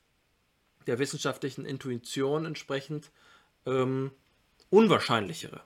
der 0.87 0.99
wissenschaftlichen 0.99 1.65
Intuition 1.65 2.45
entsprechend 2.45 3.11
ähm, 3.67 4.11
unwahrscheinlichere. 4.71 5.61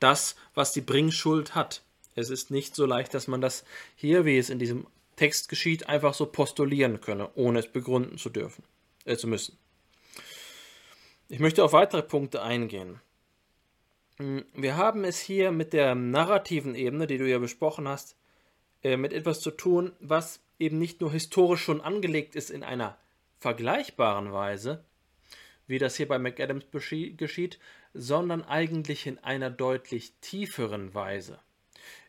Das, 0.00 0.34
was 0.54 0.72
die 0.72 0.80
Bringschuld 0.80 1.54
hat. 1.54 1.82
Es 2.16 2.30
ist 2.30 2.50
nicht 2.50 2.74
so 2.74 2.86
leicht, 2.86 3.14
dass 3.14 3.28
man 3.28 3.40
das 3.40 3.64
hier, 3.94 4.24
wie 4.24 4.38
es 4.38 4.50
in 4.50 4.58
diesem 4.58 4.86
Text 5.14 5.48
geschieht, 5.48 5.88
einfach 5.88 6.14
so 6.14 6.26
postulieren 6.26 7.00
könne, 7.00 7.30
ohne 7.34 7.60
es 7.60 7.70
begründen 7.70 8.18
zu 8.18 8.30
dürfen 8.30 8.64
äh, 9.08 9.16
zu 9.16 9.26
müssen. 9.26 9.58
Ich 11.28 11.40
möchte 11.40 11.64
auf 11.64 11.72
weitere 11.72 12.02
Punkte 12.02 12.42
eingehen. 12.42 13.00
Hm, 14.18 14.44
wir 14.54 14.76
haben 14.76 15.04
es 15.04 15.20
hier 15.20 15.50
mit 15.50 15.72
der 15.72 15.94
narrativen 15.94 16.74
Ebene, 16.74 17.06
die 17.06 17.18
du 17.18 17.28
ja 17.28 17.38
besprochen 17.38 17.88
hast, 17.88 18.16
äh, 18.82 18.96
mit 18.96 19.12
etwas 19.12 19.40
zu 19.40 19.50
tun, 19.50 19.92
was 20.00 20.40
eben 20.58 20.78
nicht 20.78 21.00
nur 21.00 21.12
historisch 21.12 21.62
schon 21.62 21.80
angelegt 21.80 22.36
ist 22.36 22.50
in 22.50 22.62
einer 22.62 22.98
vergleichbaren 23.38 24.32
Weise, 24.32 24.84
wie 25.66 25.78
das 25.78 25.96
hier 25.96 26.08
bei 26.08 26.18
McAdams 26.18 26.66
geschieht, 26.70 27.58
sondern 27.94 28.42
eigentlich 28.42 29.06
in 29.06 29.18
einer 29.18 29.50
deutlich 29.50 30.12
tieferen 30.20 30.94
Weise. 30.94 31.38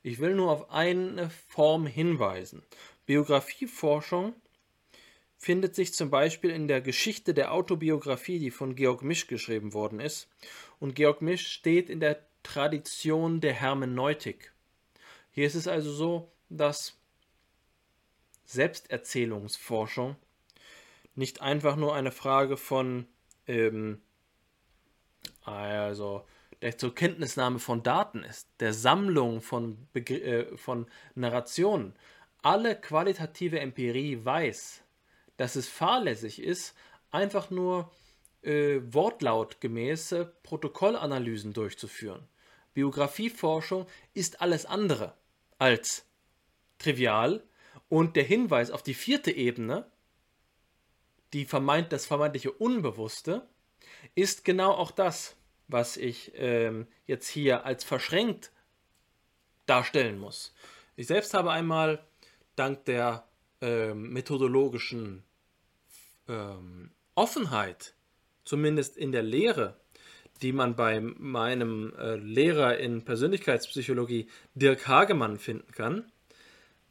Ich 0.02 0.20
will 0.20 0.36
nur 0.36 0.52
auf 0.52 0.72
eine 0.72 1.30
Form 1.30 1.86
hinweisen. 1.86 2.64
Biografieforschung 3.06 4.34
findet 5.40 5.74
sich 5.74 5.94
zum 5.94 6.12
Beispiel 6.12 6.52
in 6.52 6.68
der 6.68 6.82
Geschichte 6.82 7.34
der 7.34 7.54
Autobiografie, 7.54 8.40
die 8.40 8.52
von 8.52 8.76
Georg 8.76 9.02
Misch 9.02 9.26
geschrieben 9.28 9.74
worden 9.74 10.02
ist. 10.02 10.28
Und 10.80 10.96
Georg 10.96 11.22
Misch 11.22 11.48
steht 11.48 11.90
in 11.90 12.02
der 12.02 12.20
Tradition 12.44 13.40
der 13.40 13.54
Hermeneutik. 13.54 14.52
Hier 15.32 15.48
ist 15.48 15.56
es 15.56 15.68
also 15.68 15.92
so, 15.92 16.32
dass 16.50 16.98
Selbsterzählungsforschung 18.46 20.18
nicht 21.16 21.42
einfach 21.42 21.78
nur 21.78 21.96
eine 21.96 22.12
Frage 22.12 22.58
von 22.58 23.08
ähm, 23.48 24.02
also 25.44 26.26
der 26.62 26.78
zur 26.78 26.94
Kenntnisnahme 26.94 27.60
von 27.60 27.82
Daten 27.82 28.24
ist, 28.24 28.50
der 28.60 28.74
Sammlung 28.74 29.42
von, 29.42 29.88
Begr 29.94 30.22
äh, 30.22 30.58
von 30.58 30.88
Narrationen. 31.16 31.94
Alle 32.42 32.76
qualitative 32.76 33.60
Empirie 33.62 34.20
weiß, 34.26 34.84
dass 35.40 35.56
es 35.56 35.70
fahrlässig 35.70 36.44
ist, 36.44 36.76
einfach 37.12 37.50
nur 37.50 37.90
äh, 38.42 38.82
wortlautgemäße 38.84 40.26
Protokollanalysen 40.44 41.54
durchzuführen. 41.54 42.28
Biografieforschung 42.74 43.88
ist 44.14 44.42
alles 44.42 44.66
andere 44.66 45.14
als 45.58 46.06
trivial 46.78 47.42
und 47.88 48.18
der 48.18 48.26
Hinweis 48.26 48.70
auf 48.70 48.84
die 48.84 48.94
vierte 48.94 49.32
Ebene, 49.32 49.90
die 51.32 51.46
vermeint, 51.46 51.94
das 51.94 52.06
vermeintliche 52.06 52.52
Unbewusste, 52.52 53.48
ist 54.16 54.44
genau 54.44 54.74
auch 54.74 54.92
das, 54.92 55.38
was 55.70 55.96
ich 55.96 56.34
ähm, 56.36 56.86
jetzt 57.06 57.30
hier 57.30 57.66
als 57.66 57.86
verschränkt 57.86 58.52
darstellen 59.68 60.20
muss. 60.20 60.54
Ich 60.98 61.08
selbst 61.08 61.34
habe 61.34 61.52
einmal 61.52 62.06
dank 62.58 62.84
der 62.84 63.26
ähm, 63.62 64.12
methodologischen 64.12 65.24
ähm, 66.30 66.92
Offenheit, 67.16 67.94
zumindest 68.46 68.96
in 68.98 69.12
der 69.12 69.24
Lehre, 69.24 69.76
die 70.42 70.54
man 70.54 70.76
bei 70.76 71.02
meinem 71.02 71.94
äh, 71.98 72.16
Lehrer 72.16 72.78
in 72.78 73.04
Persönlichkeitspsychologie 73.04 74.30
Dirk 74.56 74.88
Hagemann 74.88 75.38
finden 75.38 75.72
kann, 75.72 76.12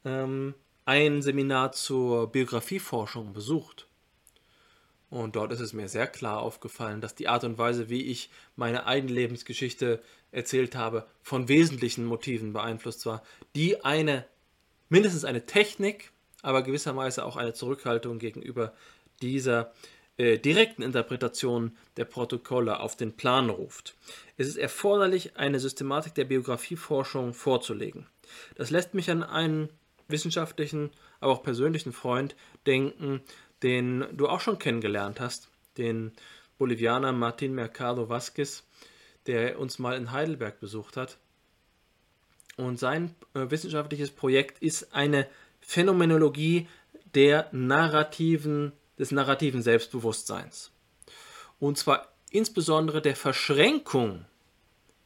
ähm, 0.05 0.55
ein 0.85 1.23
Seminar 1.23 1.73
zur 1.73 2.31
Biografieforschung 2.31 3.33
besucht. 3.33 3.87
Und 5.11 5.37
dort 5.37 5.53
ist 5.53 5.61
es 5.61 5.73
mir 5.73 5.89
sehr 5.89 6.07
klar 6.07 6.41
aufgefallen, 6.41 7.01
dass 7.01 7.15
die 7.15 7.29
Art 7.29 7.45
und 7.45 7.57
Weise, 7.57 7.89
wie 7.89 8.03
ich 8.03 8.31
meine 8.57 8.87
eigene 8.87 9.13
Lebensgeschichte 9.13 10.03
erzählt 10.33 10.77
habe, 10.77 11.07
von 11.23 11.49
wesentlichen 11.49 12.05
Motiven 12.05 12.53
beeinflusst 12.53 13.07
war, 13.07 13.23
die 13.57 13.85
eine, 13.85 14.27
mindestens 14.91 15.25
eine 15.25 15.47
Technik, 15.47 16.13
aber 16.43 16.63
gewissermaßen 16.63 17.23
auch 17.23 17.37
eine 17.37 17.55
Zurückhaltung 17.55 18.19
gegenüber 18.19 18.75
dieser 19.23 19.73
äh, 20.17 20.39
direkten 20.39 20.83
Interpretation 20.83 21.77
der 21.97 22.05
Protokolle 22.05 22.81
auf 22.81 22.97
den 22.97 23.13
Plan 23.13 23.51
ruft. 23.51 23.95
Es 24.37 24.49
ist 24.49 24.57
erforderlich, 24.57 25.37
eine 25.37 25.61
Systematik 25.61 26.15
der 26.15 26.25
Biografieforschung 26.25 27.35
vorzulegen. 27.35 28.07
Das 28.57 28.71
lässt 28.71 28.95
mich 28.95 29.11
an 29.11 29.23
einen 29.23 29.69
wissenschaftlichen, 30.09 30.91
aber 31.21 31.33
auch 31.33 31.43
persönlichen 31.43 31.93
Freund 31.93 32.35
denken, 32.67 33.21
den 33.63 34.07
du 34.13 34.29
auch 34.29 34.41
schon 34.41 34.59
kennengelernt 34.59 35.21
hast, 35.21 35.49
den 35.77 36.13
Bolivianer 36.59 37.13
Martin 37.13 37.55
Mercado 37.55 38.09
Vázquez, 38.09 38.63
der 39.27 39.59
uns 39.59 39.79
mal 39.79 39.97
in 39.97 40.13
Heidelberg 40.13 40.61
besucht 40.61 40.97
hat. 40.97 41.19
Und 42.57 42.79
sein 42.79 43.15
äh, 43.35 43.51
wissenschaftliches 43.51 44.11
Projekt 44.11 44.61
ist 44.61 44.95
eine 44.95 45.29
Phänomenologie 45.61 46.67
der 47.15 47.49
narrativen, 47.53 48.73
des 48.99 49.11
narrativen 49.11 49.63
Selbstbewusstseins. 49.63 50.71
Und 51.59 51.79
zwar 51.79 52.13
insbesondere 52.31 53.03
der 53.03 53.17
Verschränkung 53.17 54.25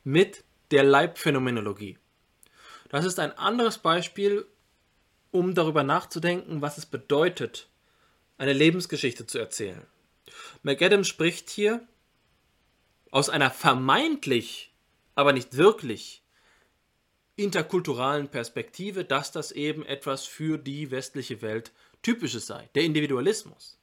mit 0.04 0.44
der 0.70 0.84
Leibphänomenologie. 0.84 1.98
Das 2.88 3.04
ist 3.04 3.18
ein 3.18 3.36
anderes 3.38 3.78
Beispiel, 3.78 4.46
um 5.30 5.54
darüber 5.54 5.82
nachzudenken, 5.82 6.60
was 6.60 6.78
es 6.78 6.86
bedeutet, 6.86 7.68
eine 8.38 8.52
Lebensgeschichte 8.52 9.26
zu 9.26 9.38
erzählen. 9.38 9.86
McAdams 10.62 11.08
spricht 11.08 11.50
hier 11.50 11.86
aus 13.10 13.28
einer 13.28 13.50
vermeintlich, 13.50 14.72
aber 15.14 15.32
nicht 15.32 15.56
wirklich 15.56 16.22
interkulturalen 17.36 18.28
Perspektive, 18.28 19.04
dass 19.04 19.32
das 19.32 19.52
eben 19.52 19.84
etwas 19.86 20.26
für 20.26 20.58
die 20.58 20.90
westliche 20.90 21.40
Welt 21.42 21.72
typisches 22.02 22.46
sei, 22.46 22.68
der 22.74 22.82
Individualismus. 22.82 23.78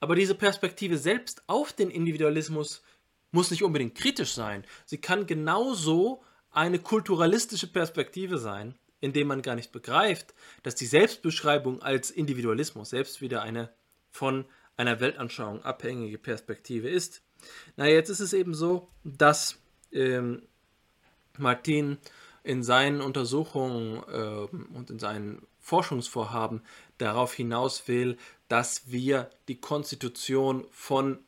Aber 0.00 0.14
diese 0.14 0.34
Perspektive 0.34 0.98
selbst 0.98 1.42
auf 1.46 1.72
den 1.72 1.90
Individualismus 1.90 2.82
muss 3.30 3.50
nicht 3.50 3.62
unbedingt 3.62 3.94
kritisch 3.94 4.32
sein. 4.32 4.64
Sie 4.86 4.98
kann 4.98 5.26
genauso 5.26 6.22
eine 6.50 6.78
kulturalistische 6.78 7.68
Perspektive 7.68 8.38
sein, 8.38 8.74
indem 9.00 9.28
man 9.28 9.42
gar 9.42 9.54
nicht 9.54 9.72
begreift, 9.72 10.34
dass 10.62 10.74
die 10.74 10.86
Selbstbeschreibung 10.86 11.82
als 11.82 12.10
Individualismus 12.10 12.90
selbst 12.90 13.20
wieder 13.20 13.42
eine 13.42 13.70
von 14.10 14.46
einer 14.76 15.00
Weltanschauung 15.00 15.62
abhängige 15.62 16.18
Perspektive 16.18 16.88
ist. 16.88 17.22
Na, 17.76 17.86
jetzt 17.86 18.08
ist 18.08 18.20
es 18.20 18.32
eben 18.32 18.54
so, 18.54 18.88
dass 19.04 19.58
ähm, 19.92 20.42
Martin 21.38 21.98
in 22.42 22.62
seinen 22.62 23.00
Untersuchungen 23.00 24.02
äh, 24.08 24.76
und 24.76 24.90
in 24.90 24.98
seinen 24.98 25.46
Forschungsvorhaben 25.70 26.62
darauf 26.98 27.32
hinaus 27.32 27.86
will, 27.86 28.16
dass 28.48 28.90
wir 28.90 29.30
die 29.46 29.60
Konstitution 29.60 30.66
von 30.72 31.20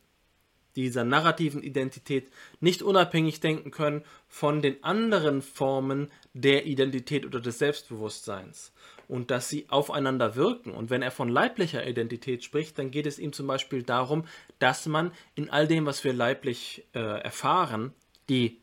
dieser 0.74 1.04
narrativen 1.04 1.62
Identität 1.62 2.28
nicht 2.58 2.82
unabhängig 2.82 3.38
denken 3.38 3.70
können 3.70 4.02
von 4.26 4.60
den 4.62 4.82
anderen 4.82 5.42
Formen 5.42 6.10
der 6.32 6.66
Identität 6.66 7.24
oder 7.24 7.40
des 7.40 7.58
Selbstbewusstseins 7.58 8.72
und 9.06 9.30
dass 9.30 9.48
sie 9.48 9.66
aufeinander 9.68 10.34
wirken. 10.34 10.72
Und 10.72 10.90
wenn 10.90 11.02
er 11.02 11.12
von 11.12 11.28
leiblicher 11.28 11.86
Identität 11.86 12.42
spricht, 12.42 12.78
dann 12.78 12.90
geht 12.90 13.06
es 13.06 13.20
ihm 13.20 13.32
zum 13.32 13.46
Beispiel 13.46 13.84
darum, 13.84 14.24
dass 14.58 14.86
man 14.86 15.12
in 15.36 15.50
all 15.50 15.68
dem, 15.68 15.86
was 15.86 16.02
wir 16.02 16.14
leiblich 16.14 16.84
äh, 16.94 16.98
erfahren, 16.98 17.92
die 18.28 18.60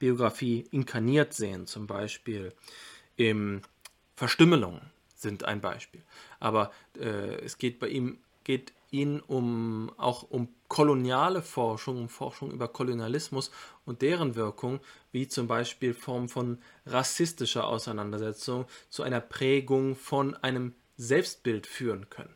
Biografie 0.00 0.66
inkarniert 0.72 1.34
sehen, 1.34 1.68
zum 1.68 1.86
Beispiel 1.86 2.52
im 3.16 3.62
Verstümmelung 4.16 4.80
sind 5.24 5.44
ein 5.44 5.60
Beispiel. 5.60 6.02
Aber 6.38 6.70
äh, 6.96 7.40
es 7.42 7.58
geht 7.58 7.80
bei 7.80 7.88
ihm 7.88 8.18
geht 8.44 8.72
ihn 8.90 9.20
um 9.20 9.90
auch 9.96 10.22
um 10.22 10.48
koloniale 10.68 11.42
Forschung, 11.42 11.98
um 11.98 12.08
Forschung 12.08 12.52
über 12.52 12.68
Kolonialismus 12.68 13.50
und 13.84 14.02
deren 14.02 14.36
Wirkung, 14.36 14.78
wie 15.10 15.26
zum 15.26 15.48
Beispiel 15.48 15.94
Form 15.94 16.28
von 16.28 16.58
rassistischer 16.86 17.66
Auseinandersetzung 17.66 18.66
zu 18.90 19.02
einer 19.02 19.20
Prägung 19.20 19.96
von 19.96 20.36
einem 20.36 20.74
Selbstbild 20.96 21.66
führen 21.66 22.08
können. 22.08 22.34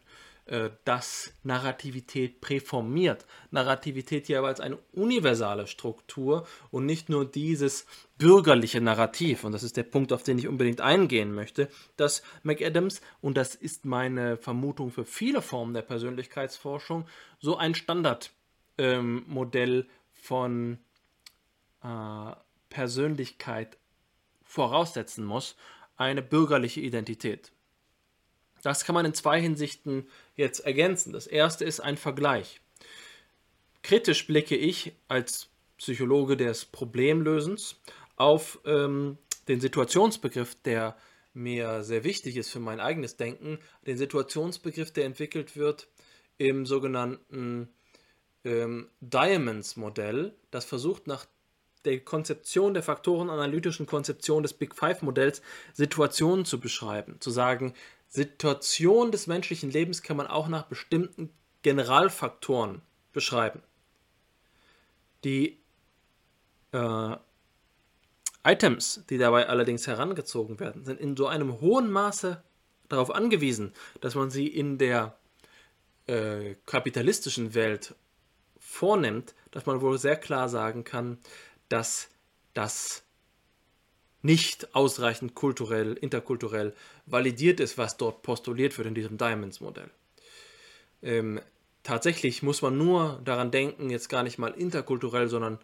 Äh, 0.48 0.70
dass 0.86 1.34
Narrativität 1.42 2.40
präformiert. 2.40 3.26
Narrativität 3.50 4.34
als 4.34 4.60
eine 4.60 4.78
universale 4.92 5.66
Struktur 5.66 6.46
und 6.70 6.86
nicht 6.86 7.10
nur 7.10 7.26
dieses 7.26 7.84
bürgerliche 8.16 8.80
Narrativ. 8.80 9.44
Und 9.44 9.52
das 9.52 9.62
ist 9.62 9.76
der 9.76 9.82
Punkt, 9.82 10.10
auf 10.10 10.22
den 10.22 10.38
ich 10.38 10.48
unbedingt 10.48 10.80
eingehen 10.80 11.34
möchte, 11.34 11.68
dass 11.98 12.22
McAdams, 12.44 13.02
und 13.20 13.36
das 13.36 13.54
ist 13.54 13.84
meine 13.84 14.38
Vermutung 14.38 14.90
für 14.90 15.04
viele 15.04 15.42
Formen 15.42 15.74
der 15.74 15.82
Persönlichkeitsforschung, 15.82 17.06
so 17.38 17.58
ein 17.58 17.74
Standardmodell 17.74 19.80
ähm, 19.80 19.86
von 20.14 20.78
äh, 21.82 22.32
Persönlichkeit 22.70 23.76
voraussetzen 24.44 25.26
muss, 25.26 25.56
eine 25.98 26.22
bürgerliche 26.22 26.80
Identität. 26.80 27.52
Das 28.62 28.84
kann 28.84 28.94
man 28.94 29.06
in 29.06 29.14
zwei 29.14 29.40
Hinsichten 29.40 30.06
jetzt 30.38 30.60
ergänzen. 30.60 31.12
Das 31.12 31.26
erste 31.26 31.66
ist 31.66 31.80
ein 31.80 31.98
Vergleich. 31.98 32.62
Kritisch 33.82 34.26
blicke 34.26 34.56
ich 34.56 34.92
als 35.08 35.50
Psychologe 35.76 36.36
des 36.36 36.64
Problemlösens 36.64 37.76
auf 38.16 38.58
ähm, 38.64 39.18
den 39.48 39.60
Situationsbegriff, 39.60 40.56
der 40.64 40.96
mir 41.34 41.84
sehr 41.84 42.04
wichtig 42.04 42.36
ist 42.36 42.50
für 42.50 42.60
mein 42.60 42.80
eigenes 42.80 43.16
Denken, 43.16 43.58
den 43.86 43.98
Situationsbegriff, 43.98 44.92
der 44.92 45.04
entwickelt 45.04 45.56
wird 45.56 45.88
im 46.38 46.66
sogenannten 46.66 47.68
ähm, 48.44 48.88
Diamonds-Modell, 49.00 50.34
das 50.50 50.64
versucht 50.64 51.06
nach 51.06 51.26
der 51.84 52.00
Konzeption 52.00 52.74
der 52.74 52.82
faktorenanalytischen 52.82 53.86
Konzeption 53.86 54.42
des 54.42 54.52
Big 54.52 54.74
Five-Modells 54.74 55.42
Situationen 55.74 56.44
zu 56.44 56.60
beschreiben, 56.60 57.16
zu 57.20 57.30
sagen, 57.30 57.74
Situation 58.08 59.12
des 59.12 59.26
menschlichen 59.26 59.70
Lebens 59.70 60.02
kann 60.02 60.16
man 60.16 60.26
auch 60.26 60.48
nach 60.48 60.64
bestimmten 60.64 61.30
Generalfaktoren 61.62 62.82
beschreiben. 63.12 63.62
Die 65.24 65.60
äh, 66.72 67.16
Items, 68.44 69.04
die 69.10 69.18
dabei 69.18 69.48
allerdings 69.48 69.86
herangezogen 69.86 70.58
werden, 70.60 70.84
sind 70.84 71.00
in 71.00 71.16
so 71.16 71.26
einem 71.26 71.60
hohen 71.60 71.90
Maße 71.90 72.42
darauf 72.88 73.10
angewiesen, 73.10 73.72
dass 74.00 74.14
man 74.14 74.30
sie 74.30 74.46
in 74.46 74.78
der 74.78 75.18
äh, 76.06 76.54
kapitalistischen 76.64 77.54
Welt 77.54 77.94
vornimmt, 78.58 79.34
dass 79.50 79.66
man 79.66 79.80
wohl 79.80 79.98
sehr 79.98 80.16
klar 80.16 80.48
sagen 80.48 80.84
kann, 80.84 81.18
dass 81.68 82.08
das 82.54 83.04
nicht 84.22 84.74
ausreichend 84.74 85.34
kulturell, 85.34 85.94
interkulturell 85.94 86.74
validiert 87.06 87.60
ist, 87.60 87.78
was 87.78 87.96
dort 87.96 88.22
postuliert 88.22 88.76
wird 88.76 88.88
in 88.88 88.94
diesem 88.94 89.16
Diamonds-Modell. 89.16 89.90
Ähm, 91.02 91.40
tatsächlich 91.82 92.42
muss 92.42 92.62
man 92.62 92.76
nur 92.76 93.20
daran 93.24 93.50
denken, 93.50 93.90
jetzt 93.90 94.08
gar 94.08 94.22
nicht 94.22 94.38
mal 94.38 94.52
interkulturell, 94.52 95.28
sondern 95.28 95.58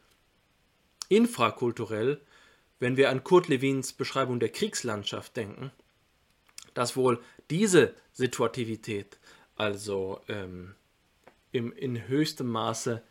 infrakulturell, 1.08 2.20
wenn 2.78 2.96
wir 2.96 3.10
an 3.10 3.24
Kurt 3.24 3.48
Lewins 3.48 3.92
Beschreibung 3.92 4.40
der 4.40 4.50
Kriegslandschaft 4.50 5.36
denken, 5.36 5.70
dass 6.74 6.96
wohl 6.96 7.20
diese 7.50 7.94
Situativität, 8.12 9.18
also 9.56 10.20
ähm, 10.28 10.74
im, 11.52 11.72
in 11.72 12.08
höchstem 12.08 12.48
Maße 12.48 13.02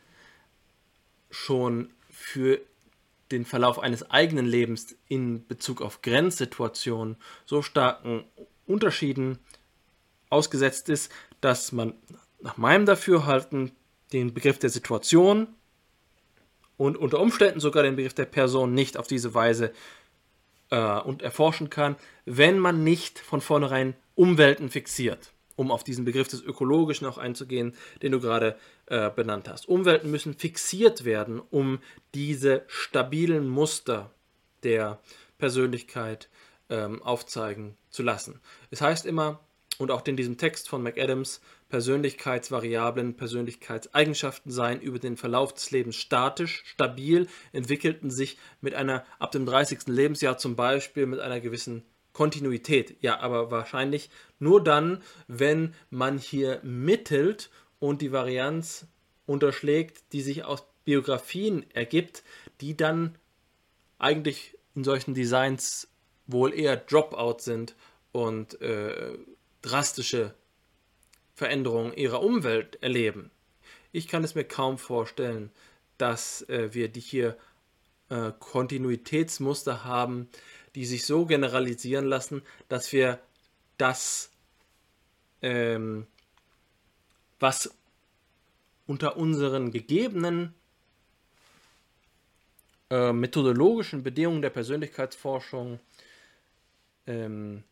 schon 1.29 1.91
für 2.09 2.61
den 3.31 3.45
Verlauf 3.45 3.79
eines 3.79 4.09
eigenen 4.11 4.45
Lebens 4.45 4.95
in 5.07 5.47
Bezug 5.47 5.81
auf 5.81 6.01
Grenzsituationen 6.01 7.17
so 7.45 7.61
starken 7.61 8.25
Unterschieden 8.65 9.39
ausgesetzt 10.29 10.89
ist, 10.89 11.11
dass 11.41 11.71
man 11.71 11.93
nach 12.41 12.57
meinem 12.57 12.85
Dafürhalten 12.85 13.71
den 14.11 14.33
Begriff 14.33 14.59
der 14.59 14.69
Situation 14.69 15.47
und 16.77 16.97
unter 16.97 17.19
Umständen 17.19 17.59
sogar 17.59 17.83
den 17.83 17.95
Begriff 17.95 18.13
der 18.13 18.25
Person 18.25 18.73
nicht 18.73 18.97
auf 18.97 19.07
diese 19.07 19.33
Weise 19.33 19.73
äh, 20.69 20.99
und 20.99 21.21
erforschen 21.21 21.69
kann, 21.69 21.95
wenn 22.25 22.59
man 22.59 22.83
nicht 22.83 23.19
von 23.19 23.41
vornherein 23.41 23.95
Umwelten 24.15 24.69
fixiert, 24.69 25.31
um 25.55 25.71
auf 25.71 25.83
diesen 25.83 26.05
Begriff 26.05 26.27
des 26.27 26.41
Ökologischen 26.41 27.07
auch 27.07 27.17
einzugehen, 27.17 27.75
den 28.01 28.11
du 28.11 28.19
gerade 28.19 28.55
äh, 28.87 29.09
benannt 29.09 29.49
hast. 29.49 29.67
Umwelten 29.67 30.11
müssen 30.11 30.33
fixiert 30.33 31.05
werden, 31.05 31.39
um 31.39 31.79
diese 32.13 32.63
stabilen 32.67 33.47
Muster 33.47 34.11
der 34.63 34.99
Persönlichkeit 35.37 36.29
ähm, 36.69 37.01
aufzeigen 37.01 37.75
zu 37.89 38.03
lassen. 38.03 38.39
Es 38.71 38.81
heißt 38.81 39.05
immer, 39.05 39.39
und 39.77 39.91
auch 39.91 40.05
in 40.05 40.17
diesem 40.17 40.37
Text 40.37 40.69
von 40.69 40.83
McAdams, 40.83 41.41
Persönlichkeitsvariablen, 41.69 43.15
Persönlichkeitseigenschaften 43.15 44.51
seien 44.51 44.79
über 44.79 44.99
den 44.99 45.17
Verlauf 45.17 45.53
des 45.53 45.71
Lebens 45.71 45.95
statisch, 45.95 46.61
stabil, 46.65 47.27
entwickelten 47.51 48.11
sich 48.11 48.37
mit 48.61 48.75
einer 48.75 49.03
ab 49.17 49.31
dem 49.31 49.45
30. 49.47 49.87
Lebensjahr 49.87 50.37
zum 50.37 50.55
Beispiel 50.55 51.07
mit 51.07 51.19
einer 51.19 51.39
gewissen 51.39 51.83
Kontinuität. 52.13 52.95
Ja, 53.01 53.19
aber 53.19 53.51
wahrscheinlich 53.51 54.09
nur 54.39 54.63
dann, 54.63 55.01
wenn 55.27 55.73
man 55.89 56.17
hier 56.17 56.59
mittelt 56.63 57.49
und 57.79 58.01
die 58.01 58.11
Varianz 58.11 58.87
unterschlägt, 59.25 60.13
die 60.13 60.21
sich 60.21 60.45
aus 60.45 60.63
Biografien 60.85 61.65
ergibt, 61.71 62.23
die 62.61 62.77
dann 62.77 63.15
eigentlich 63.97 64.57
in 64.75 64.83
solchen 64.83 65.13
Designs 65.13 65.87
wohl 66.27 66.53
eher 66.53 66.77
Dropout 66.77 67.39
sind 67.39 67.75
und 68.11 68.61
äh, 68.61 69.17
drastische 69.61 70.33
Veränderungen 71.35 71.93
ihrer 71.93 72.21
Umwelt 72.21 72.81
erleben. 72.81 73.31
Ich 73.91 74.07
kann 74.07 74.23
es 74.23 74.35
mir 74.35 74.43
kaum 74.43 74.77
vorstellen, 74.77 75.51
dass 75.97 76.41
äh, 76.49 76.73
wir 76.73 76.89
die 76.89 76.99
hier 76.99 77.37
äh, 78.09 78.31
Kontinuitätsmuster 78.39 79.83
haben, 79.83 80.29
die 80.75 80.85
sich 80.85 81.05
so 81.05 81.25
generalisieren 81.25 82.05
lassen, 82.05 82.41
dass 82.67 82.91
wir 82.91 83.19
das, 83.77 84.31
ähm, 85.41 86.07
was 87.39 87.73
unter 88.87 89.17
unseren 89.17 89.71
gegebenen 89.71 90.53
äh, 92.89 93.13
methodologischen 93.13 94.03
Bedingungen 94.03 94.41
der 94.41 94.49
Persönlichkeitsforschung 94.49 95.79
ähm, 97.07 97.63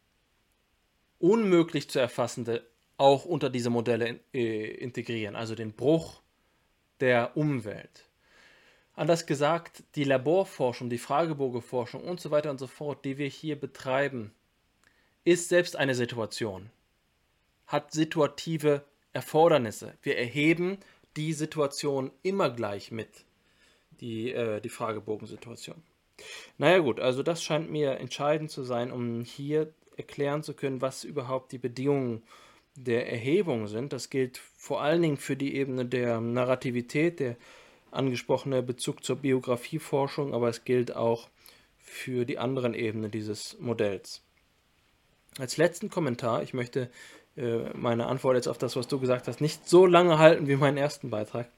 unmöglich 1.19 1.89
zu 1.89 1.99
erfassende 1.99 2.65
auch 2.97 3.25
unter 3.25 3.49
diese 3.49 3.71
Modelle 3.71 4.19
äh, 4.33 4.75
integrieren, 4.75 5.35
also 5.35 5.55
den 5.55 5.73
Bruch 5.73 6.21
der 6.99 7.35
Umwelt. 7.35 8.05
Anders 8.95 9.26
gesagt, 9.26 9.84
die 9.95 10.03
Laborforschung, 10.03 10.89
die 10.89 10.97
Fragebogenforschung 10.97 12.03
und 12.03 12.19
so 12.19 12.31
weiter 12.31 12.51
und 12.51 12.59
so 12.59 12.68
fort, 12.68 13.05
die 13.05 13.18
wir 13.18 13.27
hier 13.27 13.59
betreiben, 13.59 14.34
ist 15.23 15.49
selbst 15.49 15.76
eine 15.76 15.95
Situation, 15.95 16.69
hat 17.68 17.91
situative 17.91 18.84
Erfordernisse. 19.13 19.93
Wir 20.01 20.18
erheben 20.18 20.77
die 21.15 21.34
Situation 21.34 22.11
immer 22.23 22.49
gleich 22.49 22.91
mit, 22.91 23.26
die, 23.99 24.31
äh, 24.31 24.61
die 24.61 24.69
Fragebogensituation. 24.69 25.81
Naja 26.57 26.80
gut, 26.80 26.99
also 26.99 27.23
das 27.23 27.43
scheint 27.43 27.72
mir 27.72 27.97
entscheidend 27.97 28.51
zu 28.51 28.63
sein, 28.63 28.91
um 28.91 29.22
hier 29.22 29.73
erklären 29.97 30.43
zu 30.43 30.53
können, 30.53 30.81
was 30.81 31.03
überhaupt 31.03 31.51
die 31.51 31.57
Bedingungen 31.57 32.23
der 32.76 33.11
Erhebung 33.11 33.68
sind. 33.68 33.93
Das 33.93 34.09
gilt 34.09 34.38
vor 34.38 34.81
allen 34.81 35.01
Dingen 35.01 35.18
für 35.18 35.35
die 35.35 35.55
Ebene 35.55 35.85
der 35.85 36.22
Narrativität, 36.22 37.19
der 37.19 37.35
angesprochene 37.91 38.63
Bezug 38.63 39.03
zur 39.03 39.18
Biografieforschung, 39.18 40.34
aber 40.34 40.49
es 40.49 40.63
gilt 40.63 40.95
auch 40.95 41.30
für 41.80 42.26
die 42.26 42.38
anderen 42.38 42.73
Ebenen 42.73 43.11
dieses 43.11 43.57
Modells. 43.59 44.22
Als 45.38 45.57
letzten 45.57 45.89
Kommentar, 45.89 46.43
ich 46.43 46.53
möchte 46.53 46.89
äh, 47.38 47.69
meine 47.73 48.07
Antwort 48.07 48.35
jetzt 48.35 48.47
auf 48.47 48.57
das, 48.57 48.76
was 48.76 48.88
du 48.88 48.99
gesagt 48.99 49.27
hast, 49.27 49.41
nicht 49.41 49.68
so 49.68 49.85
lange 49.85 50.18
halten 50.19 50.47
wie 50.47 50.55
meinen 50.55 50.77
ersten 50.77 51.09
Beitrag, 51.09 51.49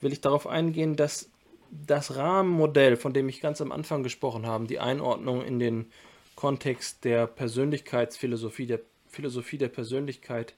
will 0.00 0.12
ich 0.12 0.20
darauf 0.20 0.46
eingehen, 0.46 0.96
dass 0.96 1.28
das 1.70 2.16
Rahmenmodell, 2.16 2.96
von 2.96 3.12
dem 3.12 3.28
ich 3.28 3.40
ganz 3.40 3.60
am 3.60 3.72
Anfang 3.72 4.02
gesprochen 4.02 4.46
habe, 4.46 4.66
die 4.66 4.80
Einordnung 4.80 5.44
in 5.44 5.58
den 5.58 5.86
Kontext 6.34 7.04
der 7.04 7.26
Persönlichkeitsphilosophie, 7.26 8.66
der 8.66 8.80
Philosophie 9.08 9.58
der 9.58 9.68
Persönlichkeit, 9.68 10.54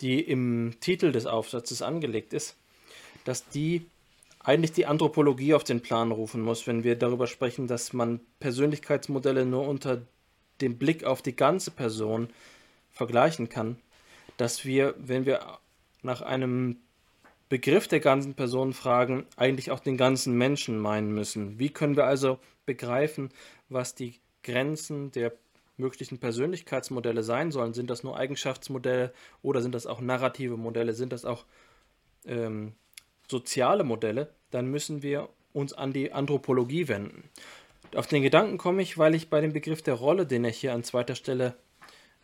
die 0.00 0.20
im 0.20 0.74
Titel 0.80 1.12
des 1.12 1.26
Aufsatzes 1.26 1.82
angelegt 1.82 2.32
ist, 2.32 2.56
dass 3.24 3.48
die 3.48 3.86
eigentlich 4.44 4.72
die 4.72 4.86
Anthropologie 4.86 5.54
auf 5.54 5.64
den 5.64 5.80
Plan 5.80 6.10
rufen 6.10 6.42
muss, 6.42 6.66
wenn 6.66 6.84
wir 6.84 6.96
darüber 6.96 7.26
sprechen, 7.26 7.66
dass 7.66 7.92
man 7.92 8.20
Persönlichkeitsmodelle 8.40 9.46
nur 9.46 9.68
unter 9.68 10.02
dem 10.60 10.78
Blick 10.78 11.04
auf 11.04 11.22
die 11.22 11.36
ganze 11.36 11.70
Person 11.70 12.28
vergleichen 12.90 13.48
kann, 13.48 13.76
dass 14.36 14.64
wir, 14.64 14.94
wenn 14.98 15.26
wir 15.26 15.58
nach 16.02 16.22
einem 16.22 16.76
Begriff 17.48 17.86
der 17.86 18.00
ganzen 18.00 18.34
Person 18.34 18.72
fragen, 18.72 19.26
eigentlich 19.36 19.70
auch 19.70 19.80
den 19.80 19.96
ganzen 19.96 20.36
Menschen 20.36 20.78
meinen 20.78 21.12
müssen. 21.12 21.58
Wie 21.58 21.68
können 21.68 21.96
wir 21.96 22.06
also 22.06 22.38
begreifen, 22.64 23.30
was 23.68 23.94
die 23.94 24.20
Grenzen 24.42 25.10
der 25.12 25.32
möglichen 25.76 26.18
Persönlichkeitsmodelle 26.18 27.22
sein 27.22 27.50
sollen. 27.50 27.74
Sind 27.74 27.90
das 27.90 28.02
nur 28.02 28.16
Eigenschaftsmodelle 28.16 29.12
oder 29.42 29.62
sind 29.62 29.74
das 29.74 29.86
auch 29.86 30.00
narrative 30.00 30.56
Modelle? 30.56 30.92
Sind 30.92 31.12
das 31.12 31.24
auch 31.24 31.44
ähm, 32.26 32.72
soziale 33.28 33.84
Modelle? 33.84 34.34
Dann 34.50 34.66
müssen 34.66 35.02
wir 35.02 35.28
uns 35.52 35.72
an 35.72 35.92
die 35.92 36.12
Anthropologie 36.12 36.88
wenden. 36.88 37.28
Auf 37.94 38.06
den 38.06 38.22
Gedanken 38.22 38.58
komme 38.58 38.82
ich, 38.82 38.96
weil 38.96 39.14
ich 39.14 39.28
bei 39.28 39.40
dem 39.40 39.52
Begriff 39.52 39.82
der 39.82 39.94
Rolle, 39.94 40.26
den 40.26 40.44
er 40.44 40.50
hier 40.50 40.72
an 40.72 40.84
zweiter 40.84 41.14
Stelle 41.14 41.56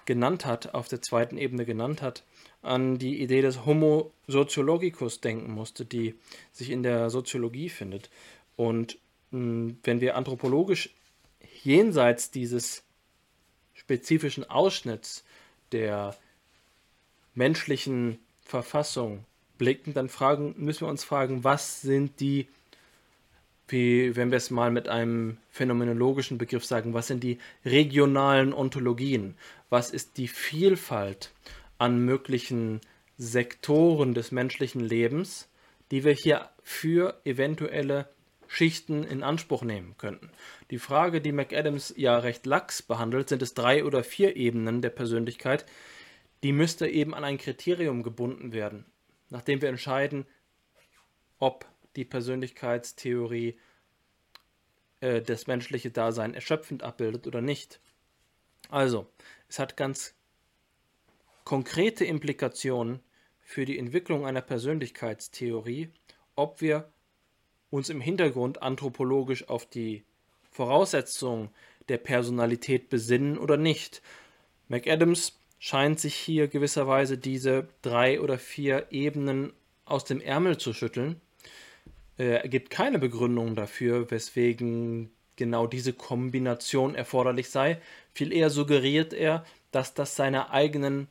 genannt 0.07 0.47
hat, 0.47 0.75
auf 0.75 0.89
der 0.89 1.03
zweiten 1.03 1.37
Ebene 1.37 1.67
genannt 1.67 2.01
hat, 2.01 2.25
an 2.63 2.99
die 2.99 3.21
Idee 3.21 3.43
des 3.43 3.67
Homo 3.67 4.13
sociologicus 4.27 5.21
denken 5.21 5.53
musste, 5.53 5.85
die 5.85 6.15
sich 6.53 6.71
in 6.71 6.83
der 6.83 7.11
Soziologie 7.11 7.69
findet. 7.69 8.09
Und 8.57 8.99
mh, 9.31 9.75
wenn 9.85 10.01
wir 10.01 10.17
anthropologisch 10.17 10.95
jenseits 11.63 12.31
dieses 12.31 12.85
spezifischen 13.75 14.49
Ausschnitts 14.49 15.25
der 15.73 16.17
menschlichen 17.35 18.19
Verfassung 18.41 19.25
blicken, 19.59 19.95
dann 19.95 20.09
fragen, 20.09 20.55
müssen 20.57 20.83
wir 20.83 20.89
uns 20.89 21.05
fragen, 21.05 21.45
was 21.45 21.83
sind 21.83 22.21
die, 22.21 22.49
wie 23.69 24.17
wenn 24.17 24.31
wir 24.31 24.39
es 24.39 24.51
mal 24.51 24.71
mit 24.71 24.89
einem 24.89 25.37
phänomenologischen 25.51 26.39
Begriff 26.39 26.65
sagen, 26.65 26.95
was 26.95 27.09
sind 27.09 27.23
die 27.23 27.39
regionalen 27.65 28.55
Ontologien? 28.55 29.35
Was 29.69 29.91
ist 29.91 30.17
die 30.17 30.29
Vielfalt 30.29 31.33
an 31.77 32.05
möglichen 32.05 32.81
Sektoren 33.19 34.15
des 34.15 34.33
menschlichen 34.33 34.81
Lebens, 34.81 35.49
die 35.91 36.05
wir 36.05 36.13
hier 36.13 36.49
für 36.63 37.21
eventuelle 37.25 38.09
Schichten 38.47 39.05
in 39.05 39.23
Anspruch 39.23 39.63
nehmen 39.63 39.95
könnten. 39.99 40.31
Die 40.71 40.79
Frage, 40.79 41.21
die 41.21 41.33
McAdams 41.33 41.93
ja 41.97 42.19
recht 42.19 42.47
lax 42.47 42.83
behandelt, 42.83 43.29
sind 43.29 43.43
es 43.43 43.55
drei 43.55 43.85
oder 43.85 44.03
vier 44.03 44.37
Ebenen 44.37 44.81
der 44.81 44.91
Persönlichkeit, 44.91 45.67
die 46.43 46.53
müsste 46.53 46.89
eben 46.89 47.15
an 47.15 47.25
ein 47.25 47.39
Kriterium 47.39 48.03
gebunden 48.03 48.53
werden, 48.53 48.87
nachdem 49.31 49.63
wir 49.63 49.69
entscheiden, 49.69 50.27
ob 51.39 51.67
die 51.97 52.05
Persönlichkeitstheorie 52.05 53.59
äh, 55.01 55.23
das 55.23 55.47
menschliche 55.47 55.91
Dasein 55.91 56.35
erschöpfend 56.35 56.83
abbildet 56.83 57.27
oder 57.27 57.41
nicht. 57.41 57.81
Also, 58.71 59.07
es 59.49 59.59
hat 59.59 59.77
ganz 59.77 60.15
konkrete 61.45 62.05
Implikationen 62.05 63.01
für 63.41 63.65
die 63.65 63.79
Entwicklung 63.79 64.27
einer 64.27 64.43
Persönlichkeitstheorie, 64.43 65.91
ob 66.37 66.61
wir 66.61 66.93
uns 67.71 67.89
im 67.89 68.01
Hintergrund 68.01 68.63
anthropologisch 68.63 69.49
auf 69.49 69.67
die 69.67 70.05
Voraussetzung 70.51 71.51
der 71.89 71.99
Personalität 71.99 72.91
besinnen 72.91 73.39
oder 73.39 73.57
nicht. 73.57 74.03
McAdams 74.69 75.39
scheint 75.59 75.99
sich 75.99 76.15
hier 76.15 76.49
gewisserweise 76.49 77.19
diese 77.19 77.69
drei 77.83 78.21
oder 78.21 78.39
vier 78.39 78.87
Ebenen 78.91 79.53
aus 79.85 80.05
dem 80.05 80.21
Ärmel 80.21 80.59
zu 80.59 80.73
schütteln. 80.73 81.21
Er 82.17 82.49
gibt 82.49 82.71
keine 82.71 82.99
Begründung 82.99 83.55
dafür, 83.55 84.11
weswegen 84.11 85.11
genau 85.37 85.67
diese 85.67 85.93
Kombination 85.93 86.95
erforderlich 86.95 87.49
sei. 87.49 87.81
Viel 88.13 88.33
eher 88.33 88.51
suggeriert 88.51 89.13
er, 89.13 89.45
dass 89.71 89.95
das 89.95 90.17
seiner 90.17 90.51
eigenen, 90.51 91.07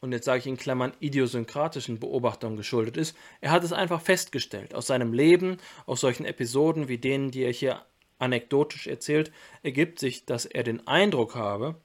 und 0.00 0.12
jetzt 0.12 0.24
sage 0.24 0.38
ich 0.38 0.46
in 0.46 0.56
Klammern, 0.56 0.92
idiosynkratischen 1.00 1.98
Beobachtung 1.98 2.56
geschuldet 2.56 2.96
ist. 2.96 3.16
Er 3.40 3.50
hat 3.50 3.64
es 3.64 3.72
einfach 3.72 4.00
festgestellt. 4.00 4.74
Aus 4.74 4.86
seinem 4.86 5.12
Leben, 5.12 5.56
aus 5.86 6.00
solchen 6.00 6.24
Episoden 6.24 6.88
wie 6.88 6.98
denen, 6.98 7.30
die 7.30 7.42
er 7.42 7.52
hier 7.52 7.84
anekdotisch 8.18 8.86
erzählt, 8.86 9.32
ergibt 9.62 9.98
sich, 9.98 10.24
dass 10.24 10.46
er 10.46 10.62
den 10.62 10.86
Eindruck 10.86 11.34
habe, 11.34 11.76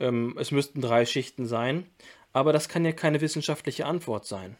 ähm, 0.00 0.36
es 0.38 0.50
müssten 0.50 0.80
drei 0.80 1.04
Schichten 1.06 1.46
sein, 1.46 1.86
aber 2.32 2.52
das 2.52 2.68
kann 2.68 2.84
ja 2.84 2.92
keine 2.92 3.20
wissenschaftliche 3.20 3.86
Antwort 3.86 4.26
sein. 4.26 4.56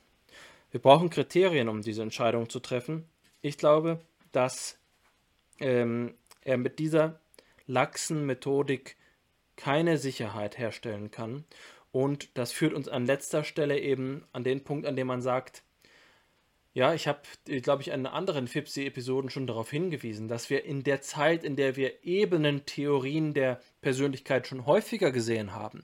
Wir 0.71 0.81
brauchen 0.81 1.11
Kriterien, 1.11 1.69
um 1.69 1.83
diese 1.83 2.03
Entscheidung 2.03 2.49
zu 2.49 2.61
treffen. 2.61 3.05
Ich 3.41 3.57
glaube, 3.57 4.01
dass 4.33 4.79
ähm, 5.61 6.15
er 6.43 6.59
mit 6.59 6.79
dieser 6.79 7.21
laxen 7.67 8.27
Methodik 8.27 8.97
keine 9.57 9.99
Sicherheit 9.99 10.59
herstellen 10.59 11.11
kann. 11.11 11.45
Und 11.91 12.37
das 12.37 12.53
führt 12.53 12.75
uns 12.75 12.89
an 12.89 13.07
letzter 13.07 13.45
Stelle 13.45 13.79
eben 13.79 14.25
an 14.33 14.45
den 14.45 14.63
Punkt, 14.63 14.87
an 14.87 14.97
dem 14.97 15.07
man 15.07 15.23
sagt, 15.23 15.63
ja, 16.79 16.95
ich 16.95 17.09
habe, 17.09 17.19
glaube 17.61 17.83
ich, 17.83 17.89
in 17.89 18.07
anderen 18.07 18.47
FIPSI-Episoden 18.47 19.31
schon 19.31 19.49
darauf 19.49 19.69
hingewiesen, 19.69 20.29
dass 20.29 20.49
wir 20.49 20.65
in 20.65 20.85
der 20.85 21.01
Zeit, 21.01 21.43
in 21.43 21.57
der 21.57 21.75
wir 21.75 22.05
Ebenentheorien 22.05 23.35
der 23.35 23.61
Persönlichkeit 23.81 24.47
schon 24.47 24.65
häufiger 24.65 25.11
gesehen 25.11 25.55
haben, 25.55 25.83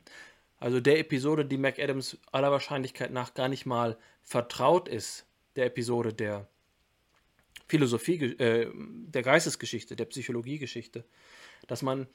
also 0.61 0.79
der 0.79 1.01
Episode, 1.01 1.45
die 1.45 1.59
McAdams 1.59 2.17
aller 2.31 2.53
Wahrscheinlichkeit 2.53 3.11
nach 3.11 3.35
gar 3.35 3.49
nicht 3.49 3.67
mal 3.67 3.99
vertraut 4.23 4.89
ist, 4.89 5.27
der 5.57 5.67
Episode 5.67 6.13
der 6.13 6.47
Philosophie, 7.67 8.23
äh, 8.39 8.71
der 8.73 9.23
Geistesgeschichte, 9.23 9.97
der 9.97 10.05
Psychologiegeschichte, 10.05 11.05
dass 11.67 11.83
man 11.83 12.07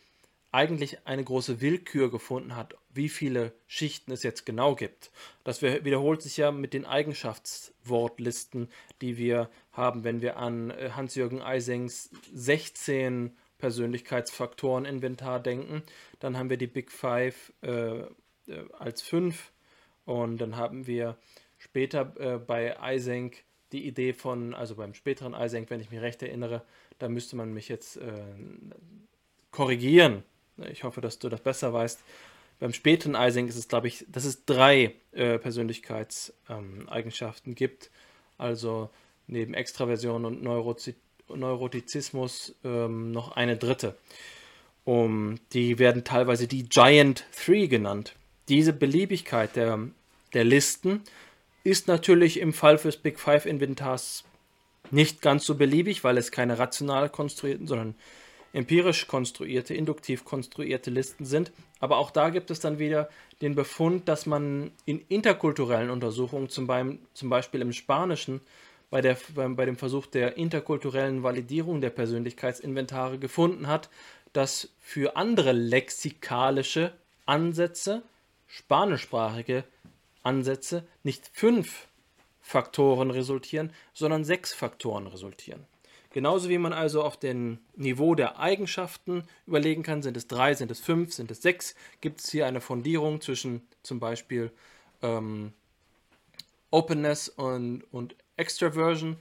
eigentlich 0.51 1.05
eine 1.05 1.23
große 1.23 1.61
Willkür 1.61 2.09
gefunden 2.09 2.55
hat, 2.55 2.76
wie 2.91 3.09
viele 3.09 3.53
Schichten 3.67 4.11
es 4.11 4.23
jetzt 4.23 4.45
genau 4.45 4.76
gibt. 4.76 5.11
Das 5.43 5.61
wiederholt 5.61 6.21
sich 6.21 6.38
ja 6.38 6.51
mit 6.51 6.73
den 6.73 6.85
Eigenschaftswortlisten, 6.85 8.69
die 9.01 9.17
wir 9.17 9.49
haben, 9.71 10.03
wenn 10.03 10.21
wir 10.21 10.38
an 10.38 10.71
äh, 10.71 10.91
Hans-Jürgen 10.95 11.41
Eisengs 11.41 12.09
16 12.34 13.38
Persönlichkeitsfaktoren-Inventar 13.59 15.39
denken. 15.39 15.84
Dann 16.19 16.38
haben 16.38 16.49
wir 16.49 16.57
die 16.57 16.67
Big 16.67 16.91
Five 16.91 17.53
äh, 17.61 17.99
äh, 17.99 18.05
als 18.77 19.01
5 19.01 19.51
und 20.05 20.39
dann 20.39 20.55
haben 20.55 20.88
wir 20.88 21.17
später 21.57 22.13
äh, 22.19 22.39
bei 22.39 22.80
Eisenk 22.81 23.43
die 23.71 23.85
Idee 23.85 24.13
von, 24.13 24.55
also 24.55 24.76
beim 24.76 24.95
späteren 24.95 25.35
Eisenk, 25.35 25.69
wenn 25.69 25.80
ich 25.80 25.91
mich 25.91 26.01
recht 26.01 26.23
erinnere, 26.23 26.63
da 26.97 27.07
müsste 27.07 27.35
man 27.35 27.53
mich 27.53 27.69
jetzt 27.69 27.97
äh, 27.97 28.23
korrigieren, 29.51 30.23
ich 30.72 30.84
hoffe, 30.84 31.02
dass 31.02 31.19
du 31.19 31.30
das 31.30 31.41
besser 31.41 31.73
weißt. 31.73 31.99
Beim 32.60 32.73
späten 32.73 33.15
Ising 33.15 33.48
ist 33.48 33.56
es, 33.56 33.68
glaube 33.68 33.88
ich, 33.88 34.06
dass 34.10 34.26
es 34.26 34.45
drei 34.45 34.95
äh, 35.14 35.40
Persönlichkeitseigenschaften 35.40 37.52
ähm, 37.52 37.56
gibt. 37.56 37.90
Also 38.38 38.90
neben 39.27 39.53
Extraversion 39.53 40.26
und 40.26 40.44
Neurozi 40.44 40.95
Neurotizismus 41.30 42.56
ähm, 42.64 43.11
noch 43.11 43.34
eine 43.34 43.56
dritte. 43.56 43.95
Um, 44.84 45.40
die 45.53 45.77
werden 45.77 46.03
teilweise 46.03 46.48
die 46.48 46.68
Giant 46.68 47.23
Three 47.31 47.68
genannt. 47.68 48.15
Diese 48.48 48.73
Beliebigkeit 48.73 49.56
der, 49.56 49.80
der 50.34 50.44
Listen 50.44 51.03
ist 51.64 51.88
natürlich 51.88 52.40
im 52.40 52.53
Fall 52.53 52.80
fürs 52.80 52.98
Big 52.98 53.19
Five 53.19 53.45
Inventars 53.45 54.23
nicht 54.90 55.22
ganz 55.22 55.45
so 55.45 55.53
beliebig, 55.53 56.03
weil 56.03 56.18
es 56.18 56.31
keine 56.31 56.57
rational 56.57 57.10
konstruierten, 57.10 57.68
sondern 57.68 57.94
empirisch 58.53 59.07
konstruierte, 59.07 59.73
induktiv 59.73 60.26
konstruierte 60.26 60.89
Listen 60.89 61.26
sind. 61.26 61.51
Aber 61.80 61.97
auch 61.97 62.11
da 62.11 62.30
gibt 62.30 62.51
es 62.51 62.59
dann 62.59 62.80
wieder 62.80 63.09
den 63.41 63.55
Befund, 63.55 64.07
dass 64.07 64.26
man 64.26 64.71
in 64.85 64.99
interkulturellen 65.07 65.89
Untersuchungen, 65.89 66.49
zum, 66.49 66.67
Be 66.67 66.97
zum 67.13 67.30
Beispiel 67.30 67.61
im 67.61 67.73
Spanischen, 67.73 68.41
bei, 68.89 69.01
der, 69.01 69.17
bei 69.35 69.65
dem 69.65 69.77
Versuch 69.77 70.07
der 70.07 70.38
interkulturellen 70.38 71.21
Validierung 71.23 71.80
der 71.80 71.91
Persönlichkeitsinventare 71.91 73.19
gefunden 73.19 73.67
hat, 73.67 73.89
dass 74.34 74.69
für 74.80 75.15
andere 75.15 75.51
lexikalische 75.51 76.93
Ansätze, 77.26 78.01
spanischsprachige 78.47 79.63
Ansätze, 80.23 80.88
nicht 81.03 81.30
fünf 81.34 81.88
Faktoren 82.41 83.11
resultieren, 83.11 83.71
sondern 83.93 84.23
sechs 84.23 84.53
Faktoren 84.53 85.05
resultieren. 85.05 85.65
Genauso 86.20 86.50
wie 86.50 86.58
man 86.58 86.74
also 86.74 87.02
auf 87.02 87.16
dem 87.16 87.60
Niveau 87.78 88.14
der 88.14 88.40
Eigenschaften 88.40 89.24
überlegen 89.48 89.84
kann, 89.84 90.02
sind 90.02 90.18
es 90.18 90.28
drei, 90.28 90.54
sind 90.54 90.70
es 90.70 90.82
fünf, 90.82 91.14
sind 91.14 91.32
es 91.32 91.41
sechs, 91.41 91.76
gibt 92.02 92.20
es 92.20 92.30
hier 92.30 92.46
eine 92.46 92.60
Fundierung 92.60 93.22
zwischen 93.22 93.62
zum 93.84 94.02
Beispiel 94.02 94.52
ähm, 95.02 95.54
Openness 96.72 97.30
und, 97.30 97.86
und 97.94 98.18
Extraversion, 98.36 99.16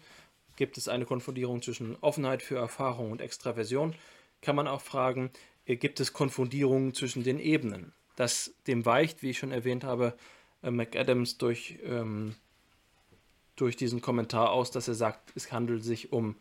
gibt 0.56 0.76
es 0.76 0.88
eine 0.88 1.04
Konfundierung 1.04 1.62
zwischen 1.62 1.94
Offenheit 2.00 2.42
für 2.42 2.56
Erfahrung 2.56 3.12
und 3.12 3.20
Extraversion, 3.20 3.94
kann 4.42 4.56
man 4.56 4.66
auch 4.66 4.80
fragen, 4.80 5.30
äh, 5.66 5.76
gibt 5.76 6.00
es 6.00 6.12
Konfundierungen 6.12 6.94
zwischen 6.94 7.22
den 7.22 7.38
Ebenen. 7.38 7.92
Das 8.16 8.54
dem 8.66 8.84
weicht, 8.84 9.22
wie 9.22 9.30
ich 9.30 9.38
schon 9.38 9.52
erwähnt 9.52 9.84
habe, 9.84 10.14
äh, 10.64 10.72
McAdams 10.72 11.38
durch, 11.38 11.78
ähm, 11.84 12.34
durch 13.54 13.76
diesen 13.76 14.00
Kommentar 14.00 14.50
aus, 14.50 14.72
dass 14.72 14.88
er 14.88 14.94
sagt, 14.94 15.30
es 15.36 15.52
handelt 15.52 15.84
sich 15.84 16.12
um 16.12 16.34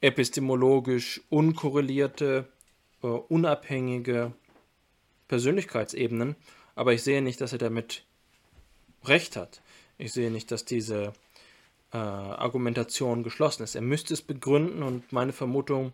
epistemologisch 0.00 1.20
unkorrelierte, 1.28 2.48
äh, 3.02 3.06
unabhängige 3.06 4.32
Persönlichkeitsebenen, 5.28 6.36
aber 6.74 6.92
ich 6.92 7.02
sehe 7.02 7.22
nicht, 7.22 7.40
dass 7.40 7.52
er 7.52 7.58
damit 7.58 8.04
recht 9.04 9.36
hat. 9.36 9.60
Ich 9.98 10.12
sehe 10.12 10.30
nicht, 10.30 10.50
dass 10.50 10.64
diese 10.64 11.12
äh, 11.92 11.96
Argumentation 11.96 13.22
geschlossen 13.22 13.62
ist. 13.62 13.74
Er 13.74 13.82
müsste 13.82 14.14
es 14.14 14.22
begründen 14.22 14.82
und 14.82 15.12
meine 15.12 15.32
Vermutung, 15.32 15.92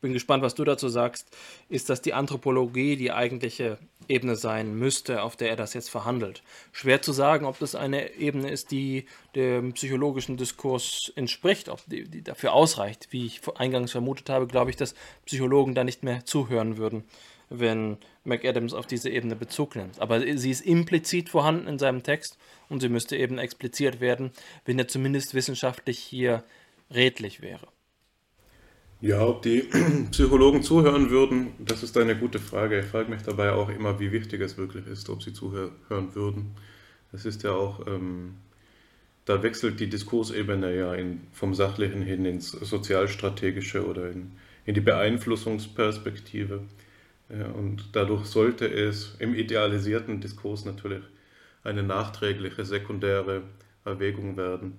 bin 0.00 0.12
gespannt, 0.12 0.42
was 0.42 0.54
du 0.54 0.64
dazu 0.64 0.88
sagst, 0.88 1.28
ist, 1.68 1.90
dass 1.90 2.02
die 2.02 2.14
Anthropologie 2.14 2.96
die 2.96 3.12
eigentliche 3.12 3.78
Ebene 4.08 4.36
sein 4.36 4.74
müsste, 4.74 5.22
auf 5.22 5.36
der 5.36 5.50
er 5.50 5.56
das 5.56 5.74
jetzt 5.74 5.90
verhandelt. 5.90 6.42
Schwer 6.72 7.02
zu 7.02 7.12
sagen, 7.12 7.46
ob 7.46 7.58
das 7.58 7.74
eine 7.74 8.14
Ebene 8.14 8.50
ist, 8.50 8.70
die 8.70 9.06
dem 9.34 9.72
psychologischen 9.74 10.36
Diskurs 10.36 11.12
entspricht, 11.16 11.68
ob 11.68 11.80
die, 11.86 12.04
die 12.08 12.22
dafür 12.22 12.52
ausreicht. 12.52 13.08
Wie 13.10 13.26
ich 13.26 13.40
eingangs 13.56 13.92
vermutet 13.92 14.30
habe, 14.30 14.46
glaube 14.46 14.70
ich, 14.70 14.76
dass 14.76 14.94
Psychologen 15.26 15.74
da 15.74 15.84
nicht 15.84 16.02
mehr 16.02 16.24
zuhören 16.24 16.76
würden, 16.76 17.04
wenn 17.50 17.98
McAdams 18.24 18.74
auf 18.74 18.86
diese 18.86 19.10
Ebene 19.10 19.36
Bezug 19.36 19.76
nimmt. 19.76 20.00
Aber 20.00 20.20
sie 20.20 20.50
ist 20.50 20.64
implizit 20.64 21.28
vorhanden 21.28 21.66
in 21.66 21.78
seinem 21.78 22.02
Text 22.02 22.38
und 22.68 22.80
sie 22.80 22.88
müsste 22.88 23.16
eben 23.16 23.38
expliziert 23.38 24.00
werden, 24.00 24.30
wenn 24.64 24.78
er 24.78 24.88
zumindest 24.88 25.34
wissenschaftlich 25.34 25.98
hier 25.98 26.42
redlich 26.90 27.42
wäre. 27.42 27.68
Ja, 29.02 29.22
ob 29.26 29.40
die 29.40 29.62
Psychologen 30.10 30.62
zuhören 30.62 31.08
würden, 31.08 31.54
das 31.58 31.82
ist 31.82 31.96
eine 31.96 32.16
gute 32.16 32.38
Frage. 32.38 32.80
Ich 32.80 32.86
frage 32.86 33.10
mich 33.10 33.22
dabei 33.22 33.52
auch 33.52 33.70
immer, 33.70 33.98
wie 33.98 34.12
wichtig 34.12 34.42
es 34.42 34.58
wirklich 34.58 34.86
ist, 34.86 35.08
ob 35.08 35.22
sie 35.22 35.32
zuhören 35.32 36.14
würden. 36.14 36.54
Das 37.10 37.24
ist 37.24 37.42
ja 37.42 37.52
auch, 37.52 37.86
ähm, 37.86 38.34
da 39.24 39.42
wechselt 39.42 39.80
die 39.80 39.88
Diskursebene 39.88 40.76
ja 40.76 40.92
in, 40.94 41.22
vom 41.32 41.54
Sachlichen 41.54 42.02
hin 42.02 42.26
ins 42.26 42.50
Sozialstrategische 42.50 43.86
oder 43.86 44.10
in, 44.10 44.32
in 44.66 44.74
die 44.74 44.82
Beeinflussungsperspektive. 44.82 46.60
Ja, 47.30 47.46
und 47.52 47.88
dadurch 47.92 48.26
sollte 48.26 48.66
es 48.66 49.16
im 49.18 49.34
idealisierten 49.34 50.20
Diskurs 50.20 50.66
natürlich 50.66 51.04
eine 51.64 51.82
nachträgliche, 51.82 52.66
sekundäre 52.66 53.44
Erwägung 53.86 54.36
werden, 54.36 54.74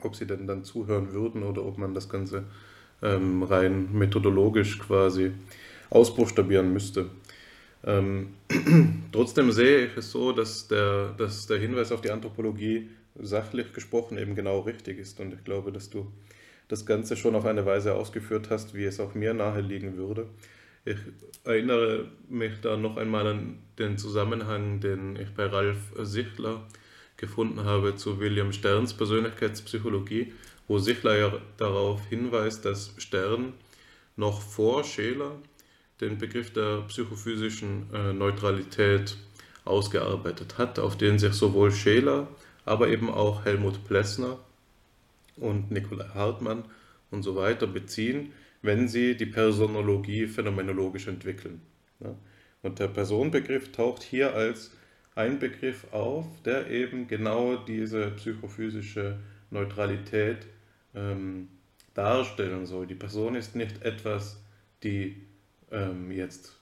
ob 0.00 0.16
sie 0.16 0.26
denn 0.26 0.46
dann 0.46 0.64
zuhören 0.64 1.12
würden 1.12 1.42
oder 1.42 1.66
ob 1.66 1.76
man 1.76 1.92
das 1.92 2.08
Ganze 2.08 2.44
ähm, 3.02 3.42
rein 3.42 3.88
methodologisch 3.92 4.78
quasi 4.78 5.32
ausbuchstabieren 5.90 6.72
müsste. 6.72 7.06
Ähm, 7.84 8.34
trotzdem 9.12 9.52
sehe 9.52 9.86
ich 9.86 9.96
es 9.96 10.10
so, 10.10 10.32
dass 10.32 10.68
der, 10.68 11.14
dass 11.16 11.46
der 11.46 11.58
Hinweis 11.58 11.92
auf 11.92 12.00
die 12.00 12.10
Anthropologie 12.10 12.88
sachlich 13.18 13.72
gesprochen 13.72 14.18
eben 14.18 14.34
genau 14.34 14.60
richtig 14.60 14.98
ist. 14.98 15.20
Und 15.20 15.32
ich 15.32 15.44
glaube, 15.44 15.72
dass 15.72 15.90
du 15.90 16.10
das 16.68 16.84
Ganze 16.84 17.16
schon 17.16 17.34
auf 17.34 17.44
eine 17.44 17.64
Weise 17.64 17.94
ausgeführt 17.94 18.50
hast, 18.50 18.74
wie 18.74 18.84
es 18.84 19.00
auch 19.00 19.14
mir 19.14 19.34
nahe 19.34 19.60
liegen 19.60 19.96
würde. 19.96 20.26
Ich 20.84 20.98
erinnere 21.44 22.06
mich 22.28 22.60
da 22.60 22.76
noch 22.76 22.96
einmal 22.96 23.26
an 23.26 23.58
den 23.78 23.98
Zusammenhang, 23.98 24.80
den 24.80 25.16
ich 25.16 25.30
bei 25.34 25.46
Ralf 25.46 25.78
Sichler 25.98 26.62
gefunden 27.16 27.64
habe 27.64 27.96
zu 27.96 28.20
William 28.20 28.52
Sterns 28.52 28.94
Persönlichkeitspsychologie, 28.94 30.32
wo 30.68 30.78
Sichler 30.78 31.16
ja 31.16 31.32
darauf 31.56 32.06
hinweist, 32.08 32.64
dass 32.64 32.94
Stern 32.98 33.54
noch 34.16 34.40
vor 34.40 34.84
Scheler 34.84 35.36
den 36.00 36.18
Begriff 36.18 36.52
der 36.52 36.82
psychophysischen 36.88 37.86
äh, 37.92 38.12
Neutralität 38.12 39.16
ausgearbeitet 39.64 40.58
hat, 40.58 40.78
auf 40.78 40.96
den 40.96 41.18
sich 41.18 41.32
sowohl 41.32 41.72
Scheler, 41.72 42.28
aber 42.64 42.88
eben 42.88 43.10
auch 43.10 43.44
Helmut 43.44 43.84
Plessner 43.84 44.38
und 45.36 45.70
Nikolai 45.70 46.08
Hartmann 46.14 46.64
und 47.10 47.22
so 47.22 47.36
weiter 47.36 47.66
beziehen, 47.66 48.32
wenn 48.62 48.88
sie 48.88 49.16
die 49.16 49.26
Personologie 49.26 50.26
phänomenologisch 50.26 51.06
entwickeln. 51.08 51.60
Und 52.62 52.78
der 52.78 52.88
Personenbegriff 52.88 53.72
taucht 53.72 54.02
hier 54.02 54.34
als 54.34 54.72
ein 55.14 55.38
Begriff 55.38 55.86
auf, 55.92 56.26
der 56.44 56.70
eben 56.70 57.06
genau 57.06 57.56
diese 57.56 58.10
psychophysische 58.10 59.18
Neutralität 59.50 60.46
ähm, 60.96 61.48
darstellen 61.94 62.66
soll. 62.66 62.86
Die 62.86 62.94
Person 62.94 63.36
ist 63.36 63.54
nicht 63.54 63.82
etwas, 63.82 64.42
die 64.82 65.22
ähm, 65.70 66.10
jetzt 66.10 66.56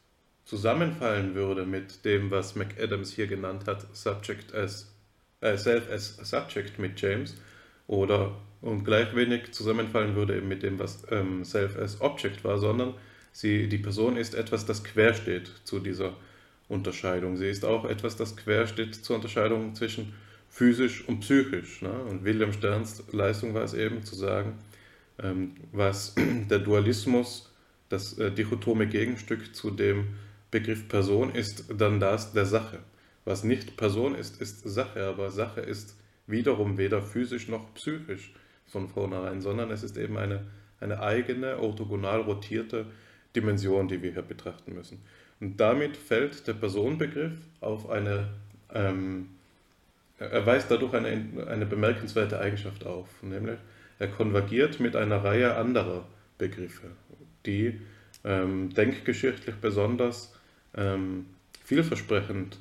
zusammenfallen 0.44 1.35
würde 1.35 1.65
mit 1.65 2.05
dem, 2.05 2.31
was 2.31 2.55
McAdams 2.55 3.12
hier 3.12 3.27
genannt 3.27 3.66
hat, 3.66 3.86
Subject 3.97 4.55
as, 4.55 4.93
äh, 5.40 5.56
Self 5.56 5.90
as 5.90 6.16
Subject 6.16 6.78
mit 6.78 7.01
James, 7.01 7.36
oder 7.86 8.36
und 8.61 8.85
gleich 8.85 9.15
wenig 9.15 9.52
zusammenfallen 9.52 10.15
würde 10.15 10.40
mit 10.40 10.62
dem, 10.62 10.78
was 10.78 11.06
ähm, 11.11 11.44
Self 11.44 11.77
as 11.77 12.01
Object 12.01 12.44
war, 12.44 12.59
sondern 12.59 12.94
sie, 13.32 13.69
die 13.69 13.78
Person 13.78 14.16
ist 14.16 14.35
etwas, 14.35 14.65
das 14.65 14.85
quer 14.85 15.12
steht 15.12 15.51
zu 15.65 15.81
dieser 15.81 16.15
Unterscheidung. 16.69 17.36
Sie 17.36 17.48
ist 17.48 17.65
auch 17.65 17.85
etwas, 17.85 18.16
das 18.16 18.36
quer 18.36 18.66
steht 18.66 18.94
zur 18.94 19.16
Unterscheidung 19.16 19.74
zwischen 19.74 20.15
physisch 20.55 21.06
und 21.09 21.18
psychisch. 21.20 21.82
Ne? 21.82 21.90
Und 21.90 22.24
William 22.24 22.52
Sterns 22.52 23.02
Leistung 23.10 23.55
war 23.55 23.64
es 23.64 23.74
eben 23.74 24.05
zu 24.05 24.14
sagen, 24.14 24.59
ähm, 25.18 25.56
was 25.72 26.14
der 26.51 26.60
Dualismus, 26.60 27.52
das 27.89 28.16
äh, 28.18 28.31
dichotome 28.31 28.86
Gegenstück 28.86 29.55
zu 29.55 29.72
dem 29.72 30.06
Begriff 30.52 30.86
Person 30.86 31.35
ist, 31.35 31.64
dann 31.76 31.98
das 31.98 32.32
der 32.32 32.47
Sache. 32.47 32.78
Was 33.24 33.43
nicht 33.43 33.76
Person 33.76 34.14
ist, 34.14 34.40
ist 34.40 34.62
Sache, 34.62 35.05
aber 35.05 35.32
Sache 35.32 35.60
ist 35.60 35.97
wiederum 36.28 36.78
weder 36.78 37.02
physisch 37.02 37.48
noch 37.48 37.74
psychisch 37.74 38.32
von 38.66 38.89
vornherein, 38.89 39.40
sondern 39.40 39.72
es 39.72 39.82
ist 39.82 39.97
eben 39.97 40.16
eine, 40.16 40.47
eine 40.78 41.01
eigene, 41.01 41.59
orthogonal 41.59 42.20
rotierte 42.20 42.86
Dimension, 43.35 43.89
die 43.89 44.02
wir 44.02 44.12
hier 44.12 44.22
betrachten 44.22 44.74
müssen. 44.74 45.02
Und 45.40 45.59
damit 45.59 45.97
fällt 45.97 46.47
der 46.47 46.55
Personenbegriff 46.55 47.32
auf 47.60 47.90
eine, 47.90 48.28
ähm, 48.72 49.31
er 50.30 50.46
weist 50.46 50.70
dadurch 50.70 50.94
eine, 50.94 51.46
eine 51.48 51.66
bemerkenswerte 51.66 52.40
Eigenschaft 52.40 52.84
auf, 52.86 53.09
nämlich 53.22 53.59
er 53.98 54.09
konvergiert 54.09 54.80
mit 54.80 54.96
einer 54.96 55.22
Reihe 55.22 55.56
anderer 55.56 56.06
Begriffe, 56.38 56.88
die 57.46 57.80
ähm, 58.24 58.72
denkgeschichtlich 58.74 59.56
besonders 59.56 60.34
ähm, 60.76 61.26
vielversprechend 61.64 62.59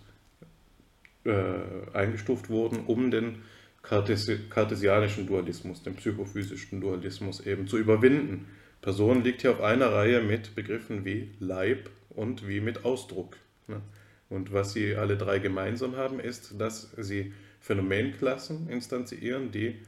äh, 1.25 1.93
eingestuft 1.93 2.49
wurden, 2.49 2.85
um 2.85 3.11
den 3.11 3.43
kartesianischen 3.81 5.27
Dualismus, 5.27 5.83
den 5.83 5.95
psychophysischen 5.95 6.79
Dualismus 6.79 7.45
eben 7.45 7.67
zu 7.67 7.77
überwinden. 7.77 8.47
Person 8.81 9.23
liegt 9.23 9.41
hier 9.41 9.51
auf 9.51 9.61
einer 9.61 9.91
Reihe 9.91 10.21
mit 10.21 10.55
Begriffen 10.55 11.03
wie 11.03 11.31
Leib 11.39 11.89
und 12.09 12.47
wie 12.47 12.61
mit 12.61 12.85
Ausdruck. 12.85 13.37
Ne? 13.67 13.81
Und 14.29 14.53
was 14.53 14.73
sie 14.73 14.95
alle 14.95 15.17
drei 15.17 15.39
gemeinsam 15.39 15.95
haben, 15.95 16.19
ist, 16.19 16.59
dass 16.59 16.91
sie 16.97 17.33
Phänomenklassen 17.63 18.67
instanzieren, 18.69 19.51
die 19.51 19.79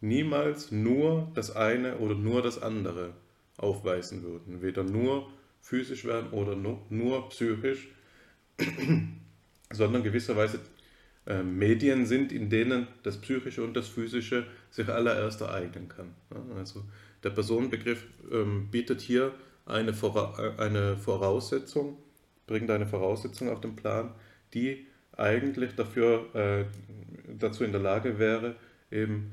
niemals 0.00 0.70
nur 0.70 1.32
das 1.34 1.54
eine 1.54 1.98
oder 1.98 2.14
nur 2.14 2.42
das 2.42 2.62
andere 2.62 3.14
aufweisen 3.56 4.22
würden. 4.22 4.62
Weder 4.62 4.84
nur 4.84 5.28
physisch 5.60 6.04
werden 6.04 6.30
oder 6.30 6.54
nur, 6.54 6.80
nur 6.90 7.28
psychisch, 7.30 7.88
sondern 9.72 10.04
gewisserweise 10.04 10.60
äh, 11.26 11.42
Medien 11.42 12.06
sind, 12.06 12.30
in 12.30 12.50
denen 12.50 12.86
das 13.02 13.20
Psychische 13.20 13.64
und 13.64 13.74
das 13.74 13.88
Physische 13.88 14.46
sich 14.70 14.88
allererst 14.88 15.40
ereignen 15.40 15.88
kann. 15.88 16.14
Ja, 16.30 16.56
also 16.56 16.84
der 17.24 17.30
Personenbegriff 17.30 18.06
ähm, 18.30 18.68
bietet 18.70 19.00
hier 19.00 19.34
eine, 19.66 19.92
Vora 19.92 20.38
äh, 20.38 20.62
eine 20.62 20.96
Voraussetzung, 20.98 21.98
bringt 22.46 22.70
eine 22.70 22.86
Voraussetzung 22.86 23.48
auf 23.48 23.60
den 23.60 23.74
Plan, 23.74 24.14
die 24.52 24.86
eigentlich 25.16 25.74
dafür, 25.74 26.34
äh, 26.34 26.64
dazu 27.38 27.64
in 27.64 27.72
der 27.72 27.80
Lage 27.80 28.18
wäre, 28.18 28.56
eben 28.90 29.32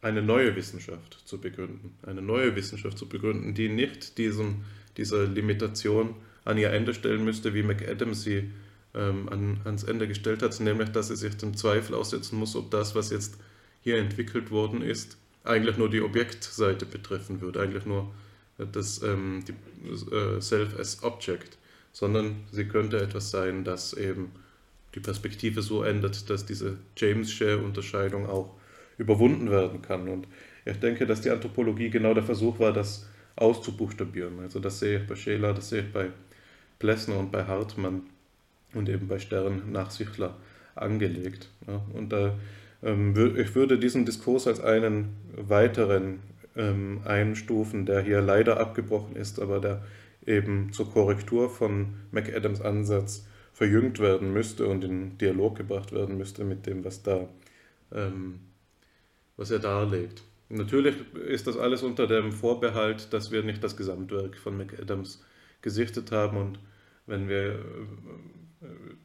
eine 0.00 0.22
neue 0.22 0.54
Wissenschaft 0.54 1.22
zu 1.24 1.40
begründen. 1.40 1.96
Eine 2.02 2.22
neue 2.22 2.54
Wissenschaft 2.54 2.98
zu 2.98 3.08
begründen, 3.08 3.54
die 3.54 3.68
nicht 3.68 4.18
diesen, 4.18 4.64
dieser 4.96 5.26
Limitation 5.26 6.14
an 6.44 6.58
ihr 6.58 6.70
Ende 6.70 6.94
stellen 6.94 7.24
müsste, 7.24 7.54
wie 7.54 7.62
McAdams 7.62 8.22
sie 8.22 8.50
ähm, 8.94 9.28
an, 9.28 9.60
ans 9.64 9.84
Ende 9.84 10.08
gestellt 10.08 10.42
hat, 10.42 10.58
nämlich 10.60 10.90
dass 10.90 11.08
sie 11.08 11.16
sich 11.16 11.36
dem 11.36 11.56
Zweifel 11.56 11.94
aussetzen 11.94 12.38
muss, 12.38 12.56
ob 12.56 12.70
das, 12.70 12.94
was 12.94 13.10
jetzt 13.10 13.38
hier 13.80 13.98
entwickelt 13.98 14.50
worden 14.50 14.82
ist, 14.82 15.18
eigentlich 15.44 15.78
nur 15.78 15.90
die 15.90 16.00
Objektseite 16.00 16.86
betreffen 16.86 17.40
würde, 17.40 17.60
eigentlich 17.60 17.86
nur 17.86 18.12
das 18.58 19.02
ähm, 19.02 19.44
die, 19.46 19.52
äh, 20.14 20.40
Self 20.40 20.78
as 20.78 21.02
Object, 21.02 21.58
sondern 21.92 22.44
sie 22.50 22.66
könnte 22.66 23.00
etwas 23.00 23.30
sein, 23.30 23.64
das 23.64 23.92
eben 23.92 24.32
die 24.94 25.00
Perspektive 25.00 25.62
so 25.62 25.82
ändert, 25.82 26.28
dass 26.30 26.46
diese 26.46 26.78
Jamesche 26.96 27.58
Unterscheidung 27.58 28.26
auch 28.26 28.54
überwunden 28.96 29.50
werden 29.50 29.82
kann. 29.82 30.08
Und 30.08 30.26
ich 30.64 30.78
denke, 30.78 31.06
dass 31.06 31.20
die 31.20 31.30
Anthropologie 31.30 31.90
genau 31.90 32.14
der 32.14 32.24
Versuch 32.24 32.58
war, 32.58 32.72
das 32.72 33.08
auszubuchstabieren. 33.36 34.40
Also 34.40 34.58
das 34.60 34.80
sehe 34.80 35.00
ich 35.00 35.06
bei 35.06 35.14
Scheler, 35.14 35.54
das 35.54 35.68
sehe 35.70 35.82
ich 35.82 35.92
bei 35.92 36.08
Plessner 36.78 37.18
und 37.18 37.30
bei 37.30 37.44
Hartmann 37.44 38.02
und 38.74 38.88
eben 38.88 39.08
bei 39.08 39.18
Stern 39.18 39.72
nach 39.72 39.90
Sichler 39.90 40.36
angelegt. 40.74 41.48
Ja, 41.66 41.82
und 41.92 42.10
da, 42.10 42.34
ähm, 42.82 43.14
ich 43.36 43.54
würde 43.54 43.78
diesen 43.78 44.04
Diskurs 44.04 44.46
als 44.46 44.60
einen 44.60 45.16
weiteren 45.36 46.20
ähm, 46.56 47.00
einstufen, 47.04 47.86
der 47.86 48.00
hier 48.00 48.20
leider 48.20 48.60
abgebrochen 48.60 49.16
ist, 49.16 49.40
aber 49.40 49.60
der 49.60 49.82
eben 50.26 50.72
zur 50.72 50.92
Korrektur 50.92 51.48
von 51.48 51.94
McAdams 52.12 52.60
Ansatz 52.60 53.26
verjüngt 53.58 53.98
werden 53.98 54.32
müsste 54.32 54.68
und 54.68 54.84
in 54.84 55.18
Dialog 55.18 55.56
gebracht 55.56 55.90
werden 55.90 56.16
müsste 56.16 56.44
mit 56.44 56.66
dem, 56.66 56.84
was 56.84 57.02
da 57.02 57.28
ähm, 57.92 58.38
was 59.36 59.50
er 59.50 59.58
darlegt. 59.58 60.22
Natürlich 60.48 60.94
ist 61.26 61.48
das 61.48 61.56
alles 61.56 61.82
unter 61.82 62.06
dem 62.06 62.30
Vorbehalt, 62.30 63.12
dass 63.12 63.32
wir 63.32 63.42
nicht 63.42 63.64
das 63.64 63.76
Gesamtwerk 63.76 64.36
von 64.36 64.56
McAdams 64.56 65.24
gesichtet 65.60 66.12
haben 66.12 66.36
und 66.36 66.60
wenn 67.06 67.28
wir 67.28 67.58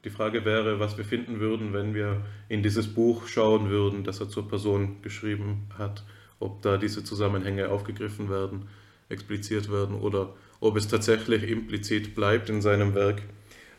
die 0.03 0.09
Frage 0.09 0.45
wäre, 0.45 0.79
was 0.79 0.97
wir 0.97 1.05
finden 1.05 1.39
würden, 1.39 1.73
wenn 1.73 1.95
wir 1.95 2.23
in 2.47 2.61
dieses 2.61 2.93
Buch 2.93 3.27
schauen 3.27 3.69
würden, 3.69 4.03
das 4.03 4.19
er 4.19 4.29
zur 4.29 4.47
Person 4.47 5.01
geschrieben 5.01 5.67
hat, 5.77 6.03
ob 6.39 6.61
da 6.61 6.77
diese 6.77 7.03
Zusammenhänge 7.03 7.69
aufgegriffen 7.69 8.29
werden, 8.29 8.67
expliziert 9.09 9.71
werden 9.71 9.95
oder 9.95 10.35
ob 10.59 10.75
es 10.75 10.87
tatsächlich 10.87 11.43
implizit 11.49 12.15
bleibt 12.15 12.49
in 12.49 12.61
seinem 12.61 12.93
Werk. 12.95 13.21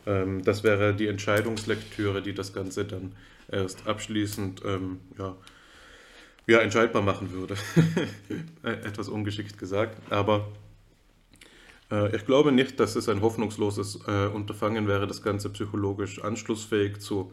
Ähm, 0.06 0.42
das 0.44 0.64
wäre 0.64 0.94
die 0.94 1.06
Entscheidungslektüre, 1.06 2.22
die 2.22 2.34
das 2.34 2.52
Ganze 2.52 2.84
dann 2.84 3.12
erst 3.50 3.86
abschließend 3.86 4.62
ähm, 4.64 5.00
ja, 5.18 5.36
ja, 6.46 6.58
entscheidbar 6.58 7.02
machen 7.02 7.32
würde. 7.32 7.56
Etwas 8.62 9.08
ungeschickt 9.08 9.58
gesagt. 9.58 9.98
Aber 10.10 10.48
äh, 11.90 12.14
ich 12.14 12.26
glaube 12.26 12.52
nicht, 12.52 12.78
dass 12.80 12.96
es 12.96 13.08
ein 13.08 13.22
hoffnungsloses 13.22 14.00
äh, 14.06 14.26
Unterfangen 14.26 14.88
wäre, 14.88 15.06
das 15.06 15.22
Ganze 15.22 15.50
psychologisch 15.50 16.22
anschlussfähig 16.22 17.00
zu 17.00 17.32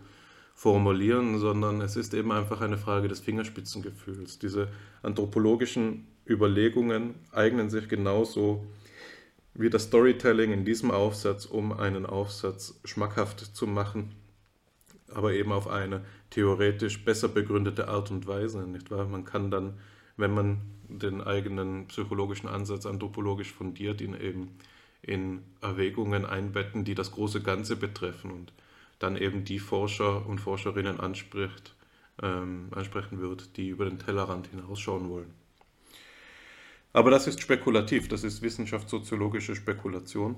formulieren, 0.53 1.39
sondern 1.39 1.81
es 1.81 1.95
ist 1.95 2.13
eben 2.13 2.31
einfach 2.31 2.61
eine 2.61 2.77
Frage 2.77 3.07
des 3.07 3.19
Fingerspitzengefühls. 3.19 4.39
Diese 4.39 4.67
anthropologischen 5.01 6.07
Überlegungen 6.27 7.15
eignen 7.31 7.69
sich 7.69 7.89
genauso 7.89 8.65
wie 9.53 9.69
das 9.69 9.83
Storytelling 9.83 10.51
in 10.51 10.65
diesem 10.65 10.91
Aufsatz, 10.91 11.45
um 11.45 11.73
einen 11.73 12.05
Aufsatz 12.05 12.79
schmackhaft 12.85 13.39
zu 13.39 13.67
machen, 13.67 14.15
aber 15.07 15.33
eben 15.33 15.51
auf 15.51 15.67
eine 15.67 16.05
theoretisch 16.29 17.03
besser 17.03 17.27
begründete 17.27 17.87
Art 17.87 18.11
und 18.11 18.27
Weise, 18.27 18.59
nicht 18.67 18.91
wahr? 18.91 19.05
Man 19.05 19.25
kann 19.25 19.51
dann 19.51 19.77
wenn 20.17 20.33
man 20.33 20.61
den 20.87 21.21
eigenen 21.21 21.87
psychologischen 21.87 22.47
Ansatz 22.47 22.85
anthropologisch 22.85 23.51
fundiert, 23.51 24.01
ihn 24.01 24.13
eben 24.13 24.57
in 25.01 25.41
Erwägungen 25.61 26.25
einbetten, 26.25 26.85
die 26.85 26.95
das 26.95 27.11
große 27.11 27.41
Ganze 27.41 27.75
betreffen 27.75 28.31
und 28.31 28.53
dann 28.99 29.17
eben 29.17 29.43
die 29.45 29.59
Forscher 29.59 30.25
und 30.27 30.39
Forscherinnen 30.39 30.99
anspricht, 30.99 31.75
ähm, 32.21 32.67
ansprechen 32.71 33.19
wird, 33.19 33.57
die 33.57 33.69
über 33.69 33.85
den 33.85 33.99
Tellerrand 33.99 34.47
hinausschauen 34.47 35.09
wollen. 35.09 35.33
Aber 36.93 37.09
das 37.09 37.27
ist 37.27 37.41
spekulativ, 37.41 38.07
das 38.07 38.23
ist 38.23 38.41
wissenschaftssoziologische 38.41 39.55
Spekulation. 39.55 40.35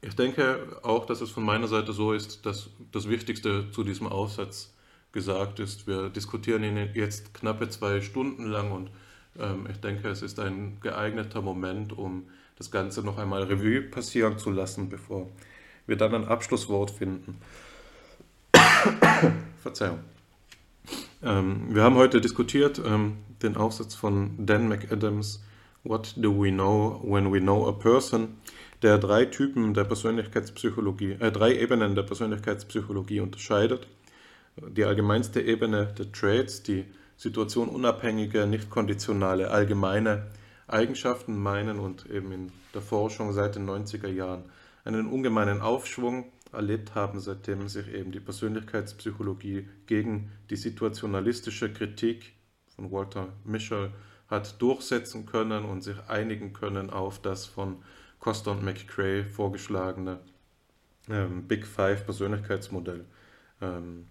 Ich 0.00 0.14
denke 0.14 0.78
auch, 0.82 1.06
dass 1.06 1.20
es 1.20 1.30
von 1.30 1.42
meiner 1.42 1.66
Seite 1.66 1.92
so 1.92 2.12
ist, 2.12 2.46
dass 2.46 2.70
das 2.92 3.08
Wichtigste 3.08 3.70
zu 3.70 3.82
diesem 3.82 4.06
Aufsatz 4.06 4.74
gesagt 5.12 5.58
ist. 5.58 5.86
Wir 5.86 6.10
diskutieren 6.10 6.62
ihn 6.62 6.76
jetzt 6.94 7.34
knappe 7.34 7.68
zwei 7.68 8.00
Stunden 8.00 8.44
lang 8.44 8.70
und 8.70 8.90
ähm, 9.38 9.66
ich 9.70 9.78
denke, 9.78 10.08
es 10.08 10.22
ist 10.22 10.38
ein 10.38 10.78
geeigneter 10.80 11.42
Moment, 11.42 11.96
um 11.96 12.28
das 12.56 12.70
Ganze 12.70 13.02
noch 13.02 13.18
einmal 13.18 13.44
Revue 13.44 13.82
passieren 13.82 14.38
zu 14.38 14.50
lassen, 14.50 14.88
bevor 14.88 15.28
wir 15.86 15.96
dann 15.96 16.14
ein 16.14 16.24
Abschlusswort 16.26 16.90
finden. 16.90 17.38
Verzeihung. 19.62 20.00
Ähm, 21.22 21.74
wir 21.74 21.82
haben 21.82 21.96
heute 21.96 22.20
diskutiert 22.20 22.80
ähm, 22.84 23.18
den 23.42 23.56
Aufsatz 23.56 23.94
von 23.94 24.34
Dan 24.38 24.68
McAdams, 24.68 25.42
What 25.84 26.14
do 26.16 26.32
we 26.32 26.50
know 26.50 27.00
when 27.04 27.32
we 27.32 27.40
know 27.40 27.68
a 27.68 27.72
person? 27.72 28.36
der 28.82 28.98
drei 28.98 29.24
Typen 29.24 29.74
der 29.74 29.84
Persönlichkeitspsychologie, 29.84 31.16
äh, 31.18 31.32
drei 31.32 31.56
Ebenen 31.56 31.94
der 31.94 32.04
Persönlichkeitspsychologie 32.04 33.20
unterscheidet. 33.20 33.88
Die 34.56 34.84
allgemeinste 34.84 35.40
Ebene 35.40 35.92
der 35.98 36.12
Traits, 36.12 36.62
die 36.62 36.84
situationunabhängige, 37.16 38.46
nicht 38.46 38.70
konditionale, 38.70 39.50
allgemeine 39.50 40.26
Eigenschaften 40.66 41.36
meinen 41.36 41.78
und 41.78 42.06
eben 42.10 42.32
in 42.32 42.52
der 42.74 42.82
Forschung 42.82 43.32
seit 43.32 43.56
den 43.56 43.68
90er 43.68 44.08
Jahren 44.08 44.44
einen 44.84 45.06
ungemeinen 45.06 45.60
Aufschwung 45.60 46.26
erlebt 46.52 46.94
haben, 46.94 47.20
seitdem 47.20 47.68
sich 47.68 47.88
eben 47.88 48.12
die 48.12 48.20
Persönlichkeitspsychologie 48.20 49.68
gegen 49.86 50.30
die 50.50 50.56
situationalistische 50.56 51.72
Kritik 51.72 52.34
von 52.74 52.90
Walter 52.90 53.28
Mischel 53.44 53.92
hat 54.28 54.60
durchsetzen 54.60 55.26
können 55.26 55.64
und 55.64 55.82
sich 55.82 55.96
einigen 56.08 56.52
können 56.52 56.90
auf 56.90 57.20
das 57.20 57.46
von 57.46 57.76
Costa 58.18 58.50
und 58.50 58.64
McCrae 58.64 59.24
vorgeschlagene 59.24 60.20
ähm, 61.08 61.46
Big 61.46 61.66
Five 61.66 62.04
Persönlichkeitsmodell, 62.04 63.04
ähm, 63.60 64.06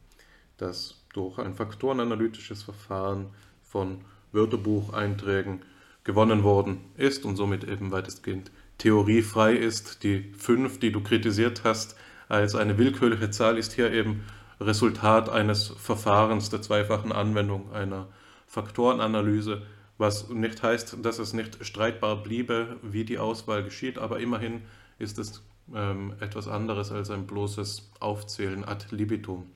das 0.58 1.04
durch 1.14 1.38
ein 1.40 1.54
faktorenanalytisches 1.54 2.64
Verfahren 2.64 3.28
von 3.64 4.02
Wörterbucheinträgen 4.32 5.62
gewonnen 6.04 6.44
worden 6.44 6.80
ist 6.96 7.26
und 7.26 7.36
somit 7.36 7.64
eben 7.64 7.92
weitestgehend 7.92 8.52
theoriefrei 8.78 9.54
ist. 9.56 10.04
Die 10.04 10.32
fünf, 10.38 10.80
die 10.80 10.92
du 10.92 11.02
kritisiert 11.02 11.64
hast, 11.64 11.96
als 12.30 12.56
eine 12.56 12.78
willkürliche 12.78 13.30
Zahl, 13.32 13.58
ist 13.58 13.74
hier 13.74 13.92
eben 13.92 14.24
Resultat 14.60 15.30
eines 15.30 15.68
Verfahrens 15.68 16.50
der 16.50 16.62
zweifachen 16.62 17.12
Anwendung 17.12 17.72
einer 17.72 18.08
Faktorenanalyse 18.48 19.62
was 19.98 20.30
nicht 20.30 20.62
heißt, 20.62 20.98
dass 21.02 21.20
es 21.20 21.34
nicht 21.34 21.66
streitbar 21.66 22.22
bliebe, 22.22 22.78
wie 22.84 23.04
die 23.04 23.18
Auswahl 23.18 23.64
geschieht, 23.64 23.98
aber 23.98 24.20
immerhin 24.20 24.62
ist 25.00 25.18
es 25.18 25.44
ähm, 25.74 26.14
etwas 26.20 26.48
anderes 26.48 26.92
als 26.92 27.10
ein 27.10 27.26
bloßes 27.26 27.92
Aufzählen 28.00 28.64
ad 28.64 28.86
libitum. 28.92 29.50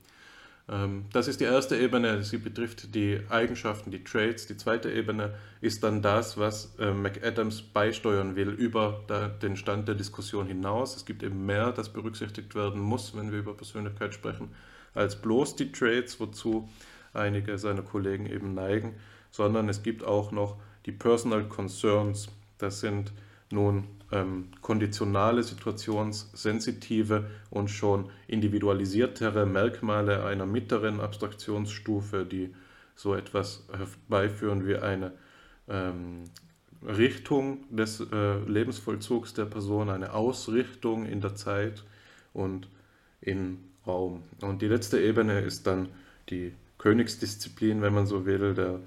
Ähm, 0.70 1.06
das 1.12 1.28
ist 1.28 1.40
die 1.40 1.46
erste 1.46 1.78
Ebene, 1.78 2.24
sie 2.24 2.38
betrifft 2.38 2.94
die 2.96 3.20
Eigenschaften, 3.30 3.92
die 3.92 4.04
Traits. 4.04 4.48
Die 4.48 4.58
zweite 4.58 4.92
Ebene 4.92 5.34
ist 5.62 5.84
dann 5.84 6.02
das, 6.02 6.38
was 6.38 6.76
äh, 6.80 6.92
McAdams 6.92 7.62
beisteuern 7.62 8.36
will 8.36 8.50
über 8.50 9.04
da, 9.08 9.28
den 9.28 9.56
Stand 9.56 9.88
der 9.88 9.96
Diskussion 9.96 10.48
hinaus. 10.48 10.96
Es 10.96 11.06
gibt 11.06 11.24
eben 11.24 11.46
mehr, 11.46 11.72
das 11.72 11.90
berücksichtigt 11.90 12.56
werden 12.56 12.82
muss, 12.82 13.16
wenn 13.16 13.32
wir 13.32 13.40
über 13.40 13.54
Persönlichkeit 13.54 14.14
sprechen, 14.14 14.50
als 14.94 15.22
bloß 15.22 15.56
die 15.56 15.72
Traits, 15.72 16.20
wozu 16.20 16.70
einige 17.14 17.58
seiner 17.58 17.82
Kollegen 17.82 18.26
eben 18.26 18.54
neigen 18.54 18.96
sondern 19.32 19.70
es 19.70 19.82
gibt 19.82 20.04
auch 20.04 20.32
noch 20.32 20.58
die 20.86 20.92
Personal 20.92 21.46
Concerns. 21.46 22.28
Das 22.58 22.82
sind 22.82 23.12
nun 23.50 23.88
ähm, 24.12 24.50
konditionale, 24.62 25.44
situationssensitive 25.44 27.30
und 27.50 27.70
schon 27.70 28.10
individualisiertere 28.28 29.46
Merkmale 29.46 30.26
einer 30.26 30.46
mittleren 30.46 31.00
Abstraktionsstufe, 31.00 32.26
die 32.26 32.54
so 32.96 33.16
etwas 33.16 33.66
herbeiführen 33.72 34.68
wie 34.68 34.76
eine 34.76 35.14
ähm, 35.68 36.26
Richtung 36.86 37.66
des 37.70 38.00
äh, 38.00 38.40
Lebensvollzugs 38.40 39.34
der 39.34 39.46
Person, 39.46 39.90
eine 39.90 40.14
Ausrichtung 40.14 41.06
in 41.06 41.22
der 41.22 41.36
Zeit 41.36 41.84
und 42.34 42.68
in 43.22 43.60
Raum. 43.86 44.24
Und 44.42 44.62
die 44.62 44.68
letzte 44.68 45.00
Ebene 45.00 45.40
ist 45.42 45.68
dann 45.68 45.90
die 46.30 46.54
Königsdisziplin, 46.78 47.82
wenn 47.82 47.94
man 47.94 48.08
so 48.08 48.26
will, 48.26 48.54
der 48.54 48.80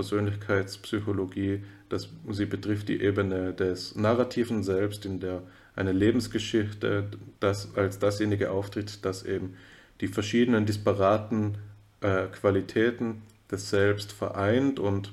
Persönlichkeitspsychologie, 0.00 1.62
das, 1.90 2.08
sie 2.30 2.46
betrifft 2.46 2.88
die 2.88 3.02
Ebene 3.02 3.52
des 3.52 3.96
Narrativen 3.96 4.62
selbst, 4.62 5.04
in 5.04 5.20
der 5.20 5.42
eine 5.76 5.92
Lebensgeschichte 5.92 7.04
das 7.38 7.74
als 7.76 7.98
dasjenige 7.98 8.50
auftritt, 8.50 9.04
das 9.04 9.24
eben 9.24 9.56
die 10.00 10.08
verschiedenen 10.08 10.64
disparaten 10.64 11.58
äh, 12.00 12.28
Qualitäten 12.28 13.20
des 13.50 13.68
Selbst 13.68 14.12
vereint 14.12 14.78
und 14.80 15.12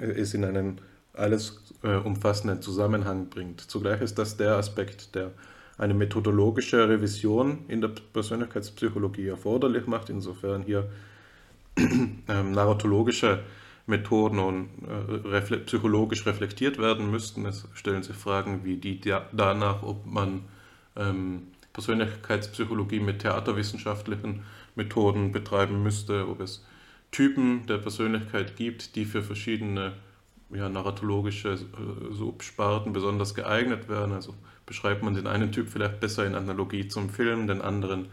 es 0.00 0.32
in 0.32 0.44
einen 0.44 0.80
alles 1.12 1.60
äh, 1.82 1.96
umfassenden 1.96 2.62
Zusammenhang 2.62 3.30
bringt. 3.30 3.62
Zugleich 3.62 4.00
ist 4.00 4.16
das 4.16 4.36
der 4.36 4.56
Aspekt, 4.56 5.16
der 5.16 5.32
eine 5.76 5.94
methodologische 5.94 6.88
Revision 6.88 7.64
in 7.66 7.80
der 7.80 7.90
Persönlichkeitspsychologie 8.12 9.26
erforderlich 9.26 9.88
macht, 9.88 10.08
insofern 10.08 10.62
hier 10.62 10.88
ähm, 11.76 12.52
narratologische 12.52 13.40
Methoden 13.86 14.38
und 14.38 14.68
äh, 14.86 15.28
refle 15.28 15.58
psychologisch 15.58 16.24
reflektiert 16.26 16.78
werden 16.78 17.10
müssten. 17.10 17.46
Es 17.46 17.66
stellen 17.74 18.02
sich 18.02 18.16
Fragen 18.16 18.64
wie 18.64 18.76
die 18.76 19.00
danach, 19.32 19.82
ob 19.82 20.06
man 20.06 20.42
ähm, 20.96 21.48
Persönlichkeitspsychologie 21.72 23.00
mit 23.00 23.20
theaterwissenschaftlichen 23.20 24.42
Methoden 24.74 25.32
betreiben 25.32 25.82
müsste, 25.82 26.28
ob 26.28 26.40
es 26.40 26.64
Typen 27.10 27.66
der 27.66 27.78
Persönlichkeit 27.78 28.56
gibt, 28.56 28.96
die 28.96 29.04
für 29.04 29.22
verschiedene 29.22 29.94
ja, 30.50 30.68
narratologische 30.68 31.52
äh, 31.52 32.12
Subsparten 32.12 32.92
besonders 32.92 33.34
geeignet 33.34 33.88
wären. 33.88 34.12
Also 34.12 34.34
beschreibt 34.66 35.02
man 35.02 35.14
den 35.14 35.26
einen 35.26 35.52
Typ 35.52 35.68
vielleicht 35.68 36.00
besser 36.00 36.26
in 36.26 36.34
Analogie 36.34 36.88
zum 36.88 37.10
Film, 37.10 37.46
den 37.46 37.60
anderen 37.60 38.08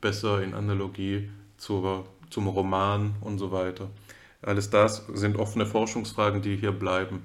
besser 0.00 0.42
in 0.42 0.54
Analogie 0.54 1.28
zur, 1.56 2.06
zum 2.30 2.46
Roman 2.46 3.16
und 3.20 3.38
so 3.38 3.50
weiter. 3.52 3.90
Alles 4.42 4.70
das 4.70 5.06
sind 5.14 5.36
offene 5.36 5.66
Forschungsfragen, 5.66 6.42
die 6.42 6.56
hier 6.56 6.72
bleiben. 6.72 7.22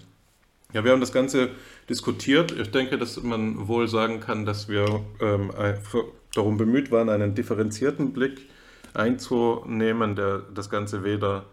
Ja, 0.74 0.84
wir 0.84 0.92
haben 0.92 1.02
das 1.02 1.14
Ganze 1.14 1.52
diskutiert. 1.88 2.52
Ich 2.52 2.72
denke, 2.72 2.98
dass 2.98 3.22
man 3.22 3.68
wohl 3.68 3.88
sagen 3.88 4.20
kann, 4.20 4.46
dass 4.46 4.68
wir 4.68 5.02
ähm, 5.20 5.52
darum 6.34 6.58
bemüht 6.58 6.92
waren, 6.92 7.10
einen 7.10 7.36
differenzierten 7.36 8.12
Blick 8.14 8.50
einzunehmen, 8.96 10.16
der 10.16 10.40
das 10.40 10.72
Ganze 10.72 11.04
weder 11.04 11.46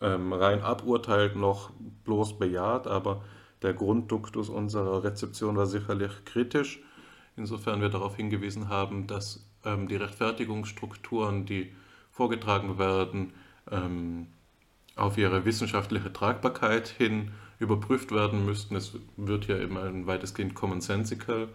ähm, 0.00 0.32
rein 0.32 0.62
aburteilt 0.62 1.34
noch 1.34 1.70
bloß 2.04 2.38
bejaht, 2.38 2.86
aber 2.86 3.24
der 3.62 3.74
Grundduktus 3.74 4.48
unserer 4.48 5.02
Rezeption 5.02 5.56
war 5.56 5.66
sicherlich 5.66 6.24
kritisch, 6.24 6.80
insofern 7.36 7.80
wir 7.80 7.88
darauf 7.88 8.16
hingewiesen 8.16 8.68
haben, 8.68 9.08
dass 9.08 9.44
ähm, 9.64 9.88
die 9.88 9.96
Rechtfertigungsstrukturen, 9.96 11.46
die 11.46 11.72
vorgetragen 12.12 12.78
werden, 12.78 13.32
ähm, 13.70 14.28
auf 14.98 15.16
ihre 15.18 15.44
wissenschaftliche 15.44 16.12
Tragbarkeit 16.12 16.88
hin 16.88 17.30
überprüft 17.58 18.12
werden 18.12 18.44
müssten. 18.44 18.76
Es 18.76 18.92
wird 19.16 19.46
hier 19.46 19.60
eben 19.60 19.76
ein 19.78 20.06
weitestgehend 20.06 20.54
commonsensical 20.54 21.48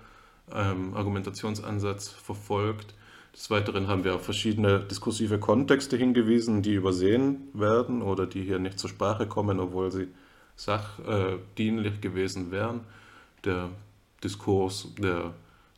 ähm, 0.52 0.94
Argumentationsansatz 0.94 2.10
verfolgt. 2.10 2.94
Des 3.34 3.50
Weiteren 3.50 3.88
haben 3.88 4.04
wir 4.04 4.16
auf 4.16 4.26
verschiedene 4.26 4.80
diskursive 4.80 5.40
Kontexte 5.40 5.98
hingewiesen, 5.98 6.62
die 6.62 6.76
übersehen 6.76 7.50
werden 7.54 8.02
oder 8.02 8.28
die 8.28 8.44
hier 8.44 8.60
nicht 8.60 8.80
zur 8.80 8.90
Sprache 8.90 9.28
kommen, 9.28 9.60
obwohl 9.60 9.92
sie 9.92 10.08
sachdienlich 10.56 12.00
gewesen 12.00 12.52
wären. 12.52 12.82
Der 13.44 13.70
Diskurs, 14.24 14.90
der 15.00 15.34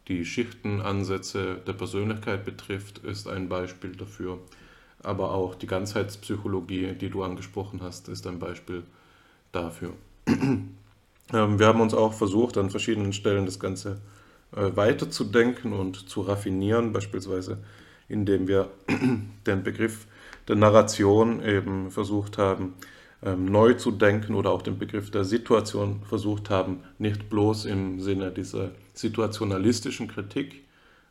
die 0.08 0.26
Schichtenansätze 0.26 1.62
der 1.66 1.74
Persönlichkeit 1.74 2.46
betrifft, 2.46 3.00
ist 3.00 3.28
ein 3.28 3.48
Beispiel 3.48 3.96
dafür 3.96 4.40
aber 5.06 5.32
auch 5.32 5.56
die 5.56 5.68
Ganzheitspsychologie, 5.68 6.94
die 6.94 7.10
du 7.10 7.24
angesprochen 7.24 7.82
hast, 7.82 8.10
ist 8.10 8.28
ein 8.28 8.40
Beispiel 8.40 8.84
dafür. 9.52 9.94
Ähm, 11.34 11.58
wir 11.58 11.66
haben 11.66 11.82
uns 11.82 11.96
auch 11.96 12.14
versucht, 12.14 12.56
an 12.56 12.70
verschiedenen 12.70 13.12
Stellen 13.12 13.48
das 13.48 13.60
Ganze 13.60 14.00
äh, 14.56 14.76
weiterzudenken 14.76 15.74
und 15.74 16.08
zu 16.08 16.22
raffinieren, 16.22 16.94
beispielsweise 16.94 17.58
indem 18.08 18.48
wir 18.48 18.70
den 19.48 19.64
Begriff 19.64 20.06
der 20.48 20.56
Narration 20.56 21.44
eben 21.44 21.90
versucht 21.90 22.38
haben, 22.38 22.76
ähm, 23.24 23.46
neu 23.46 23.74
zu 23.74 23.92
denken 23.92 24.36
oder 24.36 24.52
auch 24.52 24.62
den 24.62 24.78
Begriff 24.78 25.10
der 25.10 25.24
Situation 25.24 26.02
versucht 26.08 26.50
haben, 26.50 26.84
nicht 27.00 27.30
bloß 27.30 27.66
im 27.66 28.00
Sinne 28.00 28.32
dieser 28.32 28.72
situationalistischen 28.94 30.08
Kritik 30.08 30.64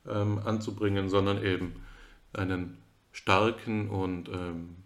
ähm, 0.09 0.39
anzubringen, 0.45 1.09
sondern 1.09 1.43
eben 1.43 1.73
einen 2.33 2.77
starken 3.15 3.89
und 3.89 4.29
ähm, 4.29 4.77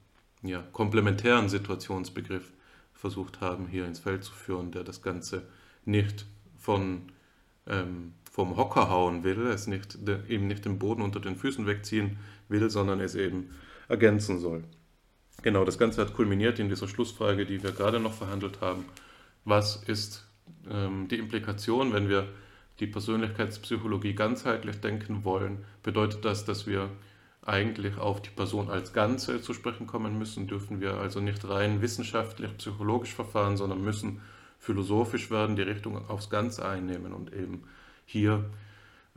ja, 0.43 0.63
komplementären 0.73 1.49
Situationsbegriff 1.49 2.53
versucht 2.93 3.41
haben, 3.41 3.67
hier 3.67 3.87
ins 3.87 3.99
Feld 3.99 4.23
zu 4.23 4.33
führen, 4.33 4.71
der 4.71 4.85
das 4.85 5.03
Ganze 5.03 5.49
nicht 5.85 6.27
von, 6.59 7.11
ähm, 7.67 8.13
vom 8.31 8.57
Hocker 8.57 8.91
hauen 8.91 9.25
will, 9.25 9.47
es 9.47 9.67
nicht, 9.67 9.99
eben 10.29 10.47
nicht 10.47 10.67
den 10.67 10.79
Boden 10.79 11.03
unter 11.03 11.21
den 11.21 11.37
Füßen 11.37 11.67
wegziehen 11.67 12.19
will, 12.49 12.69
sondern 12.69 13.01
es 13.01 13.15
eben 13.15 13.51
ergänzen 13.89 14.39
soll. 14.39 14.63
Genau, 15.43 15.65
das 15.65 15.79
Ganze 15.79 16.03
hat 16.03 16.13
kulminiert 16.13 16.59
in 16.59 16.69
dieser 16.69 16.87
Schlussfrage, 16.87 17.47
die 17.47 17.63
wir 17.63 17.73
gerade 17.73 17.99
noch 17.99 18.13
verhandelt 18.13 18.61
haben. 18.61 18.85
Was 19.45 19.77
ist 19.85 20.29
ähm, 20.71 21.09
die 21.09 21.19
Implikation, 21.19 21.95
wenn 21.95 22.09
wir 22.09 22.29
die 22.81 22.89
Persönlichkeitspsychologie 22.89 24.15
ganzheitlich 24.15 24.81
denken 24.81 25.25
wollen, 25.25 25.65
bedeutet 25.83 26.25
das, 26.25 26.45
dass 26.45 26.67
wir 26.67 26.91
eigentlich 27.49 27.99
auf 27.99 28.21
die 28.23 28.31
Person 28.31 28.69
als 28.71 28.93
Ganze 28.93 29.41
zu 29.41 29.55
sprechen 29.55 29.87
kommen 29.87 30.19
müssen, 30.19 30.47
dürfen 30.47 30.81
wir 30.81 30.95
also 30.95 31.21
nicht 31.21 31.49
rein 31.49 31.81
wissenschaftlich, 31.81 32.57
psychologisch 32.59 33.15
verfahren, 33.15 33.57
sondern 33.57 33.83
müssen 33.83 34.21
philosophisch 34.59 35.31
werden, 35.31 35.57
die 35.57 35.63
Richtung 35.63 36.09
aufs 36.09 36.31
Ganze 36.31 36.69
einnehmen 36.69 37.13
und 37.13 37.33
eben 37.33 37.65
hier 38.05 38.45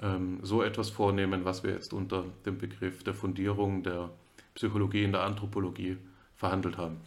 ähm, 0.01 0.39
so 0.43 0.63
etwas 0.63 0.89
vornehmen, 0.89 1.45
was 1.45 1.63
wir 1.63 1.71
jetzt 1.71 1.93
unter 1.93 2.25
dem 2.45 2.57
Begriff 2.57 3.03
der 3.03 3.13
Fundierung 3.13 3.83
der 3.83 4.09
Psychologie 4.55 5.03
in 5.03 5.11
der 5.11 5.23
Anthropologie 5.23 5.97
verhandelt 6.35 6.77
haben. 6.77 6.97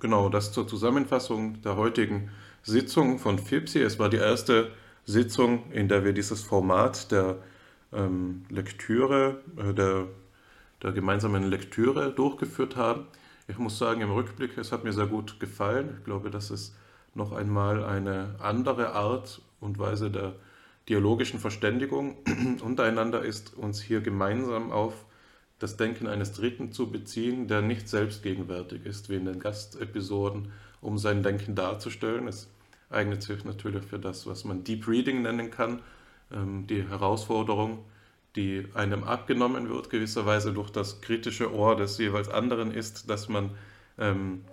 Genau, 0.00 0.28
das 0.28 0.52
zur 0.52 0.66
Zusammenfassung 0.66 1.62
der 1.62 1.76
heutigen 1.76 2.30
Sitzung 2.62 3.18
von 3.18 3.38
FIPSI. 3.38 3.80
Es 3.80 3.98
war 3.98 4.08
die 4.08 4.16
erste 4.16 4.70
Sitzung, 5.04 5.70
in 5.70 5.88
der 5.88 6.04
wir 6.04 6.12
dieses 6.12 6.42
Format 6.42 7.12
der 7.12 7.38
ähm, 7.92 8.44
Lektüre, 8.48 9.40
äh, 9.56 9.72
der, 9.72 10.06
der 10.84 10.92
gemeinsamen 10.92 11.42
Lektüre 11.42 12.12
durchgeführt 12.12 12.76
haben. 12.76 13.06
Ich 13.48 13.58
muss 13.58 13.78
sagen, 13.78 14.02
im 14.02 14.12
Rückblick, 14.12 14.56
es 14.58 14.70
hat 14.70 14.84
mir 14.84 14.92
sehr 14.92 15.06
gut 15.06 15.40
gefallen. 15.40 15.96
Ich 15.98 16.04
glaube, 16.04 16.30
dass 16.30 16.50
es 16.50 16.76
noch 17.14 17.32
einmal 17.32 17.82
eine 17.84 18.36
andere 18.38 18.92
Art 18.92 19.40
und 19.60 19.78
Weise 19.78 20.10
der 20.10 20.34
dialogischen 20.88 21.40
Verständigung 21.40 22.16
untereinander 22.62 23.22
ist, 23.22 23.56
uns 23.56 23.80
hier 23.80 24.02
gemeinsam 24.02 24.70
auf 24.70 25.06
das 25.58 25.76
Denken 25.78 26.06
eines 26.06 26.32
Dritten 26.32 26.72
zu 26.72 26.90
beziehen, 26.90 27.48
der 27.48 27.62
nicht 27.62 27.88
selbstgegenwärtig 27.88 28.84
ist, 28.84 29.08
wie 29.08 29.16
in 29.16 29.24
den 29.24 29.40
Gastepisoden, 29.40 30.52
um 30.82 30.98
sein 30.98 31.22
Denken 31.22 31.54
darzustellen. 31.54 32.28
Es 32.28 32.50
eignet 32.90 33.22
sich 33.22 33.44
natürlich 33.44 33.84
für 33.84 33.98
das, 33.98 34.26
was 34.26 34.44
man 34.44 34.64
Deep 34.64 34.86
Reading 34.86 35.22
nennen 35.22 35.50
kann, 35.50 35.80
ähm, 36.30 36.66
die 36.66 36.86
Herausforderung, 36.86 37.84
die 38.36 38.66
einem 38.74 39.04
abgenommen 39.04 39.68
wird, 39.68 39.90
gewisserweise 39.90 40.52
durch 40.52 40.70
das 40.70 41.00
kritische 41.00 41.54
Ohr 41.54 41.76
des 41.76 41.98
jeweils 41.98 42.28
anderen 42.28 42.72
ist, 42.72 43.08
dass 43.08 43.28
man 43.28 43.50
ähm, 43.98 44.44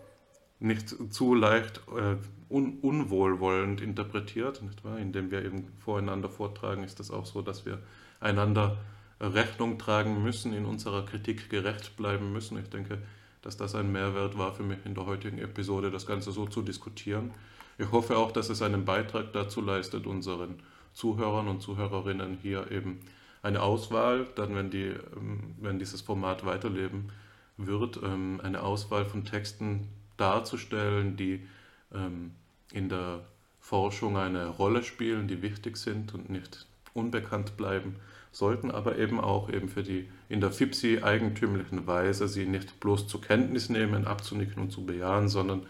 nicht 0.60 0.96
zu 1.12 1.34
leicht 1.34 1.82
äh, 1.88 2.18
un 2.50 2.80
unwohlwollend 2.82 3.82
interpretiert, 3.82 4.62
nicht 4.62 4.84
wahr? 4.84 5.00
Indem 5.00 5.32
wir 5.32 5.44
eben 5.44 5.68
voreinander 5.80 6.30
vortragen, 6.30 6.84
ist 6.84 7.00
es 7.00 7.10
auch 7.10 7.26
so, 7.26 7.42
dass 7.42 7.66
wir 7.66 7.80
einander 8.20 8.78
Rechnung 9.20 9.78
tragen 9.78 10.22
müssen, 10.24 10.54
in 10.54 10.66
unserer 10.66 11.06
Kritik 11.06 11.50
gerecht 11.50 11.96
bleiben 11.96 12.32
müssen. 12.32 12.58
Ich 12.58 12.70
denke, 12.70 13.00
dass 13.42 13.58
das 13.58 13.76
ein 13.76 13.92
Mehrwert 13.92 14.38
war 14.38 14.54
für 14.54 14.64
mich 14.64 14.80
in 14.86 14.94
der 14.94 15.06
heutigen 15.06 15.40
Episode, 15.40 15.92
das 15.92 16.06
Ganze 16.06 16.32
so 16.32 16.46
zu 16.46 16.62
diskutieren. 16.62 17.32
Ich 17.78 17.92
hoffe 17.92 18.18
auch, 18.18 18.32
dass 18.32 18.50
es 18.50 18.62
einen 18.62 18.86
Beitrag 18.86 19.34
dazu 19.34 19.62
leistet, 19.62 20.06
unseren 20.06 20.56
Zuhörern 20.94 21.48
und 21.48 21.62
Zuhörerinnen 21.62 22.38
hier 22.42 22.70
eben 22.72 23.00
eine 23.44 23.62
Auswahl, 23.62 24.28
dann 24.36 24.56
wenn, 24.56 24.70
die, 24.70 24.94
ähm, 25.16 25.56
wenn 25.60 25.80
dieses 25.80 26.02
Format 26.02 26.46
weiterleben 26.46 27.10
wird, 27.58 28.00
ähm, 28.04 28.40
eine 28.44 28.62
Auswahl 28.62 29.06
von 29.06 29.26
Texten 29.26 29.88
darzustellen, 30.18 31.18
die 31.18 31.46
ähm, 31.94 32.32
in 32.72 32.90
der 32.90 33.22
Forschung 33.60 34.18
eine 34.18 34.48
Rolle 34.48 34.84
spielen, 34.84 35.28
die 35.28 35.42
wichtig 35.42 35.78
sind 35.78 36.14
und 36.14 36.30
nicht 36.30 36.66
unbekannt 36.94 37.58
bleiben 37.58 37.96
sollten, 38.32 38.72
aber 38.72 38.98
eben 38.98 39.20
auch 39.20 39.50
eben 39.50 39.70
für 39.70 39.84
die 39.84 40.10
in 40.30 40.42
der 40.42 40.52
FIPSI 40.52 41.04
eigentümlichen 41.04 41.86
Weise 41.86 42.28
sie 42.28 42.46
nicht 42.46 42.80
bloß 42.80 43.08
zur 43.08 43.22
Kenntnis 43.22 43.70
nehmen, 43.70 44.06
abzunicken 44.06 44.62
und 44.62 44.72
zu 44.72 44.86
bejahen, 44.86 45.28
sondern 45.28 45.66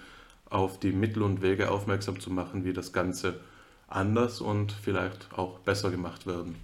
auf 0.50 0.80
die 0.80 0.92
Mittel 0.92 1.24
und 1.24 1.42
Wege 1.42 1.72
aufmerksam 1.72 2.20
zu 2.20 2.30
machen, 2.30 2.66
wie 2.66 2.74
das 2.74 2.94
Ganze 2.94 3.40
anders 3.88 4.42
und 4.42 4.72
vielleicht 4.72 5.34
auch 5.34 5.60
besser 5.60 5.90
gemacht 5.92 6.28
werden 6.28 6.56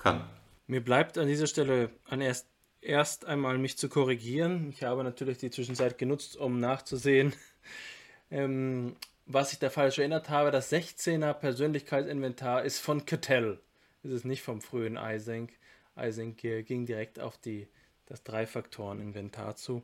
kann. 0.00 0.24
Mir 0.66 0.82
bleibt 0.82 1.18
an 1.18 1.28
dieser 1.28 1.46
Stelle 1.46 1.90
an 2.04 2.20
erst 2.20 2.48
erst 2.86 3.24
einmal 3.24 3.58
mich 3.58 3.76
zu 3.76 3.88
korrigieren. 3.88 4.70
Ich 4.70 4.84
habe 4.84 5.02
natürlich 5.04 5.38
die 5.38 5.50
Zwischenzeit 5.50 5.98
genutzt, 5.98 6.36
um 6.36 6.60
nachzusehen, 6.60 7.32
ähm, 8.30 8.94
was 9.26 9.52
ich 9.52 9.58
da 9.58 9.68
falsch 9.70 9.98
erinnert 9.98 10.30
habe. 10.30 10.50
Das 10.50 10.72
16er 10.72 11.34
Persönlichkeitsinventar 11.34 12.64
ist 12.64 12.78
von 12.78 13.04
Cattell. 13.04 13.58
Es 14.02 14.10
ist 14.10 14.24
nicht 14.24 14.42
vom 14.42 14.60
frühen 14.60 14.96
Ising. 14.96 15.50
Ising 15.98 16.36
ging 16.36 16.86
direkt 16.86 17.18
auf 17.18 17.38
die, 17.38 17.66
das 18.06 18.22
Drei-Faktoren-Inventar 18.22 19.56
zu. 19.56 19.82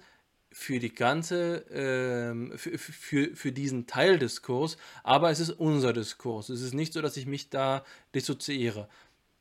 für 0.54 0.78
die 0.78 0.94
ganze, 0.94 1.68
äh, 1.68 2.56
für, 2.56 2.78
für, 2.78 3.34
für 3.34 3.50
diesen 3.50 3.88
Teildiskurs, 3.88 4.76
aber 5.02 5.30
es 5.30 5.40
ist 5.40 5.50
unser 5.50 5.92
Diskurs. 5.92 6.48
Es 6.48 6.62
ist 6.62 6.74
nicht 6.74 6.92
so, 6.92 7.02
dass 7.02 7.16
ich 7.16 7.26
mich 7.26 7.50
da 7.50 7.84
dissoziiere. 8.14 8.88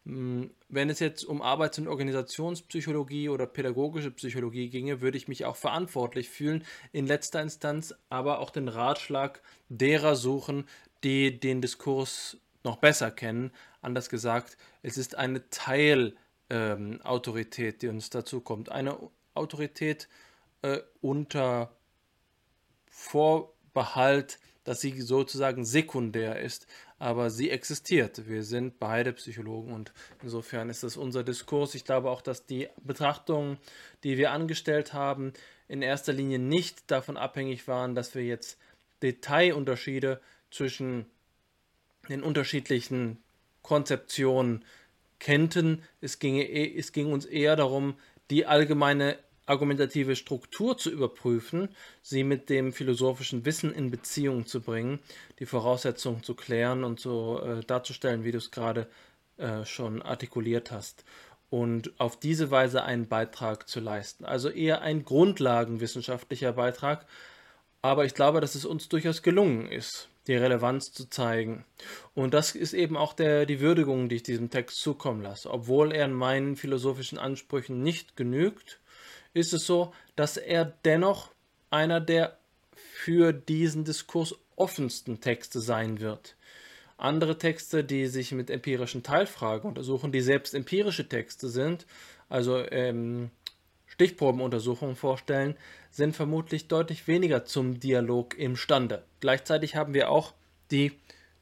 Hm, 0.07 0.49
wenn 0.69 0.89
es 0.89 0.99
jetzt 0.99 1.23
um 1.23 1.43
Arbeits- 1.43 1.77
und 1.77 1.87
Organisationspsychologie 1.87 3.29
oder 3.29 3.45
pädagogische 3.45 4.09
Psychologie 4.09 4.71
ginge, 4.71 5.01
würde 5.01 5.19
ich 5.19 5.27
mich 5.27 5.45
auch 5.45 5.55
verantwortlich 5.55 6.29
fühlen, 6.29 6.65
in 6.91 7.05
letzter 7.05 7.43
Instanz 7.43 7.93
aber 8.09 8.39
auch 8.39 8.49
den 8.49 8.67
Ratschlag 8.67 9.43
derer 9.69 10.15
suchen, 10.15 10.67
die 11.03 11.39
den 11.39 11.61
Diskurs 11.61 12.37
noch 12.63 12.77
besser 12.77 13.11
kennen. 13.11 13.51
Anders 13.81 14.09
gesagt, 14.09 14.57
es 14.81 14.97
ist 14.97 15.15
eine 15.15 15.47
Teilautorität, 15.51 17.75
ähm, 17.75 17.79
die 17.81 17.89
uns 17.89 18.09
dazu 18.09 18.41
kommt. 18.41 18.71
Eine 18.71 18.97
Autorität, 19.35 20.05
äh, 20.05 20.07
unter 21.01 21.75
Vorbehalt, 22.89 24.39
dass 24.63 24.81
sie 24.81 25.01
sozusagen 25.01 25.65
sekundär 25.65 26.39
ist, 26.39 26.67
aber 26.99 27.29
sie 27.29 27.49
existiert. 27.49 28.29
Wir 28.29 28.43
sind 28.43 28.79
beide 28.79 29.11
Psychologen 29.13 29.73
und 29.73 29.91
insofern 30.21 30.69
ist 30.69 30.83
das 30.83 30.95
unser 30.95 31.23
Diskurs. 31.23 31.75
Ich 31.75 31.83
glaube 31.83 32.09
auch, 32.09 32.21
dass 32.21 32.45
die 32.45 32.69
Betrachtungen, 32.81 33.57
die 34.03 34.17
wir 34.17 34.31
angestellt 34.31 34.93
haben, 34.93 35.33
in 35.67 35.81
erster 35.81 36.13
Linie 36.13 36.39
nicht 36.39 36.89
davon 36.89 37.17
abhängig 37.17 37.67
waren, 37.67 37.93
dass 37.95 38.15
wir 38.15 38.23
jetzt 38.23 38.57
Detailunterschiede 39.01 40.21
zwischen 40.49 41.07
den 42.07 42.23
unterschiedlichen 42.23 43.21
Konzeptionen 43.63 44.63
kennten. 45.19 45.83
Es, 45.99 46.19
ginge, 46.19 46.47
es 46.47 46.91
ging 46.91 47.11
uns 47.11 47.25
eher 47.25 47.55
darum, 47.55 47.95
die 48.29 48.45
allgemeine 48.45 49.17
argumentative 49.45 50.15
Struktur 50.15 50.77
zu 50.77 50.89
überprüfen, 50.89 51.69
sie 52.01 52.23
mit 52.23 52.49
dem 52.49 52.73
philosophischen 52.73 53.45
Wissen 53.45 53.73
in 53.73 53.91
Beziehung 53.91 54.45
zu 54.45 54.61
bringen, 54.61 54.99
die 55.39 55.45
Voraussetzungen 55.45 56.23
zu 56.23 56.33
klären 56.35 56.83
und 56.83 56.99
so 56.99 57.41
äh, 57.41 57.63
darzustellen, 57.63 58.23
wie 58.23 58.31
du 58.31 58.37
es 58.37 58.51
gerade 58.51 58.87
äh, 59.37 59.65
schon 59.65 60.01
artikuliert 60.01 60.71
hast. 60.71 61.03
Und 61.49 61.99
auf 61.99 62.19
diese 62.19 62.49
Weise 62.49 62.83
einen 62.83 63.07
Beitrag 63.07 63.67
zu 63.69 63.79
leisten. 63.79 64.25
Also 64.25 64.49
eher 64.49 64.81
ein 64.81 65.05
grundlagenwissenschaftlicher 65.05 66.53
Beitrag. 66.53 67.05
Aber 67.81 68.05
ich 68.05 68.15
glaube, 68.15 68.41
dass 68.41 68.55
es 68.55 68.65
uns 68.65 68.89
durchaus 68.89 69.21
gelungen 69.21 69.67
ist, 69.67 70.09
die 70.25 70.35
Relevanz 70.35 70.93
zu 70.93 71.09
zeigen. 71.09 71.65
Und 72.15 72.33
das 72.33 72.55
ist 72.55 72.73
eben 72.73 72.97
auch 72.97 73.13
der, 73.13 73.45
die 73.45 73.59
Würdigung, 73.59 74.09
die 74.09 74.15
ich 74.15 74.23
diesem 74.23 74.49
Text 74.49 74.77
zukommen 74.77 75.21
lasse. 75.21 75.51
Obwohl 75.51 75.91
er 75.91 76.05
in 76.05 76.13
meinen 76.13 76.55
philosophischen 76.55 77.19
Ansprüchen 77.19 77.83
nicht 77.83 78.15
genügt, 78.15 78.79
ist 79.33 79.53
es 79.53 79.65
so, 79.65 79.93
dass 80.15 80.37
er 80.37 80.65
dennoch 80.85 81.31
einer 81.69 81.99
der 81.99 82.37
für 82.75 83.33
diesen 83.33 83.83
Diskurs 83.83 84.35
offensten 84.55 85.19
Texte 85.19 85.59
sein 85.59 85.99
wird. 85.99 86.35
Andere 86.97 87.37
Texte, 87.37 87.83
die 87.83 88.07
sich 88.07 88.31
mit 88.31 88.49
empirischen 88.49 89.03
Teilfragen 89.03 89.67
untersuchen, 89.67 90.11
die 90.11 90.21
selbst 90.21 90.53
empirische 90.53 91.09
Texte 91.09 91.49
sind, 91.49 91.85
also 92.29 92.59
ähm, 92.71 93.31
Stichprobenuntersuchungen 93.87 94.95
vorstellen, 94.95 95.55
sind 95.91 96.15
vermutlich 96.15 96.67
deutlich 96.67 97.07
weniger 97.07 97.45
zum 97.45 97.79
Dialog 97.79 98.37
imstande. 98.37 99.03
Gleichzeitig 99.19 99.75
haben 99.75 99.93
wir 99.93 100.09
auch 100.09 100.33
die 100.71 100.93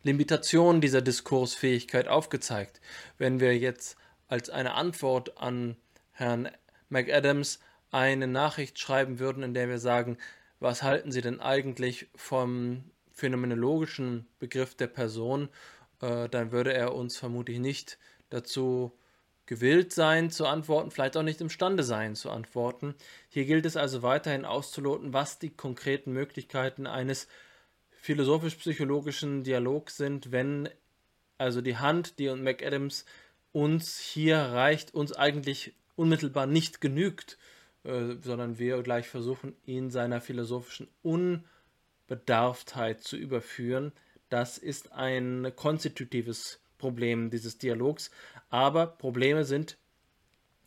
Limitation 0.04 0.82
dieser 0.82 1.02
Diskursfähigkeit 1.02 2.08
aufgezeigt. 2.08 2.82
Wenn 3.18 3.40
wir 3.40 3.58
jetzt 3.58 3.98
als 4.28 4.50
eine 4.50 4.74
Antwort 4.74 5.38
an 5.38 5.76
Herrn 6.12 6.50
McAdams 6.90 7.60
eine 7.92 8.28
Nachricht 8.28 8.80
schreiben 8.80 9.20
würden, 9.20 9.44
in 9.44 9.54
der 9.54 9.70
wir 9.70 9.80
sagen, 9.80 10.18
was 10.60 10.84
halten 10.84 11.12
Sie 11.12 11.22
denn 11.22 11.40
eigentlich 11.40 12.08
vom 12.16 12.84
phänomenologischen 13.12 14.26
Begriff 14.40 14.76
der 14.76 14.88
Person, 14.88 15.50
äh, 16.02 16.30
dann 16.30 16.52
würde 16.52 16.74
er 16.74 16.96
uns 16.96 17.18
vermutlich 17.18 17.60
nicht 17.60 17.98
dazu 18.30 18.92
gewillt 19.46 19.92
sein 19.92 20.32
zu 20.32 20.46
antworten, 20.46 20.92
vielleicht 20.92 21.18
auch 21.18 21.24
nicht 21.24 21.42
imstande 21.42 21.84
sein 21.84 22.16
zu 22.16 22.30
antworten. 22.30 22.96
Hier 23.28 23.46
gilt 23.46 23.66
es 23.66 23.76
also 23.76 24.02
weiterhin 24.02 24.46
auszuloten, 24.46 25.14
was 25.14 25.40
die 25.40 25.50
konkreten 25.50 26.14
Möglichkeiten 26.14 26.88
eines 26.88 27.28
philosophisch-psychologischen 27.90 29.44
Dialogs 29.44 29.98
sind, 29.98 30.32
wenn 30.32 30.70
also 31.38 31.62
die 31.62 31.78
Hand, 31.78 32.18
die 32.20 32.30
und 32.30 32.44
McAdams 32.44 33.06
uns 33.52 34.00
hier 34.00 34.38
reicht, 34.38 34.94
uns 34.94 35.12
eigentlich 35.12 35.74
unmittelbar 35.96 36.46
nicht 36.46 36.82
genügt, 36.82 37.38
äh, 37.84 38.16
sondern 38.22 38.60
wir 38.60 38.84
gleich 38.84 39.08
versuchen, 39.08 39.56
ihn 39.66 39.90
seiner 39.90 40.22
philosophischen 40.22 40.88
Unbedarftheit 41.02 43.02
zu 43.02 43.18
überführen. 43.18 43.92
Das 44.30 44.58
ist 44.58 44.92
ein 44.92 45.52
konstitutives 45.56 46.60
Problem 46.78 47.30
dieses 47.30 47.58
Dialogs. 47.58 48.12
Aber 48.50 48.88
Probleme 48.88 49.46
sind 49.46 49.78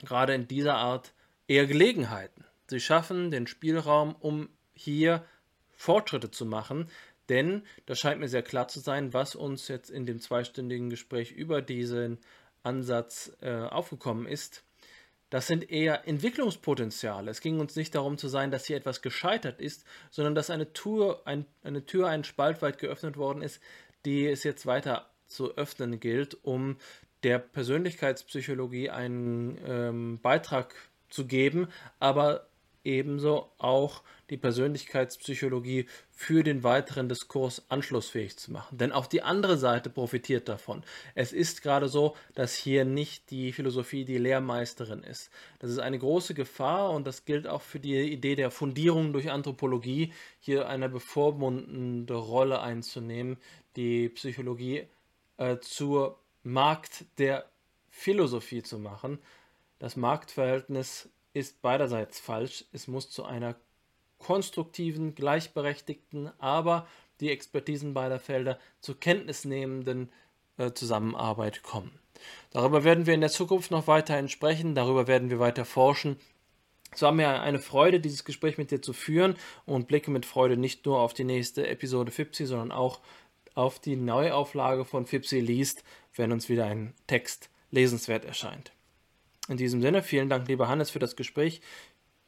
gerade 0.01 0.35
in 0.35 0.49
dieser 0.49 0.77
Art 0.77 1.13
eher 1.47 1.67
Gelegenheiten. 1.67 2.45
Sie 2.69 2.81
schaffen 2.81 3.31
den 3.31 3.47
Spielraum, 3.47 4.15
um 4.17 4.49
hier 4.75 5.25
Fortschritte 5.73 6.31
zu 6.31 6.47
machen, 6.47 6.89
denn 7.29 7.63
das 7.87 8.01
scheint 8.01 8.21
mir 8.21 8.29
sehr 8.29 8.43
klar 8.43 8.69
zu 8.69 8.81
sein, 8.81 9.13
was 9.13 9.35
uns 9.35 9.69
jetzt 9.69 9.91
in 9.91 10.07
dem 10.07 10.21
zweistündigen 10.21 10.91
Gespräch 10.91 11.33
über 11.33 11.63
diesen 11.63 12.19
Ansatz 12.63 13.33
äh, 13.41 13.53
aufgekommen 13.53 14.27
ist. 14.27 14.64
Das 15.35 15.49
sind 15.49 15.69
eher 15.69 16.07
Entwicklungspotenziale. 16.07 17.29
Es 17.29 17.41
ging 17.41 17.59
uns 17.59 17.75
nicht 17.75 17.97
darum 17.97 18.19
zu 18.19 18.29
sein, 18.29 18.53
dass 18.53 18.67
hier 18.67 18.77
etwas 18.77 19.03
gescheitert 19.03 19.61
ist, 19.61 19.85
sondern 20.09 20.37
dass 20.37 20.49
eine 20.49 20.73
Tür, 20.73 21.23
ein, 21.25 21.45
eine 21.65 21.85
Tür, 21.85 22.07
ein 22.07 22.23
Spalt 22.23 22.63
weit 22.63 22.79
geöffnet 22.79 23.17
worden 23.17 23.43
ist, 23.43 23.61
die 24.05 24.29
es 24.29 24.45
jetzt 24.45 24.65
weiter 24.65 25.11
zu 25.27 25.57
öffnen 25.57 25.99
gilt, 25.99 26.39
um 26.45 26.77
der 27.25 27.41
Persönlichkeitspsychologie 27.41 28.91
einen 28.91 29.59
ähm, 29.67 30.21
Beitrag 30.23 30.73
zu 31.09 31.27
geben, 31.27 31.67
aber 31.99 32.47
ebenso 32.85 33.51
auch 33.59 34.03
die 34.31 34.37
Persönlichkeitspsychologie 34.37 35.87
für 36.11 36.43
den 36.43 36.63
weiteren 36.63 37.09
Diskurs 37.09 37.65
anschlussfähig 37.69 38.39
zu 38.39 38.53
machen. 38.53 38.79
Denn 38.79 38.93
auch 38.93 39.07
die 39.07 39.23
andere 39.23 39.57
Seite 39.59 39.91
profitiert 39.91 40.49
davon. 40.49 40.83
Es 41.15 41.33
ist 41.33 41.63
gerade 41.63 41.89
so, 41.89 42.17
dass 42.35 42.55
hier 42.55 42.85
nicht 42.85 43.31
die 43.31 43.53
Philosophie 43.53 44.05
die 44.05 44.19
Lehrmeisterin 44.19 45.03
ist. 45.03 45.31
Das 45.59 45.71
ist 45.71 45.79
eine 45.79 45.99
große 45.99 46.35
Gefahr 46.35 46.91
und 46.91 47.07
das 47.07 47.25
gilt 47.25 47.47
auch 47.47 47.63
für 47.63 47.81
die 47.81 47.99
Idee 48.01 48.37
der 48.37 48.51
Fundierung 48.51 49.13
durch 49.13 49.31
Anthropologie, 49.31 50.13
hier 50.41 50.69
eine 50.69 50.89
bevormundende 50.89 52.15
Rolle 52.15 52.61
einzunehmen, 52.61 53.37
die 53.77 54.09
Psychologie 54.11 54.87
äh, 55.37 55.59
zur 55.59 56.19
Markt 56.43 57.05
der 57.19 57.47
Philosophie 57.91 58.63
zu 58.63 58.79
machen. 58.79 59.19
Das 59.79 59.97
Marktverhältnis 59.97 61.09
ist 61.35 61.61
beiderseits 61.61 62.19
falsch. 62.19 62.65
Es 62.73 62.89
muss 62.89 63.11
zu 63.11 63.25
einer 63.25 63.57
konstruktiven, 64.19 65.15
gleichberechtigten, 65.15 66.31
aber 66.39 66.87
die 67.21 67.31
Expertisen 67.31 67.93
beider 67.93 68.19
Felder 68.19 68.59
zur 68.81 68.99
kenntnisnehmenden 68.99 70.11
äh, 70.57 70.73
Zusammenarbeit 70.73 71.63
kommen. 71.63 71.99
Darüber 72.51 72.85
werden 72.85 73.07
wir 73.07 73.15
in 73.15 73.21
der 73.21 73.31
Zukunft 73.31 73.71
noch 73.71 73.87
weiterhin 73.87 74.29
sprechen, 74.29 74.75
darüber 74.75 75.07
werden 75.07 75.29
wir 75.29 75.39
weiter 75.39 75.65
forschen. 75.65 76.17
Es 76.93 77.03
war 77.03 77.13
mir 77.13 77.41
eine 77.41 77.59
Freude, 77.59 77.99
dieses 77.99 78.25
Gespräch 78.25 78.57
mit 78.57 78.71
dir 78.71 78.81
zu 78.81 78.93
führen 78.93 79.37
und 79.67 79.89
blicke 79.89 80.13
mit 80.13 80.25
Freude 80.25 80.57
nicht 80.57 80.87
nur 80.87 81.01
auf 81.01 81.13
die 81.13 81.25
nächste 81.25 81.67
Episode 81.67 82.13
FIPSI, 82.13 82.47
sondern 82.47 82.71
auch 82.71 83.01
auf 83.55 83.81
die 83.81 83.97
Neuauflage 83.97 84.85
von 84.85 85.05
FIPSI 85.05 85.41
liest, 85.41 85.83
wenn 86.15 86.33
uns 86.33 86.49
wieder 86.49 86.67
ein 86.67 86.95
Text 87.09 87.51
lesenswert 87.71 88.25
erscheint. 88.25 88.73
In 89.49 89.57
diesem 89.57 89.83
Sinne, 89.83 90.03
vielen 90.03 90.29
Dank, 90.29 90.49
lieber 90.49 90.69
Hannes, 90.69 90.91
für 90.91 90.99
das 90.99 91.17
Gespräch. 91.17 91.61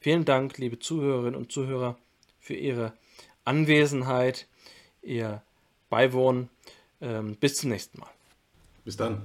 Vielen 0.00 0.24
Dank, 0.24 0.58
liebe 0.58 0.78
Zuhörerinnen 0.78 1.34
und 1.34 1.50
Zuhörer, 1.50 1.98
für 2.38 2.54
Ihre 2.54 2.92
Anwesenheit, 3.44 4.46
Ihr 5.02 5.42
Beiwohnen. 5.88 6.50
Ähm, 7.00 7.36
bis 7.36 7.56
zum 7.56 7.70
nächsten 7.70 8.00
Mal. 8.00 8.10
Bis 8.84 8.96
dann. 8.96 9.22